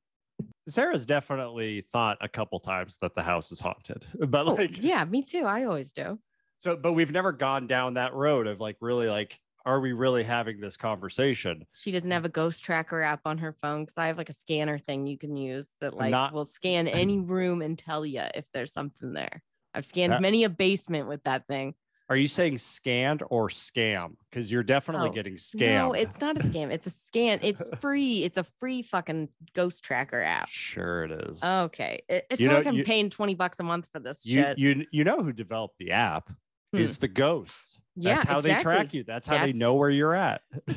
Sarah's 0.68 1.06
definitely 1.06 1.84
thought 1.92 2.18
a 2.20 2.28
couple 2.28 2.58
times 2.60 2.96
that 3.00 3.14
the 3.14 3.22
house 3.22 3.50
is 3.52 3.60
haunted, 3.60 4.04
but 4.28 4.46
Oh, 4.46 4.54
like, 4.54 4.82
yeah, 4.82 5.04
me 5.04 5.22
too. 5.22 5.44
I 5.44 5.64
always 5.64 5.92
do. 5.92 6.18
so, 6.60 6.76
but 6.76 6.92
we've 6.92 7.12
never 7.12 7.32
gone 7.32 7.66
down 7.66 7.94
that 7.94 8.14
road 8.14 8.46
of 8.46 8.60
like 8.60 8.76
really 8.80 9.08
like, 9.08 9.38
are 9.66 9.80
we 9.80 9.92
really 9.92 10.24
having 10.24 10.58
this 10.60 10.76
conversation? 10.76 11.66
She 11.74 11.90
doesn't 11.92 12.10
have 12.10 12.24
a 12.24 12.28
ghost 12.30 12.64
tracker 12.64 13.02
app 13.02 13.20
on 13.26 13.38
her 13.38 13.52
phone 13.52 13.82
because 13.84 13.98
I 13.98 14.06
have 14.06 14.16
like 14.18 14.30
a 14.30 14.34
scanner 14.34 14.78
thing 14.78 15.06
you 15.06 15.18
can 15.18 15.36
use 15.36 15.68
that 15.80 15.94
like 15.94 16.10
Not- 16.10 16.32
will 16.32 16.46
scan 16.46 16.88
any 16.88 17.18
room 17.20 17.60
and 17.62 17.78
tell 17.78 18.06
you 18.06 18.22
if 18.34 18.46
there's 18.52 18.72
something 18.72 19.12
there. 19.12 19.42
I've 19.74 19.84
scanned 19.86 20.12
That- 20.12 20.22
many 20.22 20.44
a 20.44 20.48
basement 20.48 21.08
with 21.08 21.22
that 21.24 21.46
thing. 21.46 21.74
Are 22.10 22.16
you 22.16 22.26
saying 22.26 22.58
scanned 22.58 23.22
or 23.30 23.48
scam? 23.48 24.16
Because 24.28 24.50
you're 24.50 24.64
definitely 24.64 25.10
Oh, 25.10 25.12
getting 25.12 25.36
scammed. 25.36 25.60
No, 25.78 25.92
it's 25.92 26.20
not 26.20 26.36
a 26.36 26.40
scam. 26.40 26.72
It's 26.72 26.88
a 26.88 26.90
scan. 26.90 27.38
It's 27.40 27.70
free. 27.80 28.24
It's 28.24 28.36
a 28.36 28.42
free 28.58 28.82
fucking 28.82 29.28
ghost 29.54 29.84
tracker 29.84 30.20
app. 30.20 30.48
sure 30.48 31.04
it 31.04 31.12
is. 31.30 31.42
Okay. 31.44 32.02
It- 32.08 32.26
it's 32.28 32.40
You 32.40 32.48
not 32.48 32.52
know, 32.54 32.58
like 32.58 32.66
I'm 32.66 32.74
you- 32.74 32.84
paying 32.84 33.10
20 33.10 33.36
bucks 33.36 33.60
a 33.60 33.62
month 33.62 33.88
for 33.92 34.00
this 34.00 34.26
you 34.26 34.42
shit. 34.42 34.58
you 34.58 34.86
you 34.90 35.04
know 35.04 35.22
who 35.22 35.32
developed 35.32 35.78
the 35.78 35.92
app 35.92 36.28
hmm. 36.72 36.78
is 36.80 36.98
the 36.98 37.06
ghosts. 37.06 37.78
Yeah, 37.94 38.14
That's 38.14 38.26
how 38.28 38.40
they 38.40 38.54
track 38.54 38.92
you. 38.94 39.04
That's 39.04 39.26
how 39.26 39.44
they 39.44 39.52
know 39.52 39.74
where 39.74 39.90
you're 39.90 40.14
at. 40.14 40.42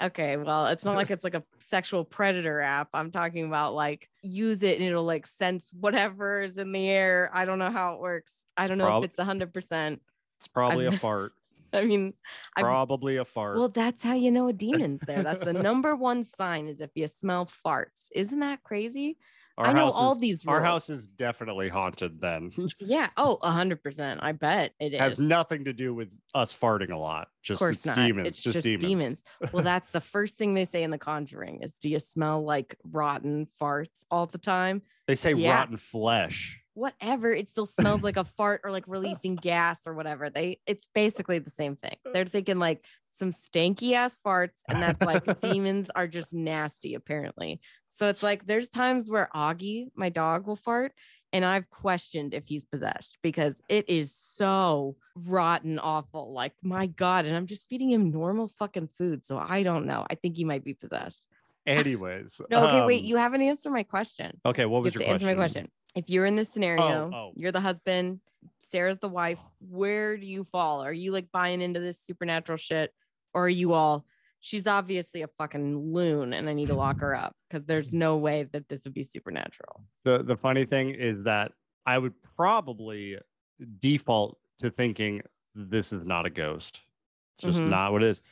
Okay, 0.00 0.36
well, 0.36 0.66
it's 0.66 0.84
not 0.84 0.94
like 0.94 1.10
it's 1.10 1.24
like 1.24 1.34
a 1.34 1.42
sexual 1.58 2.04
predator 2.04 2.60
app. 2.60 2.90
I'm 2.92 3.10
talking 3.10 3.46
about 3.46 3.74
like 3.74 4.10
use 4.22 4.62
it 4.62 4.78
and 4.78 4.86
it'll 4.86 5.04
like 5.04 5.26
sense 5.26 5.70
whatever 5.72 6.42
is 6.42 6.58
in 6.58 6.70
the 6.70 6.86
air. 6.86 7.30
I 7.32 7.46
don't 7.46 7.58
know 7.58 7.70
how 7.70 7.94
it 7.94 8.00
works. 8.00 8.44
I 8.58 8.66
don't 8.66 8.76
know 8.76 8.84
prob- 8.84 9.04
if 9.04 9.10
it's 9.10 9.18
it's- 9.18 9.36
100%. 9.72 9.98
It's 10.38 10.48
probably 10.48 10.84
a 10.86 10.88
I've- 10.88 10.96
fart. 10.98 11.32
I 11.72 11.84
mean, 11.84 12.08
It's 12.36 12.48
I've- 12.56 12.62
probably 12.64 13.16
a 13.16 13.24
fart. 13.24 13.56
well, 13.58 13.68
that's 13.68 14.02
how 14.02 14.14
you 14.14 14.30
know 14.30 14.48
a 14.48 14.52
demon's 14.52 15.00
there. 15.06 15.22
That's 15.22 15.44
the 15.44 15.52
number 15.68 15.94
one 15.96 16.24
sign 16.24 16.68
is 16.68 16.80
if 16.80 16.90
you 16.94 17.06
smell 17.08 17.46
farts. 17.46 18.08
Isn't 18.14 18.40
that 18.40 18.62
crazy? 18.62 19.18
Our 19.58 19.68
I 19.68 19.72
know 19.72 19.86
house 19.86 19.94
all 19.96 20.12
is- 20.12 20.18
these 20.20 20.46
Our 20.46 20.62
house 20.62 20.90
is 20.90 21.06
definitely 21.08 21.68
haunted. 21.70 22.20
Then 22.20 22.52
Yeah. 22.80 23.08
Oh, 23.16 23.38
100%. 23.42 24.18
I 24.20 24.32
bet 24.32 24.72
it 24.78 24.92
is. 24.94 25.00
has 25.00 25.18
nothing 25.18 25.64
to 25.64 25.72
do 25.72 25.92
with 25.94 26.08
us 26.34 26.54
farting 26.56 26.92
a 26.92 26.96
lot. 26.96 27.28
Just 27.42 27.62
it's 27.62 27.82
demons. 27.82 28.28
It's 28.28 28.42
just, 28.42 28.60
just, 28.62 28.78
demons. 28.80 29.22
Well, 29.52 29.64
that's 29.64 29.88
the 29.90 30.00
first 30.00 30.36
thing 30.38 30.52
they 30.54 30.66
say 30.66 30.82
in 30.82 30.90
The 30.90 30.98
Conjuring 30.98 31.62
is, 31.62 31.78
"Do 31.78 31.88
you 31.88 31.98
smell 32.00 32.44
like 32.44 32.76
rotten 32.92 33.48
farts 33.60 34.04
all 34.10 34.26
the 34.26 34.36
time?" 34.38 34.82
They 35.06 35.14
say 35.14 35.32
Yeah. 35.32 35.58
rotten 35.60 35.78
flesh. 35.78 36.60
Whatever, 36.76 37.32
it 37.32 37.48
still 37.48 37.64
smells 37.64 38.02
like 38.02 38.18
a 38.18 38.24
fart 38.24 38.60
or 38.62 38.70
like 38.70 38.84
releasing 38.86 39.34
gas 39.42 39.86
or 39.86 39.94
whatever. 39.94 40.28
They, 40.28 40.58
it's 40.66 40.86
basically 40.94 41.38
the 41.38 41.50
same 41.50 41.76
thing. 41.76 41.96
They're 42.12 42.24
thinking 42.36 42.58
like 42.58 42.84
some 43.10 43.30
stanky 43.30 43.94
ass 43.94 44.20
farts, 44.24 44.60
and 44.68 44.82
that's 44.82 45.00
like 45.00 45.40
demons 45.40 45.88
are 45.96 46.06
just 46.06 46.34
nasty 46.34 46.94
apparently. 46.94 47.60
So 47.88 48.08
it's 48.08 48.22
like 48.22 48.46
there's 48.46 48.68
times 48.68 49.08
where 49.08 49.30
Augie, 49.34 49.86
my 49.94 50.10
dog, 50.10 50.46
will 50.46 50.56
fart, 50.56 50.92
and 51.32 51.46
I've 51.46 51.70
questioned 51.70 52.34
if 52.34 52.46
he's 52.46 52.66
possessed 52.66 53.16
because 53.22 53.62
it 53.70 53.88
is 53.88 54.14
so 54.14 54.96
rotten 55.14 55.78
awful. 55.78 56.32
Like, 56.32 56.52
my 56.62 56.86
God. 56.88 57.24
And 57.24 57.34
I'm 57.34 57.46
just 57.46 57.68
feeding 57.68 57.90
him 57.90 58.10
normal 58.10 58.48
fucking 58.48 58.90
food. 58.98 59.24
So 59.24 59.38
I 59.38 59.62
don't 59.62 59.86
know. 59.86 60.06
I 60.10 60.14
think 60.14 60.36
he 60.36 60.44
might 60.44 60.62
be 60.62 60.74
possessed. 60.74 61.26
Anyways. 61.66 62.40
No, 62.48 62.66
okay, 62.66 62.84
wait. 62.86 63.02
um, 63.02 63.06
You 63.08 63.16
haven't 63.16 63.42
answered 63.42 63.72
my 63.72 63.82
question. 63.82 64.40
Okay, 64.46 64.66
what 64.66 64.78
You 64.78 64.82
was 64.84 64.92
have 64.94 65.00
your 65.00 65.08
to 65.08 65.12
answer 65.12 65.26
my 65.26 65.34
question. 65.34 65.68
If 65.96 66.10
you're 66.10 66.26
in 66.26 66.36
this 66.36 66.50
scenario, 66.50 67.10
oh. 67.12 67.32
you're 67.34 67.52
the 67.52 67.60
husband, 67.60 68.20
Sarah's 68.58 68.98
the 68.98 69.08
wife, 69.08 69.38
where 69.60 70.16
do 70.16 70.26
you 70.26 70.44
fall? 70.44 70.82
Are 70.82 70.92
you 70.92 71.10
like 71.10 71.26
buying 71.32 71.60
into 71.60 71.80
this 71.80 72.00
supernatural 72.00 72.58
shit? 72.58 72.92
Or 73.34 73.46
are 73.46 73.50
you 73.50 73.72
all, 73.72 74.04
she's 74.40 74.66
obviously 74.66 75.22
a 75.22 75.28
fucking 75.38 75.92
loon 75.92 76.32
and 76.32 76.48
I 76.48 76.52
need 76.52 76.68
to 76.68 76.74
lock 76.74 77.00
her 77.00 77.14
up 77.14 77.34
because 77.48 77.64
there's 77.64 77.92
no 77.92 78.16
way 78.16 78.44
that 78.52 78.68
this 78.68 78.84
would 78.84 78.94
be 78.94 79.02
supernatural. 79.02 79.82
The 80.04 80.22
the 80.22 80.36
funny 80.36 80.64
thing 80.64 80.90
is 80.90 81.22
that 81.24 81.52
I 81.84 81.98
would 81.98 82.14
probably 82.36 83.18
default 83.78 84.38
to 84.60 84.70
thinking 84.70 85.22
this 85.54 85.92
is 85.92 86.04
not 86.04 86.26
a 86.26 86.30
ghost. 86.30 86.80
It's 87.38 87.44
just 87.46 87.60
Mhm. 87.60 87.68
not 87.68 87.92
what 87.92 88.02
it 88.02 88.08
is. 88.08 88.22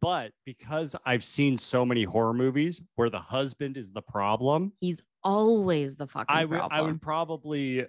But 0.00 0.32
because 0.44 0.96
I've 1.06 1.22
seen 1.22 1.56
so 1.56 1.84
many 1.84 2.02
horror 2.02 2.34
movies 2.34 2.80
where 2.96 3.10
the 3.10 3.20
husband 3.20 3.76
is 3.76 3.92
the 3.92 4.02
problem, 4.02 4.72
He's 4.80 5.02
always 5.22 5.96
the 5.96 6.06
fucking 6.06 6.26
I 6.28 6.44
would 6.44 6.58
problem. 6.58 6.80
I 6.80 6.82
would 6.82 7.02
probably 7.02 7.86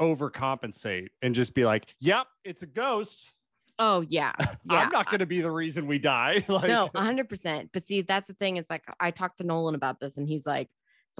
overcompensate 0.00 1.08
and 1.22 1.34
just 1.34 1.54
be 1.54 1.64
like, 1.64 1.94
"Yep, 2.00 2.26
it's 2.44 2.62
a 2.62 2.66
ghost. 2.66 3.32
oh, 3.78 4.02
yeah. 4.02 4.32
yeah. 4.40 4.54
I'm 4.68 4.90
not 4.90 5.06
going 5.06 5.20
to 5.20 5.26
be 5.26 5.40
the 5.40 5.50
reason 5.50 5.86
we 5.86 5.98
die." 5.98 6.44
like, 6.48 6.68
no, 6.68 6.88
100%. 6.94 7.70
But 7.72 7.84
see, 7.84 8.02
that's 8.02 8.28
the 8.28 8.34
thing. 8.34 8.56
It's 8.56 8.70
like 8.70 8.84
I 8.98 9.10
talked 9.10 9.38
to 9.38 9.44
Nolan 9.44 9.74
about 9.74 10.00
this 10.00 10.16
and 10.16 10.28
he's 10.28 10.46
like, 10.46 10.68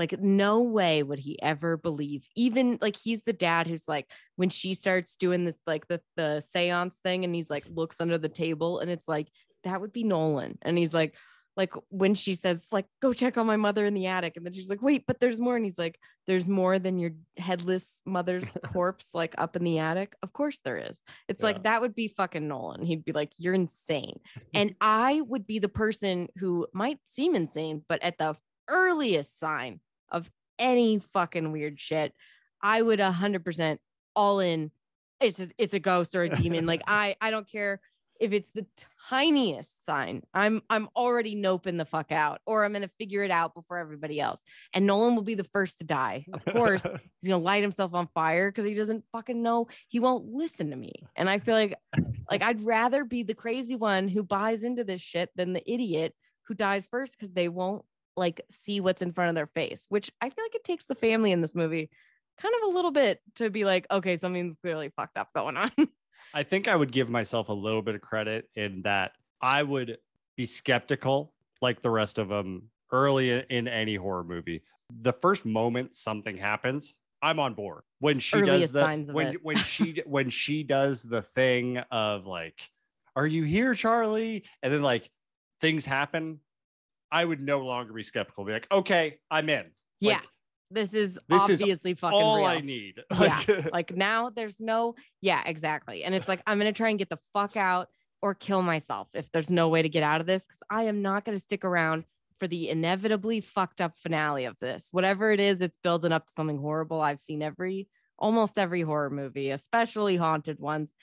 like 0.01 0.19
no 0.21 0.63
way 0.63 1.03
would 1.03 1.19
he 1.19 1.41
ever 1.43 1.77
believe 1.77 2.27
even 2.35 2.79
like 2.81 2.97
he's 2.97 3.23
the 3.25 3.33
dad 3.33 3.67
who's 3.67 3.87
like 3.87 4.11
when 4.37 4.49
she 4.49 4.73
starts 4.73 5.15
doing 5.17 5.45
this 5.45 5.61
like 5.67 5.87
the 5.89 6.01
the 6.17 6.43
séance 6.57 6.95
thing 7.05 7.25
and 7.25 7.35
he's 7.35 7.51
like 7.51 7.65
looks 7.69 8.01
under 8.01 8.17
the 8.17 8.29
table 8.29 8.79
and 8.79 8.91
it's 8.91 9.07
like 9.07 9.29
that 9.63 9.81
would 9.81 9.93
be 9.93 10.05
Nolan 10.05 10.59
and 10.63 10.79
he's 10.79 10.95
like 10.95 11.15
like 11.57 11.73
when 11.89 12.15
she 12.15 12.35
says 12.35 12.67
like 12.73 12.87
go 13.03 13.13
check 13.13 13.37
on 13.37 13.47
my 13.47 13.57
mother 13.57 13.85
in 13.85 13.93
the 13.95 14.07
attic 14.07 14.37
and 14.37 14.47
then 14.47 14.53
she's 14.53 14.71
like 14.71 14.81
wait 14.81 15.05
but 15.07 15.19
there's 15.21 15.41
more 15.41 15.57
and 15.57 15.65
he's 15.65 15.79
like 15.79 15.99
there's 16.27 16.49
more 16.49 16.79
than 16.79 16.99
your 16.99 17.11
headless 17.37 18.01
mother's 18.07 18.57
corpse 18.73 19.11
like 19.15 19.35
up 19.37 19.57
in 19.57 19.65
the 19.65 19.79
attic 19.79 20.15
of 20.23 20.33
course 20.33 20.61
there 20.65 20.79
is 20.79 20.99
it's 21.29 21.41
Yeah. 21.43 21.47
like 21.47 21.63
that 21.65 21.81
would 21.81 21.95
be 21.95 22.09
fucking 22.09 22.47
Nolan 22.47 22.85
he'd 22.85 23.05
be 23.05 23.13
like 23.13 23.33
you're 23.37 23.55
insane 23.55 24.21
and 24.55 24.75
I 24.81 25.21
would 25.23 25.47
be 25.47 25.59
the 25.59 25.69
person 25.69 26.29
who 26.39 26.67
might 26.73 26.99
seem 27.05 27.35
insane, 27.35 27.85
but 27.89 28.03
at 28.03 28.17
the 28.19 28.37
earliest 28.69 29.39
sign 29.41 29.81
of 30.11 30.31
any 30.59 30.99
fucking 30.99 31.51
weird 31.53 31.81
shit, 31.81 32.13
I 32.63 32.81
would 32.83 33.01
100% 33.01 33.79
all 34.15 34.41
in. 34.41 34.71
It's 35.21 35.41
a, 35.41 35.49
it's 35.59 35.75
a 35.75 35.81
ghost 35.81 36.15
or 36.15 36.23
a 36.23 36.29
demon. 36.29 36.65
like 36.67 36.83
I 36.87 37.17
I 37.21 37.31
don't 37.31 37.51
care 37.51 37.81
if 38.21 38.33
it's 38.33 38.51
the 38.55 38.67
tiniest 39.09 39.85
sign. 39.85 40.23
I'm 40.35 40.63
I'm 40.69 40.89
already 40.95 41.35
noping 41.35 41.79
the 41.79 41.85
fuck 41.85 42.13
out, 42.13 42.41
or 42.47 42.65
I'm 42.65 42.73
gonna 42.73 42.91
figure 42.99 43.25
it 43.25 43.31
out 43.31 43.55
before 43.55 43.79
everybody 43.79 44.21
else. 44.21 44.41
And 44.75 44.87
Nolan 44.87 45.17
will 45.17 45.23
be 45.23 45.35
the 45.35 45.45
first 45.45 45.79
to 45.79 45.85
die. 45.85 46.27
Of 46.33 46.45
course, 46.45 46.83
he's 47.21 47.31
gonna 47.31 47.43
light 47.43 47.63
himself 47.63 47.95
on 47.95 48.09
fire 48.15 48.51
because 48.51 48.67
he 48.67 48.75
doesn't 48.75 49.05
fucking 49.11 49.43
know. 49.43 49.69
He 49.89 49.99
won't 49.99 50.27
listen 50.27 50.71
to 50.71 50.77
me. 50.77 50.93
And 51.17 51.29
I 51.29 51.39
feel 51.39 51.55
like 51.55 51.75
like 52.31 52.43
I'd 52.43 52.63
rather 52.63 53.05
be 53.05 53.23
the 53.23 53.35
crazy 53.35 53.75
one 53.75 54.07
who 54.07 54.23
buys 54.23 54.63
into 54.63 54.85
this 54.85 55.01
shit 55.01 55.31
than 55.35 55.55
the 55.55 55.71
idiot 55.71 56.15
who 56.47 56.55
dies 56.55 56.87
first 56.87 57.17
because 57.19 57.33
they 57.33 57.49
won't 57.49 57.85
like 58.17 58.43
see 58.51 58.81
what's 58.81 59.03
in 59.03 59.13
front 59.13 59.31
of 59.31 59.35
their 59.35 59.47
face, 59.47 59.87
which 59.89 60.11
I 60.21 60.29
feel 60.29 60.45
like 60.45 60.55
it 60.55 60.65
takes 60.65 60.85
the 60.85 60.95
family 60.95 61.33
in 61.33 61.41
this 61.41 61.55
movie 61.55 61.91
kind 62.41 62.55
of 62.63 62.71
a 62.71 62.75
little 62.75 62.91
bit 62.91 63.21
to 63.37 63.51
be 63.51 63.65
like, 63.65 63.87
okay, 63.91 64.17
something's 64.17 64.57
clearly 64.57 64.91
fucked 64.97 65.19
up 65.19 65.29
going 65.35 65.57
on. 65.57 65.71
I 66.35 66.43
think 66.43 66.69
I 66.69 66.77
would 66.77 66.93
give 66.93 67.09
myself 67.09 67.49
a 67.49 67.53
little 67.53 67.83
bit 67.83 67.95
of 67.95 68.01
credit 68.01 68.49
in 68.55 68.83
that 68.83 69.13
I 69.41 69.63
would 69.63 69.99
be 70.37 70.47
skeptical, 70.47 71.33
like 71.61 71.83
the 71.83 71.91
rest 71.91 72.19
of 72.19 72.29
them, 72.29 72.71
early 72.93 73.45
in, 73.51 73.69
any 73.69 73.97
horror 73.97 74.25
movie. 74.25 74.63
The 75.03 75.13
first 75.13 75.45
moment 75.45 75.97
something 75.97 76.37
happens, 76.37 76.97
I'm 77.23 77.39
on 77.39 77.55
board. 77.55 77.83
When 77.99 78.19
she 78.19 78.39
Earliest 78.39 78.61
does 78.61 78.73
the 78.73 78.81
signs 78.81 79.09
of 79.09 79.15
when 79.15 79.35
it. 79.35 79.45
when 79.45 79.57
she 79.57 80.03
when 80.07 80.31
she 80.31 80.63
does 80.63 81.03
the 81.03 81.23
thing 81.23 81.79
of 81.91 82.27
like, 82.27 82.61
"Are 83.15 83.27
you 83.27 83.45
here, 83.45 83.75
Charlie?" 83.75 84.45
and 84.63 84.73
then 84.73 84.83
like 84.83 85.11
things 85.61 85.85
happen, 85.85 86.41
I 87.13 87.25
would 87.25 87.41
no 87.41 87.61
longer 87.61 87.93
be 87.93 88.03
skeptical. 88.03 88.45
Be 88.45 88.53
like, 88.53 88.71
"Okay, 88.73 89.19
I'm 89.31 89.49
in." 89.49 89.67
yeah. 90.01 90.15
Like, 90.15 90.29
This 90.71 90.93
is 90.95 91.19
this 91.29 91.49
is 91.49 91.61
obviously 91.61 91.95
fucking 91.95 92.17
all 92.17 92.37
real. 92.37 92.47
I 92.47 92.61
need. 92.61 93.01
Yeah, 93.21 93.43
Like, 93.73 93.97
now 93.97 94.31
there's 94.31 94.61
no 94.61 94.95
yeah 95.21 95.43
exactly 95.47 96.05
and 96.05 96.15
it's 96.15 96.29
like 96.29 96.41
i'm 96.47 96.59
gonna 96.59 96.73
try 96.73 96.89
and 96.91 96.99
get 96.99 97.11
the 97.11 97.19
fuck 97.35 97.57
out 97.57 97.89
or 98.23 98.35
kill 98.35 98.63
myself 98.63 99.09
if 99.15 99.31
there's 99.33 99.51
no 99.51 99.69
way 99.69 99.83
to 99.83 99.89
get 99.89 100.03
out 100.03 100.21
of 100.21 100.27
this 100.27 100.43
because 100.43 100.63
i 100.71 100.85
am 100.85 101.03
not 101.03 101.25
gonna 101.25 101.39
stick 101.41 101.65
around 101.65 102.05
for 102.39 102.47
the 102.47 102.71
inevitably 102.71 103.41
fucked 103.41 103.81
up 103.81 103.97
finale 103.99 104.45
of 104.45 104.59
this 104.59 104.89
whatever 104.93 105.31
it 105.31 105.41
is 105.41 105.61
it's 105.61 105.77
building 105.83 106.13
up 106.13 106.27
to 106.27 106.33
something 106.33 106.59
horrible 106.59 107.01
i've 107.01 107.21
seen 107.21 107.43
every 107.43 107.89
almost 108.19 108.59
every 108.59 108.83
horror 108.83 109.11
movie 109.11 109.51
especially 109.51 110.17
haunted 110.17 110.59
ones 110.59 110.95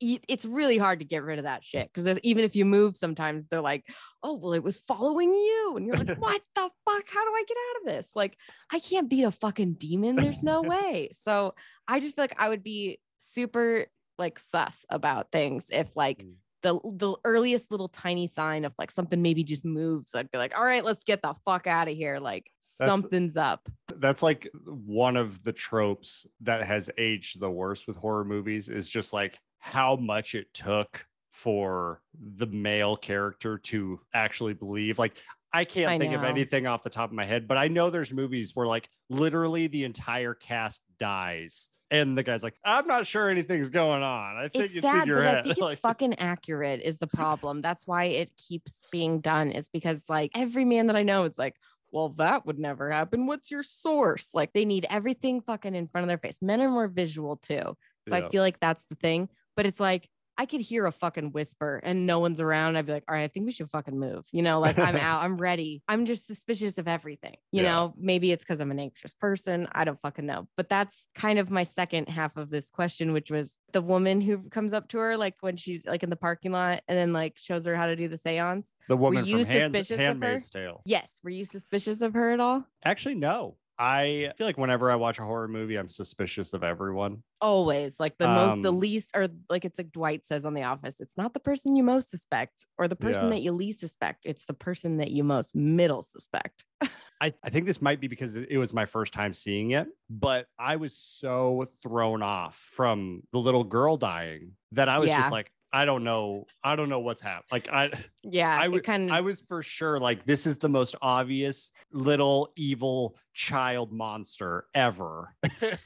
it's 0.00 0.44
really 0.44 0.76
hard 0.78 0.98
to 0.98 1.04
get 1.04 1.22
rid 1.22 1.38
of 1.38 1.44
that 1.44 1.64
shit 1.64 1.90
because 1.92 2.18
even 2.22 2.44
if 2.44 2.54
you 2.54 2.64
move 2.64 2.96
sometimes 2.96 3.46
they're 3.46 3.60
like 3.62 3.84
oh 4.22 4.34
well 4.34 4.52
it 4.52 4.62
was 4.62 4.76
following 4.76 5.32
you 5.32 5.74
and 5.76 5.86
you're 5.86 5.96
like 5.96 6.08
what 6.18 6.42
the 6.54 6.68
fuck 6.86 7.04
how 7.06 7.24
do 7.24 7.30
i 7.30 7.44
get 7.48 7.56
out 7.56 7.80
of 7.80 7.86
this 7.96 8.10
like 8.14 8.36
i 8.70 8.78
can't 8.78 9.08
beat 9.08 9.24
a 9.24 9.30
fucking 9.30 9.72
demon 9.74 10.16
there's 10.16 10.42
no 10.42 10.60
way 10.74 11.10
so 11.22 11.54
I 11.88 11.98
just 11.98 12.14
feel 12.14 12.22
like 12.22 12.36
I 12.38 12.48
would 12.48 12.62
be 12.62 13.00
super 13.18 13.86
like 14.16 14.38
sus 14.38 14.84
about 14.90 15.32
things 15.32 15.70
if 15.72 15.96
like 15.96 16.18
Mm. 16.18 16.34
the 16.62 16.78
the 16.84 17.16
earliest 17.24 17.72
little 17.72 17.88
tiny 17.88 18.28
sign 18.28 18.64
of 18.64 18.72
like 18.78 18.92
something 18.92 19.20
maybe 19.20 19.42
just 19.42 19.64
moves. 19.64 20.14
I'd 20.14 20.30
be 20.30 20.38
like, 20.38 20.56
all 20.56 20.64
right, 20.64 20.84
let's 20.84 21.02
get 21.02 21.20
the 21.20 21.34
fuck 21.44 21.66
out 21.66 21.88
of 21.88 21.96
here. 21.96 22.18
Like 22.20 22.46
That's- 22.78 23.00
something's 23.00 23.36
up. 23.36 23.68
that's 23.96 24.22
like 24.22 24.48
one 24.64 25.16
of 25.16 25.42
the 25.42 25.52
tropes 25.52 26.26
that 26.42 26.64
has 26.64 26.90
aged 26.96 27.40
the 27.40 27.50
worst 27.50 27.88
with 27.88 27.96
horror 27.96 28.24
movies 28.24 28.68
is 28.68 28.88
just 28.88 29.12
like 29.12 29.36
how 29.60 29.96
much 29.96 30.34
it 30.34 30.52
took 30.52 31.04
for 31.30 32.02
the 32.36 32.46
male 32.46 32.96
character 32.96 33.58
to 33.58 34.00
actually 34.12 34.52
believe 34.52 34.98
like 34.98 35.16
i 35.52 35.64
can't 35.64 35.88
I 35.90 35.98
think 35.98 36.12
of 36.12 36.24
anything 36.24 36.66
off 36.66 36.82
the 36.82 36.90
top 36.90 37.10
of 37.10 37.14
my 37.14 37.24
head 37.24 37.46
but 37.46 37.56
i 37.56 37.68
know 37.68 37.88
there's 37.88 38.12
movies 38.12 38.50
where 38.54 38.66
like 38.66 38.88
literally 39.08 39.68
the 39.68 39.84
entire 39.84 40.34
cast 40.34 40.82
dies 40.98 41.68
and 41.92 42.18
the 42.18 42.22
guy's 42.24 42.42
like 42.42 42.56
i'm 42.64 42.86
not 42.86 43.06
sure 43.06 43.30
anything's 43.30 43.70
going 43.70 44.02
on 44.02 44.36
i 44.36 44.48
think 44.48 44.64
It's 44.64 44.74
it's, 44.76 44.84
in 44.84 44.90
sad, 44.90 45.06
your 45.08 45.18
but 45.18 45.24
head 45.26 45.36
I 45.38 45.42
think 45.42 45.50
it's 45.52 45.60
Like, 45.60 45.78
fucking 45.80 46.18
accurate 46.18 46.80
is 46.82 46.98
the 46.98 47.06
problem. 47.20 47.62
That's 47.62 47.86
why 47.86 48.04
it 48.04 48.30
keeps 48.36 48.80
being 48.90 49.20
done, 49.20 49.52
is 49.52 49.68
because 49.68 50.08
like 50.08 50.32
every 50.34 50.64
man 50.64 50.88
that 50.88 50.96
I 50.96 51.02
know 51.02 51.24
is 51.24 51.38
like, 51.38 51.56
well, 51.92 52.10
that 52.18 52.46
would 52.46 52.58
never 52.58 52.90
happen. 52.90 53.26
What's 53.26 53.50
your 53.50 53.62
source? 53.64 54.30
Like 54.34 54.52
they 54.52 54.64
need 54.64 54.86
everything 54.88 55.40
fucking 55.40 55.74
in 55.74 55.88
front 55.88 56.04
of 56.04 56.08
their 56.08 56.18
face. 56.18 56.38
Men 56.40 56.60
are 56.60 56.70
more 56.70 56.86
visual 56.88 57.36
too. 57.36 57.76
So 58.08 58.16
Yeah. 58.16 58.26
I 58.26 58.28
feel 58.28 58.42
like 58.42 58.60
that's 58.60 58.84
the 58.88 58.94
thing. 58.96 59.28
But 59.56 59.66
it's 59.66 59.80
like, 59.80 60.08
I 60.38 60.46
could 60.46 60.62
hear 60.62 60.86
a 60.86 60.92
fucking 60.92 61.32
whisper 61.32 61.82
and 61.84 62.06
no 62.06 62.18
one's 62.18 62.40
around. 62.40 62.76
I'd 62.76 62.86
be 62.86 62.92
like, 62.92 63.04
all 63.06 63.14
right, 63.14 63.24
I 63.24 63.28
think 63.28 63.44
we 63.44 63.52
should 63.52 63.68
fucking 63.70 63.98
move. 63.98 64.24
You 64.32 64.40
know, 64.40 64.58
like 64.58 64.78
I'm 64.78 64.96
out, 64.96 65.22
I'm 65.22 65.36
ready. 65.36 65.82
I'm 65.86 66.06
just 66.06 66.26
suspicious 66.26 66.78
of 66.78 66.88
everything. 66.88 67.34
You 67.52 67.62
Yeah. 67.62 67.72
know, 67.72 67.94
maybe 67.98 68.32
it's 68.32 68.42
because 68.42 68.58
I'm 68.58 68.70
an 68.70 68.78
anxious 68.78 69.12
person. 69.12 69.68
I 69.72 69.84
don't 69.84 70.00
fucking 70.00 70.24
know. 70.24 70.48
But 70.56 70.70
that's 70.70 71.06
kind 71.14 71.38
of 71.38 71.50
my 71.50 71.62
second 71.64 72.08
half 72.08 72.38
of 72.38 72.48
this 72.48 72.70
question, 72.70 73.12
which 73.12 73.30
was 73.30 73.58
the 73.74 73.82
woman 73.82 74.22
who 74.22 74.38
comes 74.48 74.72
up 74.72 74.88
to 74.90 74.98
her, 74.98 75.18
like 75.18 75.34
when 75.40 75.58
she's 75.58 75.84
like 75.84 76.02
in 76.02 76.08
the 76.08 76.16
parking 76.16 76.52
lot 76.52 76.80
and 76.88 76.96
then 76.96 77.12
like 77.12 77.36
shows 77.36 77.66
her 77.66 77.76
how 77.76 77.84
to 77.84 77.94
do 77.96 78.08
the 78.08 78.16
seance. 78.16 78.74
The 78.88 78.96
woman 78.96 79.26
you 79.26 79.44
from 79.44 79.52
Hand, 79.52 79.74
suspicious 79.76 80.00
of 80.10 80.22
her? 80.22 80.40
Tale. 80.40 80.80
Yes. 80.86 81.18
Were 81.22 81.28
you 81.28 81.44
suspicious 81.44 82.00
of 82.00 82.14
her 82.14 82.30
at 82.30 82.40
all? 82.40 82.64
Actually, 82.82 83.16
no. 83.16 83.56
I 83.80 84.32
feel 84.36 84.46
like 84.46 84.58
whenever 84.58 84.90
I 84.90 84.96
watch 84.96 85.18
a 85.18 85.24
horror 85.24 85.48
movie, 85.48 85.76
I'm 85.76 85.88
suspicious 85.88 86.52
of 86.52 86.62
everyone. 86.62 87.22
Always 87.40 87.98
like 87.98 88.18
the 88.18 88.28
most, 88.28 88.60
the 88.60 88.70
Um, 88.70 88.76
least, 88.78 89.12
or 89.16 89.28
like 89.48 89.64
it's 89.64 89.78
like 89.78 89.92
Dwight 89.92 90.26
says 90.26 90.44
on 90.44 90.52
The 90.52 90.64
Office, 90.64 91.00
it's 91.00 91.16
not 91.16 91.32
the 91.32 91.40
person 91.40 91.74
you 91.74 91.82
most 91.82 92.10
suspect 92.10 92.66
or 92.76 92.86
the 92.86 92.96
person 92.96 93.30
Yeah. 93.30 93.30
that 93.30 93.40
you 93.40 93.52
least 93.52 93.80
suspect. 93.80 94.20
It's 94.26 94.44
the 94.44 94.52
person 94.52 94.98
that 94.98 95.10
you 95.10 95.24
most 95.24 95.54
middle 95.54 96.02
suspect. 96.02 96.66
I, 97.22 97.34
I 97.42 97.50
think 97.50 97.66
this 97.66 97.82
might 97.82 98.00
be 98.00 98.08
because 98.08 98.34
it 98.36 98.48
it 98.50 98.58
was 98.58 98.72
my 98.72 98.86
first 98.86 99.12
time 99.12 99.34
seeing 99.34 99.72
it, 99.72 99.88
but 100.08 100.46
I 100.58 100.76
was 100.76 100.96
so 100.96 101.66
thrown 101.82 102.22
off 102.22 102.56
from 102.56 103.22
the 103.32 103.38
little 103.38 103.64
girl 103.64 103.96
dying 103.96 104.52
that 104.72 104.88
I 104.88 104.98
was 104.98 105.08
Yeah. 105.08 105.16
just 105.16 105.30
like, 105.30 105.52
I 105.72 105.84
don't 105.84 106.02
know. 106.04 106.46
I 106.64 106.74
don't 106.76 106.88
know 106.88 107.00
what's 107.00 107.20
happened. 107.22 107.46
Like 107.52 107.68
I 107.70 107.90
Yeah. 108.22 108.58
I 108.60 108.66
would 108.68 108.84
kind 108.84 109.08
of, 109.08 109.14
I 109.16 109.20
was 109.20 109.42
for 109.42 109.62
sure 109.62 110.00
like 110.00 110.26
this 110.26 110.46
is 110.46 110.58
the 110.58 110.68
most 110.68 110.96
obvious 111.00 111.70
little 111.92 112.52
evil 112.56 113.16
child 113.34 113.92
monster 113.92 114.66
ever. 114.74 115.34
and 115.60 115.78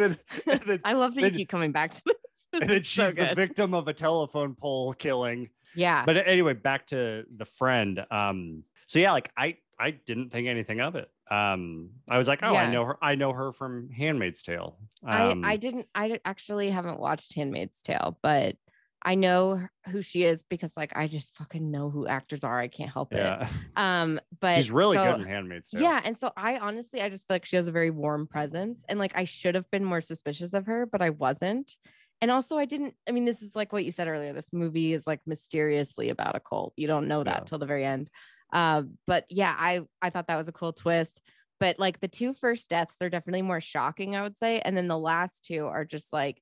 then, 0.00 0.18
and 0.50 0.60
then, 0.66 0.80
I 0.84 0.92
love 0.92 1.14
that 1.14 1.32
you 1.32 1.38
keep 1.38 1.48
coming 1.48 1.72
back 1.72 1.92
to 1.92 2.02
this. 2.04 2.16
and 2.52 2.70
then 2.70 2.82
she's 2.82 3.04
so 3.04 3.10
the 3.12 3.34
victim 3.34 3.74
of 3.74 3.88
a 3.88 3.94
telephone 3.94 4.54
pole 4.54 4.92
killing. 4.92 5.48
Yeah. 5.74 6.04
But 6.04 6.16
anyway, 6.28 6.52
back 6.52 6.86
to 6.88 7.24
the 7.34 7.46
friend. 7.46 8.04
Um, 8.10 8.64
so 8.86 8.98
yeah, 8.98 9.12
like 9.12 9.30
I 9.36 9.56
I 9.78 9.92
didn't 9.92 10.30
think 10.30 10.46
anything 10.46 10.80
of 10.80 10.94
it. 10.96 11.08
Um, 11.30 11.90
I 12.10 12.18
was 12.18 12.28
like, 12.28 12.40
oh, 12.42 12.54
I 12.54 12.70
know 12.70 12.84
her. 12.84 12.98
I 13.02 13.14
know 13.14 13.32
her 13.32 13.52
from 13.52 13.88
Handmaid's 13.88 14.42
Tale. 14.42 14.78
I, 15.04 15.30
Um, 15.30 15.44
I 15.44 15.56
didn't 15.56 15.86
I 15.94 16.20
actually 16.26 16.68
haven't 16.70 17.00
watched 17.00 17.34
Handmaid's 17.34 17.80
Tale, 17.80 18.18
but 18.22 18.56
I 19.04 19.16
know 19.16 19.66
who 19.90 20.00
she 20.02 20.24
is 20.24 20.42
because 20.42 20.72
like 20.76 20.92
I 20.94 21.08
just 21.08 21.34
fucking 21.36 21.70
know 21.70 21.90
who 21.90 22.06
actors 22.06 22.44
are. 22.44 22.58
I 22.58 22.68
can't 22.68 22.90
help 22.90 23.12
yeah, 23.12 23.42
it. 23.46 23.48
Um, 23.76 24.20
but 24.40 24.58
she's 24.58 24.70
really 24.70 24.96
so- 24.96 25.12
good 25.12 25.20
in 25.22 25.26
Handmaid's 25.26 25.70
Tale. 25.70 25.82
Yeah, 25.82 26.00
and 26.04 26.16
so 26.16 26.30
I 26.36 26.58
honestly 26.58 27.02
I 27.02 27.08
just 27.08 27.26
feel 27.26 27.34
like 27.34 27.44
she 27.44 27.56
has 27.56 27.66
a 27.68 27.72
very 27.72 27.90
warm 27.90 28.26
presence 28.26 28.84
and 28.88 28.98
like 28.98 29.12
I 29.16 29.24
should 29.24 29.54
have 29.56 29.68
been 29.70 29.84
more 29.84 30.00
suspicious 30.00 30.54
of 30.54 30.66
her, 30.66 30.86
but 30.86 31.02
I 31.02 31.10
wasn't. 31.10 31.76
And 32.20 32.30
also 32.30 32.56
I 32.58 32.64
didn't 32.64 32.94
I 33.08 33.12
mean 33.12 33.24
this 33.24 33.42
is 33.42 33.56
like 33.56 33.72
what 33.72 33.84
you 33.84 33.90
said 33.90 34.06
earlier. 34.08 34.32
This 34.32 34.50
movie 34.52 34.92
is 34.92 35.06
like 35.06 35.20
mysteriously 35.26 36.08
about 36.10 36.36
a 36.36 36.40
cult. 36.40 36.72
You 36.76 36.86
don't 36.86 37.08
know 37.08 37.24
that 37.24 37.38
Yeah. 37.40 37.44
till 37.44 37.58
the 37.58 37.66
very 37.66 37.84
end. 37.84 38.08
Uh, 38.52 38.82
but 39.06 39.24
yeah, 39.28 39.54
I 39.58 39.80
I 40.00 40.10
thought 40.10 40.28
that 40.28 40.36
was 40.38 40.48
a 40.48 40.52
cool 40.52 40.72
twist. 40.72 41.20
But 41.58 41.78
like 41.78 42.00
the 42.00 42.08
two 42.08 42.34
first 42.34 42.70
deaths 42.70 42.96
are 43.00 43.08
definitely 43.10 43.42
more 43.42 43.60
shocking, 43.60 44.14
I 44.16 44.22
would 44.22 44.36
say. 44.38 44.60
And 44.60 44.76
then 44.76 44.88
the 44.88 44.98
last 44.98 45.44
two 45.44 45.66
are 45.66 45.84
just 45.84 46.12
like 46.12 46.40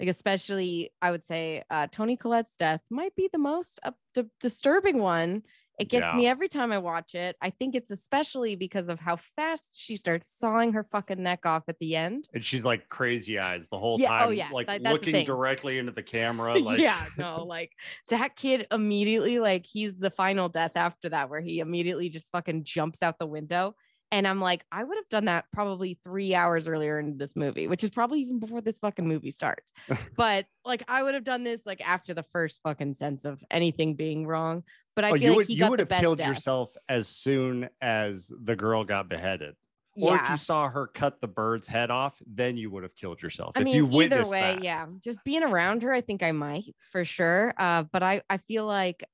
like 0.00 0.08
especially 0.08 0.92
I 1.02 1.10
would 1.10 1.24
say 1.24 1.62
uh 1.70 1.86
Toni 1.90 2.16
Collette's 2.16 2.56
death 2.56 2.82
might 2.90 3.14
be 3.16 3.28
the 3.32 3.38
most 3.38 3.80
up 3.82 3.96
di- 4.14 4.24
disturbing 4.40 4.98
one. 4.98 5.42
It 5.78 5.90
gets 5.90 6.06
Yeah. 6.10 6.16
me 6.16 6.26
every 6.26 6.48
time 6.48 6.72
I 6.72 6.78
watch 6.78 7.14
it. 7.14 7.36
I 7.42 7.50
think 7.50 7.74
it's 7.74 7.90
especially 7.90 8.56
because 8.56 8.88
of 8.88 8.98
how 8.98 9.16
fast 9.16 9.78
she 9.78 9.98
starts 9.98 10.34
sawing 10.34 10.72
her 10.72 10.84
fucking 10.84 11.22
neck 11.22 11.44
off 11.44 11.64
at 11.68 11.78
the 11.80 11.94
end. 11.96 12.30
and 12.32 12.42
she's 12.42 12.64
like 12.64 12.88
crazy 12.88 13.38
eyes 13.38 13.66
the 13.70 13.78
whole 13.78 14.00
Yeah, 14.00 14.22
oh, 14.22 14.26
time, 14.28 14.32
yeah, 14.32 14.48
like 14.52 14.68
the 14.68 14.78
looking 14.78 15.22
directly 15.26 15.76
into 15.76 15.92
the 15.92 16.02
camera. 16.02 16.58
Like, 16.60 16.78
yeah, 16.78 17.04
no, 17.18 17.44
like 17.44 17.72
that 18.08 18.36
kid 18.36 18.66
immediately, 18.70 19.38
like 19.38 19.66
he's 19.66 19.94
the 19.98 20.08
final 20.10 20.48
death 20.48 20.72
after 20.76 21.10
that, 21.10 21.28
where 21.28 21.42
he 21.42 21.58
immediately 21.60 22.08
just 22.08 22.30
fucking 22.32 22.64
jumps 22.64 23.02
out 23.02 23.18
the 23.18 23.26
window. 23.26 23.74
And 24.12 24.26
I'm 24.26 24.40
like, 24.40 24.64
I 24.70 24.84
would 24.84 24.96
have 24.96 25.08
done 25.08 25.24
that 25.24 25.46
probably 25.52 25.98
three 26.04 26.34
hours 26.34 26.68
earlier 26.68 26.98
in 26.98 27.18
this 27.18 27.34
movie, 27.34 27.66
which 27.66 27.82
is 27.82 27.90
probably 27.90 28.20
even 28.20 28.38
before 28.38 28.60
this 28.60 28.78
fucking 28.78 29.06
movie 29.06 29.32
starts. 29.32 29.72
but 30.16 30.46
like, 30.64 30.84
I 30.88 31.02
would 31.02 31.14
have 31.14 31.24
done 31.24 31.42
this 31.42 31.66
like 31.66 31.86
after 31.86 32.14
the 32.14 32.22
first 32.22 32.60
fucking 32.62 32.94
sense 32.94 33.24
of 33.24 33.42
anything 33.50 33.94
being 33.94 34.26
wrong. 34.26 34.62
But 34.94 35.04
I 35.04 35.10
oh, 35.10 35.12
feel 35.14 35.22
you 35.22 35.28
like 35.30 35.36
would 35.36 35.46
he 35.48 35.54
you 35.54 35.60
got 35.60 35.70
would 35.70 35.80
the 35.80 35.94
have 35.94 36.00
killed 36.00 36.18
death. 36.18 36.28
yourself 36.28 36.76
as 36.88 37.08
soon 37.08 37.68
as 37.80 38.32
the 38.42 38.56
girl 38.56 38.84
got 38.84 39.08
beheaded. 39.08 39.56
Or 39.98 40.16
if 40.16 40.28
you 40.28 40.36
saw 40.36 40.68
her 40.68 40.86
cut 40.86 41.20
the 41.20 41.26
bird's 41.26 41.66
head 41.66 41.90
off, 41.90 42.20
then 42.26 42.56
you 42.56 42.70
would 42.70 42.82
have 42.82 42.94
killed 42.94 43.22
yourself. 43.22 43.52
I 43.56 43.60
if 43.60 43.64
mean, 43.64 43.76
you 43.76 44.02
either 44.02 44.24
way, 44.28 44.54
that. 44.54 44.62
yeah. 44.62 44.86
Just 45.02 45.24
being 45.24 45.42
around 45.42 45.82
her, 45.84 45.92
I 45.92 46.02
think 46.02 46.22
I 46.22 46.32
might 46.32 46.74
for 46.92 47.04
sure. 47.04 47.54
Uh, 47.56 47.84
but 47.84 48.02
I, 48.02 48.20
I 48.28 48.36
feel 48.38 48.66
like, 48.66 49.04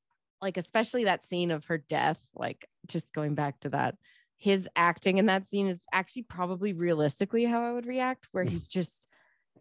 like 0.41 0.57
especially 0.57 1.05
that 1.05 1.25
scene 1.25 1.53
of 1.53 1.67
her 1.67 1.79
death, 1.79 2.21
like 2.35 2.67
just 2.89 3.13
going 3.13 3.35
back 3.35 3.61
to 3.61 3.69
that, 3.71 3.97
his 4.43 4.69
acting 4.75 5.19
in 5.19 5.27
that 5.27 5.47
scene 5.47 5.69
is 5.69 5.85
actually 5.93 6.25
probably 6.25 6.73
realistically 6.73 7.45
how 7.45 7.63
I 7.63 7.71
would 7.71 7.87
react, 7.87 8.27
where 8.33 8.43
mm-hmm. 8.43 8.51
he's 8.51 8.67
just 8.67 9.07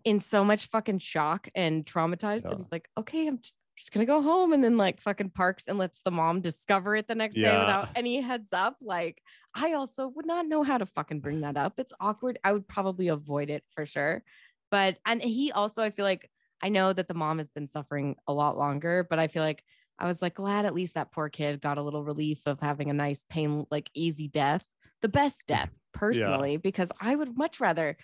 in 0.04 0.20
so 0.20 0.44
much 0.44 0.70
fucking 0.70 0.98
shock 0.98 1.48
and 1.54 1.86
traumatized 1.86 2.42
that 2.42 2.58
he's 2.58 2.72
like, 2.72 2.90
okay, 2.98 3.28
I'm 3.28 3.38
just 3.38 3.58
just 3.78 3.92
gonna 3.92 4.08
go 4.08 4.24
home, 4.24 4.54
and 4.54 4.64
then 4.64 4.78
like 4.78 5.00
fucking 5.00 5.30
parks 5.30 5.66
and 5.68 5.78
lets 5.78 6.00
the 6.04 6.10
mom 6.10 6.42
discover 6.42 6.96
it 6.96 7.08
the 7.08 7.14
next 7.14 7.36
day 7.36 7.56
without 7.56 7.90
any 7.96 8.22
heads 8.22 8.50
up. 8.54 8.78
Like, 8.82 9.22
I 9.54 9.74
also 9.74 10.08
would 10.08 10.26
not 10.26 10.48
know 10.48 10.64
how 10.64 10.80
to 10.80 10.88
fucking 10.88 11.20
bring 11.20 11.42
that 11.42 11.58
up. 11.58 11.74
It's 11.78 11.94
awkward. 12.00 12.40
I 12.44 12.52
would 12.52 12.68
probably 12.68 13.10
avoid 13.10 13.52
it 13.52 13.64
for 13.76 13.86
sure. 13.86 14.24
But 14.72 14.98
and 15.06 15.22
he 15.22 15.52
also, 15.52 15.84
I 15.84 15.92
feel 15.92 16.06
like 16.06 16.28
I 16.60 16.70
know 16.70 16.92
that 16.92 17.08
the 17.08 17.14
mom 17.14 17.38
has 17.38 17.52
been 17.52 17.68
suffering 17.68 18.16
a 18.28 18.34
lot 18.34 18.58
longer, 18.58 19.06
but 19.08 19.20
I 19.20 19.28
feel 19.28 19.44
like 19.44 19.64
I 20.02 20.08
was 20.08 20.20
like 20.22 20.34
glad 20.34 20.66
at 20.66 20.74
least 20.74 20.96
that 20.96 21.12
poor 21.12 21.30
kid 21.30 21.62
got 21.62 21.78
a 21.78 21.82
little 21.84 22.04
relief 22.04 22.42
of 22.48 22.60
having 22.60 22.90
a 22.90 22.94
nice 22.94 23.24
pain, 23.30 23.68
like 23.70 23.92
easy 23.94 24.28
death, 24.28 24.66
the 25.04 25.08
best 25.08 25.46
death 25.46 25.70
personally, 25.94 26.58
because 26.58 26.90
I 27.00 27.16
would 27.16 27.38
much 27.38 27.60
rather 27.60 27.96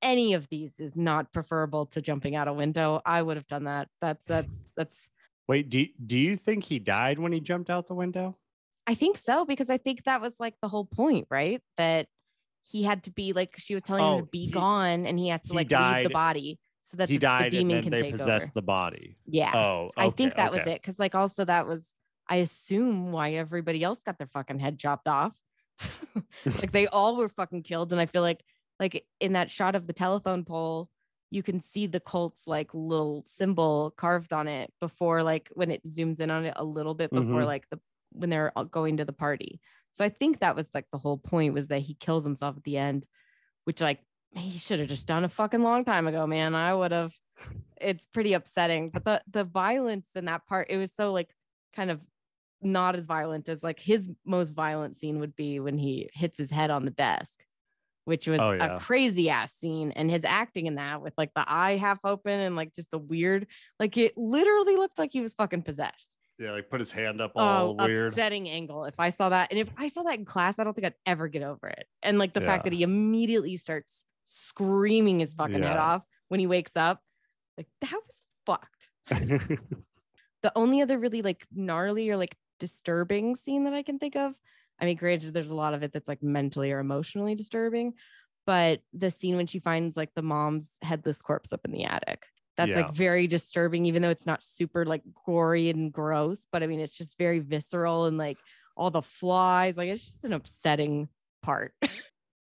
any 0.00 0.32
of 0.32 0.48
these 0.48 0.80
is 0.80 0.96
not 0.96 1.30
preferable 1.30 1.86
to 1.86 2.00
jumping 2.00 2.34
out 2.34 2.48
a 2.48 2.54
window. 2.54 3.02
I 3.04 3.20
would 3.20 3.36
have 3.36 3.46
done 3.46 3.64
that. 3.64 3.88
That's 4.00 4.24
that's 4.24 4.70
that's 4.74 5.08
Wait, 5.46 5.68
do 5.68 5.84
do 6.06 6.18
you 6.18 6.36
think 6.38 6.64
he 6.64 6.78
died 6.78 7.18
when 7.18 7.32
he 7.32 7.40
jumped 7.40 7.68
out 7.68 7.86
the 7.86 7.94
window? 7.94 8.38
I 8.86 8.94
think 8.94 9.18
so 9.18 9.44
because 9.44 9.68
I 9.68 9.76
think 9.76 10.04
that 10.04 10.22
was 10.22 10.40
like 10.40 10.54
the 10.62 10.68
whole 10.68 10.86
point, 10.86 11.26
right? 11.30 11.60
That 11.76 12.06
he 12.62 12.82
had 12.82 13.02
to 13.02 13.10
be 13.10 13.34
like 13.34 13.56
she 13.58 13.74
was 13.74 13.82
telling 13.82 14.04
him 14.04 14.08
Oh, 14.10 14.20
to 14.20 14.26
be 14.26 14.46
he- 14.46 14.52
gone 14.52 15.04
and 15.04 15.18
he 15.18 15.28
has 15.28 15.42
to 15.42 15.48
he 15.48 15.54
like 15.56 15.70
leave 15.70 16.04
the 16.04 16.14
body 16.14 16.58
so 16.92 16.98
that 16.98 17.08
He 17.08 17.16
the, 17.16 17.18
the 17.18 17.26
died 17.26 17.42
and 17.44 17.50
demon 17.52 17.68
then 17.76 17.82
can 17.84 17.90
they 17.92 18.10
possessed 18.12 18.44
over. 18.46 18.52
the 18.54 18.62
body. 18.62 19.16
Yeah. 19.26 19.52
Oh, 19.56 19.90
I 19.96 20.10
think 20.10 20.32
okay, 20.32 20.42
that 20.42 20.52
was 20.52 20.66
it. 20.66 20.82
Cause 20.82 20.98
like 20.98 21.14
also 21.14 21.44
that 21.44 21.66
was 21.66 21.90
I 22.28 22.36
assume 22.36 23.10
why 23.10 23.32
everybody 23.32 23.82
else 23.82 23.98
got 24.04 24.18
their 24.18 24.28
fucking 24.28 24.58
head 24.60 24.78
chopped 24.78 25.08
off. 25.08 25.34
like 26.44 26.70
they 26.72 26.86
all 26.86 27.16
were 27.16 27.28
fucking 27.28 27.62
killed. 27.62 27.92
And 27.92 28.00
I 28.00 28.06
feel 28.06 28.22
like 28.22 28.42
like 28.78 29.04
in 29.20 29.32
that 29.32 29.50
shot 29.50 29.74
of 29.74 29.86
the 29.86 29.92
telephone 29.92 30.44
pole, 30.44 30.88
you 31.30 31.42
can 31.42 31.60
see 31.62 31.86
the 31.86 32.00
cult's 32.00 32.46
like 32.46 32.70
little 32.74 33.22
symbol 33.24 33.92
carved 33.96 34.32
on 34.32 34.48
it 34.48 34.70
before 34.80 35.22
like 35.22 35.48
when 35.54 35.70
it 35.70 35.82
zooms 35.84 36.20
in 36.20 36.30
on 36.30 36.44
it 36.44 36.54
a 36.56 36.64
little 36.64 36.94
bit 36.94 37.10
before 37.10 37.42
Mhm. 37.42 37.46
like 37.46 37.68
the 37.70 37.80
when 38.10 38.28
they're 38.28 38.52
going 38.70 38.98
to 38.98 39.04
the 39.06 39.12
party. 39.14 39.60
So 39.92 40.04
I 40.04 40.10
think 40.10 40.40
that 40.40 40.54
was 40.56 40.68
like 40.74 40.86
the 40.92 40.98
whole 40.98 41.18
point 41.18 41.54
was 41.54 41.68
that 41.68 41.80
he 41.80 41.94
kills 41.94 42.24
himself 42.24 42.56
at 42.56 42.64
the 42.64 42.76
end, 42.76 43.06
which 43.64 43.80
like 43.80 44.00
he 44.34 44.58
should 44.58 44.80
have 44.80 44.88
just 44.88 45.06
done 45.06 45.24
a 45.24 45.28
fucking 45.28 45.62
long 45.62 45.84
time 45.84 46.06
ago, 46.06 46.26
man. 46.26 46.54
I 46.54 46.74
would 46.74 46.92
have. 46.92 47.12
It's 47.80 48.04
pretty 48.04 48.32
upsetting, 48.34 48.90
but 48.90 49.04
the 49.04 49.20
the 49.30 49.44
violence 49.44 50.10
in 50.14 50.26
that 50.26 50.46
part, 50.46 50.68
it 50.70 50.76
was 50.76 50.92
so 50.94 51.12
like 51.12 51.28
kind 51.74 51.90
of 51.90 52.00
not 52.60 52.94
as 52.94 53.06
violent 53.06 53.48
as 53.48 53.62
like 53.64 53.80
his 53.80 54.08
most 54.24 54.50
violent 54.50 54.96
scene 54.96 55.18
would 55.18 55.34
be 55.34 55.58
when 55.58 55.76
he 55.76 56.08
hits 56.14 56.38
his 56.38 56.50
head 56.50 56.70
on 56.70 56.84
the 56.84 56.92
desk, 56.92 57.40
which 58.04 58.28
was 58.28 58.38
Oh, 58.40 58.52
yeah. 58.52 58.76
a 58.76 58.78
crazy 58.78 59.28
ass 59.30 59.52
scene. 59.54 59.90
And 59.96 60.08
his 60.08 60.24
acting 60.24 60.66
in 60.66 60.76
that 60.76 61.02
with 61.02 61.12
like 61.18 61.32
the 61.34 61.44
eye 61.44 61.76
half 61.76 61.98
open 62.04 62.38
and 62.38 62.54
like 62.54 62.72
just 62.72 62.92
the 62.92 62.98
weird, 62.98 63.48
like 63.80 63.96
it 63.96 64.16
literally 64.16 64.76
looked 64.76 64.98
like 65.00 65.10
he 65.12 65.20
was 65.20 65.34
fucking 65.34 65.62
possessed. 65.62 66.14
Yeah, 66.38 66.52
like 66.52 66.70
put 66.70 66.78
his 66.80 66.92
hand 66.92 67.20
up 67.20 67.32
all 67.34 67.74
Oh, 67.80 67.84
weird. 67.86 68.08
upsetting 68.12 68.48
angle. 68.48 68.84
If 68.84 69.00
I 69.00 69.10
saw 69.10 69.28
that, 69.30 69.48
and 69.50 69.58
if 69.58 69.68
I 69.76 69.88
saw 69.88 70.04
that 70.04 70.18
in 70.18 70.24
class, 70.24 70.58
I 70.60 70.64
don't 70.64 70.72
think 70.74 70.86
I'd 70.86 70.94
ever 71.04 71.26
get 71.26 71.42
over 71.42 71.66
it. 71.66 71.86
And 72.04 72.18
like 72.18 72.32
the 72.32 72.40
fact 72.40 72.62
that 72.64 72.72
he 72.72 72.82
immediately 72.84 73.56
starts 73.56 74.04
screaming 74.24 75.20
his 75.20 75.32
fucking 75.34 75.62
head 75.62 75.76
off 75.78 76.02
when 76.28 76.40
he 76.40 76.46
wakes 76.46 76.76
up, 76.76 77.00
like 77.56 77.66
that 77.80 77.92
was 77.92 78.22
fucked. 78.46 78.88
The 80.42 80.52
only 80.56 80.82
other 80.82 80.98
really 80.98 81.22
like 81.22 81.46
gnarly 81.54 82.10
or 82.10 82.16
like 82.16 82.36
disturbing 82.58 83.36
scene 83.36 83.64
that 83.64 83.74
I 83.74 83.82
can 83.84 83.98
think 84.00 84.16
of. 84.16 84.34
I 84.80 84.86
mean, 84.86 84.96
granted, 84.96 85.32
there's 85.32 85.50
a 85.50 85.54
lot 85.54 85.72
of 85.74 85.84
it 85.84 85.92
that's 85.92 86.08
like 86.08 86.20
mentally 86.22 86.72
or 86.72 86.80
emotionally 86.80 87.36
disturbing, 87.36 87.92
but 88.44 88.80
the 88.92 89.12
scene 89.12 89.36
when 89.36 89.46
she 89.46 89.60
finds 89.60 89.96
like 89.96 90.10
the 90.16 90.22
mom's 90.22 90.78
headless 90.82 91.22
corpse 91.22 91.52
up 91.52 91.60
in 91.64 91.70
the 91.70 91.84
attic. 91.84 92.24
That's 92.56 92.70
Yeah. 92.70 92.82
like 92.82 92.92
very 92.92 93.28
disturbing, 93.28 93.86
even 93.86 94.02
though 94.02 94.10
it's 94.10 94.26
not 94.26 94.42
super 94.42 94.84
like 94.84 95.02
gory 95.24 95.70
and 95.70 95.92
gross. 95.92 96.44
But 96.50 96.64
I 96.64 96.66
mean, 96.66 96.80
it's 96.80 96.98
just 96.98 97.16
very 97.18 97.38
visceral 97.38 98.06
and 98.06 98.18
like 98.18 98.38
all 98.76 98.90
the 98.90 99.00
flies. 99.02 99.76
Like 99.76 99.90
it's 99.90 100.04
just 100.04 100.24
an 100.24 100.32
upsetting 100.32 101.08
part. 101.42 101.72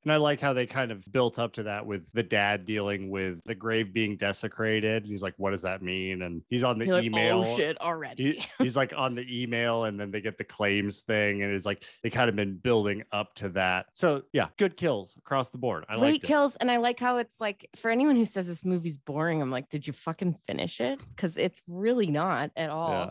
And 0.08 0.14
I 0.14 0.16
like 0.16 0.40
how 0.40 0.54
they 0.54 0.66
kind 0.66 0.90
of 0.94 1.04
built 1.12 1.38
up 1.38 1.52
to 1.56 1.64
that 1.64 1.86
with 1.86 2.10
the 2.14 2.24
dad 2.24 2.66
dealing 2.66 3.10
with 3.10 3.42
the 3.44 3.54
grave 3.54 3.92
being 3.92 4.16
desecrated. 4.16 5.04
And 5.04 5.12
he's 5.12 5.22
like, 5.22 5.34
what 5.36 5.52
does 5.52 5.64
that 5.64 5.82
mean? 5.82 6.22
And 6.22 6.42
he's 6.48 6.64
on 6.64 6.80
the 6.80 6.86
You're 6.86 6.96
like, 6.96 7.04
oh, 7.04 7.08
email. 7.08 7.44
oh 7.46 7.58
shit 7.58 7.82
already. 7.82 8.40
He- 8.40 8.46
he's 8.64 8.78
like 8.78 8.94
on 8.96 9.16
the 9.16 9.26
email 9.30 9.84
and 9.84 10.00
then 10.00 10.10
they 10.10 10.22
get 10.22 10.38
the 10.38 10.46
claims 10.46 11.02
thing 11.02 11.44
and 11.44 11.54
it's 11.54 11.66
like 11.66 11.84
they 12.04 12.10
kind 12.10 12.30
of 12.30 12.38
been 12.38 12.56
building 12.56 13.04
up 13.12 13.36
to 13.36 13.50
that 13.50 13.88
so 13.94 14.22
yeah 14.32 14.48
good 14.58 14.78
kills 14.78 15.18
across 15.18 15.50
the 15.50 15.58
board 15.58 15.84
i 15.90 15.98
Great 15.98 16.14
like 16.14 16.22
kills, 16.22 16.56
and 16.56 16.72
I 16.72 16.78
like 16.78 17.02
how 17.02 17.18
it's 17.18 17.42
like 17.42 17.70
for 17.76 17.92
anyone 17.92 18.16
who 18.16 18.24
says 18.24 18.48
this 18.48 18.64
movie's 18.64 18.98
boring. 18.98 19.42
I'm 19.42 19.52
like, 19.52 19.70
did 19.70 19.86
you 19.86 19.92
fucking 19.92 20.38
finish 20.48 20.80
it? 20.80 21.00
Because 21.16 21.36
it's 21.36 21.62
really 21.68 22.08
not 22.08 22.52
at 22.56 22.70
all. 22.70 22.92
Yeah. 22.92 23.10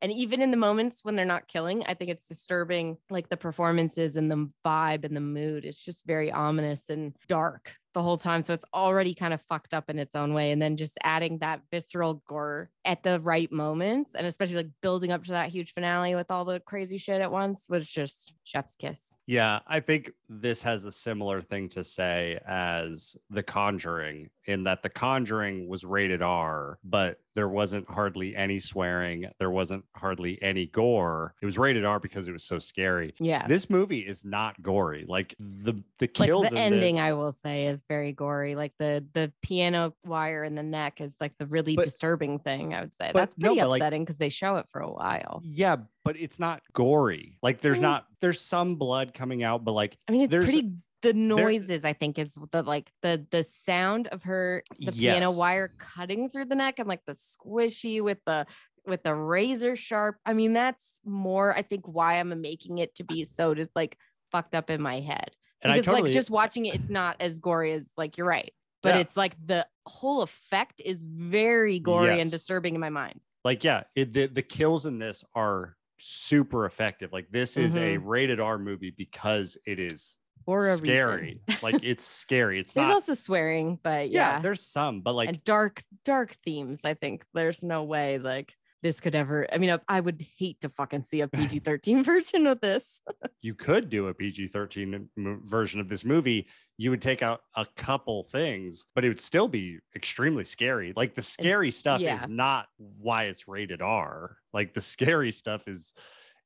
And 0.00 0.12
even 0.12 0.42
in 0.42 0.50
the 0.50 0.56
moments 0.56 1.04
when 1.04 1.16
they're 1.16 1.24
not 1.24 1.48
killing, 1.48 1.84
I 1.86 1.94
think 1.94 2.10
it's 2.10 2.26
disturbing. 2.26 2.98
Like 3.10 3.28
the 3.28 3.36
performances 3.36 4.16
and 4.16 4.30
the 4.30 4.48
vibe 4.64 5.04
and 5.04 5.16
the 5.16 5.20
mood. 5.20 5.64
It's 5.64 5.78
just 5.78 6.06
very 6.06 6.30
ominous 6.30 6.88
and 6.88 7.14
dark 7.26 7.72
the 7.98 8.02
whole 8.04 8.16
time. 8.16 8.40
So 8.42 8.54
it's 8.54 8.64
already 8.72 9.12
kind 9.12 9.34
of 9.34 9.42
fucked 9.42 9.74
up 9.74 9.90
in 9.90 9.98
its 9.98 10.14
own 10.14 10.32
way. 10.32 10.52
And 10.52 10.62
then 10.62 10.76
just 10.76 10.96
adding 11.02 11.38
that 11.38 11.60
visceral 11.72 12.22
gore 12.28 12.70
at 12.84 13.02
the 13.02 13.18
right 13.20 13.50
moments, 13.50 14.14
and 14.14 14.26
especially 14.26 14.54
like 14.56 14.70
building 14.80 15.10
up 15.12 15.24
to 15.24 15.32
that 15.32 15.50
huge 15.50 15.74
finale 15.74 16.14
with 16.14 16.30
all 16.30 16.44
the 16.44 16.60
crazy 16.60 16.96
shit 16.96 17.20
at 17.20 17.30
once 17.30 17.66
was 17.68 17.86
just 17.88 18.32
chef's 18.44 18.76
kiss. 18.76 19.14
yeah 19.26 19.58
i 19.66 19.78
think 19.78 20.10
this 20.30 20.62
has 20.62 20.86
a 20.86 20.92
similar 20.92 21.42
thing 21.42 21.68
to 21.68 21.84
say 21.84 22.38
as 22.46 23.14
the 23.28 23.42
conjuring 23.42 24.30
in 24.46 24.64
that 24.64 24.82
the 24.82 24.88
conjuring 24.88 25.68
was 25.68 25.84
rated 25.84 26.22
r 26.22 26.78
but 26.82 27.20
there 27.34 27.50
wasn't 27.50 27.86
hardly 27.90 28.34
any 28.34 28.58
swearing 28.58 29.26
there 29.38 29.50
wasn't 29.50 29.84
hardly 29.94 30.40
any 30.40 30.64
gore 30.68 31.34
it 31.42 31.44
was 31.44 31.58
rated 31.58 31.84
r 31.84 32.00
because 32.00 32.26
it 32.26 32.32
was 32.32 32.42
so 32.42 32.58
scary 32.58 33.12
Yeah. 33.20 33.46
this 33.46 33.68
movie 33.68 34.00
is 34.00 34.24
not 34.24 34.62
gory 34.62 35.04
like 35.06 35.34
the 35.38 35.74
the 35.98 36.08
like 36.18 36.28
kills 36.28 36.48
the 36.48 36.56
in 36.56 36.72
this- 36.72 36.72
ending 36.72 36.98
i 37.00 37.12
will 37.12 37.32
say 37.32 37.66
is 37.66 37.82
very 37.88 38.12
gory 38.12 38.54
like 38.54 38.72
the 38.78 39.04
the 39.14 39.32
piano 39.42 39.94
wire 40.04 40.44
in 40.44 40.54
the 40.54 40.62
neck 40.62 41.00
is 41.00 41.16
like 41.20 41.32
the 41.38 41.46
really 41.46 41.74
But- 41.74 41.86
disturbing 41.86 42.38
thing 42.38 42.74
i 42.74 42.80
would 42.82 42.94
say. 42.94 43.10
That's 43.14 43.34
pretty 43.34 43.60
like- 43.62 43.80
upsetting 43.80 44.04
because 44.04 44.18
they 44.18 44.28
show 44.28 44.56
it 44.56 44.66
for 44.70 44.80
a 44.80 44.90
while. 44.90 45.40
Yeah 45.44 45.76
but 46.04 46.16
it's 46.18 46.38
not 46.38 46.62
gory. 46.72 47.38
Like 47.42 47.60
there's 47.60 47.78
Mm. 47.78 47.82
not 47.82 48.06
there's 48.20 48.40
some 48.40 48.76
blood 48.76 49.12
coming 49.14 49.42
out 49.42 49.64
but 49.64 49.72
like 49.72 49.96
i 50.08 50.12
mean 50.12 50.22
it's 50.22 50.34
pretty 50.34 50.72
the 51.02 51.12
noises 51.12 51.84
i 51.84 51.92
think 51.92 52.18
is 52.18 52.36
the 52.52 52.62
like 52.62 52.90
the 53.02 53.24
the 53.30 53.42
sound 53.44 54.08
of 54.08 54.22
her 54.24 54.62
the 54.80 54.92
piano 54.92 55.30
wire 55.30 55.72
cutting 55.78 56.28
through 56.28 56.44
the 56.46 56.54
neck 56.56 56.78
and 56.78 56.88
like 56.88 57.02
the 57.06 57.12
squishy 57.12 58.00
with 58.02 58.18
the 58.26 58.46
with 58.86 59.02
the 59.02 59.14
razor 59.14 59.76
sharp. 59.76 60.16
I 60.24 60.32
mean 60.32 60.54
that's 60.54 60.98
more 61.04 61.54
i 61.54 61.62
think 61.62 61.86
why 61.86 62.14
i'm 62.18 62.40
making 62.40 62.78
it 62.78 62.94
to 62.96 63.04
be 63.04 63.24
so 63.24 63.54
just 63.54 63.70
like 63.76 63.96
fucked 64.32 64.54
up 64.54 64.70
in 64.70 64.80
my 64.82 65.00
head 65.00 65.30
and 65.62 65.72
because 65.72 65.88
i 65.88 65.90
totally 65.92 66.02
like 66.10 66.12
just 66.12 66.30
watching 66.30 66.66
it 66.66 66.74
it's 66.74 66.88
not 66.90 67.16
as 67.20 67.38
gory 67.40 67.72
as 67.72 67.86
like 67.96 68.16
you're 68.18 68.26
right. 68.26 68.52
But 68.82 68.94
Yeah. 68.94 69.00
it's 69.00 69.16
like 69.16 69.34
the 69.44 69.66
whole 69.86 70.22
effect 70.22 70.80
is 70.84 71.02
very 71.02 71.80
gory 71.80 72.20
and 72.20 72.30
disturbing 72.30 72.74
in 72.76 72.80
my 72.80 72.90
mind. 72.90 73.20
Like 73.44 73.64
yeah 73.64 73.84
it, 73.96 74.12
the, 74.12 74.26
the 74.26 74.42
kills 74.42 74.86
in 74.86 74.98
this 74.98 75.24
are 75.34 75.76
super 75.98 76.64
effective. 76.64 77.12
Like 77.12 77.28
this 77.30 77.56
is 77.56 77.74
a 77.76 77.96
Mm-hmm. 77.96 78.06
rated 78.06 78.40
r 78.40 78.56
movie 78.56 78.94
because 78.96 79.56
it 79.66 79.80
is 79.80 80.16
reason. 80.46 80.76
scary. 80.78 81.40
like 81.60 81.76
it's 81.82 82.04
scary. 82.04 82.60
It's 82.60 82.72
there's 82.72 82.86
not 82.88 82.94
also 82.94 83.14
swearing 83.14 83.80
but 83.82 84.10
yeah, 84.10 84.36
yeah, 84.36 84.40
there's 84.40 84.62
some 84.64 85.00
but 85.00 85.14
like 85.14 85.28
and 85.28 85.42
dark 85.44 85.82
dark 86.04 86.36
themes 86.44 86.80
i 86.84 86.94
think. 86.94 87.24
There's 87.34 87.64
no 87.64 87.82
way 87.82 88.18
like 88.18 88.54
this 88.82 89.00
could 89.00 89.14
ever 89.14 89.46
i 89.52 89.58
mean 89.58 89.70
I- 89.70 89.80
i 89.88 90.00
would 90.00 90.24
hate 90.36 90.60
to 90.60 90.68
fucking 90.68 91.02
see 91.04 91.20
a 91.22 91.28
pg-13 91.36 92.04
version 92.04 92.46
of 92.46 92.60
this. 92.60 93.00
You 93.42 93.54
could 93.54 93.88
do 93.88 94.08
a 94.08 94.14
pg-13 94.14 95.08
mo- 95.16 95.38
version 95.44 95.80
of 95.80 95.88
this 95.88 96.04
movie. 96.04 96.46
You 96.76 96.90
would 96.90 97.02
take 97.02 97.22
out 97.22 97.40
a 97.56 97.66
couple 97.76 98.24
things 98.24 98.86
but 98.94 99.04
it 99.04 99.08
would 99.08 99.20
still 99.20 99.48
be 99.48 99.78
extremely 99.96 100.44
scary. 100.44 100.92
Like 100.96 101.14
the 101.14 101.22
scary 101.22 101.68
It's- 101.68 101.78
stuff 101.80 102.00
yeah. 102.00 102.22
is 102.22 102.28
not 102.28 102.66
why 102.76 103.24
it's 103.24 103.48
rated 103.48 103.82
r. 103.82 104.36
Like 104.52 104.74
the 104.74 104.80
scary 104.94 105.32
stuff 105.32 105.66
is 105.68 105.94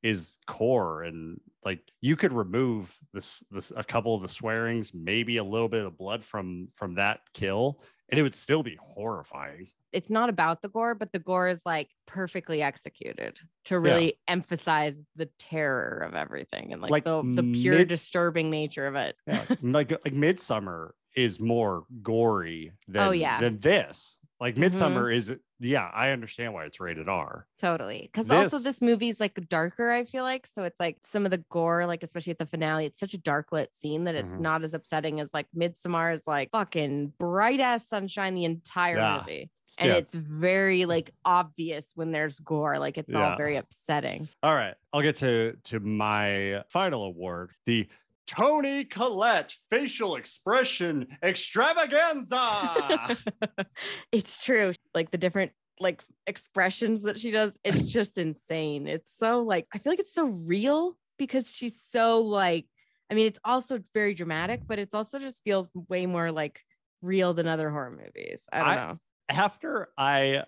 is 0.02 0.38
core 0.48 1.04
and 1.04 1.40
like 1.64 1.78
you 2.00 2.16
could 2.16 2.32
remove 2.32 2.98
this 3.12 3.44
this 3.52 3.70
a 3.76 3.84
couple 3.84 4.16
of 4.16 4.22
the 4.22 4.28
swearings 4.28 4.92
maybe 4.92 5.36
a 5.36 5.44
little 5.44 5.68
bit 5.68 5.84
of 5.84 5.96
blood 5.96 6.24
from 6.24 6.66
from 6.74 6.94
that 6.96 7.20
kill 7.34 7.80
and 8.10 8.18
it 8.18 8.22
would 8.24 8.34
still 8.34 8.64
be 8.64 8.76
horrifying 8.80 9.68
it's 9.92 10.10
not 10.10 10.28
about 10.28 10.62
the 10.62 10.68
gore 10.68 10.94
but 10.94 11.12
the 11.12 11.18
gore 11.18 11.48
is 11.48 11.60
like 11.66 11.88
perfectly 12.06 12.62
executed 12.62 13.38
to 13.64 13.78
really 13.78 14.18
emphasize 14.28 15.02
the 15.16 15.26
terror 15.38 15.98
of 16.06 16.14
everything 16.14 16.72
and 16.72 16.82
like, 16.82 16.90
Like 16.90 17.04
the, 17.04 17.22
the 17.22 17.42
pure 17.52 17.76
mid- 17.78 17.88
disturbing 17.88 18.50
nature 18.50 18.86
of 18.86 18.94
it 18.96 19.16
Yeah, 19.26 19.44
like 19.62 19.90
like 19.90 20.14
Midsommar 20.14 20.90
is 21.14 21.38
more 21.38 21.84
gory 22.02 22.72
than 22.88 23.02
Oh, 23.08 23.10
yeah. 23.10 23.38
than 23.38 23.58
this. 23.60 24.18
Like. 24.40 24.56
Midsommar 24.56 25.14
is 25.14 25.30
yeah, 25.60 25.88
I 25.94 26.08
understand 26.10 26.52
why 26.54 26.64
it's 26.64 26.80
rated 26.80 27.08
R. 27.08 27.46
Totally. 27.60 28.10
Because 28.12 28.28
also 28.30 28.56
This- 28.56 28.64
this 28.64 28.82
movie's 28.82 29.20
like 29.20 29.38
darker, 29.48 29.90
I 29.92 30.04
feel 30.06 30.24
like. 30.24 30.46
So 30.48 30.62
it's 30.64 30.80
like 30.80 30.96
some 31.04 31.24
of 31.26 31.30
the 31.30 31.44
gore, 31.50 31.86
like 31.86 32.02
especially 32.02 32.32
at 32.32 32.38
the 32.38 32.46
finale, 32.46 32.86
it's 32.86 32.98
such 32.98 33.12
a 33.14 33.18
dark 33.18 33.52
lit 33.52 33.70
scene 33.76 34.04
that 34.04 34.14
it's 34.16 34.34
Mhm. 34.34 34.40
not 34.40 34.64
as 34.64 34.72
upsetting 34.74 35.20
as 35.20 35.32
like 35.34 35.46
Midsommar 35.56 36.14
is 36.14 36.26
like 36.26 36.50
fucking 36.50 37.12
bright 37.18 37.60
ass 37.60 37.86
sunshine 37.86 38.34
the 38.34 38.44
entire 38.46 38.96
Yeah. 38.96 39.18
movie. 39.18 39.50
And 39.78 39.88
Yeah. 39.90 39.96
it's 39.96 40.14
very 40.14 40.84
like 40.84 41.10
obvious 41.24 41.92
when 41.94 42.12
there's 42.12 42.38
gore. 42.40 42.78
Like 42.78 42.98
it's 42.98 43.12
Yeah. 43.12 43.30
all 43.32 43.36
very 43.36 43.56
upsetting. 43.56 44.28
All 44.42 44.54
right, 44.54 44.74
I'll 44.92 45.02
get 45.02 45.16
to 45.16 45.56
to 45.64 45.80
my 45.80 46.62
final 46.68 47.04
award, 47.04 47.52
the 47.66 47.88
Toni 48.26 48.84
Collette 48.84 49.54
facial 49.70 50.16
expression 50.16 51.06
extravaganza. 51.22 53.16
it's 54.12 54.42
true. 54.44 54.72
Like 54.94 55.10
the 55.10 55.18
different 55.18 55.52
like 55.80 56.02
expressions 56.26 57.02
that 57.02 57.18
she 57.18 57.30
does, 57.30 57.58
it's 57.64 57.82
just 57.92 58.18
insane. 58.18 58.86
It's 58.86 59.16
so 59.16 59.42
like 59.42 59.66
I 59.74 59.78
feel 59.78 59.92
like 59.92 60.00
it's 60.00 60.14
so 60.14 60.26
real 60.26 60.96
because 61.18 61.50
she's 61.50 61.80
so 61.80 62.20
like 62.20 62.66
I 63.10 63.14
mean, 63.14 63.26
it's 63.26 63.40
also 63.44 63.80
very 63.92 64.14
dramatic, 64.14 64.62
but 64.66 64.78
it's 64.78 64.94
also 64.94 65.18
just 65.18 65.42
feels 65.44 65.70
way 65.88 66.06
more 66.06 66.32
like 66.32 66.60
real 67.02 67.34
than 67.34 67.46
other 67.46 67.68
horror 67.68 67.90
movies. 67.90 68.44
I 68.52 68.58
don't 68.58 68.68
I- 68.68 68.76
know. 68.76 68.98
After 69.32 69.88
I 69.96 70.44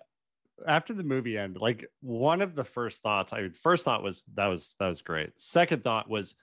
after 0.67 0.93
the 0.93 1.03
movie 1.03 1.37
ended, 1.37 1.61
like 1.61 1.85
one 2.01 2.41
of 2.41 2.55
the 2.55 2.63
first 2.63 3.01
thoughts 3.01 3.33
I 3.33 3.49
first 3.49 3.83
thought 3.83 4.03
was 4.03 4.23
that 4.35 4.47
was 4.47 4.75
that 4.79 4.87
was 4.87 5.01
great. 5.01 5.31
Second 5.37 5.83
thought 5.83 6.09
was 6.09 6.35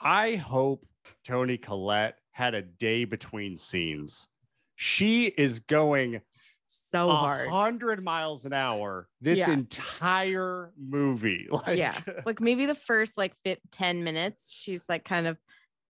I 0.00 0.36
hope 0.36 0.86
Toni 1.26 1.58
Collette 1.58 2.16
had 2.32 2.54
a 2.54 2.62
day 2.62 3.04
between 3.04 3.56
scenes. 3.56 4.28
She 4.76 5.24
is 5.26 5.60
going 5.60 6.20
So 6.66 7.08
hard. 7.08 7.48
hundred 7.48 8.02
miles 8.04 8.44
an 8.46 8.52
hour 8.52 9.08
this 9.20 9.40
Yeah. 9.40 9.52
entire 9.52 10.72
movie. 10.78 11.48
Like, 11.52 11.76
yeah. 11.76 12.00
Like 12.24 12.40
maybe 12.40 12.66
the 12.66 12.74
first 12.74 13.18
like 13.18 13.34
fit 13.44 13.60
10 13.72 14.04
minutes, 14.04 14.52
she's 14.52 14.84
like 14.88 15.04
kind 15.04 15.26
of 15.26 15.36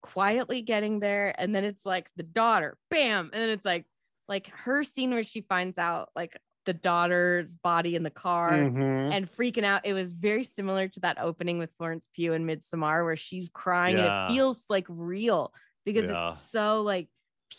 quietly 0.02 0.60
getting 0.62 1.00
there. 1.00 1.34
And 1.40 1.54
then 1.54 1.64
it's 1.64 1.84
like 1.86 2.10
the 2.16 2.22
daughter, 2.22 2.76
bam. 2.90 3.30
And 3.32 3.42
then 3.42 3.48
it's 3.48 3.64
like 3.64 3.86
like 4.28 4.48
her 4.48 4.82
scene 4.84 5.10
where 5.12 5.24
she 5.24 5.40
finds 5.42 5.78
out 5.78 6.10
like 6.16 6.36
the 6.64 6.72
daughter's 6.72 7.54
body 7.54 7.94
in 7.94 8.02
the 8.02 8.10
car. 8.10 8.50
Mhm. 8.52 9.12
and 9.12 9.30
freaking 9.30 9.62
out. 9.62 9.82
It 9.84 9.92
was 9.94 10.12
very 10.12 10.42
similar 10.42 10.88
to 10.88 11.00
that 11.00 11.18
opening 11.20 11.58
with 11.58 11.72
Florence 11.78 12.08
Pugh 12.12 12.32
in 12.32 12.44
Midsommar, 12.44 13.04
where 13.04 13.16
she's 13.16 13.48
crying 13.48 13.98
Yeah. 13.98 14.24
and 14.26 14.32
it 14.32 14.34
feels 14.34 14.64
like 14.68 14.86
real 14.88 15.52
because 15.84 16.10
Yeah. 16.10 16.30
it's 16.32 16.40
so 16.50 16.82
like 16.82 17.08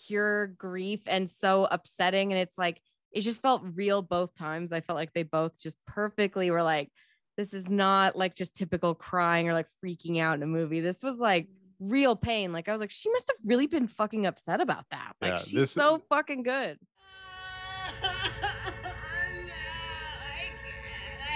pure 0.06 0.48
grief 0.48 1.02
and 1.08 1.30
so 1.30 1.66
upsetting. 1.72 2.34
And 2.34 2.42
it's 2.42 2.58
like 2.58 2.82
it 3.14 3.22
just 3.22 3.42
felt 3.42 3.62
real 3.64 4.02
both 4.02 4.36
times. 4.36 4.74
I 4.74 4.82
felt 4.82 4.98
like 4.98 5.14
they 5.14 5.24
both 5.24 5.58
just 5.58 5.78
perfectly 5.88 6.52
were 6.52 6.62
like, 6.62 6.92
this 7.38 7.54
is 7.54 7.70
not 7.70 8.18
like 8.18 8.36
just 8.36 8.54
typical 8.56 8.94
crying 8.94 9.48
or 9.48 9.54
like 9.54 9.68
freaking 9.84 10.20
out 10.20 10.36
in 10.36 10.44
a 10.44 10.48
movie. 10.48 10.82
This 10.82 11.02
was 11.02 11.18
like 11.18 11.48
real 11.80 12.16
pain. 12.16 12.52
Like 12.52 12.68
I 12.68 12.72
was 12.72 12.82
like, 12.82 12.92
she 12.92 13.10
must 13.12 13.28
have 13.28 13.38
really 13.46 13.68
been 13.68 13.88
fucking 13.88 14.26
upset 14.26 14.62
about 14.62 14.86
that. 14.92 15.14
Like 15.22 15.32
Yeah, 15.32 15.38
she's 15.38 15.72
so 15.72 16.02
fucking 16.10 16.44
good. 16.44 16.78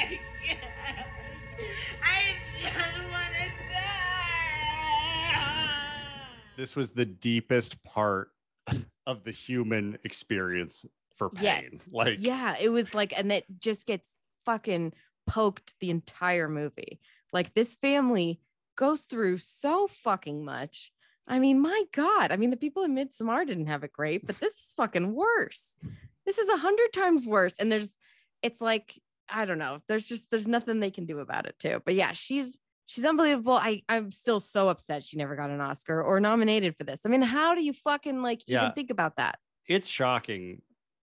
I 0.02 0.30
can't. 0.46 0.60
I 2.04 2.36
just 2.62 2.76
want 3.12 3.34
to 3.34 3.46
die. 3.70 3.82
this 6.58 6.76
was 6.76 6.92
the 6.92 7.06
deepest 7.06 7.82
part 7.84 8.32
of 9.08 9.24
the 9.24 9.32
human 9.32 9.98
experience 10.04 10.86
for 11.18 11.30
pain. 11.30 11.44
Yes. 11.44 11.88
Like 11.92 12.18
yeah, 12.20 12.56
it 12.60 12.70
was 12.70 12.94
like, 12.94 13.14
and 13.18 13.32
it 13.32 13.46
just 13.60 13.86
gets 13.86 14.18
fucking 14.46 14.94
poked 15.28 15.76
the 15.80 15.90
entire 15.90 16.50
movie. 16.50 17.00
Like 17.32 17.54
this 17.54 17.76
family 17.76 18.40
goes 18.76 19.02
through 19.02 19.38
so 19.40 19.88
fucking 20.04 20.44
much. 20.46 20.92
I 21.28 21.40
mean, 21.40 21.60
my 21.60 21.84
God. 21.94 22.32
I 22.32 22.36
mean, 22.36 22.50
the 22.50 22.58
people 22.58 22.84
in 22.84 22.96
Midsommar 22.96 23.46
didn't 23.46 23.68
have 23.68 23.84
it 23.84 23.94
great, 23.94 24.26
but 24.26 24.40
this 24.40 24.54
is 24.54 24.74
fucking 24.76 25.14
worse. 25.14 25.76
This 26.26 26.38
is 26.38 26.50
a 26.50 26.58
hundred 26.58 26.92
times 26.94 27.26
worse. 27.26 27.56
And 27.60 27.72
there's, 27.72 27.92
it's 28.42 28.60
like, 28.62 29.00
I 29.30 29.46
don't 29.46 29.60
know. 29.60 29.82
There's 29.88 30.06
just, 30.06 30.30
there's 30.30 30.48
nothing 30.48 30.80
they 30.80 30.92
can 30.92 31.06
do 31.06 31.20
about 31.20 31.46
it 31.46 31.56
too. 31.60 31.82
But 31.86 31.94
yeah, 31.94 32.12
she's, 32.14 32.60
she's 32.86 33.06
unbelievable. 33.06 33.54
I 33.54 33.84
I'm 33.88 34.12
still 34.12 34.40
so 34.42 34.68
upset 34.70 35.04
she 35.04 35.16
never 35.16 35.36
got 35.36 35.50
an 35.52 35.62
Oscar 35.62 36.02
or 36.04 36.20
nominated 36.20 36.76
for 36.76 36.84
this. 36.84 37.02
I 37.06 37.10
mean, 37.10 37.22
how 37.22 37.56
do 37.56 37.64
you 37.64 37.72
fucking 37.74 38.22
like 38.22 38.42
Yeah. 38.48 38.64
even 38.64 38.74
think 38.74 38.90
about 38.90 39.16
that? 39.18 39.40
It's 39.68 39.88
shocking. 39.88 40.62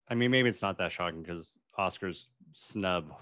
I 0.08 0.14
mean, 0.14 0.30
maybe 0.30 0.48
it's 0.48 0.62
not 0.62 0.78
that 0.78 0.92
shocking 0.92 1.22
because 1.22 1.56
Oscars 1.78 2.28
snub, 2.52 3.12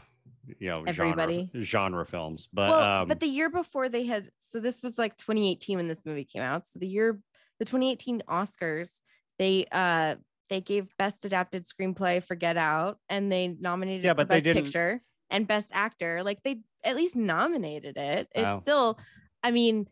you 0.58 0.68
know, 0.68 0.84
Everybody. 0.86 1.48
genre, 1.54 1.64
genre 1.64 2.06
films. 2.06 2.48
But 2.52 2.70
well, 2.70 3.02
um, 3.02 3.08
but 3.08 3.20
the 3.20 3.26
year 3.26 3.50
before 3.50 3.88
they 3.88 4.04
had 4.06 4.30
so 4.38 4.60
this 4.60 4.82
was 4.82 4.98
like 4.98 5.16
2018 5.16 5.76
when 5.76 5.88
this 5.88 6.04
movie 6.04 6.24
came 6.24 6.42
out. 6.42 6.66
So 6.66 6.78
the 6.78 6.86
year 6.88 7.18
the 7.58 7.64
2018 7.64 8.22
Oscars, 8.28 9.00
they 9.38 9.66
uh 9.72 10.16
they 10.48 10.60
gave 10.60 10.96
best 10.96 11.24
adapted 11.24 11.66
screenplay 11.66 12.22
for 12.24 12.34
Get 12.34 12.56
Out 12.56 12.98
and 13.08 13.30
they 13.30 13.48
nominated 13.48 14.04
Yeah, 14.04 14.14
but 14.14 14.28
they 14.28 14.36
best 14.36 14.44
didn't- 14.44 14.64
picture 14.64 15.02
and 15.30 15.46
best 15.46 15.70
actor. 15.72 16.22
Like 16.24 16.42
they 16.42 16.60
at 16.82 16.96
least 16.96 17.14
nominated 17.16 17.96
it. 17.96 18.28
It's 18.34 18.42
Wow. 18.42 18.60
still 18.60 18.98
I 19.42 19.50
mean 19.50 19.86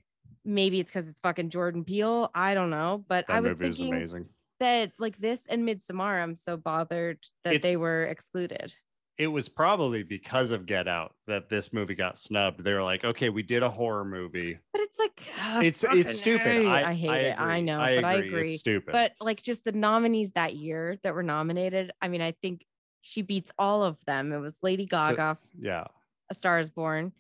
maybe 0.45 0.81
it's 0.81 0.91
because 0.91 1.09
it's 1.09 1.21
fucking 1.21 1.51
Jordan 1.51 1.85
Peele. 1.85 2.31
I 2.35 2.55
don't 2.55 2.71
know, 2.71 3.05
but 3.07 3.27
that 3.27 3.37
I 3.37 3.41
was 3.41 3.57
thinking 3.59 3.93
amazing. 3.95 4.27
that 4.61 4.93
like 4.99 5.19
this 5.19 5.47
and 5.47 5.69
Midsommar, 5.69 6.23
I'm 6.23 6.35
so 6.35 6.57
bothered 6.57 7.19
that 7.45 7.55
It's- 7.55 7.63
they 7.71 7.77
were 7.77 8.05
excluded. 8.05 8.75
It 9.19 9.27
was 9.27 9.49
probably 9.49 10.05
because 10.05 10.53
of 10.53 10.65
Get 10.65 10.87
Out 10.87 11.13
that 11.27 11.49
this 11.49 11.73
movie 11.73 11.97
got 11.97 12.17
snubbed. 12.17 12.63
They 12.63 12.73
were 12.73 12.85
like, 12.85 13.05
okay, 13.05 13.31
we 13.31 13.43
did 13.43 13.65
a 13.65 13.69
horror 13.71 14.05
movie. 14.05 14.59
But 14.73 14.81
it's 14.83 14.99
like 14.99 15.21
ugh, 15.43 15.65
it's 15.65 15.85
it's 15.85 16.19
stupid. 16.19 16.67
I 16.67 16.95
hate 16.95 17.11
it. 17.27 17.41
I 17.41 17.61
know, 17.61 17.81
I 17.81 17.97
but 17.97 18.05
I 18.05 18.15
agree. 18.15 18.29
agree. 18.29 18.53
It's 18.53 18.61
stupid. 18.61 18.93
But 18.93 19.13
like 19.21 19.43
just 19.43 19.65
the 19.65 19.73
nominees 19.73 20.31
that 20.33 20.55
year 20.55 20.99
that 21.03 21.15
were 21.15 21.25
nominated, 21.25 21.91
I 22.01 22.07
mean, 22.09 22.23
I 22.23 22.33
think 22.41 22.65
she 23.03 23.23
beats 23.23 23.51
all 23.59 23.83
of 23.83 23.99
them. 24.07 24.33
It 24.33 24.39
was 24.39 24.57
Lady 24.63 24.87
Gaga, 24.87 25.39
yeah, 25.61 25.85
A 26.31 26.35
Star 26.35 26.61
is 26.61 26.71
Born, 26.71 27.13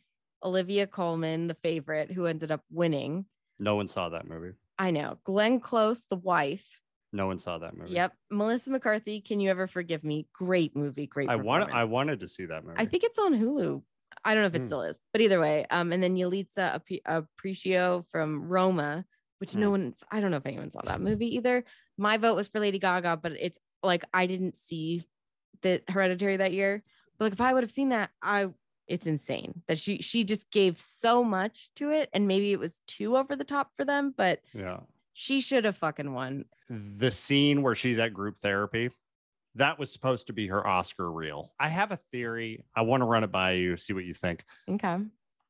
Olivia 0.44 0.86
Colman, 0.86 1.48
the 1.48 1.54
favorite, 1.54 2.12
who 2.12 2.26
ended 2.26 2.52
up 2.52 2.62
winning. 2.70 3.24
no 3.58 3.74
one 3.74 3.88
saw 3.88 4.08
that 4.10 4.28
movie. 4.28 4.52
I 4.78 4.92
know. 4.92 5.18
Glenn 5.24 5.58
Close, 5.58 6.06
the 6.08 6.16
wife. 6.16 6.80
No 7.12 7.26
one 7.26 7.38
saw 7.38 7.58
that 7.58 7.76
movie. 7.76 7.92
Yep. 7.92 8.12
Melissa 8.30 8.70
McCarthy, 8.70 9.20
Can 9.20 9.40
You 9.40 9.50
Ever 9.50 9.66
Forgive 9.66 10.04
Me? 10.04 10.26
Great 10.34 10.76
movie. 10.76 11.06
Great. 11.06 11.28
I 11.30 11.36
want. 11.36 11.72
I 11.72 11.84
wanted 11.84 12.20
to 12.20 12.28
see 12.28 12.44
that 12.46 12.64
movie. 12.64 12.76
I 12.78 12.84
think 12.84 13.04
it's 13.04 13.18
on 13.18 13.32
Hulu. 13.34 13.82
I 14.24 14.34
don't 14.34 14.42
know 14.42 14.48
if 14.48 14.54
it 14.54 14.60
Hmm. 14.60 14.66
still 14.66 14.82
is, 14.82 15.00
but 15.12 15.20
either 15.22 15.40
way. 15.40 15.64
Um, 15.70 15.92
and 15.92 16.02
then 16.02 16.16
Yalitza 16.16 16.74
Ap- 17.06 17.24
Aparicio 17.42 18.04
from 18.10 18.42
Roma, 18.48 19.04
which 19.38 19.54
no 19.54 19.66
Hmm. 19.66 19.70
one, 19.72 19.94
I 20.10 20.20
don't 20.20 20.30
know 20.30 20.36
if 20.38 20.46
anyone 20.46 20.70
saw 20.70 20.82
that 20.82 21.00
movie 21.00 21.36
either. 21.36 21.64
My 21.96 22.16
vote 22.16 22.34
was 22.36 22.48
for 22.48 22.60
Lady 22.60 22.78
Gaga, 22.78 23.16
but 23.22 23.32
it's 23.32 23.58
like 23.82 24.04
I 24.12 24.26
didn't 24.26 24.56
see 24.56 25.04
the 25.62 25.82
Hereditary 25.88 26.36
that 26.38 26.52
year. 26.52 26.82
But 27.18 27.26
like 27.26 27.32
if 27.32 27.40
I 27.40 27.54
would 27.54 27.62
have 27.62 27.70
seen 27.70 27.88
that, 27.90 28.10
I 28.22 28.48
it's 28.86 29.06
insane 29.06 29.62
that 29.68 29.78
she 29.78 29.98
she 30.00 30.24
just 30.24 30.50
gave 30.50 30.80
so 30.80 31.22
much 31.22 31.70
to 31.76 31.90
it, 31.90 32.08
and 32.12 32.26
maybe 32.26 32.52
it 32.52 32.58
was 32.58 32.80
too 32.86 33.16
over 33.16 33.36
the 33.36 33.44
top 33.44 33.72
for 33.76 33.84
them, 33.84 34.14
but 34.16 34.40
Yeah. 34.54 34.80
She 35.20 35.40
should 35.40 35.64
have 35.64 35.76
fucking 35.76 36.12
won. 36.14 36.44
the 36.70 37.10
scene 37.10 37.62
where 37.62 37.74
she's 37.74 37.98
at 37.98 38.14
group 38.14 38.38
therapy 38.38 38.90
that 39.56 39.76
was 39.76 39.90
supposed 39.92 40.28
to 40.28 40.32
be 40.32 40.46
her 40.46 40.64
oscar 40.64 41.10
reel 41.10 41.50
i 41.58 41.66
have 41.68 41.90
a 41.90 41.98
theory 42.12 42.62
i 42.76 42.82
want 42.82 43.00
to 43.00 43.04
run 43.06 43.24
it 43.24 43.32
by 43.32 43.52
you 43.52 43.76
see 43.76 43.94
what 43.94 44.04
you 44.04 44.14
think 44.14 44.44
Okay. 44.70 44.96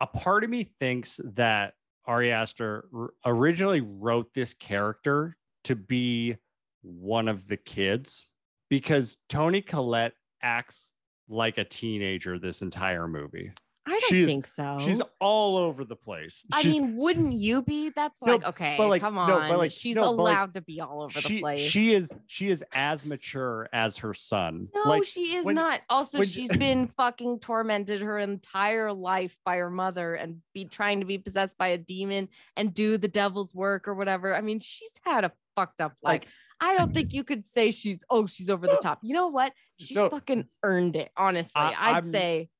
a 0.00 0.06
part 0.06 0.42
of 0.44 0.48
me 0.48 0.62
thinks 0.80 1.20
that 1.34 1.74
ari 2.06 2.32
aster 2.32 2.88
originally 3.26 3.82
wrote 3.82 4.32
this 4.32 4.54
character 4.54 5.36
to 5.64 5.74
be 5.76 6.36
one 6.82 7.28
of 7.28 7.46
the 7.48 7.56
kids 7.58 8.24
because 8.70 9.18
toni 9.28 9.60
collette 9.60 10.14
acts 10.40 10.92
like 11.28 11.58
a 11.58 11.64
teenager 11.64 12.38
this 12.38 12.62
entire 12.62 13.06
movie 13.08 13.50
I 13.88 13.92
don't 13.92 14.04
She's- 14.10 14.26
think 14.26 14.46
so. 14.46 14.76
she's 14.80 15.00
all 15.18 15.56
over 15.56 15.82
the 15.82 15.96
place 15.96 16.44
I 16.52 16.60
She's- 16.60 16.74
mean, 16.74 16.96
wouldn't 16.96 17.32
you 17.32 17.62
be? 17.62 17.88
That's 17.88 18.20
No, 18.22 18.32
like 18.34 18.44
okay, 18.44 18.74
but, 18.76 18.88
like, 18.88 19.00
come 19.00 19.14
no, 19.14 19.20
on. 19.22 19.48
but, 19.48 19.56
like, 19.56 19.72
She's 19.72 19.96
no, 19.96 20.14
but, 20.14 20.22
like, 20.24 20.32
allowed 20.34 20.52
to 20.54 20.60
be 20.60 20.80
all 20.82 21.02
over 21.02 21.18
the 21.20 21.40
place. 21.40 21.60
she 21.70 21.94
is 21.94 22.14
she 22.26 22.50
is 22.50 22.62
as 22.74 23.06
mature 23.06 23.66
as 23.72 23.96
her 23.96 24.12
son 24.12 24.68
no, 24.74 24.82
like 24.82 25.04
she 25.06 25.36
is 25.36 25.44
when- 25.46 25.54
not. 25.54 25.80
Also, 25.88 26.22
she's 26.22 26.54
been 26.54 26.86
fucking 26.88 27.40
tormented 27.40 28.02
her 28.02 28.18
entire 28.18 28.92
life 28.92 29.36
by 29.44 29.56
her 29.56 29.70
mother 29.70 30.14
and 30.16 30.42
be 30.52 30.66
trying 30.66 31.00
to 31.00 31.06
be 31.06 31.16
possessed 31.16 31.56
by 31.56 31.68
a 31.68 31.78
demon 31.78 32.28
and 32.56 32.74
do 32.74 32.98
the 32.98 33.08
devil's 33.08 33.54
work 33.54 33.88
or 33.88 33.94
whatever. 33.94 34.34
I 34.36 34.42
mean, 34.42 34.60
she's 34.60 34.92
had 35.02 35.24
a 35.24 35.32
fucked 35.56 35.80
up 35.80 35.92
life. 36.02 36.22
like 36.22 36.28
I 36.60 36.76
don't 36.76 36.92
think 36.92 37.14
you 37.14 37.22
could 37.22 37.46
say 37.46 37.70
she's 37.70 38.02
oh 38.10 38.26
she's 38.26 38.50
over 38.50 38.66
the 38.66 38.78
top. 38.82 38.98
You 39.02 39.14
know 39.14 39.28
what? 39.28 39.52
She's 39.78 39.96
No. 39.96 40.10
fucking 40.10 40.48
earned 40.64 40.96
it. 40.96 41.10
Honestly, 41.16 41.52
I- 41.54 41.68
I'd 41.90 41.94
I'm- 41.94 42.10
say. 42.10 42.50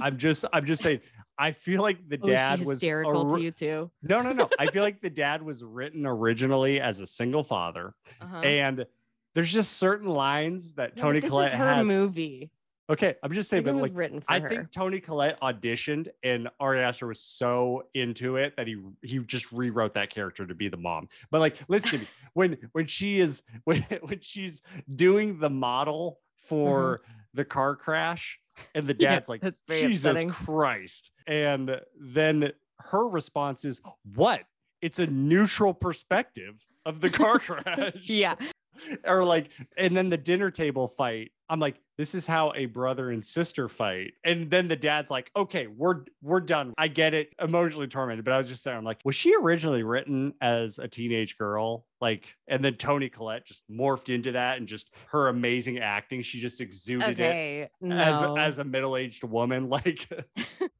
I'm 0.00 0.16
just 0.18 0.44
I'm 0.52 0.64
just 0.66 0.82
saying 0.82 1.00
I 1.38 1.52
feel 1.52 1.82
like 1.82 2.08
the 2.08 2.18
oh, 2.22 2.26
dad 2.28 2.60
was 2.60 2.80
hysterical 2.80 3.30
ori- 3.30 3.40
to 3.40 3.44
you 3.44 3.50
too. 3.50 3.90
No, 4.02 4.20
no, 4.22 4.32
no. 4.32 4.48
I 4.58 4.66
feel 4.66 4.82
like 4.82 5.00
the 5.00 5.10
dad 5.24 5.42
was 5.42 5.64
written 5.64 6.06
originally 6.06 6.80
as 6.80 7.00
a 7.00 7.06
single 7.06 7.42
father 7.42 7.94
Uh-huh. 8.20 8.38
and 8.38 8.86
there's 9.34 9.52
just 9.52 9.78
certain 9.78 10.08
lines 10.08 10.74
that 10.74 10.94
Toni 10.96 11.20
this 11.20 11.30
Collette 11.30 11.52
has. 11.52 11.86
movie. 11.86 12.50
Okay, 12.90 13.14
I'm 13.22 13.32
just 13.32 13.48
saying 13.48 13.62
but 13.62 13.74
like 13.76 13.92
written 13.94 14.20
for 14.20 14.26
I 14.30 14.40
her. 14.40 14.48
think 14.48 14.70
Toni 14.72 15.00
Collette 15.00 15.40
auditioned 15.40 16.08
and 16.22 16.48
Ari 16.60 16.80
Aster 16.82 17.06
was 17.06 17.20
so 17.20 17.84
into 17.94 18.36
it 18.36 18.54
that 18.56 18.66
he 18.66 18.76
he 19.02 19.18
just 19.20 19.50
rewrote 19.52 19.94
that 19.94 20.10
character 20.10 20.46
to 20.46 20.54
be 20.54 20.68
the 20.68 20.76
mom. 20.76 21.08
But 21.30 21.38
like 21.40 21.56
listen 21.68 21.90
to 21.90 21.98
me 22.00 22.06
when 22.34 22.58
when 22.72 22.86
she 22.86 23.20
is 23.20 23.42
when 23.64 23.82
when 24.02 24.20
she's 24.20 24.60
doing 24.94 25.38
the 25.38 25.48
model 25.48 26.20
for 26.36 27.00
the 27.34 27.44
car 27.44 27.74
crash 27.76 28.38
and 28.74 28.86
the 28.86 28.94
Mm-hmm. 28.94 29.02
Yeah, 29.02 29.10
dad's 29.10 29.28
like 29.28 29.42
Jesus 29.68 30.04
upsetting. 30.04 30.30
Christ. 30.30 31.10
And 31.26 31.80
then 32.00 32.52
her 32.78 33.08
response 33.08 33.64
is 33.64 33.80
what? 34.14 34.42
It's 34.80 34.98
a 34.98 35.06
neutral 35.06 35.72
perspective 35.74 36.64
of 36.84 37.00
the 37.00 37.10
car 37.10 37.38
crash 37.40 37.92
yeah. 38.04 38.34
or 39.06 39.24
like 39.24 39.50
and 39.76 39.96
then 39.96 40.08
the 40.08 40.16
dinner 40.16 40.50
table 40.50 40.88
fight 40.88 41.30
i'm 41.52 41.60
like 41.60 41.76
this 41.98 42.14
is 42.14 42.26
how 42.26 42.52
a 42.56 42.66
brother 42.66 43.10
and 43.10 43.24
sister 43.24 43.68
fight 43.68 44.12
and 44.24 44.50
then 44.50 44.66
the 44.66 44.74
dad's 44.74 45.10
like 45.10 45.30
okay 45.36 45.66
we're 45.68 46.04
we're 46.22 46.40
done 46.40 46.72
i 46.78 46.88
get 46.88 47.14
it 47.14 47.28
emotionally 47.40 47.86
tormented 47.86 48.24
but 48.24 48.32
i 48.32 48.38
was 48.38 48.48
just 48.48 48.62
saying 48.62 48.76
i'm 48.76 48.84
like 48.84 48.98
was 49.04 49.14
she 49.14 49.34
originally 49.36 49.82
written 49.82 50.32
as 50.40 50.78
a 50.78 50.88
teenage 50.88 51.36
girl 51.38 51.84
like 52.00 52.24
and 52.48 52.64
then 52.64 52.74
toni 52.74 53.08
collette 53.08 53.44
just 53.44 53.62
morphed 53.70 54.12
into 54.12 54.32
that 54.32 54.56
and 54.58 54.66
just 54.66 54.90
her 55.10 55.28
amazing 55.28 55.78
acting 55.78 56.22
she 56.22 56.40
just 56.40 56.60
exuded 56.60 57.20
it 57.20 57.70
No. 57.80 57.96
as 57.96 58.22
as 58.38 58.58
a 58.58 58.64
middle-aged 58.64 59.22
woman 59.24 59.68
like 59.68 60.08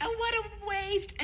And 0.00 0.10
what 0.18 0.34
a 0.34 0.66
waste. 0.66 1.14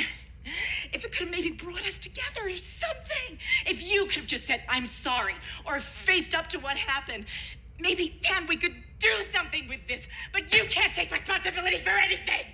If 0.92 1.04
it 1.04 1.10
could 1.10 1.26
have 1.26 1.30
maybe 1.30 1.50
brought 1.50 1.82
us 1.82 1.98
together 1.98 2.42
or 2.44 2.56
something. 2.56 3.38
If 3.66 3.90
you 3.92 4.04
could 4.04 4.16
have 4.16 4.26
just 4.26 4.46
said, 4.46 4.62
I'm 4.68 4.86
sorry, 4.86 5.34
or 5.64 5.80
faced 5.80 6.34
up 6.34 6.46
to 6.48 6.58
what 6.58 6.76
happened. 6.76 7.24
Maybe 7.80 8.20
then 8.28 8.46
we 8.46 8.56
could 8.56 8.74
do 8.98 9.12
something 9.32 9.68
with 9.68 9.86
this. 9.88 10.06
But 10.32 10.52
you 10.54 10.64
can't 10.64 10.94
take 10.94 11.10
responsibility 11.12 11.78
for 11.78 11.90
anything. 11.90 12.46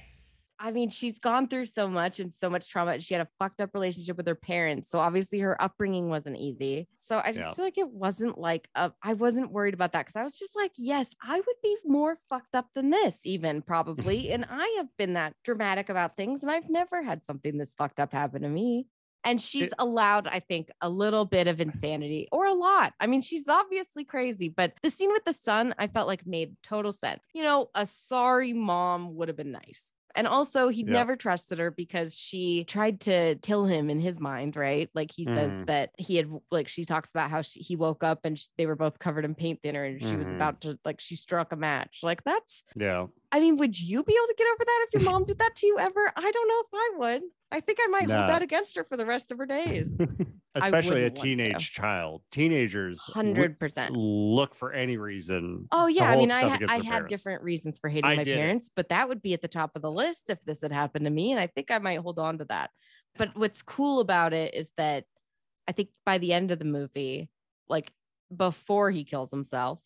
I 0.59 0.71
mean, 0.71 0.91
she's 0.91 1.19
gone 1.19 1.49
through 1.49 1.67
so 1.67 1.89
much 1.89 2.21
and 2.21 2.33
so 2.33 2.49
much 2.49 2.69
trauma. 2.69 3.01
She 3.01 3.15
had 3.15 3.21
a 3.21 3.29
fucked 3.41 3.61
up 3.61 3.71
relationship 3.75 4.17
with 4.17 4.29
her 4.29 4.37
parents. 4.37 4.89
So 4.91 5.01
obviously 5.01 5.41
her 5.41 5.61
upbringing 5.61 6.09
wasn't 6.09 6.37
easy. 6.37 6.87
So 6.99 7.19
I 7.25 7.33
just 7.33 7.39
Yeah. 7.49 7.55
feel 7.55 7.65
like 7.65 7.79
it 7.79 7.91
wasn't 7.91 8.39
like 8.39 8.69
a, 8.77 8.93
I 9.03 9.15
wasn't 9.15 9.51
worried 9.51 9.75
about 9.75 9.91
that 9.93 10.07
because 10.07 10.15
I 10.15 10.23
was 10.23 10.39
just 10.39 10.55
like, 10.55 10.71
yes, 10.77 11.17
I 11.21 11.35
would 11.35 11.57
be 11.65 11.77
more 11.85 12.17
fucked 12.29 12.55
up 12.55 12.69
than 12.77 12.91
this, 12.91 13.23
even 13.25 13.63
probably. 13.63 14.31
and 14.33 14.47
I 14.49 14.75
have 14.77 14.87
been 14.97 15.15
that 15.15 15.35
dramatic 15.43 15.89
about 15.89 16.17
things 16.17 16.43
and 16.43 16.51
I've 16.51 16.71
never 16.71 17.03
had 17.03 17.25
something 17.25 17.59
this 17.59 17.75
fucked 17.75 17.99
up 17.99 18.13
happen 18.13 18.43
to 18.43 18.49
me. 18.49 18.87
And 19.25 19.41
she's 19.41 19.69
It- 19.69 19.75
allowed, 19.79 20.27
I 20.29 20.41
think, 20.41 20.71
a 20.81 20.89
little 20.89 21.25
bit 21.25 21.47
of 21.49 21.61
insanity 21.61 22.29
or 22.33 22.47
a 22.47 22.55
lot. 22.55 22.93
I 23.01 23.07
mean, 23.07 23.21
she's 23.21 23.47
obviously 23.49 24.05
crazy, 24.05 24.49
but 24.49 24.73
the 24.83 24.91
scene 24.91 25.11
with 25.13 25.25
the 25.25 25.33
son, 25.33 25.75
I 25.79 25.87
felt 25.87 26.09
like 26.09 26.27
made 26.27 26.57
total 26.63 26.93
sense. 26.93 27.21
You 27.33 27.45
know, 27.45 27.71
a 27.75 27.87
sorry 27.87 28.53
mom 28.53 29.15
would 29.17 29.29
have 29.29 29.37
been 29.37 29.53
nice. 29.53 29.93
And 30.15 30.27
also, 30.27 30.69
he 30.69 30.83
Yeah. 30.83 30.93
never 30.93 31.17
trusted 31.17 31.59
her 31.59 31.71
because 31.71 32.15
she 32.15 32.65
tried 32.65 33.01
to 33.03 33.37
kill 33.41 33.65
him 33.65 33.89
in 33.89 33.99
his 33.99 34.21
mind, 34.21 34.57
right? 34.57 34.91
Like 34.93 35.11
he 35.11 35.25
says 35.25 35.57
Mhm. 35.57 35.67
that 35.67 35.91
he 35.97 36.17
had, 36.17 36.31
like, 36.51 36.69
she 36.69 36.85
talks 36.85 37.09
about 37.09 37.31
how 37.31 37.41
she, 37.41 37.61
he 37.61 37.77
woke 37.77 38.05
up 38.05 38.21
and 38.25 38.39
sh- 38.39 38.49
they 38.59 38.67
were 38.67 38.77
both 38.77 38.99
covered 38.99 39.25
in 39.25 39.35
paint 39.35 39.61
thinner 39.63 39.85
and 39.85 40.03
she 40.03 40.17
was 40.17 40.29
Mhm. 40.29 40.35
about 40.35 40.61
to, 40.63 40.79
like, 40.85 41.01
she 41.01 41.17
struck 41.17 41.51
a 41.53 41.57
match. 41.57 42.01
Like, 42.03 42.25
that's, 42.25 42.63
yeah 42.77 43.07
I 43.33 43.41
mean, 43.41 43.57
would 43.57 43.81
you 43.81 44.03
be 44.05 44.13
able 44.13 44.27
to 44.27 44.35
get 44.37 44.47
over 44.47 44.65
that 44.65 44.87
if 44.87 44.93
your 44.93 45.11
mom 45.11 45.25
did 45.25 45.39
that 45.39 45.55
to 45.57 45.67
you 45.67 45.79
ever? 45.79 46.13
I 46.15 46.31
don't 46.31 46.49
know 46.49 46.61
if 46.61 46.67
I 46.75 46.91
would. 46.99 47.23
I 47.51 47.61
think 47.61 47.79
I 47.83 47.87
might 47.89 48.07
Nah. 48.07 48.19
hold 48.19 48.29
that 48.29 48.43
against 48.43 48.77
her 48.77 48.85
for 48.85 48.97
the 48.97 49.07
rest 49.07 49.31
of 49.31 49.39
her 49.39 49.47
days. 49.47 49.97
especially 50.55 51.05
a 51.05 51.11
wouldn't 51.11 51.17
to. 51.17 51.23
teenage 51.23 51.73
child 51.73 52.23
teenagers 52.31 52.99
100%. 53.15 53.91
look 53.97 54.55
for 54.55 54.73
any 54.73 54.99
reason 54.99 55.67
Oh 55.73 55.87
yeah, 55.87 56.05
I 56.05 56.17
mean, 56.17 56.31
I 56.31 56.43
ha- 56.47 56.55
I 56.55 56.57
their 56.59 56.69
had 56.69 56.85
parents. 56.85 57.11
different 57.11 57.43
reasons 57.43 57.79
for 57.79 57.89
hating 57.89 58.11
I 58.11 58.17
my 58.17 58.25
did 58.25 58.37
parents, 58.37 58.71
but 58.75 58.91
that 58.91 59.09
would 59.09 59.23
be 59.23 59.33
at 59.33 59.41
the 59.41 59.49
top 59.49 59.73
of 59.75 59.81
the 59.83 59.91
list 59.91 60.29
if 60.29 60.43
this 60.43 60.61
had 60.61 60.73
happened 60.73 61.07
to 61.07 61.11
me, 61.11 61.33
and 61.33 61.41
I 61.41 61.47
think 61.47 61.71
I 61.71 61.79
might 61.79 61.99
hold 62.01 62.19
on 62.19 62.39
to 62.39 62.45
that. 62.47 62.71
But 63.17 63.31
what's 63.35 63.63
cool 63.63 64.01
about 64.01 64.35
it 64.35 64.55
is 64.55 64.71
that 64.77 65.05
I 65.67 65.73
think 65.73 65.89
by 66.05 66.19
the 66.19 66.35
end 66.35 66.51
of 66.51 66.59
the 66.59 66.65
movie, 66.67 67.31
like 67.69 67.91
before 68.35 68.91
he 68.91 69.05
kills 69.05 69.31
himself, 69.31 69.81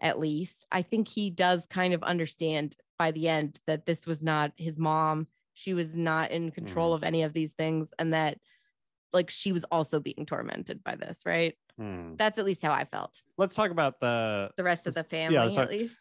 at 0.00 0.18
least, 0.18 0.66
I 0.72 0.80
think 0.82 1.08
he 1.08 1.30
does 1.30 1.66
kind 1.66 1.92
of 1.92 2.02
understand 2.02 2.76
by 2.98 3.10
the 3.10 3.28
end 3.28 3.58
that 3.66 3.86
this 3.86 4.06
was 4.06 4.22
not 4.22 4.52
his 4.56 4.78
mom 4.78 5.26
she 5.54 5.72
was 5.72 5.94
not 5.96 6.30
in 6.30 6.50
control 6.50 6.92
of 6.92 7.02
any 7.02 7.22
of 7.22 7.32
these 7.32 7.52
things 7.54 7.88
and 7.98 8.12
that 8.12 8.38
like 9.14 9.30
she 9.30 9.52
was 9.52 9.64
also 9.64 9.98
being 9.98 10.26
tormented 10.26 10.84
by 10.84 10.94
this, 10.96 11.22
right? 11.24 11.54
Hmm. 11.78 12.16
That's 12.18 12.38
at 12.38 12.44
least 12.44 12.60
how 12.62 12.72
I 12.72 12.84
felt. 12.84 13.12
Let's 13.38 13.54
talk 13.54 13.70
about 13.70 13.98
the 13.98 14.50
The 14.58 14.64
rest 14.64 14.86
of 14.86 14.92
the 14.92 15.04
family, 15.04 15.36
yeah, 15.36 15.48
talk- 15.48 15.58
at 15.58 15.70
least. 15.70 15.96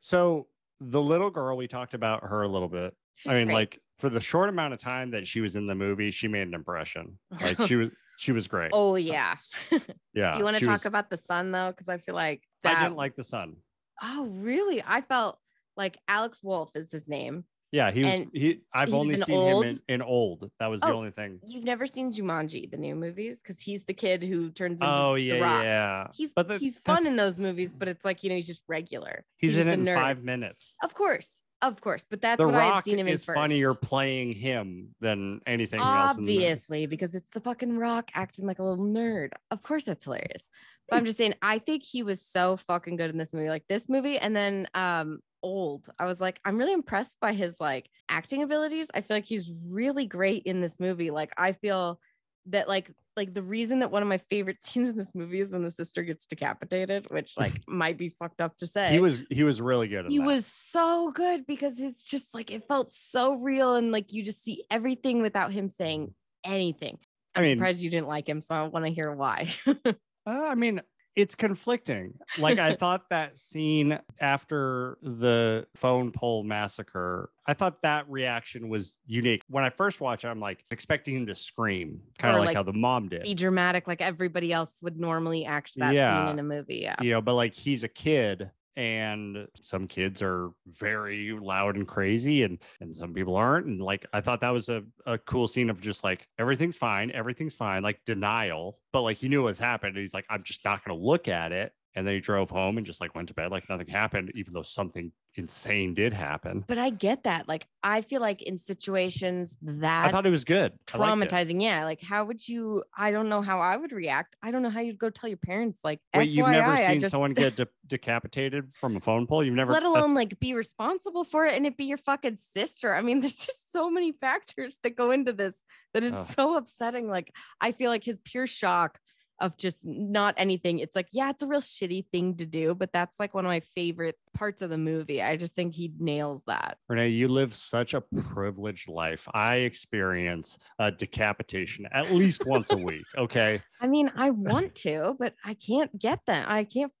so 0.00 0.48
the 0.80 1.00
little 1.00 1.30
girl. 1.30 1.56
We 1.56 1.66
talked 1.68 1.94
about 1.94 2.22
her 2.24 2.42
a 2.42 2.48
little 2.48 2.68
bit. 2.68 2.94
She's 3.14 3.32
I 3.32 3.36
mean, 3.38 3.46
great. 3.46 3.54
like 3.54 3.80
for 3.98 4.10
the 4.10 4.20
short 4.20 4.50
amount 4.50 4.74
of 4.74 4.80
time 4.80 5.10
that 5.12 5.26
she 5.26 5.40
was 5.40 5.56
in 5.56 5.66
the 5.66 5.74
movie, 5.74 6.10
she 6.10 6.28
made 6.28 6.46
an 6.46 6.52
impression. 6.54 7.18
Like 7.40 7.60
she 7.62 7.76
was, 7.76 7.90
she 8.18 8.32
was 8.32 8.46
great. 8.46 8.70
oh 8.74 8.96
yeah. 8.96 9.36
yeah. 10.12 10.32
Do 10.32 10.38
you 10.38 10.44
want 10.44 10.58
to 10.58 10.64
talk 10.64 10.72
was- 10.84 10.86
about 10.86 11.08
the 11.08 11.16
son 11.16 11.50
though? 11.50 11.68
Because 11.70 11.88
I 11.88 11.96
feel 11.96 12.14
like 12.14 12.42
I 12.64 12.82
didn't 12.82 12.96
like 12.96 13.16
the 13.16 13.24
son. 13.24 13.56
Oh 14.02 14.26
really? 14.26 14.82
I 14.86 15.00
felt 15.00 15.38
like 15.78 15.96
Alex 16.08 16.42
Wolff 16.42 16.72
is 16.74 16.90
his 16.92 17.08
name. 17.08 17.44
Yeah, 17.70 17.90
he 17.90 18.02
was. 18.02 18.14
And 18.14 18.30
He. 18.32 18.62
I've 18.72 18.94
only 18.94 19.16
seen 19.18 19.36
old? 19.36 19.64
him 19.66 19.80
in, 19.88 19.96
in 19.96 20.02
old. 20.02 20.50
That 20.58 20.68
was 20.68 20.80
the 20.80 20.86
Oh, 20.88 20.94
only 20.94 21.10
thing. 21.10 21.38
You've 21.46 21.64
never 21.64 21.86
seen 21.86 22.10
Jumanji, 22.12 22.70
the 22.70 22.78
new 22.78 22.94
movies, 22.94 23.40
because 23.42 23.60
he's 23.60 23.84
the 23.84 23.92
kid 23.92 24.22
who 24.22 24.50
turns 24.50 24.80
into 24.80 24.90
Oh 24.90 25.14
the 25.16 25.20
yeah, 25.20 25.34
rock. 25.38 25.62
yeah. 25.64 26.06
He's 26.14 26.32
But 26.34 26.48
the- 26.48 26.56
he's 26.58 26.78
fun 26.78 27.06
in 27.06 27.16
those 27.16 27.38
movies, 27.38 27.72
but 27.74 27.86
it's 27.88 28.04
like 28.06 28.22
you 28.24 28.30
know 28.30 28.36
he's 28.36 28.46
just 28.46 28.62
regular. 28.68 29.24
He's, 29.36 29.58
in 29.58 29.66
the 29.66 29.74
it 29.74 29.78
in 29.80 29.84
five 29.94 30.24
minutes. 30.24 30.74
Of 30.82 30.94
course, 30.94 31.42
of 31.60 31.78
course, 31.82 32.06
but 32.08 32.22
that's 32.22 32.40
the 32.40 32.46
what 32.46 32.54
I 32.54 32.64
had 32.76 32.84
seen 32.84 32.98
him 32.98 33.06
in 33.06 33.12
is 33.12 33.26
first. 33.26 33.36
funnier 33.36 33.74
playing 33.74 34.32
him 34.32 34.94
than 35.02 35.42
anything 35.46 35.80
else. 35.80 36.16
in 36.16 36.24
the. 36.24 36.36
Obviously, 36.36 36.86
because 36.86 37.14
it's 37.14 37.28
the 37.30 37.40
fucking 37.40 37.76
Rock 37.76 38.10
acting 38.14 38.46
like 38.46 38.60
a 38.60 38.64
little 38.64 38.82
nerd. 38.82 39.32
Of 39.50 39.62
course, 39.62 39.84
that's 39.84 40.04
hilarious. 40.04 40.48
But 40.88 40.96
I'm 40.96 41.04
just 41.04 41.18
saying, 41.18 41.34
I 41.42 41.58
think 41.58 41.82
he 41.84 42.02
was 42.02 42.22
so 42.24 42.56
fucking 42.56 42.96
good 42.96 43.10
in 43.10 43.18
this 43.18 43.34
movie, 43.34 43.50
like 43.50 43.64
this 43.68 43.90
movie, 43.90 44.16
and 44.18 44.34
then 44.34 44.66
um 44.72 45.18
old. 45.42 45.88
I 45.98 46.04
was 46.04 46.20
like, 46.20 46.40
I'm 46.44 46.58
really 46.58 46.72
impressed 46.72 47.16
by 47.20 47.32
his 47.32 47.60
like 47.60 47.88
acting 48.08 48.42
abilities. 48.42 48.88
I 48.94 49.00
feel 49.00 49.16
like 49.16 49.24
he's 49.24 49.50
really 49.70 50.06
great 50.06 50.42
in 50.44 50.60
this 50.60 50.78
movie. 50.80 51.10
Like, 51.10 51.32
I 51.36 51.52
feel 51.52 52.00
that 52.46 52.66
like 52.68 52.90
like 53.16 53.34
the 53.34 53.42
reason 53.42 53.80
that 53.80 53.90
one 53.90 54.00
of 54.02 54.08
my 54.08 54.18
favorite 54.30 54.58
scenes 54.64 54.88
in 54.90 54.96
this 54.96 55.14
movie 55.14 55.40
is 55.40 55.52
when 55.52 55.62
the 55.64 55.70
sister 55.70 56.02
gets 56.02 56.26
decapitated, 56.26 57.10
which 57.10 57.34
like 57.36 57.60
might 57.68 57.98
be 57.98 58.08
fucked 58.10 58.40
up 58.40 58.56
to 58.58 58.66
say. 58.66 58.90
He 58.90 59.00
was 59.00 59.24
he 59.30 59.42
was 59.42 59.60
really 59.60 59.88
good. 59.88 60.06
He 60.08 60.18
that. 60.18 60.24
was 60.24 60.46
so 60.46 61.10
good 61.12 61.46
because 61.46 61.78
it's 61.80 62.02
just 62.02 62.34
like 62.34 62.50
it 62.50 62.66
felt 62.68 62.90
so 62.90 63.34
real 63.34 63.74
and 63.76 63.92
like 63.92 64.12
you 64.12 64.22
just 64.22 64.42
see 64.42 64.64
everything 64.70 65.20
without 65.20 65.52
him 65.52 65.68
saying 65.68 66.14
anything. 66.44 66.98
I 67.34 67.40
I'm 67.40 67.44
mean- 67.44 67.56
surprised 67.58 67.82
you 67.82 67.90
didn't 67.90 68.08
like 68.08 68.28
him, 68.28 68.40
so 68.40 68.54
I 68.54 68.62
want 68.68 68.84
to 68.86 68.90
hear 68.90 69.12
why. 69.12 69.48
Uh, 70.26 70.48
I 70.50 70.56
mean, 70.56 70.82
it's 71.18 71.34
conflicting. 71.34 72.14
Like 72.38 72.58
I 72.60 72.74
thought 72.80 73.10
that 73.10 73.36
scene 73.36 73.98
after 74.20 74.98
the 75.02 75.66
phone 75.74 76.12
pole 76.12 76.44
massacre, 76.44 77.30
I 77.46 77.54
thought 77.54 77.82
that 77.82 78.08
reaction 78.08 78.68
was 78.68 78.98
unique. 79.06 79.42
When 79.50 79.64
I 79.64 79.70
first 79.70 80.00
watched 80.00 80.24
it, 80.24 80.28
I'm 80.28 80.38
like 80.38 80.64
expecting 80.70 81.16
him 81.16 81.26
to 81.26 81.34
scream, 81.34 82.00
kind 82.18 82.34
of 82.36 82.40
like, 82.40 82.46
like, 82.48 82.56
how 82.56 82.62
the 82.62 82.72
mom 82.72 83.08
did. 83.08 83.24
Be 83.24 83.34
dramatic 83.34 83.88
like 83.88 84.00
everybody 84.00 84.52
else 84.52 84.78
would 84.80 84.98
normally 84.98 85.44
act 85.44 85.72
that 85.76 85.92
Yeah. 85.92 86.24
scene 86.24 86.32
in 86.34 86.38
a 86.38 86.42
movie. 86.44 86.80
Yeah. 86.82 86.94
You 87.00 87.10
know, 87.10 87.20
but 87.20 87.34
like 87.34 87.52
he's 87.52 87.82
a 87.82 87.88
kid 87.88 88.50
and 88.78 89.48
some 89.60 89.88
kids 89.88 90.22
are 90.22 90.50
very 90.68 91.32
loud 91.32 91.74
and 91.74 91.88
crazy 91.88 92.44
and 92.44 92.58
and 92.80 92.94
some 92.94 93.12
people 93.12 93.34
aren't 93.34 93.66
and 93.66 93.82
like 93.82 94.06
i 94.12 94.20
thought 94.20 94.40
that 94.40 94.50
was 94.50 94.68
a, 94.68 94.84
a 95.04 95.18
cool 95.18 95.48
scene 95.48 95.68
of 95.68 95.80
just 95.80 96.04
like 96.04 96.28
everything's 96.38 96.76
fine 96.76 97.10
everything's 97.10 97.54
fine 97.54 97.82
like 97.82 97.98
denial 98.06 98.78
but 98.92 99.02
like 99.02 99.16
he 99.16 99.28
knew 99.28 99.42
what's 99.42 99.58
happened 99.58 99.96
and 99.96 100.00
he's 100.00 100.14
like 100.14 100.24
i'm 100.30 100.44
just 100.44 100.64
not 100.64 100.82
going 100.84 100.96
to 100.96 101.04
look 101.04 101.26
at 101.26 101.50
it 101.50 101.72
and 101.96 102.06
then 102.06 102.14
he 102.14 102.20
drove 102.20 102.50
home 102.50 102.76
and 102.78 102.86
just 102.86 103.00
like 103.00 103.16
went 103.16 103.26
to 103.26 103.34
bed 103.34 103.50
like 103.50 103.68
nothing 103.68 103.88
happened 103.88 104.30
even 104.36 104.54
though 104.54 104.62
something 104.62 105.10
insane 105.38 105.94
did 105.94 106.12
happen 106.12 106.64
But 106.66 106.78
I 106.78 106.90
get 106.90 107.24
that. 107.24 107.48
Like 107.48 107.66
I 107.82 108.00
feel 108.02 108.20
like 108.20 108.42
in 108.42 108.58
situations 108.58 109.56
that 109.62 110.06
i 110.06 110.10
thought 110.10 110.26
it 110.26 110.30
was 110.30 110.44
good 110.44 110.72
I 110.92 110.98
liked 110.98 111.22
it. 111.22 111.30
traumatizing, 111.30 111.62
yeah. 111.62 111.84
Like 111.84 112.02
how 112.02 112.24
would 112.24 112.46
you 112.46 112.82
I 112.96 113.10
don't 113.12 113.28
know 113.28 113.40
how 113.42 113.60
I 113.60 113.76
would 113.76 113.92
react. 113.92 114.36
I 114.42 114.50
don't 114.50 114.62
know 114.62 114.70
how 114.70 114.80
you'd 114.80 114.98
go 114.98 115.10
tell 115.10 115.28
your 115.28 115.38
parents 115.38 115.80
like 115.84 116.00
wait 116.14 116.28
you've 116.28 116.48
never 116.48 116.72
FYI, 116.72 116.86
seen 116.88 117.00
just- 117.00 117.12
someone 117.12 117.32
get 117.32 117.56
de- 117.56 117.68
decapitated 117.86 118.72
from 118.74 118.96
a 118.96 119.00
phone 119.00 119.26
pole 119.26 119.42
you've 119.44 119.54
never 119.54 119.72
let 119.72 119.82
alone 119.82 120.12
like 120.14 120.38
be 120.40 120.54
responsible 120.54 121.24
for 121.24 121.46
it 121.46 121.54
and 121.56 121.66
it 121.66 121.76
be 121.76 121.84
your 121.86 121.98
fucking 121.98 122.36
sister. 122.36 122.94
I 122.94 123.00
mean, 123.02 123.20
there's 123.22 123.36
just 123.36 123.72
so 123.72 123.90
many 123.90 124.12
factors 124.12 124.76
that 124.82 124.96
go 124.96 125.10
into 125.10 125.32
this 125.32 125.62
that 125.94 126.02
is 126.02 126.14
Oh. 126.14 126.24
so 126.36 126.56
upsetting. 126.56 127.08
Like, 127.08 127.32
I 127.60 127.72
feel 127.72 127.90
like 127.90 128.04
his 128.04 128.18
pure 128.24 128.46
shock 128.46 128.98
of 129.40 129.56
just 129.56 129.86
not 129.86 130.34
anything. 130.36 130.78
It's 130.78 130.96
like, 130.96 131.08
yeah, 131.12 131.30
it's 131.30 131.42
a 131.42 131.46
real 131.46 131.60
shitty 131.60 132.06
thing 132.10 132.36
to 132.36 132.46
do, 132.46 132.74
but 132.74 132.92
that's 132.92 133.18
like 133.20 133.34
one 133.34 133.44
of 133.44 133.48
my 133.48 133.60
favorite 133.74 134.16
parts 134.34 134.62
of 134.62 134.70
the 134.70 134.78
movie. 134.78 135.22
I 135.22 135.36
just 135.36 135.54
think 135.54 135.74
he 135.74 135.92
nails 135.98 136.42
that. 136.46 136.78
Renee, 136.88 137.08
you 137.08 137.28
live 137.28 137.54
such 137.54 137.94
a 137.94 138.02
privileged 138.32 138.88
life. 138.88 139.28
I 139.32 139.56
experience 139.56 140.58
a 140.78 140.90
decapitation 140.90 141.86
at 141.92 142.10
least 142.10 142.46
once 142.46 142.70
a 142.70 142.76
week. 142.76 143.04
Okay. 143.16 143.62
I 143.80 143.86
mean, 143.86 144.10
I 144.16 144.30
want 144.30 144.74
to, 144.86 145.16
but 145.18 145.34
I 145.44 145.54
can't 145.54 145.96
get 145.98 146.20
that. 146.26 146.48
I 146.48 146.64
can't 146.64 146.92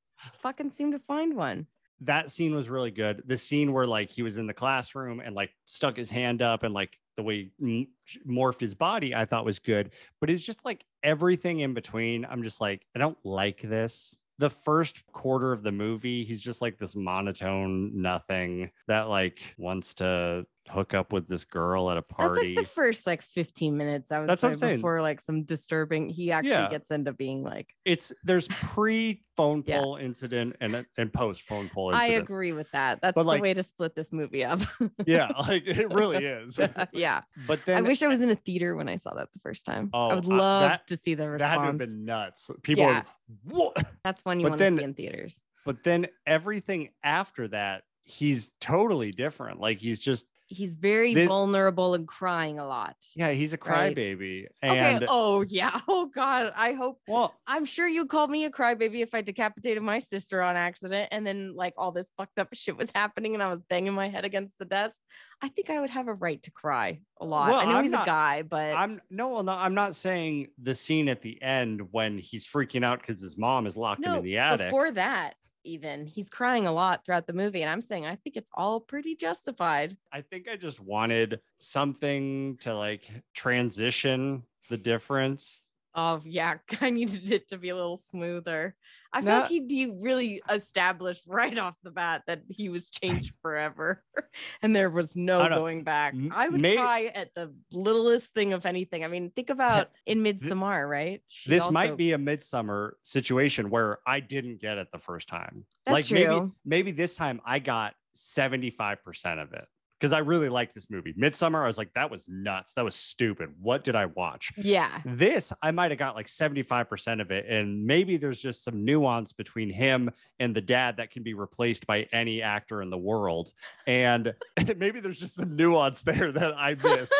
fucking 0.42 0.70
seem 0.70 0.92
to 0.92 0.98
find 1.00 1.36
one. 1.36 1.66
That 2.02 2.30
scene 2.30 2.54
was 2.54 2.70
really 2.70 2.92
good. 2.92 3.24
The 3.26 3.38
scene 3.38 3.72
where 3.72 3.86
like 3.86 4.10
he 4.10 4.22
was 4.22 4.38
in 4.38 4.46
the 4.46 4.54
classroom 4.54 5.20
and 5.20 5.34
like 5.34 5.50
stuck 5.64 5.96
his 5.96 6.10
hand 6.10 6.42
up 6.42 6.62
and 6.62 6.72
like 6.72 6.96
the 7.18 7.22
way 7.24 7.50
he 7.58 7.90
morphed 8.26 8.60
his 8.60 8.74
body, 8.74 9.12
I 9.12 9.24
thought 9.24 9.44
was 9.44 9.58
good. 9.58 9.90
But 10.20 10.30
it's 10.30 10.44
just 10.44 10.64
like 10.64 10.84
everything 11.02 11.60
in 11.60 11.74
between. 11.74 12.24
I'm 12.24 12.44
just 12.44 12.60
like, 12.60 12.86
I 12.94 13.00
don't 13.00 13.18
like 13.24 13.60
this. 13.60 14.16
The 14.38 14.48
first 14.48 15.02
quarter 15.10 15.52
of 15.52 15.64
the 15.64 15.72
movie, 15.72 16.24
he's 16.24 16.40
just 16.40 16.62
like 16.62 16.78
this 16.78 16.94
monotone 16.94 17.90
nothing 18.00 18.70
that 18.86 19.08
like 19.08 19.40
wants 19.58 19.94
to 19.94 20.46
hook 20.68 20.94
up 20.94 21.12
with 21.12 21.28
this 21.28 21.44
girl 21.44 21.90
at 21.90 21.96
a 21.96 22.02
party. 22.02 22.54
That's 22.54 22.56
like 22.58 22.66
the 22.66 22.70
first 22.72 23.06
like 23.06 23.22
15 23.22 23.76
minutes. 23.76 24.12
I 24.12 24.20
would 24.20 24.28
That's 24.28 24.40
say 24.40 24.46
what 24.48 24.52
I'm 24.52 24.56
saying. 24.58 24.76
before 24.76 25.02
like 25.02 25.20
some 25.20 25.42
disturbing. 25.44 26.08
He 26.08 26.30
actually 26.32 26.50
Yeah. 26.50 26.68
gets 26.70 26.90
into 26.90 27.12
being 27.12 27.42
like, 27.42 27.74
it's 27.84 28.12
there's 28.24 28.46
pre 28.48 29.22
phone 29.36 29.62
Yeah. 29.66 29.80
pole 29.80 29.96
incident 29.96 30.56
and 30.60 30.84
and 30.96 31.12
post 31.12 31.42
phone 31.42 31.68
pole 31.68 31.94
I 31.94 32.04
incident. 32.04 32.22
agree 32.24 32.52
with 32.52 32.70
that. 32.72 33.00
That's 33.00 33.14
But, 33.14 33.22
the 33.22 33.28
like- 33.28 33.42
way 33.42 33.54
to 33.54 33.62
split 33.62 33.94
this 33.94 34.12
movie 34.12 34.44
up. 34.44 34.60
Yeah, 35.06 35.28
like 35.48 35.66
it 35.66 35.92
really 35.92 36.24
is. 36.24 36.58
yeah. 36.92 37.22
But 37.46 37.64
then 37.64 37.78
I 37.78 37.80
wish 37.82 38.02
I 38.02 38.08
was 38.08 38.20
in 38.20 38.30
a 38.30 38.36
theater 38.36 38.76
when 38.76 38.88
I 38.88 38.96
saw 38.96 39.14
that 39.14 39.28
the 39.32 39.40
first 39.40 39.64
time. 39.64 39.90
Oh, 39.92 40.08
I 40.08 40.14
would 40.14 40.26
uh, 40.26 40.28
love 40.36 40.70
that- 40.70 40.86
to 40.88 40.96
see 40.96 41.14
the 41.14 41.28
response. 41.30 41.50
that 41.52 41.56
to 41.58 41.62
have 41.64 41.78
been 41.78 42.04
nuts. 42.04 42.50
People, 42.62 42.84
Yeah. 42.84 43.02
what? 43.44 43.76
That's 44.04 44.24
one 44.24 44.40
you 44.40 44.44
but 44.44 44.50
want 44.50 44.58
to 44.60 44.64
then- 44.64 44.78
see 44.78 44.84
in 44.84 44.94
theaters. 44.94 45.44
But 45.64 45.84
then 45.84 46.06
everything 46.26 46.90
after 47.04 47.46
that, 47.48 47.82
he's 48.04 48.52
totally 48.58 49.12
different. 49.12 49.60
Like 49.60 49.78
he's 49.78 50.00
just 50.00 50.26
He's 50.50 50.76
very 50.76 51.12
This- 51.12 51.28
vulnerable 51.28 51.92
and 51.92 52.08
crying 52.08 52.58
a 52.58 52.66
lot. 52.66 52.96
yeah, 53.14 53.30
he's 53.32 53.52
a 53.52 53.58
Right. 53.66 53.94
crybaby. 53.94 54.46
And 54.62 54.72
okay. 54.96 55.06
Oh 55.08 55.42
yeah. 55.46 55.78
Oh 55.88 56.06
God. 56.06 56.52
I 56.56 56.72
hope. 56.72 56.98
well, 57.06 57.34
I'm 57.46 57.64
sure 57.66 57.86
you 57.86 58.06
called 58.06 58.30
me 58.30 58.44
a 58.44 58.50
crybaby 58.50 59.00
if 59.02 59.14
I 59.14 59.20
decapitated 59.20 59.82
my 59.82 59.98
sister 59.98 60.40
on 60.42 60.56
accident, 60.56 61.08
and 61.12 61.26
then 61.26 61.54
like 61.54 61.74
all 61.76 61.92
this 61.92 62.10
fucked 62.16 62.38
up 62.38 62.48
shit 62.54 62.76
was 62.78 62.90
happening, 62.94 63.34
and 63.34 63.42
I 63.42 63.48
was 63.50 63.60
banging 63.68 63.92
my 63.92 64.08
head 64.08 64.24
against 64.24 64.58
the 64.58 64.64
desk. 64.64 64.98
I 65.42 65.48
think 65.48 65.68
I 65.70 65.80
would 65.80 65.90
have 65.90 66.08
a 66.08 66.14
right 66.14 66.42
to 66.44 66.50
cry 66.50 67.00
a 67.20 67.24
lot. 67.24 67.50
Well, 67.50 67.60
I 67.60 67.64
know 67.66 67.76
I'm 67.76 67.84
he's 67.84 67.92
not- 67.92 68.04
a 68.04 68.10
guy, 68.10 68.42
but 68.42 68.74
I'm 68.74 69.00
no, 69.10 69.28
well, 69.28 69.42
no, 69.42 69.52
I'm 69.52 69.74
not 69.74 69.94
saying 69.96 70.48
the 70.62 70.74
scene 70.74 71.08
at 71.10 71.20
the 71.20 71.40
end 71.42 71.92
when 71.92 72.16
he's 72.18 72.46
freaking 72.46 72.84
out 72.84 73.00
because 73.00 73.20
his 73.20 73.36
mom 73.36 73.66
is 73.66 73.76
locked 73.76 74.04
him 74.04 74.14
in 74.16 74.22
the 74.24 74.38
attic. 74.38 74.68
Before 74.68 74.90
that, 74.92 75.34
even 75.68 76.06
he's 76.06 76.30
crying 76.30 76.66
a 76.66 76.72
lot 76.72 77.04
throughout 77.04 77.26
the 77.26 77.32
movie, 77.32 77.62
and 77.62 77.70
I'm 77.70 77.82
saying 77.82 78.06
I 78.06 78.16
think 78.16 78.36
it's 78.36 78.50
all 78.54 78.80
pretty 78.80 79.14
justified. 79.14 79.96
I 80.12 80.22
think 80.22 80.48
I 80.48 80.56
just 80.56 80.80
wanted 80.80 81.40
something 81.60 82.56
to 82.62 82.74
like 82.74 83.08
transition 83.34 84.42
the 84.68 84.78
difference. 84.78 85.66
Oh 85.98 86.20
yeah, 86.24 86.58
I 86.80 86.90
needed 86.90 87.32
it 87.32 87.48
to 87.48 87.58
be 87.58 87.70
a 87.70 87.74
little 87.74 87.96
smoother. 87.96 88.76
I 89.12 89.20
feel 89.20 89.30
No. 89.30 89.40
like 89.40 89.48
he, 89.48 89.90
really 90.00 90.40
established 90.48 91.22
right 91.26 91.58
off 91.58 91.74
the 91.82 91.90
bat 91.90 92.22
that 92.28 92.42
he 92.48 92.68
was 92.68 92.88
changed 92.88 93.32
forever, 93.42 94.04
and 94.62 94.76
there 94.76 94.90
was 94.90 95.16
no 95.16 95.48
going 95.48 95.82
back. 95.82 96.14
I 96.30 96.48
would 96.48 96.60
may- 96.60 96.76
cry 96.76 97.10
at 97.14 97.34
the 97.34 97.52
littlest 97.72 98.32
thing 98.32 98.52
of 98.52 98.64
anything. 98.64 99.04
I 99.04 99.08
mean, 99.08 99.32
think 99.34 99.50
about 99.50 99.90
in 100.06 100.22
Midsommar, 100.22 100.88
right? 100.88 101.20
She 101.26 101.50
this 101.50 101.62
also- 101.62 101.72
might 101.72 101.96
be 101.96 102.12
a 102.12 102.18
midsommar 102.18 102.92
situation 103.02 103.70
where 103.70 103.98
I 104.06 104.20
didn't 104.20 104.60
get 104.60 104.78
it 104.78 104.88
the 104.92 104.98
first 105.00 105.26
time. 105.28 105.64
That's 105.84 105.94
like 105.94 106.10
maybe 106.12 106.26
true. 106.26 106.54
maybe 106.64 106.92
this 106.92 107.16
time 107.16 107.40
I 107.44 107.58
got 107.58 107.94
75% 108.16 109.42
of 109.42 109.52
it. 109.52 109.66
Because 109.98 110.12
I 110.12 110.18
really 110.18 110.48
liked 110.48 110.74
this 110.74 110.88
movie. 110.90 111.12
Midsommar, 111.14 111.64
I 111.64 111.66
was 111.66 111.76
like, 111.76 111.92
that 111.94 112.08
was 112.08 112.28
nuts. 112.28 112.72
That 112.74 112.84
was 112.84 112.94
stupid. 112.94 113.52
What 113.60 113.82
did 113.82 113.96
I 113.96 114.06
watch? 114.06 114.52
yeah. 114.56 115.00
This, 115.04 115.52
I 115.60 115.72
might 115.72 115.90
have 115.90 115.98
got 115.98 116.14
like 116.14 116.28
75% 116.28 117.20
of 117.20 117.32
it. 117.32 117.46
And 117.48 117.84
maybe 117.84 118.16
there's 118.16 118.40
just 118.40 118.62
some 118.62 118.84
nuance 118.84 119.32
between 119.32 119.70
him 119.70 120.10
and 120.38 120.54
the 120.54 120.60
dad 120.60 120.98
that 120.98 121.10
can 121.10 121.24
be 121.24 121.34
replaced 121.34 121.86
by 121.86 122.06
any 122.12 122.42
actor 122.42 122.80
in 122.80 122.90
the 122.90 122.98
world. 122.98 123.50
And 123.88 124.34
maybe 124.76 125.00
there's 125.00 125.18
just 125.18 125.34
some 125.34 125.56
nuance 125.56 126.00
there 126.02 126.30
that 126.30 126.54
I 126.56 126.74
missed. 126.74 127.14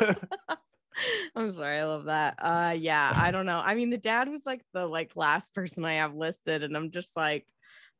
I'm 1.36 1.52
sorry, 1.52 1.78
I 1.78 1.84
love 1.84 2.06
that. 2.06 2.34
Uh 2.40 2.74
yeah, 2.76 3.12
I 3.14 3.30
don't 3.30 3.46
know. 3.46 3.60
I 3.64 3.76
mean, 3.76 3.90
the 3.90 3.98
dad 3.98 4.28
was 4.28 4.44
like 4.44 4.62
the 4.72 4.84
like 4.84 5.14
last 5.14 5.54
person 5.54 5.84
I 5.84 5.94
have 5.94 6.14
listed, 6.16 6.64
and 6.64 6.76
I'm 6.76 6.90
just 6.90 7.16
like, 7.16 7.46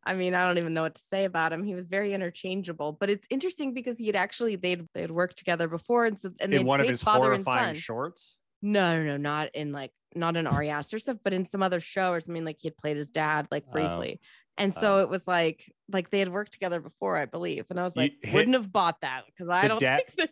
I 0.04 0.14
mean, 0.14 0.34
I 0.34 0.46
don't 0.46 0.58
even 0.58 0.74
know 0.74 0.82
what 0.82 0.94
to 0.94 1.02
say 1.02 1.24
about 1.24 1.52
him. 1.52 1.64
He 1.64 1.74
was 1.74 1.86
very 1.86 2.12
interchangeable, 2.14 2.92
but 2.92 3.10
it's 3.10 3.26
interesting 3.30 3.74
because 3.74 3.98
he 3.98 4.06
had 4.06 4.16
actually 4.16 4.56
they'd 4.56 4.86
they'd 4.94 5.10
worked 5.10 5.36
together 5.38 5.68
before, 5.68 6.06
and 6.06 6.18
so 6.18 6.30
and 6.40 6.54
in 6.54 6.64
one 6.66 6.80
of 6.80 6.88
his 6.88 7.02
father 7.02 7.32
and 7.32 7.44
horrifying 7.44 7.74
son. 7.74 7.80
shorts. 7.80 8.36
No, 8.62 8.96
no, 8.98 9.04
no, 9.04 9.16
not 9.16 9.54
in 9.54 9.72
like 9.72 9.92
not 10.14 10.36
in 10.36 10.46
Ari 10.46 10.70
Aster 10.70 10.98
stuff, 10.98 11.18
but 11.22 11.32
in 11.32 11.46
some 11.46 11.62
other 11.62 11.80
show 11.80 12.12
or 12.12 12.20
something. 12.20 12.44
Like 12.44 12.56
he 12.60 12.68
had 12.68 12.76
played 12.76 12.96
his 12.96 13.10
dad 13.10 13.46
like 13.50 13.64
Oh. 13.68 13.72
briefly, 13.72 14.20
and 14.56 14.72
so 14.72 14.96
Oh. 14.96 15.02
it 15.02 15.08
was 15.08 15.28
like 15.28 15.70
like 15.92 16.10
they 16.10 16.18
had 16.20 16.28
worked 16.30 16.52
together 16.52 16.80
before, 16.80 17.16
I 17.18 17.26
believe. 17.26 17.66
And 17.70 17.78
I 17.78 17.84
was 17.84 17.94
like, 17.96 18.14
hit- 18.22 18.34
wouldn't 18.34 18.54
have 18.54 18.72
bought 18.72 19.00
that 19.02 19.24
because 19.26 19.48
I 19.48 19.68
don't 19.68 19.80
dad- 19.80 20.02
think 20.16 20.30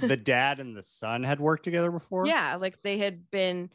that. 0.00 0.08
the 0.08 0.16
dad 0.16 0.60
and 0.60 0.76
the 0.76 0.82
son 0.82 1.24
had 1.24 1.40
worked 1.40 1.64
together 1.64 1.90
before. 1.90 2.26
yeah, 2.26 2.56
like 2.56 2.76
they 2.82 2.98
had 2.98 3.30
been, 3.30 3.70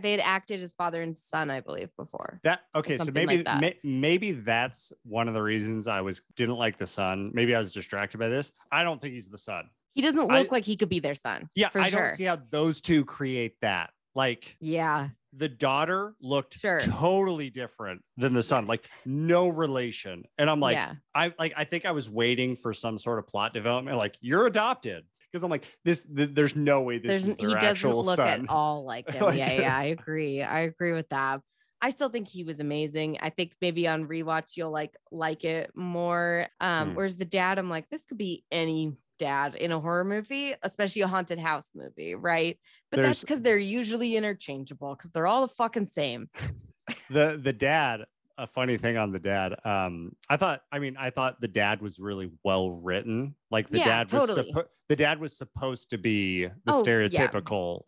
they 0.00 0.12
had 0.12 0.20
acted 0.20 0.62
as 0.62 0.72
father 0.72 1.02
and 1.02 1.16
son, 1.16 1.50
I 1.50 1.60
believe, 1.60 1.88
before. 1.96 2.40
That 2.44 2.60
okay, 2.74 2.98
so 2.98 3.04
maybe 3.12 3.36
like 3.38 3.44
that. 3.44 3.60
may, 3.60 3.78
maybe 3.82 4.32
that's 4.32 4.92
one 5.04 5.28
of 5.28 5.34
the 5.34 5.42
reasons 5.42 5.86
I 5.88 6.00
was 6.00 6.22
didn't 6.36 6.56
like 6.56 6.78
the 6.78 6.86
son. 6.86 7.30
Maybe 7.34 7.54
I 7.54 7.58
was 7.58 7.72
distracted 7.72 8.18
by 8.18 8.28
this. 8.28 8.52
I 8.72 8.82
don't 8.82 9.00
think 9.00 9.14
he's 9.14 9.28
the 9.28 9.38
son. 9.38 9.70
He 9.94 10.02
doesn't 10.02 10.30
I- 10.30 10.40
look 10.40 10.52
like 10.52 10.64
he 10.64 10.76
could 10.76 10.88
be 10.88 11.00
their 11.00 11.14
son. 11.14 11.48
Yeah, 11.54 11.68
for 11.70 11.80
I 11.80 11.90
sure. 11.90 12.08
don't 12.08 12.16
see 12.16 12.24
how 12.24 12.38
those 12.50 12.80
two 12.80 13.04
create 13.04 13.56
that. 13.62 13.90
Like 14.14 14.56
Yeah, 14.60 15.08
the 15.32 15.48
daughter 15.48 16.14
looked 16.20 16.58
Sure. 16.58 16.80
totally 16.80 17.50
different 17.50 18.02
than 18.16 18.34
the 18.34 18.42
son, 18.42 18.66
like 18.66 18.88
no 19.04 19.48
relation. 19.48 20.24
And 20.38 20.50
I'm 20.50 20.58
like, 20.60 20.74
yeah. 20.74 20.94
I 21.14 21.32
like 21.38 21.52
I 21.56 21.64
think 21.64 21.84
I 21.86 21.92
was 21.92 22.10
waiting 22.10 22.56
for 22.56 22.72
some 22.72 22.98
sort 22.98 23.18
of 23.20 23.26
plot 23.28 23.54
development, 23.54 23.96
like 23.96 24.16
you're 24.20 24.46
adopted. 24.46 25.04
Because 25.32 25.42
I'm 25.44 25.50
like, 25.50 25.66
this 25.84 26.04
th- 26.04 26.30
there's 26.32 26.56
no 26.56 26.80
way 26.82 26.98
this 26.98 27.22
There's 27.22 27.26
is 27.26 27.36
he 27.38 27.52
doesn't 27.54 27.64
actual 27.68 28.02
look 28.02 28.16
son. 28.16 28.44
at 28.44 28.50
all 28.50 28.84
like 28.84 29.10
him. 29.12 29.24
Like- 29.24 29.38
yeah, 29.38 29.52
yeah, 29.52 29.76
I 29.76 29.84
agree. 29.98 30.42
I 30.42 30.60
agree 30.60 30.92
with 30.92 31.08
that. 31.10 31.40
I 31.80 31.90
still 31.90 32.08
think 32.08 32.26
he 32.28 32.42
was 32.42 32.58
amazing. 32.60 33.18
I 33.20 33.30
think 33.30 33.52
maybe 33.60 33.86
on 33.86 34.08
rewatch 34.08 34.56
you'll 34.56 34.72
like 34.72 34.94
like 35.12 35.44
it 35.44 35.70
more. 35.76 36.46
Um, 36.60 36.90
Hmm. 36.90 36.94
whereas 36.96 37.16
the 37.16 37.24
dad, 37.24 37.58
I'm 37.58 37.70
like, 37.70 37.88
this 37.88 38.04
could 38.06 38.18
be 38.18 38.44
any 38.50 38.94
dad 39.18 39.54
in 39.54 39.70
a 39.72 39.78
horror 39.80 40.04
movie, 40.04 40.54
especially 40.62 41.02
a 41.02 41.08
haunted 41.08 41.38
house 41.38 41.70
movie, 41.74 42.14
right? 42.14 42.58
But 42.90 43.02
that's 43.02 43.20
because 43.20 43.42
they're 43.42 43.58
usually 43.58 44.16
interchangeable 44.16 44.94
because 44.96 45.10
they're 45.12 45.26
all 45.26 45.46
the 45.46 45.54
fucking 45.54 45.86
same. 45.86 46.30
the 47.10 47.38
the 47.40 47.52
dad 47.52 48.06
a 48.38 48.46
funny 48.46 48.78
thing 48.78 48.96
on 48.96 49.10
the 49.12 49.18
dad 49.18 49.54
um 49.66 50.12
i 50.30 50.36
thought 50.36 50.62
i 50.72 50.78
mean 50.78 50.96
i 50.98 51.10
thought 51.10 51.40
the 51.40 51.48
dad 51.48 51.82
was 51.82 51.98
really 51.98 52.30
well 52.44 52.70
written 52.70 53.34
like 53.50 53.68
the 53.68 53.78
Yeah, 53.78 54.04
dad 54.04 54.12
was 54.12 54.30
suppo- 54.30 54.64
the 54.88 54.96
dad 54.96 55.20
was 55.20 55.36
supposed 55.36 55.90
to 55.90 55.98
be 55.98 56.44
the 56.46 56.52
Oh, 56.68 56.76
yeah. 56.76 56.82
stereotypical 56.82 57.82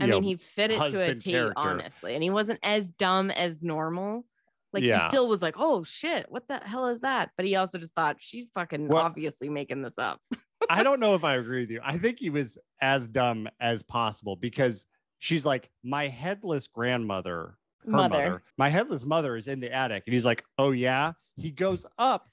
I 0.00 0.04
mean, 0.06 0.10
know, 0.10 0.20
he 0.20 0.36
fit 0.36 0.70
it 0.70 0.78
to 0.90 1.02
a 1.02 1.14
T, 1.14 1.36
honestly, 1.54 2.14
and 2.14 2.22
he 2.22 2.30
wasn't 2.30 2.58
as 2.62 2.90
dumb 2.92 3.30
as 3.30 3.62
normal. 3.62 4.24
Like 4.72 4.84
he 4.84 4.98
still 5.08 5.28
was 5.28 5.42
like, 5.42 5.56
"Oh 5.58 5.84
shit, 5.84 6.24
what 6.30 6.48
the 6.48 6.56
hell 6.60 6.86
is 6.86 7.02
that?" 7.02 7.30
But 7.36 7.44
he 7.44 7.56
also 7.56 7.76
just 7.76 7.94
thought 7.94 8.16
she's 8.18 8.48
fucking 8.54 8.88
Well- 8.88 9.02
obviously 9.02 9.50
making 9.50 9.82
this 9.82 9.98
up. 9.98 10.18
i 10.70 10.82
don't 10.84 11.00
know 11.00 11.14
if 11.16 11.24
i 11.24 11.34
agree 11.34 11.62
with 11.62 11.70
you 11.70 11.80
i 11.84 11.98
think 11.98 12.20
he 12.20 12.30
was 12.30 12.56
as 12.80 13.08
dumb 13.08 13.48
as 13.60 13.82
possible 13.82 14.36
because 14.36 14.86
she's 15.18 15.44
like 15.44 15.68
my 15.82 16.06
headless 16.06 16.68
grandmother 16.68 17.32
her 17.32 17.58
Mother. 17.84 18.14
mother. 18.14 18.42
my 18.56 18.68
headless 18.68 19.04
mother 19.04 19.36
is 19.36 19.48
in 19.48 19.60
the 19.60 19.72
attic 19.72 20.04
and 20.06 20.12
he's 20.12 20.26
like 20.26 20.44
oh 20.58 20.70
yeah 20.70 21.12
he 21.36 21.50
goes 21.50 21.84
up 21.98 22.28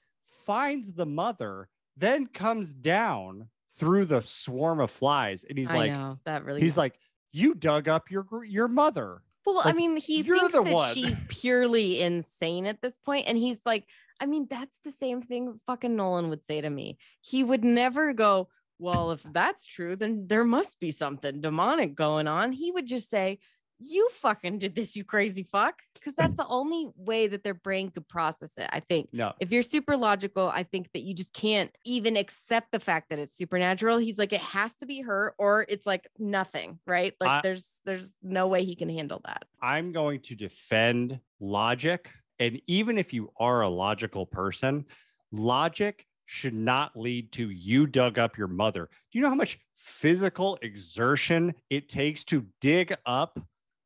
finds 0.46 0.92
the 0.92 1.06
mother 1.06 1.68
then 1.96 2.26
comes 2.26 2.72
down 2.72 3.48
through 3.74 4.04
the 4.04 4.22
swarm 4.22 4.80
of 4.80 4.90
flies 4.90 5.44
and 5.48 5.58
he's 5.58 5.70
I 5.70 5.76
like 5.76 5.92
know 5.92 6.18
that 6.24 6.44
really. 6.44 6.60
he's 6.60 6.76
like 6.78 6.98
you 7.32 7.54
dug 7.54 7.88
up 7.88 8.10
your 8.10 8.26
your 8.44 8.68
mother 8.68 9.22
well, 9.46 9.62
I 9.64 9.72
mean, 9.72 9.96
he 9.96 10.20
you're 10.22 10.38
thinks 10.38 10.54
the 10.54 10.62
that 10.62 10.74
one. 10.74 10.94
she's 10.94 11.18
purely 11.28 12.00
insane 12.02 12.66
at 12.66 12.82
this 12.82 12.98
point, 12.98 13.26
and 13.26 13.38
he's 13.38 13.60
like, 13.64 13.86
I 14.20 14.26
mean, 14.26 14.46
that's 14.50 14.78
the 14.84 14.92
same 14.92 15.22
thing 15.22 15.58
fucking 15.66 15.96
Nolan 15.96 16.28
would 16.30 16.44
say 16.44 16.60
to 16.60 16.68
me. 16.68 16.98
He 17.22 17.42
would 17.42 17.64
never 17.64 18.12
go, 18.12 18.48
well, 18.78 19.12
if 19.12 19.22
that's 19.32 19.66
true, 19.66 19.96
then 19.96 20.26
there 20.26 20.44
must 20.44 20.78
be 20.78 20.90
something 20.90 21.40
demonic 21.40 21.94
going 21.94 22.28
on. 22.28 22.52
He 22.52 22.70
would 22.70 22.86
just 22.86 23.08
say, 23.08 23.38
you 23.82 24.08
fucking 24.12 24.58
did 24.58 24.74
this, 24.74 24.94
you 24.94 25.04
crazy 25.04 25.42
fuck. 25.42 25.80
Because 25.94 26.14
that's 26.14 26.36
the 26.36 26.46
only 26.46 26.90
way 26.96 27.26
that 27.26 27.42
their 27.42 27.54
brain 27.54 27.90
could 27.90 28.06
process 28.08 28.52
it, 28.56 28.68
I 28.72 28.80
think. 28.80 29.08
no 29.12 29.32
If 29.40 29.50
you're 29.50 29.62
super 29.62 29.96
logical, 29.96 30.48
I 30.48 30.62
think 30.62 30.90
that 30.92 31.00
you 31.00 31.14
just 31.14 31.32
can't 31.32 31.70
even 31.84 32.16
accept 32.16 32.72
the 32.72 32.80
fact 32.80 33.10
that 33.10 33.18
it's 33.18 33.36
supernatural. 33.36 33.98
He's 33.98 34.18
like, 34.18 34.32
it 34.32 34.40
has 34.42 34.76
to 34.76 34.86
be 34.86 35.00
her, 35.00 35.34
or 35.38 35.64
it's 35.68 35.86
like 35.86 36.06
nothing, 36.18 36.78
right? 36.86 37.14
Like 37.20 37.30
I- 37.30 37.40
there's 37.42 37.80
there's 37.84 38.12
no 38.22 38.46
way 38.48 38.64
he 38.64 38.74
can 38.76 38.88
handle 38.88 39.20
that. 39.24 39.44
i'm 39.62 39.92
going 39.92 40.20
to 40.20 40.34
defend 40.34 41.18
logic 41.40 42.10
and 42.38 42.60
even 42.66 42.98
if 42.98 43.12
you 43.12 43.30
are 43.38 43.62
a 43.62 43.68
logical 43.68 44.26
person 44.26 44.84
logic 45.32 46.06
should 46.26 46.54
not 46.54 46.96
lead 46.96 47.32
to 47.32 47.50
you 47.50 47.86
dug 47.86 48.18
up 48.18 48.36
your 48.38 48.46
mother 48.48 48.88
do 49.10 49.18
you 49.18 49.22
know 49.22 49.28
how 49.28 49.34
much 49.34 49.58
physical 49.76 50.58
exertion 50.62 51.54
it 51.70 51.88
takes 51.88 52.24
to 52.24 52.46
dig 52.60 52.94
up 53.06 53.38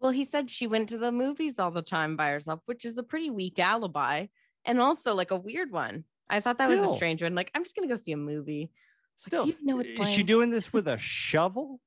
Well, 0.04 0.12
he 0.12 0.24
said 0.24 0.50
she 0.50 0.66
went 0.66 0.90
to 0.90 0.98
the 0.98 1.10
movies 1.10 1.58
all 1.58 1.70
the 1.70 1.80
time 1.80 2.14
by 2.14 2.28
herself, 2.28 2.60
which 2.66 2.84
is 2.84 2.98
a 2.98 3.02
pretty 3.02 3.30
weak 3.30 3.58
alibi 3.58 4.26
and 4.66 4.78
also 4.78 5.14
like 5.14 5.30
a 5.30 5.36
weird 5.36 5.72
one. 5.72 6.04
I 6.28 6.40
thought 6.40 6.58
that 6.58 6.68
was 6.68 6.78
a 6.78 6.94
strange 6.94 7.22
one. 7.22 7.34
Like, 7.34 7.50
I'm 7.54 7.64
just 7.64 7.74
gonna 7.74 7.88
go 7.88 7.96
see 7.96 8.12
a 8.12 8.18
movie. 8.18 8.70
still 9.16 9.46
do 9.46 9.48
you 9.52 9.56
know 9.62 9.76
what's 9.76 9.90
is 9.90 10.08
she 10.10 10.22
doing 10.22 10.50
this 10.50 10.74
with 10.74 10.88
a 10.88 10.98
shovel 10.98 11.80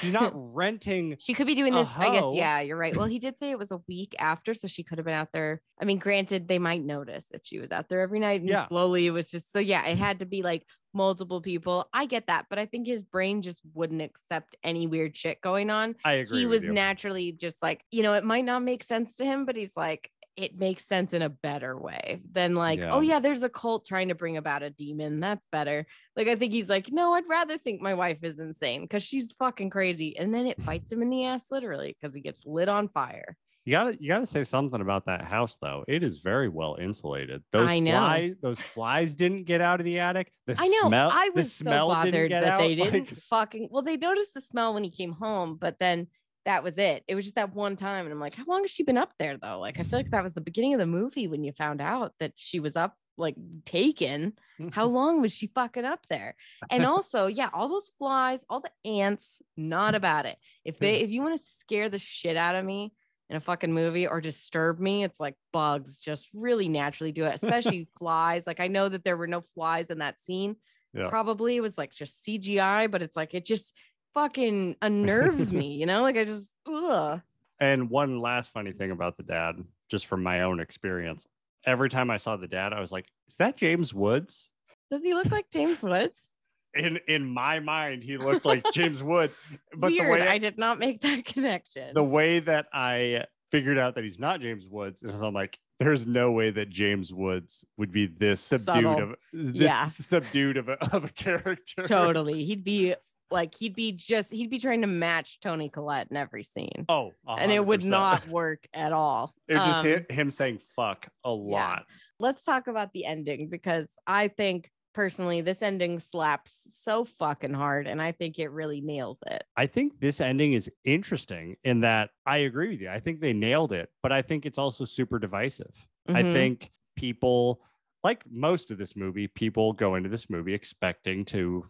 she's 0.00 0.12
not 0.12 0.30
renting 0.54 1.16
She 1.18 1.34
could 1.34 1.48
be 1.48 1.56
doing 1.56 1.72
this. 1.74 1.88
I 1.98 2.10
guess, 2.10 2.32
yeah, 2.32 2.60
you're 2.60 2.76
right. 2.76 2.94
Well, 2.94 3.06
he 3.08 3.18
did 3.18 3.40
say 3.40 3.50
it 3.50 3.58
was 3.58 3.72
a 3.72 3.80
week 3.88 4.14
after, 4.20 4.54
so 4.54 4.68
she 4.68 4.84
could 4.84 4.98
have 4.98 5.04
been 5.04 5.14
out 5.14 5.32
there. 5.32 5.60
I 5.80 5.84
mean, 5.84 5.98
granted, 5.98 6.46
they 6.46 6.60
might 6.60 6.84
notice 6.84 7.26
if 7.32 7.40
she 7.44 7.58
was 7.58 7.72
out 7.72 7.88
there 7.88 8.02
every 8.02 8.20
night 8.20 8.40
and 8.40 8.50
Yeah. 8.50 8.66
slowly 8.68 9.06
it 9.06 9.10
was 9.10 9.30
just 9.30 9.52
so 9.52 9.58
yeah, 9.58 9.84
it 9.84 9.98
had 9.98 10.20
to 10.20 10.26
be 10.26 10.42
like 10.42 10.64
multiple 10.94 11.40
people. 11.40 11.88
I 11.92 12.06
get 12.06 12.26
that, 12.28 12.46
but 12.48 12.58
I 12.58 12.66
think 12.66 12.86
his 12.86 13.04
brain 13.04 13.42
just 13.42 13.60
wouldn't 13.74 14.02
accept 14.02 14.56
any 14.62 14.86
weird 14.86 15.16
shit 15.16 15.40
going 15.40 15.70
on. 15.70 15.96
i 16.04 16.12
agree 16.14 16.40
he 16.40 16.46
was 16.46 16.64
you. 16.64 16.72
naturally 16.72 17.32
just 17.32 17.62
like, 17.62 17.84
you 17.90 18.02
know, 18.02 18.14
it 18.14 18.24
might 18.24 18.44
not 18.44 18.62
make 18.62 18.84
sense 18.84 19.16
to 19.16 19.24
him, 19.24 19.44
but 19.44 19.56
he's 19.56 19.76
like, 19.76 20.10
it 20.36 20.58
makes 20.58 20.84
sense 20.84 21.12
in 21.12 21.22
a 21.22 21.28
better 21.28 21.78
way 21.78 22.20
than 22.32 22.56
like, 22.56 22.80
oh 22.90 23.00
Yeah. 23.00 23.14
yeah, 23.14 23.20
there's 23.20 23.44
a 23.44 23.48
cult 23.48 23.86
trying 23.86 24.08
to 24.08 24.16
bring 24.16 24.36
about 24.36 24.64
a 24.64 24.70
demon. 24.70 25.20
That's 25.20 25.46
better. 25.52 25.86
Like 26.16 26.26
I 26.26 26.34
think 26.34 26.52
he's 26.52 26.68
like, 26.68 26.90
no, 26.90 27.14
I'd 27.14 27.28
rather 27.28 27.56
think 27.56 27.80
my 27.80 27.94
wife 27.94 28.18
is 28.22 28.40
insane 28.40 28.80
because 28.80 29.04
she's 29.04 29.30
fucking 29.38 29.70
crazy. 29.70 30.16
And 30.18 30.34
then 30.34 30.46
it 30.48 30.56
bites 30.64 30.90
him 30.90 31.02
in 31.02 31.10
the 31.10 31.24
ass 31.26 31.46
literally 31.52 31.96
because 32.00 32.14
he 32.16 32.20
gets 32.20 32.44
lit 32.44 32.68
on 32.68 32.88
fire. 32.88 33.36
You 33.64 33.72
gotta 33.72 33.96
you 33.98 34.08
gotta 34.08 34.26
say 34.26 34.44
something 34.44 34.80
about 34.80 35.06
that 35.06 35.24
house 35.24 35.56
though. 35.60 35.84
It 35.88 36.02
is 36.02 36.18
very 36.18 36.48
well 36.50 36.76
insulated. 36.78 37.42
Those 37.50 37.70
I 37.70 37.78
know. 37.78 37.92
flies, 37.92 38.34
those 38.42 38.60
flies 38.60 39.16
didn't 39.16 39.44
get 39.44 39.62
out 39.62 39.80
of 39.80 39.86
the 39.86 40.00
attic. 40.00 40.30
The 40.46 40.56
I 40.58 40.68
know. 40.68 40.88
smell, 40.88 41.10
I 41.10 41.30
was 41.34 41.52
so 41.52 41.64
bothered 41.88 42.30
that 42.30 42.44
out. 42.44 42.58
they 42.58 42.74
didn't 42.74 42.92
like- 42.92 43.14
fucking. 43.14 43.68
Well, 43.70 43.82
they 43.82 43.96
noticed 43.96 44.34
the 44.34 44.42
smell 44.42 44.74
when 44.74 44.84
he 44.84 44.90
came 44.90 45.12
home, 45.12 45.56
but 45.58 45.78
then 45.78 46.08
that 46.44 46.62
was 46.62 46.76
it. 46.76 47.04
It 47.08 47.14
was 47.14 47.24
just 47.24 47.36
that 47.36 47.54
one 47.54 47.76
time, 47.76 48.04
and 48.04 48.12
I'm 48.12 48.20
like, 48.20 48.34
how 48.34 48.44
long 48.46 48.64
has 48.64 48.70
she 48.70 48.82
been 48.82 48.98
up 48.98 49.14
there 49.18 49.38
though? 49.38 49.58
Like, 49.58 49.80
I 49.80 49.82
feel 49.84 49.98
like 49.98 50.10
that 50.10 50.22
was 50.22 50.34
the 50.34 50.42
beginning 50.42 50.74
of 50.74 50.80
the 50.80 50.86
movie 50.86 51.26
when 51.26 51.42
you 51.42 51.52
found 51.52 51.80
out 51.80 52.12
that 52.20 52.32
she 52.36 52.60
was 52.60 52.76
up, 52.76 52.98
like 53.16 53.36
taken. 53.64 54.34
How 54.72 54.84
long 54.84 55.20
was 55.22 55.32
she 55.32 55.46
fucking 55.48 55.86
up 55.86 56.06
there? 56.10 56.36
And 56.68 56.84
also, 56.86 57.28
yeah, 57.28 57.48
all 57.54 57.68
those 57.68 57.90
flies, 57.98 58.44
all 58.50 58.60
the 58.60 58.88
ants, 58.88 59.40
not 59.56 59.94
about 59.94 60.26
it. 60.26 60.36
If 60.66 60.78
they, 60.78 60.96
if 61.00 61.10
you 61.10 61.22
want 61.22 61.40
to 61.40 61.44
scare 61.44 61.88
the 61.88 61.98
shit 61.98 62.36
out 62.36 62.56
of 62.56 62.64
me. 62.64 62.92
In 63.30 63.36
a 63.36 63.40
fucking 63.40 63.72
movie 63.72 64.06
or 64.06 64.20
disturb 64.20 64.78
me, 64.78 65.02
it's 65.02 65.18
like 65.18 65.34
bugs 65.52 65.98
just 65.98 66.28
really 66.34 66.68
naturally 66.68 67.10
do 67.12 67.24
it, 67.24 67.34
especially 67.42 67.88
flies. 67.98 68.46
Like 68.46 68.60
I 68.60 68.68
know 68.68 68.88
that 68.88 69.02
there 69.04 69.16
were 69.16 69.26
no 69.26 69.40
flies 69.40 69.90
in 69.90 69.98
that 69.98 70.20
scene, 70.22 70.56
Yeah. 70.92 71.08
probably 71.08 71.56
it 71.56 71.60
was 71.62 71.78
like 71.78 71.92
just 71.92 72.22
CGI, 72.24 72.90
but 72.90 73.02
it's 73.02 73.16
like 73.16 73.34
it 73.34 73.46
just 73.46 73.74
fucking 74.12 74.76
unnerves 74.82 75.50
me, 75.52 75.74
you 75.76 75.86
know? 75.86 76.02
Like 76.02 76.16
I 76.16 76.24
just 76.24 76.50
ugh. 76.68 77.22
And 77.60 77.88
one 77.88 78.20
last 78.20 78.52
funny 78.52 78.72
thing 78.72 78.90
about 78.90 79.16
the 79.16 79.22
dad, 79.22 79.56
just 79.88 80.06
from 80.06 80.22
my 80.22 80.42
own 80.42 80.60
experience. 80.60 81.26
Every 81.64 81.88
time 81.88 82.10
I 82.10 82.18
saw 82.18 82.36
the 82.36 82.48
dad, 82.48 82.72
I 82.74 82.80
was 82.80 82.92
like, 82.92 83.06
"Is 83.28 83.36
that 83.36 83.56
James 83.56 83.94
Woods?" 83.94 84.50
Does 84.90 85.02
he 85.02 85.14
look 85.14 85.30
like 85.32 85.50
James 85.50 85.82
Woods? 85.82 86.28
In 86.76 86.98
in 87.08 87.24
my 87.26 87.60
mind, 87.60 88.02
he 88.02 88.16
looked 88.16 88.44
like 88.44 88.64
James 88.72 89.02
Wood. 89.02 89.30
But 89.76 89.92
Weird. 89.92 90.06
the 90.06 90.10
way 90.12 90.28
I 90.28 90.38
did 90.38 90.58
not 90.58 90.78
make 90.78 91.00
that 91.02 91.24
connection. 91.34 91.94
the 91.94 92.04
way 92.04 92.40
that 92.40 92.66
I 92.72 93.24
figured 93.50 93.78
out 93.78 93.94
that 93.94 94.04
he's 94.04 94.18
not 94.18 94.40
James 94.40 94.66
Woods, 94.68 95.02
is 95.02 95.20
I'm 95.22 95.34
like, 95.34 95.56
there's 95.78 96.06
no 96.06 96.32
way 96.32 96.50
that 96.50 96.70
James 96.70 97.12
Woods 97.12 97.64
would 97.76 97.92
be 97.92 98.06
this 98.06 98.40
subdued 98.40 98.84
Subtle. 98.84 99.02
of 99.02 99.16
this 99.32 99.54
Yeah. 99.62 99.86
subdued 99.88 100.56
of 100.56 100.68
a, 100.68 100.72
of 100.94 101.04
a 101.04 101.08
character. 101.10 101.82
totally. 101.84 102.44
He'd 102.46 102.64
be 102.64 102.94
like 103.30 103.54
he'd 103.56 103.74
be 103.74 103.90
just 103.90 104.30
he'd 104.30 104.50
be 104.50 104.58
trying 104.60 104.82
to 104.82 104.86
match 104.86 105.40
Toni 105.40 105.68
Collette 105.68 106.08
in 106.10 106.16
every 106.16 106.42
scene. 106.44 106.84
Oh, 106.88 107.10
and 107.26 107.50
it 107.50 107.64
would 107.64 107.82
not 107.82 108.28
work 108.28 108.66
at 108.74 108.92
all. 108.92 109.32
It 109.48 109.54
just 109.54 109.80
Um, 109.80 109.86
hit 109.86 110.10
him 110.12 110.30
saying 110.30 110.60
fuck 110.76 111.08
a 111.24 111.30
lot. 111.32 111.84
let's 112.20 112.44
talk 112.44 112.66
about 112.68 112.92
the 112.92 113.04
ending 113.06 113.48
because 113.48 113.88
I 114.06 114.28
think 114.28 114.70
personally 114.94 115.40
this 115.40 115.60
ending 115.60 115.98
slaps 115.98 116.52
so 116.70 117.04
fucking 117.04 117.52
hard 117.52 117.86
and 117.86 118.00
I 118.00 118.12
think 118.12 118.38
it 118.38 118.48
really 118.50 118.80
nails 118.80 119.18
it. 119.26 119.44
I 119.56 119.66
think 119.66 120.00
this 120.00 120.20
ending 120.20 120.52
is 120.54 120.70
interesting 120.84 121.56
in 121.64 121.80
that 121.80 122.10
I 122.26 122.38
agree 122.38 122.70
with 122.70 122.80
you. 122.80 122.88
I 122.88 123.00
think 123.00 123.20
they 123.20 123.32
nailed 123.32 123.72
it, 123.72 123.90
but 124.02 124.12
I 124.12 124.22
think 124.22 124.46
it's 124.46 124.58
also 124.58 124.84
super 124.84 125.18
divisive. 125.18 125.74
I 126.08 126.22
Mhm. 126.22 126.32
think 126.32 126.72
people 126.96 127.60
like 128.04 128.22
most 128.30 128.70
of 128.70 128.76
this 128.78 128.94
movie, 128.96 129.26
people 129.28 129.72
go 129.72 129.94
into 129.94 130.08
this 130.10 130.28
movie 130.30 130.52
expecting 130.54 131.24
to 131.26 131.66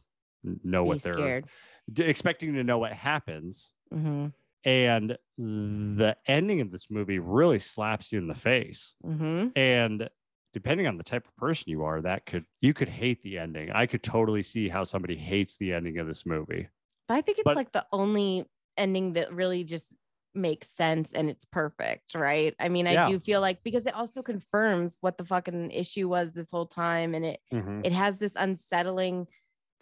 know 0.64 0.82
Be 0.82 0.88
what 0.88 1.02
they're 1.02 1.14
scared. 1.14 1.44
d- 1.92 2.04
expecting 2.04 2.52
to 2.54 2.64
know 2.64 2.78
what 2.78 2.92
happens. 2.92 3.70
Mm-hmm. 3.92 4.26
And 4.64 5.18
the 5.38 6.16
ending 6.26 6.60
of 6.60 6.70
this 6.72 6.90
movie 6.90 7.18
really 7.20 7.58
slaps 7.60 8.10
you 8.12 8.18
in 8.18 8.26
the 8.26 8.34
face. 8.34 8.96
Mm-hmm. 9.04 9.48
And 9.56 10.08
depending 10.54 10.86
on 10.86 10.96
the 10.96 11.04
type 11.04 11.26
of 11.26 11.36
person 11.36 11.64
you 11.68 11.84
are, 11.84 12.00
that 12.00 12.24
could 12.24 12.44
you 12.62 12.72
could 12.72 12.88
hate 12.88 13.20
the 13.22 13.38
ending. 13.38 13.70
I 13.72 13.84
could 13.84 14.02
totally 14.02 14.42
see 14.42 14.68
how 14.68 14.84
somebody 14.84 15.16
hates 15.16 15.58
the 15.58 15.74
ending 15.74 15.98
of 15.98 16.06
this 16.06 16.24
movie. 16.24 16.68
But 17.08 17.14
I 17.14 17.20
think 17.20 17.38
it's 17.38 17.44
But- 17.44 17.56
like 17.56 17.72
the 17.72 17.84
only 17.92 18.46
ending 18.78 19.12
that 19.14 19.34
really 19.34 19.64
just 19.64 19.92
makes 20.36 20.68
sense 20.68 21.12
and 21.12 21.28
it's 21.30 21.44
perfect, 21.44 22.14
right? 22.14 22.54
I 22.58 22.68
mean, 22.68 22.86
I 22.88 22.92
Yeah. 22.92 23.06
do 23.06 23.20
feel 23.20 23.40
like 23.40 23.62
because 23.62 23.86
it 23.86 23.94
also 23.94 24.22
confirms 24.22 24.98
what 25.00 25.16
the 25.16 25.24
fucking 25.24 25.70
issue 25.70 26.08
was 26.08 26.32
this 26.32 26.50
whole 26.50 26.66
time 26.66 27.14
and 27.14 27.24
it 27.24 27.40
mm-hmm. 27.52 27.82
it 27.84 27.92
has 27.92 28.18
this 28.18 28.34
unsettling 28.36 29.28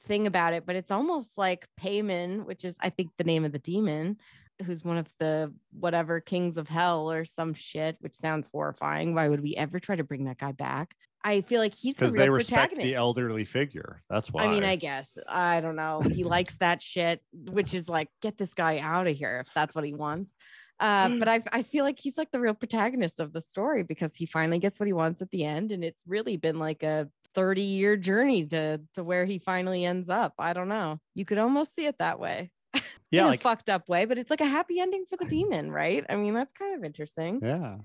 thing 0.02 0.26
about 0.26 0.52
it, 0.52 0.66
but 0.66 0.76
it's 0.76 0.90
almost 0.90 1.38
like 1.38 1.66
Paimon, 1.80 2.44
which 2.44 2.64
is 2.64 2.76
I 2.80 2.90
think 2.90 3.10
the 3.16 3.24
name 3.24 3.44
of 3.44 3.52
the 3.52 3.58
demon, 3.58 4.18
who's 4.64 4.84
one 4.84 4.98
of 4.98 5.12
the 5.18 5.52
whatever 5.72 6.20
kings 6.20 6.56
of 6.56 6.68
hell 6.68 7.10
or 7.10 7.24
some 7.24 7.54
shit, 7.54 7.96
which 8.00 8.14
sounds 8.14 8.48
horrifying. 8.52 9.14
Why 9.14 9.28
would 9.28 9.42
we 9.42 9.56
ever 9.56 9.80
try 9.80 9.96
to 9.96 10.04
bring 10.04 10.24
that 10.24 10.38
guy 10.38 10.52
back? 10.52 10.94
I 11.24 11.40
feel 11.42 11.60
like 11.60 11.74
he's 11.74 11.94
the 11.94 12.00
Because 12.00 12.14
real 12.14 12.24
they 12.24 12.30
respect 12.30 12.70
protagonist. 12.72 12.84
the 12.84 12.94
elderly 12.96 13.44
figure. 13.44 14.02
That's 14.10 14.32
why. 14.32 14.44
I 14.44 14.48
mean, 14.48 14.64
I 14.64 14.76
guess 14.76 15.16
I 15.28 15.60
don't 15.60 15.76
know. 15.76 16.00
He 16.00 16.24
likes 16.36 16.56
that 16.56 16.82
shit, 16.82 17.22
which 17.32 17.74
is 17.74 17.88
like, 17.88 18.08
get 18.20 18.38
this 18.38 18.54
guy 18.54 18.78
out 18.78 19.06
of 19.06 19.16
here 19.16 19.42
if 19.46 19.52
that's 19.54 19.74
what 19.74 19.84
he 19.84 19.94
wants. 19.94 20.32
Uh, 20.80 21.10
but 21.10 21.28
I, 21.28 21.40
I 21.52 21.62
feel 21.62 21.84
like 21.84 22.00
he's 22.00 22.18
like 22.18 22.32
the 22.32 22.40
real 22.40 22.54
protagonist 22.54 23.20
of 23.20 23.32
the 23.32 23.40
story 23.40 23.84
because 23.84 24.16
he 24.16 24.26
finally 24.26 24.58
gets 24.58 24.80
what 24.80 24.88
he 24.88 24.92
wants 24.92 25.22
at 25.22 25.30
the 25.30 25.44
end, 25.44 25.70
and 25.70 25.84
it's 25.84 26.02
really 26.08 26.36
been 26.36 26.58
like 26.58 26.82
a 26.82 27.08
30 27.34 27.62
year 27.62 27.96
journey 27.96 28.46
to 28.46 28.80
to 28.94 29.04
where 29.04 29.24
he 29.24 29.38
finally 29.38 29.84
ends 29.84 30.08
up. 30.10 30.34
I 30.40 30.54
don't 30.54 30.68
know. 30.68 30.98
You 31.14 31.24
could 31.24 31.38
almost 31.38 31.74
see 31.76 31.86
it 31.86 31.98
that 31.98 32.18
way. 32.18 32.50
yeah, 33.10 33.22
in 33.22 33.26
like 33.26 33.40
a 33.40 33.42
fucked 33.42 33.68
up 33.68 33.88
way, 33.88 34.04
but 34.04 34.18
it's 34.18 34.30
like 34.30 34.40
a 34.40 34.46
happy 34.46 34.80
ending 34.80 35.04
for 35.08 35.16
the 35.16 35.24
demon, 35.24 35.70
right? 35.70 36.04
I 36.08 36.16
mean, 36.16 36.34
that's 36.34 36.52
kind 36.52 36.74
of 36.74 36.84
interesting. 36.84 37.40
Yeah. 37.42 37.76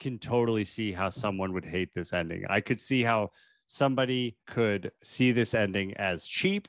Can 0.00 0.18
totally 0.18 0.64
see 0.64 0.92
how 0.92 1.10
someone 1.10 1.52
would 1.52 1.64
hate 1.64 1.90
this 1.94 2.12
ending. 2.12 2.44
I 2.48 2.60
could 2.60 2.80
see 2.80 3.02
how 3.02 3.30
somebody 3.66 4.36
could 4.46 4.92
see 5.02 5.32
this 5.32 5.54
ending 5.54 5.94
as 5.96 6.26
cheap, 6.26 6.68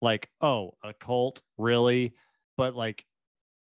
like, 0.00 0.28
oh, 0.40 0.72
a 0.82 0.92
cult, 0.92 1.42
really? 1.56 2.14
But 2.56 2.74
like 2.74 3.04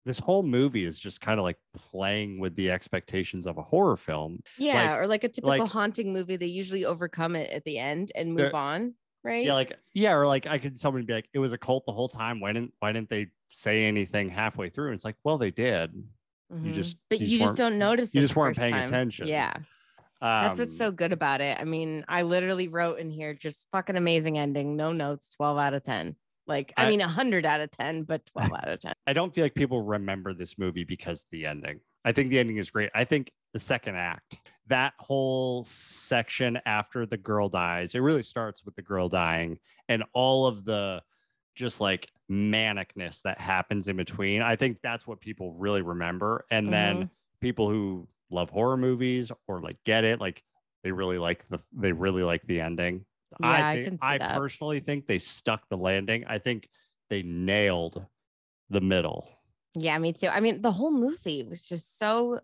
this 0.04 0.18
whole 0.18 0.42
movie 0.42 0.84
is 0.84 1.00
just 1.00 1.20
kind 1.20 1.40
of 1.40 1.44
like 1.44 1.56
playing 1.74 2.38
with 2.38 2.54
the 2.56 2.70
expectations 2.70 3.46
of 3.46 3.56
a 3.56 3.62
horror 3.62 3.96
film. 3.96 4.40
Yeah, 4.58 4.96
or 4.96 5.06
like 5.06 5.24
a 5.24 5.28
typical 5.28 5.58
like- 5.58 5.70
haunting 5.70 6.12
movie, 6.12 6.36
they 6.36 6.46
usually 6.46 6.84
overcome 6.84 7.36
it 7.36 7.50
at 7.50 7.64
the 7.64 7.78
end 7.78 8.12
and 8.14 8.34
move 8.34 8.54
on, 8.54 8.94
right? 9.24 9.44
Yeah, 9.44 9.54
like 9.54 9.76
yeah, 9.94 10.12
or 10.12 10.26
like 10.26 10.46
I 10.46 10.58
could 10.58 10.78
someone 10.78 11.04
be 11.04 11.12
like, 11.14 11.28
it 11.32 11.38
was 11.38 11.52
a 11.52 11.58
cult 11.58 11.84
the 11.86 11.92
whole 11.92 12.08
time. 12.08 12.40
Why 12.40 12.52
didn't 12.52 12.72
why 12.78 12.92
didn't 12.92 13.08
they 13.10 13.28
say 13.50 13.84
anything 13.84 14.28
halfway 14.28 14.68
through? 14.68 14.88
And 14.88 14.94
it's 14.94 15.04
like, 15.04 15.16
well, 15.24 15.38
they 15.38 15.50
did. 15.50 15.92
Mhm. 16.52 16.74
just- 16.74 16.98
but 17.08 17.20
you 17.20 17.26
you 17.26 17.38
just 17.38 17.50
just 17.50 17.58
don't 17.58 17.78
notice 17.78 18.14
you 18.14 18.20
it 18.20 18.22
just 18.24 18.36
weren't 18.36 18.56
paying 18.56 18.72
time. 18.72 18.84
attention. 18.84 19.26
Yeah, 19.26 19.54
that's 20.20 20.58
what's 20.58 20.74
Um, 20.74 20.76
so 20.76 20.90
good 20.92 21.12
about 21.12 21.40
it. 21.40 21.58
I 21.58 21.64
mean, 21.64 22.04
I 22.06 22.22
literally 22.22 22.68
wrote 22.68 22.98
in 22.98 23.10
here 23.10 23.32
just 23.34 23.66
fucking 23.72 23.96
amazing 23.96 24.38
ending, 24.38 24.76
no 24.76 24.92
notes, 24.92 25.30
12 25.30 25.58
out 25.58 25.74
of 25.74 25.82
10. 25.82 26.16
Like, 26.46 26.74
I, 26.76 26.84
I- 26.84 26.90
mean, 26.90 27.00
100 27.00 27.46
out 27.46 27.60
of 27.62 27.70
10, 27.70 28.02
but 28.02 28.24
12 28.26 28.52
out 28.52 28.68
of 28.68 28.78
10. 28.80 28.92
I 29.06 29.14
don't 29.14 29.34
feel 29.34 29.44
like 29.46 29.54
people 29.54 29.80
remember 29.82 30.34
this 30.34 30.58
movie 30.58 30.84
because 30.84 31.24
the 31.32 31.46
ending. 31.46 31.80
I 32.04 32.12
think 32.12 32.28
the 32.28 32.38
ending 32.38 32.58
is 32.58 32.70
great. 32.70 32.90
I 32.94 33.04
think 33.04 33.32
the 33.54 33.58
second 33.58 33.96
act, 33.96 34.38
that 34.68 34.94
whole 34.98 35.64
section 35.64 36.58
after 36.66 37.06
the 37.06 37.16
girl 37.16 37.48
dies, 37.48 37.94
it 37.94 38.00
really 38.00 38.22
starts 38.22 38.64
with 38.64 38.74
the 38.76 38.82
girl 38.82 39.08
dying 39.08 39.58
and 39.88 40.04
all 40.12 40.46
of 40.46 40.64
the 40.64 41.02
just 41.54 41.80
like 41.80 42.10
manicness 42.30 43.22
that 43.22 43.40
happens 43.40 43.88
in 43.88 43.96
between. 43.96 44.42
I 44.42 44.56
think 44.56 44.78
that's 44.82 45.06
what 45.06 45.20
people 45.20 45.54
really 45.58 45.82
remember. 45.82 46.46
And 46.50 46.72
then 46.72 46.96
mm-hmm. 46.96 47.06
people 47.40 47.68
who 47.68 48.08
love 48.30 48.50
horror 48.50 48.76
movies 48.76 49.30
or 49.46 49.60
like 49.60 49.76
get 49.84 50.04
it, 50.04 50.20
like 50.20 50.42
they 50.82 50.92
really 50.92 51.18
like 51.18 51.46
the 51.48 51.58
they 51.72 51.92
really 51.92 52.22
like 52.22 52.42
the 52.46 52.60
ending. 52.60 53.04
Yeah, 53.40 53.48
I 53.48 53.70
I 53.70 53.74
think, 53.74 53.88
can 53.88 53.98
see 53.98 54.06
I 54.06 54.18
that. 54.18 54.36
personally 54.36 54.80
think 54.80 55.06
they 55.06 55.18
stuck 55.18 55.68
the 55.68 55.76
landing. 55.76 56.24
I 56.26 56.38
think 56.38 56.68
they 57.10 57.22
nailed 57.22 58.04
the 58.70 58.80
middle. 58.80 59.28
Yeah, 59.76 59.98
me 59.98 60.12
too. 60.12 60.28
I 60.28 60.40
mean, 60.40 60.62
the 60.62 60.70
whole 60.70 60.92
movie 60.92 61.42
was 61.42 61.62
just 61.62 61.98
so 61.98 62.40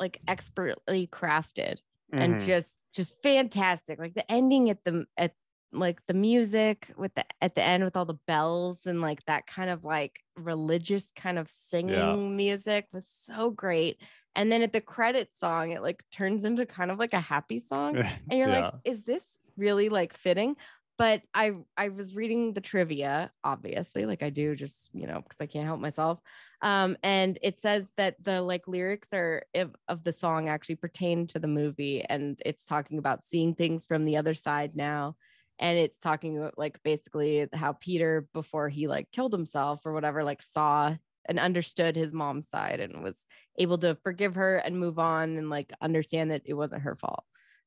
like 0.00 0.22
expertly 0.28 1.06
crafted 1.06 1.78
and 2.16 2.38
Mhm. 2.38 2.40
just 2.40 2.80
just 2.92 3.22
fantastic. 3.22 3.98
Like 3.98 4.14
the 4.14 4.30
ending 4.30 4.70
at 4.70 4.84
the 4.84 5.06
at 5.16 5.34
like 5.72 6.04
the 6.06 6.14
music 6.14 6.92
with 6.96 7.14
the 7.14 7.24
at 7.40 7.54
the 7.54 7.62
end 7.62 7.84
with 7.84 7.96
all 7.96 8.04
the 8.04 8.14
bells 8.26 8.86
and 8.86 9.00
like 9.00 9.24
that 9.26 9.46
kind 9.46 9.70
of 9.70 9.84
like 9.84 10.20
religious 10.36 11.12
kind 11.12 11.38
of 11.38 11.48
singing 11.48 12.36
music 12.36 12.88
was 12.92 13.06
so 13.08 13.50
great. 13.50 14.02
And 14.34 14.50
then 14.50 14.62
at 14.62 14.72
the 14.72 14.80
credit 14.80 15.34
song, 15.34 15.70
it 15.70 15.82
like 15.82 16.04
turns 16.10 16.44
into 16.44 16.66
kind 16.66 16.90
of 16.90 16.98
like 16.98 17.12
a 17.14 17.20
happy 17.20 17.58
song. 17.60 17.98
And 18.28 18.38
you're 18.38 18.48
Yeah. 18.48 18.50
like, 18.50 18.72
is 18.84 19.04
this 19.04 19.38
really 19.56 19.88
like 19.88 20.12
fitting? 20.14 20.56
But 21.00 21.22
I 21.34 21.52
I 21.78 21.88
was 21.88 22.14
reading 22.14 22.52
the 22.52 22.60
trivia, 22.60 23.32
obviously, 23.42 24.04
like 24.04 24.22
I 24.22 24.28
do, 24.30 24.54
just 24.54 24.90
you 24.94 25.06
know, 25.06 25.22
because 25.22 25.40
I 25.40 25.46
can't 25.46 25.66
help 25.66 25.80
myself. 25.80 26.20
Um, 26.60 26.98
and 27.02 27.38
it 27.42 27.58
says 27.58 27.90
that 27.96 28.22
the 28.22 28.42
like 28.42 28.68
lyrics 28.68 29.08
are 29.14 29.44
of, 29.54 29.74
of 29.88 30.04
the 30.04 30.12
song 30.12 30.50
actually 30.50 30.76
pertain 30.76 31.26
to 31.28 31.38
the 31.38 31.48
movie, 31.48 32.04
and 32.04 32.38
it's 32.44 32.66
talking 32.66 32.98
about 32.98 33.24
seeing 33.24 33.54
things 33.54 33.86
from 33.86 34.04
the 34.04 34.18
other 34.18 34.34
side 34.34 34.76
now. 34.76 35.16
And 35.58 35.78
it's 35.78 35.98
talking 36.00 36.36
about 36.38 36.58
like 36.58 36.82
basically 36.82 37.48
how 37.54 37.72
Peter, 37.74 38.28
before 38.34 38.68
he 38.68 38.86
like 38.88 39.10
killed 39.12 39.32
himself 39.32 39.86
or 39.86 39.94
whatever, 39.94 40.22
like 40.24 40.42
saw 40.42 40.96
and 41.26 41.38
understood 41.38 41.96
his 41.96 42.12
mom's 42.12 42.48
side 42.48 42.80
and 42.80 43.02
was 43.02 43.26
able 43.58 43.78
to 43.78 43.94
forgive 44.02 44.34
her 44.34 44.56
and 44.58 44.78
move 44.78 44.98
on 44.98 45.36
and 45.38 45.50
like 45.50 45.72
understand 45.80 46.30
that 46.30 46.42
it 46.44 46.54
wasn't 46.54 46.82
her 46.82 46.96
fault 46.96 47.24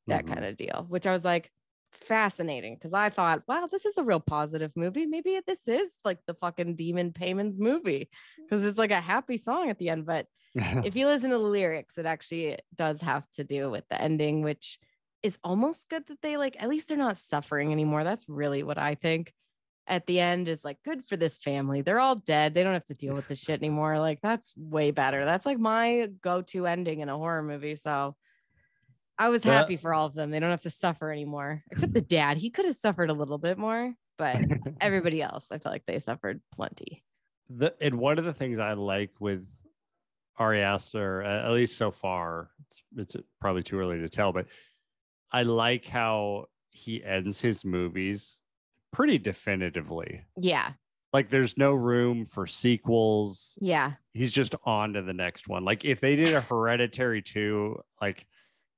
that 0.08 0.26
Mhm. 0.26 0.28
kind 0.28 0.46
of 0.46 0.58
deal, 0.58 0.86
which 0.90 1.08
I 1.08 1.12
was 1.12 1.26
like 1.26 1.52
fascinating 1.94 2.76
because 2.76 2.94
I 2.94 3.10
thought, 3.10 3.44
wow, 3.48 3.68
this 3.72 3.86
is 3.86 3.98
a 3.98 4.04
real 4.04 4.20
positive 4.20 4.72
movie. 4.76 5.06
Maybe 5.06 5.40
this 5.46 5.68
is 5.68 5.94
like 6.04 6.20
the 6.28 6.34
fucking 6.34 6.76
Demon 6.76 7.12
Paimon's 7.12 7.58
movie 7.58 8.10
mm. 8.10 8.44
because 8.44 8.64
it's 8.64 8.78
like 8.78 8.92
a 8.92 9.02
happy 9.02 9.38
song 9.38 9.70
at 9.70 9.80
the 9.80 9.90
end. 9.90 10.06
But 10.06 10.28
if 10.56 10.96
you 10.96 11.08
listen 11.08 11.32
to 11.32 11.38
the 11.38 11.44
lyrics, 11.44 11.98
it 11.98 12.06
actually 12.06 12.58
does 12.76 13.02
have 13.02 13.24
to 13.36 13.44
do 13.44 13.70
with 13.70 13.84
the 13.90 14.00
ending, 14.00 14.42
which 14.42 14.80
is 15.24 15.38
almost 15.44 15.90
good 15.90 16.06
that 16.08 16.22
they 16.22 16.38
like, 16.38 16.62
at 16.62 16.70
least 16.70 16.90
they're 16.90 16.98
not 16.98 17.18
suffering 17.18 17.72
anymore. 17.72 18.04
That's 18.04 18.26
really 18.28 18.64
what 18.64 18.78
I 18.78 18.96
think 18.96 19.34
at 19.88 20.06
the 20.06 20.20
end 20.20 20.48
is 20.48 20.64
like 20.64 20.78
good 20.84 21.06
for 21.06 21.18
this 21.18 21.40
family. 21.40 21.82
They're 21.82 22.00
all 22.00 22.16
dead. 22.16 22.54
They 22.54 22.64
don't 22.64 22.74
have 22.74 22.86
to 22.86 22.94
deal 22.94 23.14
with 23.14 23.28
this 23.28 23.40
shit 23.40 23.60
anymore. 23.62 24.00
Like 24.00 24.20
that's 24.22 24.54
way 24.58 24.92
better. 24.92 25.26
That's 25.26 25.46
like 25.46 25.60
my 25.60 26.10
go-to 26.22 26.68
ending 26.68 27.00
in 27.00 27.10
a 27.10 27.18
horror 27.18 27.44
movie. 27.44 27.76
So 27.76 28.16
I 29.24 29.30
was 29.30 29.42
happy 29.42 29.78
for 29.78 29.94
all 29.94 30.06
of 30.06 30.14
them. 30.14 30.32
They 30.32 30.40
don't 30.42 30.50
have 30.50 30.64
to 30.64 30.70
suffer 30.70 31.10
anymore, 31.10 31.64
except 31.72 31.94
the 31.94 32.02
dad. 32.20 32.36
He 32.36 32.50
could 32.50 32.66
have 32.66 32.76
suffered 32.76 33.10
a 33.10 33.14
little 33.14 33.38
bit 33.38 33.58
more, 33.58 33.94
but 34.18 34.42
everybody 34.82 35.22
else, 35.22 35.50
I 35.50 35.60
feel 35.60 35.72
like 35.72 35.86
they 35.86 35.98
suffered 36.00 36.42
plenty. 36.54 37.06
the 37.50 37.74
and 37.80 37.98
one 37.98 38.20
of 38.20 38.26
the 38.26 38.34
things 38.34 38.60
I 38.60 38.74
like 38.74 39.12
with 39.22 39.48
Ari 40.38 40.62
Aster, 40.62 41.22
at 41.22 41.52
least 41.54 41.78
so 41.78 41.90
far, 41.90 42.50
it's, 42.68 42.84
it's 42.98 43.16
probably 43.40 43.64
too 43.64 43.80
early 43.80 44.00
to 44.00 44.10
tell, 44.10 44.34
but 44.34 44.48
I 45.32 45.44
like 45.44 45.86
how 45.88 46.48
he 46.72 47.02
ends 47.02 47.40
his 47.40 47.64
movies 47.64 48.42
pretty 48.92 49.20
definitively. 49.20 50.26
Yeah. 50.36 50.74
Like 51.14 51.30
there's 51.30 51.58
no 51.58 51.72
room 51.74 52.26
for 52.26 52.46
sequels. 52.46 53.58
Yeah. 53.62 53.94
He's 54.12 54.34
just 54.34 54.54
on 54.66 54.94
to 54.94 55.02
the 55.02 55.14
next 55.14 55.48
one. 55.48 55.64
Like 55.64 55.86
if 55.86 56.02
they 56.02 56.18
did 56.18 56.34
a 56.34 56.42
Hereditary 56.50 57.22
2, 57.22 57.80
like 58.02 58.26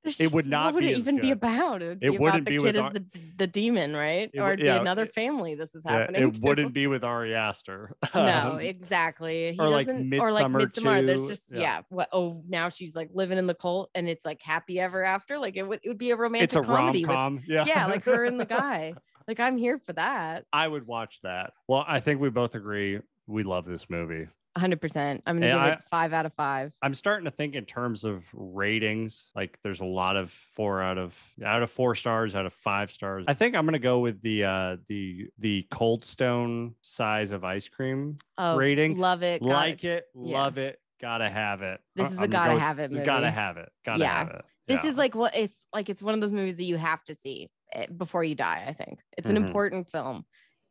There's 0.06 0.20
It 0.20 0.32
would 0.32 0.46
not 0.46 0.66
what 0.66 0.74
would 0.74 0.84
be 0.84 0.92
it 0.92 0.98
even 0.98 1.18
be 1.20 1.32
about? 1.32 1.82
It 1.82 1.88
would 1.88 1.98
It 2.04 2.10
be 2.12 2.18
wouldn't 2.18 2.42
about 2.42 2.44
the 2.44 2.50
be 2.50 2.56
kid 2.58 2.62
with 2.62 2.76
Ar- 2.76 2.92
the, 2.92 3.04
the 3.38 3.46
demon, 3.48 3.94
right? 3.96 4.30
It 4.32 4.38
or 4.38 4.52
it'd 4.52 4.64
be 4.64 4.68
another 4.68 5.06
family 5.06 5.56
this 5.56 5.74
is 5.74 5.82
yeah, 5.84 5.98
happening. 5.98 6.28
it 6.28 6.34
to. 6.34 6.40
wouldn't 6.42 6.72
be 6.72 6.86
with 6.86 7.02
Ari 7.02 7.34
Aster. 7.34 7.96
No, 8.14 8.52
Um, 8.52 8.60
exactly. 8.60 9.52
He 9.52 9.58
or 9.58 9.68
like 9.68 9.86
doesn't, 9.88 10.14
or 10.14 10.30
like 10.30 10.46
Midsommar. 10.46 11.04
There's 11.04 11.26
just 11.26 11.52
yeah. 11.52 11.60
yeah. 11.60 11.80
What? 11.88 12.08
Oh, 12.12 12.42
now 12.48 12.68
she's 12.68 12.94
like 12.94 13.10
living 13.12 13.36
in 13.38 13.46
the 13.46 13.54
cult, 13.54 13.90
and 13.94 14.08
it's 14.08 14.24
like 14.24 14.40
happy 14.40 14.78
ever 14.78 15.02
after. 15.04 15.38
Like 15.38 15.56
it 15.56 15.64
would, 15.64 15.80
it 15.82 15.88
would 15.88 15.98
be 15.98 16.10
a 16.12 16.16
romantic 16.16 16.44
it's 16.44 16.54
a 16.54 16.62
rom 16.62 17.02
com. 17.02 17.42
Yeah. 17.46 17.64
yeah, 17.66 17.86
like 17.86 18.04
her 18.04 18.24
and 18.24 18.38
the 18.38 18.44
guy. 18.46 18.94
Like 19.26 19.40
I'm 19.40 19.56
here 19.58 19.78
for 19.84 19.92
that. 19.94 20.44
I 20.52 20.68
would 20.68 20.86
watch 20.86 21.20
that. 21.22 21.52
Well, 21.66 21.84
I 21.86 21.98
think 21.98 22.20
we 22.20 22.30
both 22.30 22.54
agree 22.54 23.00
we 23.26 23.42
love 23.42 23.64
this 23.66 23.90
movie. 23.90 24.28
100. 24.56 24.80
percent 24.80 25.22
I'm 25.26 25.36
gonna 25.36 25.46
And 25.52 25.54
give 25.54 25.62
I- 25.62 25.72
it 25.74 25.82
five 25.90 26.12
out 26.12 26.26
of 26.26 26.32
five. 26.34 26.72
I'm 26.82 26.94
starting 26.94 27.24
to 27.26 27.30
think 27.30 27.54
in 27.54 27.64
terms 27.64 28.04
of 28.04 28.24
ratings. 28.32 29.30
Like 29.36 29.58
there's 29.62 29.80
a 29.80 29.84
lot 29.84 30.16
of 30.16 30.30
four 30.30 30.82
out 30.82 30.98
of 30.98 31.16
out 31.44 31.62
of 31.62 31.70
four 31.70 31.94
stars, 31.94 32.34
out 32.34 32.46
of 32.46 32.52
five 32.52 32.90
stars. 32.90 33.24
I 33.28 33.34
think 33.34 33.54
I'm 33.54 33.64
gonna 33.64 33.78
go 33.78 33.98
with 34.00 34.20
the 34.22 34.44
uh 34.44 34.76
the 34.88 35.28
the 35.38 35.66
Cold 35.70 36.04
Stone 36.04 36.74
size 36.82 37.30
of 37.32 37.44
ice 37.44 37.68
cream 37.68 38.16
Oh, 38.38 38.56
rating. 38.56 38.98
love 38.98 39.22
it. 39.22 39.42
like 39.42 39.84
it. 39.84 39.86
it, 39.98 40.04
Yeah. 40.14 40.42
love 40.42 40.58
it, 40.58 40.80
gotta 41.00 41.28
have 41.28 41.62
it. 41.62 41.80
This 41.94 42.10
is 42.12 42.18
I'm 42.18 42.24
a 42.24 42.28
gotta 42.28 42.52
go 42.54 42.58
have 42.58 42.78
it 42.78 42.90
Just 42.90 43.04
gotta 43.04 43.30
have 43.30 43.56
it. 43.58 43.68
Gotta 43.84 44.00
Yeah. 44.00 44.18
have 44.18 44.28
it. 44.30 44.44
This 44.66 44.82
Yeah. 44.82 44.90
is 44.90 44.96
like 44.96 45.14
what 45.14 45.36
it's 45.36 45.66
like. 45.72 45.88
It's 45.88 46.02
one 46.02 46.14
of 46.14 46.20
those 46.20 46.32
movies 46.32 46.56
that 46.56 46.64
you 46.64 46.76
have 46.76 47.04
to 47.04 47.14
see 47.14 47.50
eh, 47.72 47.86
before 47.86 48.24
you 48.24 48.34
die. 48.34 48.64
I 48.66 48.72
think 48.72 49.00
it's 49.16 49.28
an 49.28 49.36
Mhm. 49.36 49.46
important 49.46 49.88
film, 49.90 50.24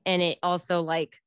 and 0.06 0.22
it 0.22 0.40
also 0.44 0.82
like 0.82 1.22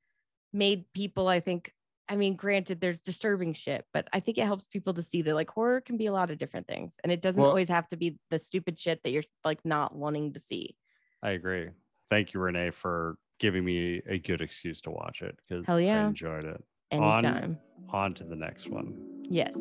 made 0.52 0.90
people. 0.93 1.28
I 1.28 1.40
think. 1.40 1.72
I 2.09 2.16
mean, 2.16 2.36
granted, 2.36 2.80
there's 2.80 3.01
disturbing 3.01 3.52
shit, 3.52 3.85
but 3.93 4.09
I 4.12 4.20
think 4.20 4.39
it 4.39 4.44
helps 4.47 4.66
people 4.66 4.94
to 4.94 5.02
see 5.02 5.22
that 5.22 5.35
like 5.35 5.51
horror 5.51 5.80
can 5.80 5.97
be 5.98 6.06
a 6.06 6.12
lot 6.12 6.30
of 6.30 6.39
different 6.39 6.66
things, 6.66 6.97
and 7.02 7.12
it 7.12 7.20
doesn't 7.20 7.40
Well- 7.40 7.51
always 7.51 7.68
have 7.68 7.86
to 7.89 7.97
be 7.97 8.16
the 8.30 8.39
stupid 8.39 8.78
shit 8.78 9.02
that 9.02 9.10
you're 9.10 9.22
like 9.44 9.64
not 9.64 9.94
wanting 9.94 10.32
to 10.32 10.40
see. 10.40 10.76
I 11.22 11.30
agree. 11.32 11.68
Thank 12.09 12.32
you, 12.32 12.40
Renee, 12.40 12.70
for 12.70 13.18
giving 13.39 13.64
me 13.64 14.01
a 14.06 14.18
good 14.18 14.40
excuse 14.40 14.80
to 14.82 14.90
watch 14.90 15.20
it 15.22 15.39
because 15.48 15.66
yeah. 15.82 16.05
I 16.05 16.09
enjoyed 16.09 16.44
it. 16.44 16.64
On- 16.93 17.24
Anytime. 17.24 17.59
On 17.90 18.14
to 18.14 18.24
the 18.24 18.36
next 18.36 18.68
one. 18.68 18.97
Yes. 19.28 19.55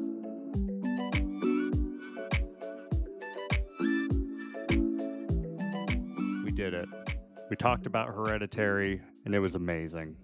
We 6.44 6.52
did 6.52 6.74
it. 6.74 6.88
We 7.49 7.56
talked 7.56 7.86
about 7.86 8.07
Hereditary, 8.10 9.02
and 9.26 9.34
it 9.36 9.40
was 9.40 9.56
amazing. 9.56 10.15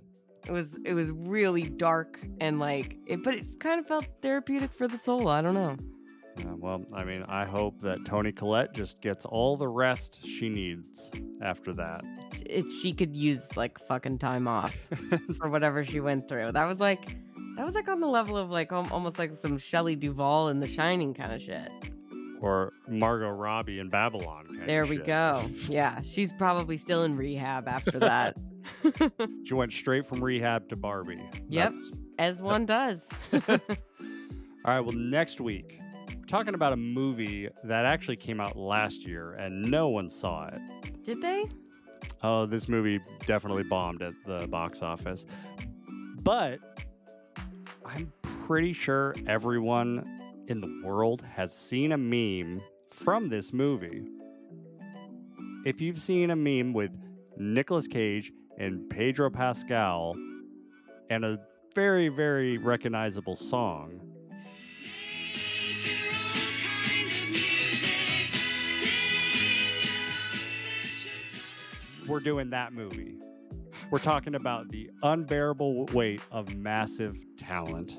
It 0.45 0.52
was 0.52 0.78
it 0.86 0.94
was 0.94 1.11
really 1.11 1.70
dark 1.70 2.20
and 2.41 2.60
like 2.60 2.98
it, 3.06 3.24
but 3.24 3.36
it 3.36 3.60
kind 3.60 3.80
of 3.80 3.88
felt 3.88 4.06
therapeutic 4.22 4.74
for 4.74 4.88
the 4.88 4.98
soul. 4.98 5.28
I 5.30 5.41
don't 5.41 5.53
know. 5.53 5.78
Yeah, 6.38 6.53
well, 6.57 6.84
I 6.94 7.03
mean, 7.03 7.24
I 7.28 7.45
hope 7.45 7.80
that 7.82 8.06
Toni 8.06 8.32
Collette 8.32 8.74
just 8.74 9.02
gets 9.02 9.24
all 9.24 9.56
the 9.56 9.68
rest 9.68 10.20
she 10.26 10.49
needs 10.49 11.11
after 11.41 11.74
that. 11.74 12.03
If 12.45 12.65
she 12.82 12.91
could 12.91 13.15
use 13.15 13.56
like 13.56 13.78
fucking 13.78 14.18
time 14.18 14.48
off 14.48 14.76
for 15.38 15.49
whatever 15.49 15.86
she 15.86 15.99
went 15.99 16.28
through, 16.28 16.52
that 16.52 16.65
was 16.65 16.80
like 16.80 17.18
that 17.56 17.65
was 17.65 17.76
like 17.76 17.88
on 17.88 17.99
the 17.99 18.07
level 18.07 18.36
of 18.36 18.49
like 18.49 18.72
almost 18.72 19.20
like 19.20 19.38
some 19.38 19.57
Shelley 19.57 19.95
Duvall 19.95 20.49
in 20.49 20.60
The 20.60 20.68
Shining 20.68 21.14
kind 21.14 21.32
of 21.32 21.41
shit. 21.41 21.72
Or 22.44 22.74
Margot 22.90 23.30
Robbie 23.30 23.80
in 23.80 23.88
Babylon. 23.88 24.45
There 24.65 24.86
we 24.86 24.98
shit. 24.98 25.06
go. 25.06 25.49
Yeah, 25.70 26.02
she's 26.06 26.30
probably 26.34 26.76
still 26.76 27.03
in 27.03 27.15
rehab 27.15 27.68
after 27.70 27.98
that. 27.99 28.38
She 29.45 29.53
went 29.53 29.72
straight 29.74 30.06
from 30.06 30.24
rehab 30.24 30.70
to 30.70 30.76
Barbie. 30.76 31.20
Yep. 31.49 31.72
That's- 31.72 31.91
As 32.20 32.41
one 32.41 32.65
does. 32.65 33.10
All 33.49 33.60
right. 34.65 34.80
Well, 34.80 34.95
next 34.95 35.41
week, 35.41 35.80
we're 36.10 36.26
talking 36.28 36.53
about 36.53 36.72
a 36.74 36.78
movie 36.78 37.49
that 37.65 37.86
actually 37.86 38.15
came 38.15 38.40
out 38.40 38.56
last 38.57 39.06
year 39.06 39.34
and 39.34 39.70
no 39.70 39.90
one 39.90 40.10
saw 40.10 40.48
it. 40.48 40.60
Did 41.03 41.22
they? 41.22 41.45
Oh, 42.24 42.45
this 42.45 42.70
movie 42.70 42.99
definitely 43.26 43.64
bombed 43.64 44.02
at 44.02 44.14
the 44.26 44.48
box 44.48 44.82
office. 44.82 45.26
But 46.22 46.60
I'm 47.86 48.11
pretty 48.45 48.72
sure 48.74 49.14
everyone 49.28 50.06
in 50.48 50.60
the 50.60 50.82
world 50.86 51.22
has 51.22 51.56
seen 51.56 51.91
a 51.91 51.98
meme 51.98 52.61
from 52.91 53.30
this 53.30 53.53
movie. 53.53 54.03
If 55.65 55.80
you've 55.80 55.99
seen 55.99 56.32
a 56.32 56.36
meme 56.36 56.74
with 56.74 56.91
Nicolas 57.38 57.88
Cage 57.88 58.32
and 58.57 58.90
Pedro 58.90 59.30
Pascal 59.30 60.15
and 61.10 61.24
a 61.24 61.40
very, 61.74 62.10
very 62.10 62.57
recognizable 62.57 63.36
song, 63.36 64.02
we're 72.07 72.20
doing 72.20 72.49
that 72.49 72.74
movie. 72.74 73.15
We're 73.90 73.99
talking 73.99 74.36
about 74.36 74.70
the 74.70 74.90
unbearable 75.03 75.86
weight 75.88 76.22
of 76.32 76.53
massive 76.56 77.18
talent. 77.38 77.95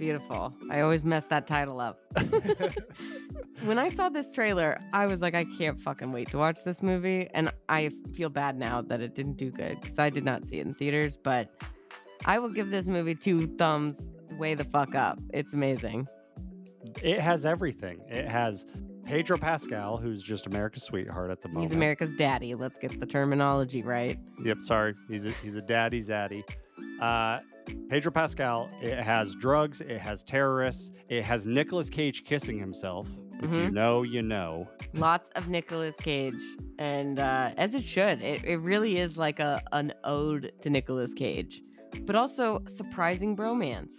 Beautiful. 0.00 0.54
I 0.70 0.80
always 0.80 1.04
mess 1.04 1.26
that 1.26 1.46
title 1.46 1.78
up. 1.78 2.00
when 3.64 3.78
I 3.78 3.90
saw 3.90 4.08
this 4.08 4.32
trailer, 4.32 4.78
I 4.94 5.04
was 5.04 5.20
like, 5.20 5.34
I 5.34 5.44
can't 5.44 5.78
fucking 5.78 6.10
wait 6.10 6.30
to 6.30 6.38
watch 6.38 6.64
this 6.64 6.82
movie. 6.82 7.28
And 7.34 7.52
I 7.68 7.90
feel 8.14 8.30
bad 8.30 8.58
now 8.58 8.80
that 8.80 9.02
it 9.02 9.14
didn't 9.14 9.36
do 9.36 9.50
good 9.50 9.78
because 9.78 9.98
I 9.98 10.08
did 10.08 10.24
not 10.24 10.46
see 10.46 10.58
it 10.58 10.64
in 10.66 10.72
theaters. 10.72 11.18
But 11.18 11.50
I 12.24 12.38
will 12.38 12.48
give 12.48 12.70
this 12.70 12.88
movie 12.88 13.14
two 13.14 13.46
thumbs 13.58 14.08
way 14.38 14.54
the 14.54 14.64
fuck 14.64 14.94
up. 14.94 15.18
It's 15.34 15.52
amazing. 15.52 16.08
It 17.02 17.20
has 17.20 17.44
everything. 17.44 18.00
It 18.08 18.26
has 18.26 18.64
Pedro 19.04 19.36
Pascal, 19.36 19.98
who's 19.98 20.22
just 20.22 20.46
America's 20.46 20.84
sweetheart 20.84 21.30
at 21.30 21.42
the 21.42 21.48
moment. 21.48 21.64
He's 21.64 21.76
America's 21.76 22.14
daddy. 22.14 22.54
Let's 22.54 22.78
get 22.78 22.98
the 22.98 23.04
terminology 23.06 23.82
right. 23.82 24.18
Yep, 24.42 24.56
sorry. 24.62 24.94
He's 25.10 25.26
a, 25.26 25.30
he's 25.32 25.56
a 25.56 25.62
daddy 25.62 26.00
zaddy. 26.00 26.42
Uh, 27.02 27.40
Pedro 27.88 28.12
Pascal, 28.12 28.70
it 28.80 28.98
has 28.98 29.34
drugs, 29.34 29.80
it 29.80 30.00
has 30.00 30.22
terrorists, 30.22 30.90
it 31.08 31.22
has 31.22 31.46
Nicolas 31.46 31.90
Cage 31.90 32.24
kissing 32.24 32.58
himself. 32.58 33.08
If 33.42 33.52
you 33.52 33.70
know, 33.70 34.02
you 34.02 34.22
know. 34.22 34.68
Lots 34.92 35.30
of 35.30 35.48
Nicolas 35.48 35.96
Cage. 35.96 36.34
And 36.78 37.18
uh, 37.18 37.50
as 37.56 37.74
it 37.74 37.82
should, 37.82 38.20
it, 38.20 38.44
it 38.44 38.58
really 38.58 38.98
is 38.98 39.16
like 39.16 39.40
a 39.40 39.62
an 39.72 39.92
ode 40.04 40.52
to 40.62 40.70
Nicolas 40.70 41.14
Cage, 41.14 41.62
but 42.02 42.16
also 42.16 42.60
surprising 42.66 43.36
bromance. 43.36 43.94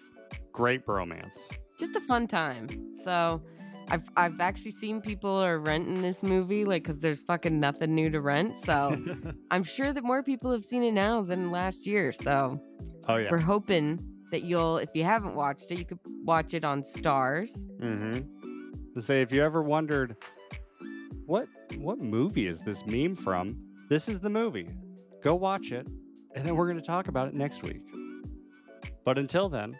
Great 0.52 0.86
bromance. 0.86 1.32
just 1.80 1.96
a 1.96 2.02
fun 2.02 2.28
time. 2.28 2.68
So 3.04 3.42
I've 3.90 4.08
I've 4.16 4.40
actually 4.40 4.72
seen 4.72 5.02
people 5.02 5.32
are 5.32 5.60
renting 5.60 6.02
this 6.02 6.24
movie 6.24 6.64
like 6.66 6.84
because 6.84 7.00
there's 7.00 7.24
fucking 7.24 7.60
nothing 7.60 7.94
new 7.96 8.10
to 8.10 8.22
rent. 8.22 8.58
So 8.58 8.96
I'm 9.52 9.64
sure 9.64 9.92
that 9.92 10.04
more 10.04 10.24
people 10.24 10.52
have 10.52 10.64
seen 10.64 10.84
it 10.84 10.92
now 10.94 11.22
than 11.24 11.52
last 11.52 11.88
year. 11.88 12.12
So 12.12 12.62
oh, 13.08 13.18
yeah. 13.18 13.30
we're 13.32 13.38
hoping 13.38 14.00
that 14.32 14.44
you'll, 14.44 14.78
if 14.78 14.90
you 14.94 15.04
haven't 15.04 15.36
watched 15.36 15.72
it, 15.72 15.80
you 15.80 15.86
could 15.86 16.00
watch 16.24 16.54
it 16.54 16.64
on 16.64 16.82
Starz. 16.84 17.52
Mm-hmm. 17.80 18.22
To 18.94 19.02
say, 19.02 19.22
if 19.22 19.32
you 19.32 19.44
ever 19.44 19.62
wondered, 19.62 20.18
what 21.26 21.48
what 21.78 22.00
movie 22.00 22.48
is 22.48 22.60
this 22.62 22.86
meme 22.86 23.16
from? 23.16 23.58
This 23.90 24.10
is 24.10 24.20
the 24.20 24.30
movie. 24.30 24.68
Go 25.22 25.36
watch 25.36 25.72
it, 25.72 25.88
and 26.36 26.46
then 26.46 26.56
we're 26.56 26.66
going 26.66 26.80
to 26.80 26.86
talk 26.86 27.08
about 27.08 27.30
it 27.30 27.34
next 27.34 27.64
week. 27.64 27.82
But 29.06 29.18
until 29.18 29.48
then, 29.48 29.74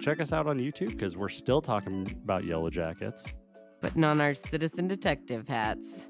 check 0.00 0.20
us 0.20 0.32
out 0.32 0.46
on 0.46 0.58
YouTube 0.58 0.88
because 0.88 1.16
we're 1.16 1.28
still 1.28 1.62
talking 1.62 2.10
about 2.24 2.42
Yellowjackets. 2.42 3.32
Putting 3.80 4.02
on 4.02 4.20
our 4.20 4.34
citizen 4.34 4.88
detective 4.88 5.46
hats, 5.46 6.08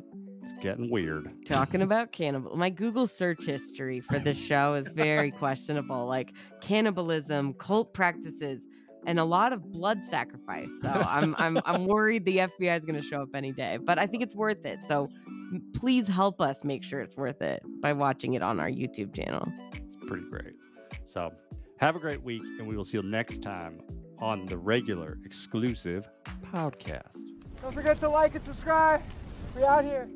It's 0.50 0.62
getting 0.62 0.90
weird. 0.90 1.28
talking 1.44 1.82
about 1.82 2.12
cannibal. 2.12 2.56
My 2.56 2.70
Google 2.70 3.06
search 3.06 3.44
history 3.44 4.00
for 4.00 4.18
this 4.18 4.38
show 4.38 4.74
is 4.74 4.88
very 4.88 5.30
questionable, 5.42 6.06
like 6.06 6.32
cannibalism, 6.60 7.54
cult 7.54 7.92
practices, 7.92 8.66
and 9.06 9.18
a 9.18 9.24
lot 9.24 9.52
of 9.52 9.70
blood 9.72 10.02
sacrifice. 10.02 10.70
So 10.80 10.88
I'm 10.88 11.34
I'm 11.38 11.60
I'm 11.66 11.86
worried 11.86 12.24
the 12.24 12.38
FBI 12.38 12.76
is 12.76 12.84
going 12.84 13.00
to 13.00 13.06
show 13.06 13.22
up 13.22 13.30
any 13.34 13.52
day, 13.52 13.76
but 13.76 13.98
I 13.98 14.06
think 14.06 14.22
it's 14.22 14.34
worth 14.34 14.64
it. 14.64 14.80
So 14.86 15.08
please 15.74 16.06
help 16.06 16.40
us 16.40 16.64
make 16.64 16.82
sure 16.82 17.00
it's 17.00 17.16
worth 17.16 17.42
it 17.42 17.62
by 17.80 17.92
watching 17.92 18.34
it 18.34 18.42
on 18.42 18.58
our 18.58 18.70
YouTube 18.70 19.14
channel. 19.14 19.46
It's 19.72 19.96
pretty 20.06 20.28
great. 20.30 20.54
So 21.04 21.32
have 21.78 21.94
a 21.94 21.98
great 21.98 22.22
week, 22.22 22.42
and 22.58 22.66
we 22.66 22.76
will 22.76 22.84
see 22.84 22.96
you 22.96 23.02
next 23.02 23.42
time 23.42 23.80
on 24.18 24.46
the 24.46 24.56
regular 24.56 25.18
exclusive 25.24 26.08
podcast. 26.42 27.18
Don't 27.62 27.74
forget 27.74 28.00
to 28.00 28.08
like 28.08 28.34
and 28.34 28.44
subscribe. 28.44 29.02
We 29.54 29.64
out 29.64 29.84
here. 29.84 30.08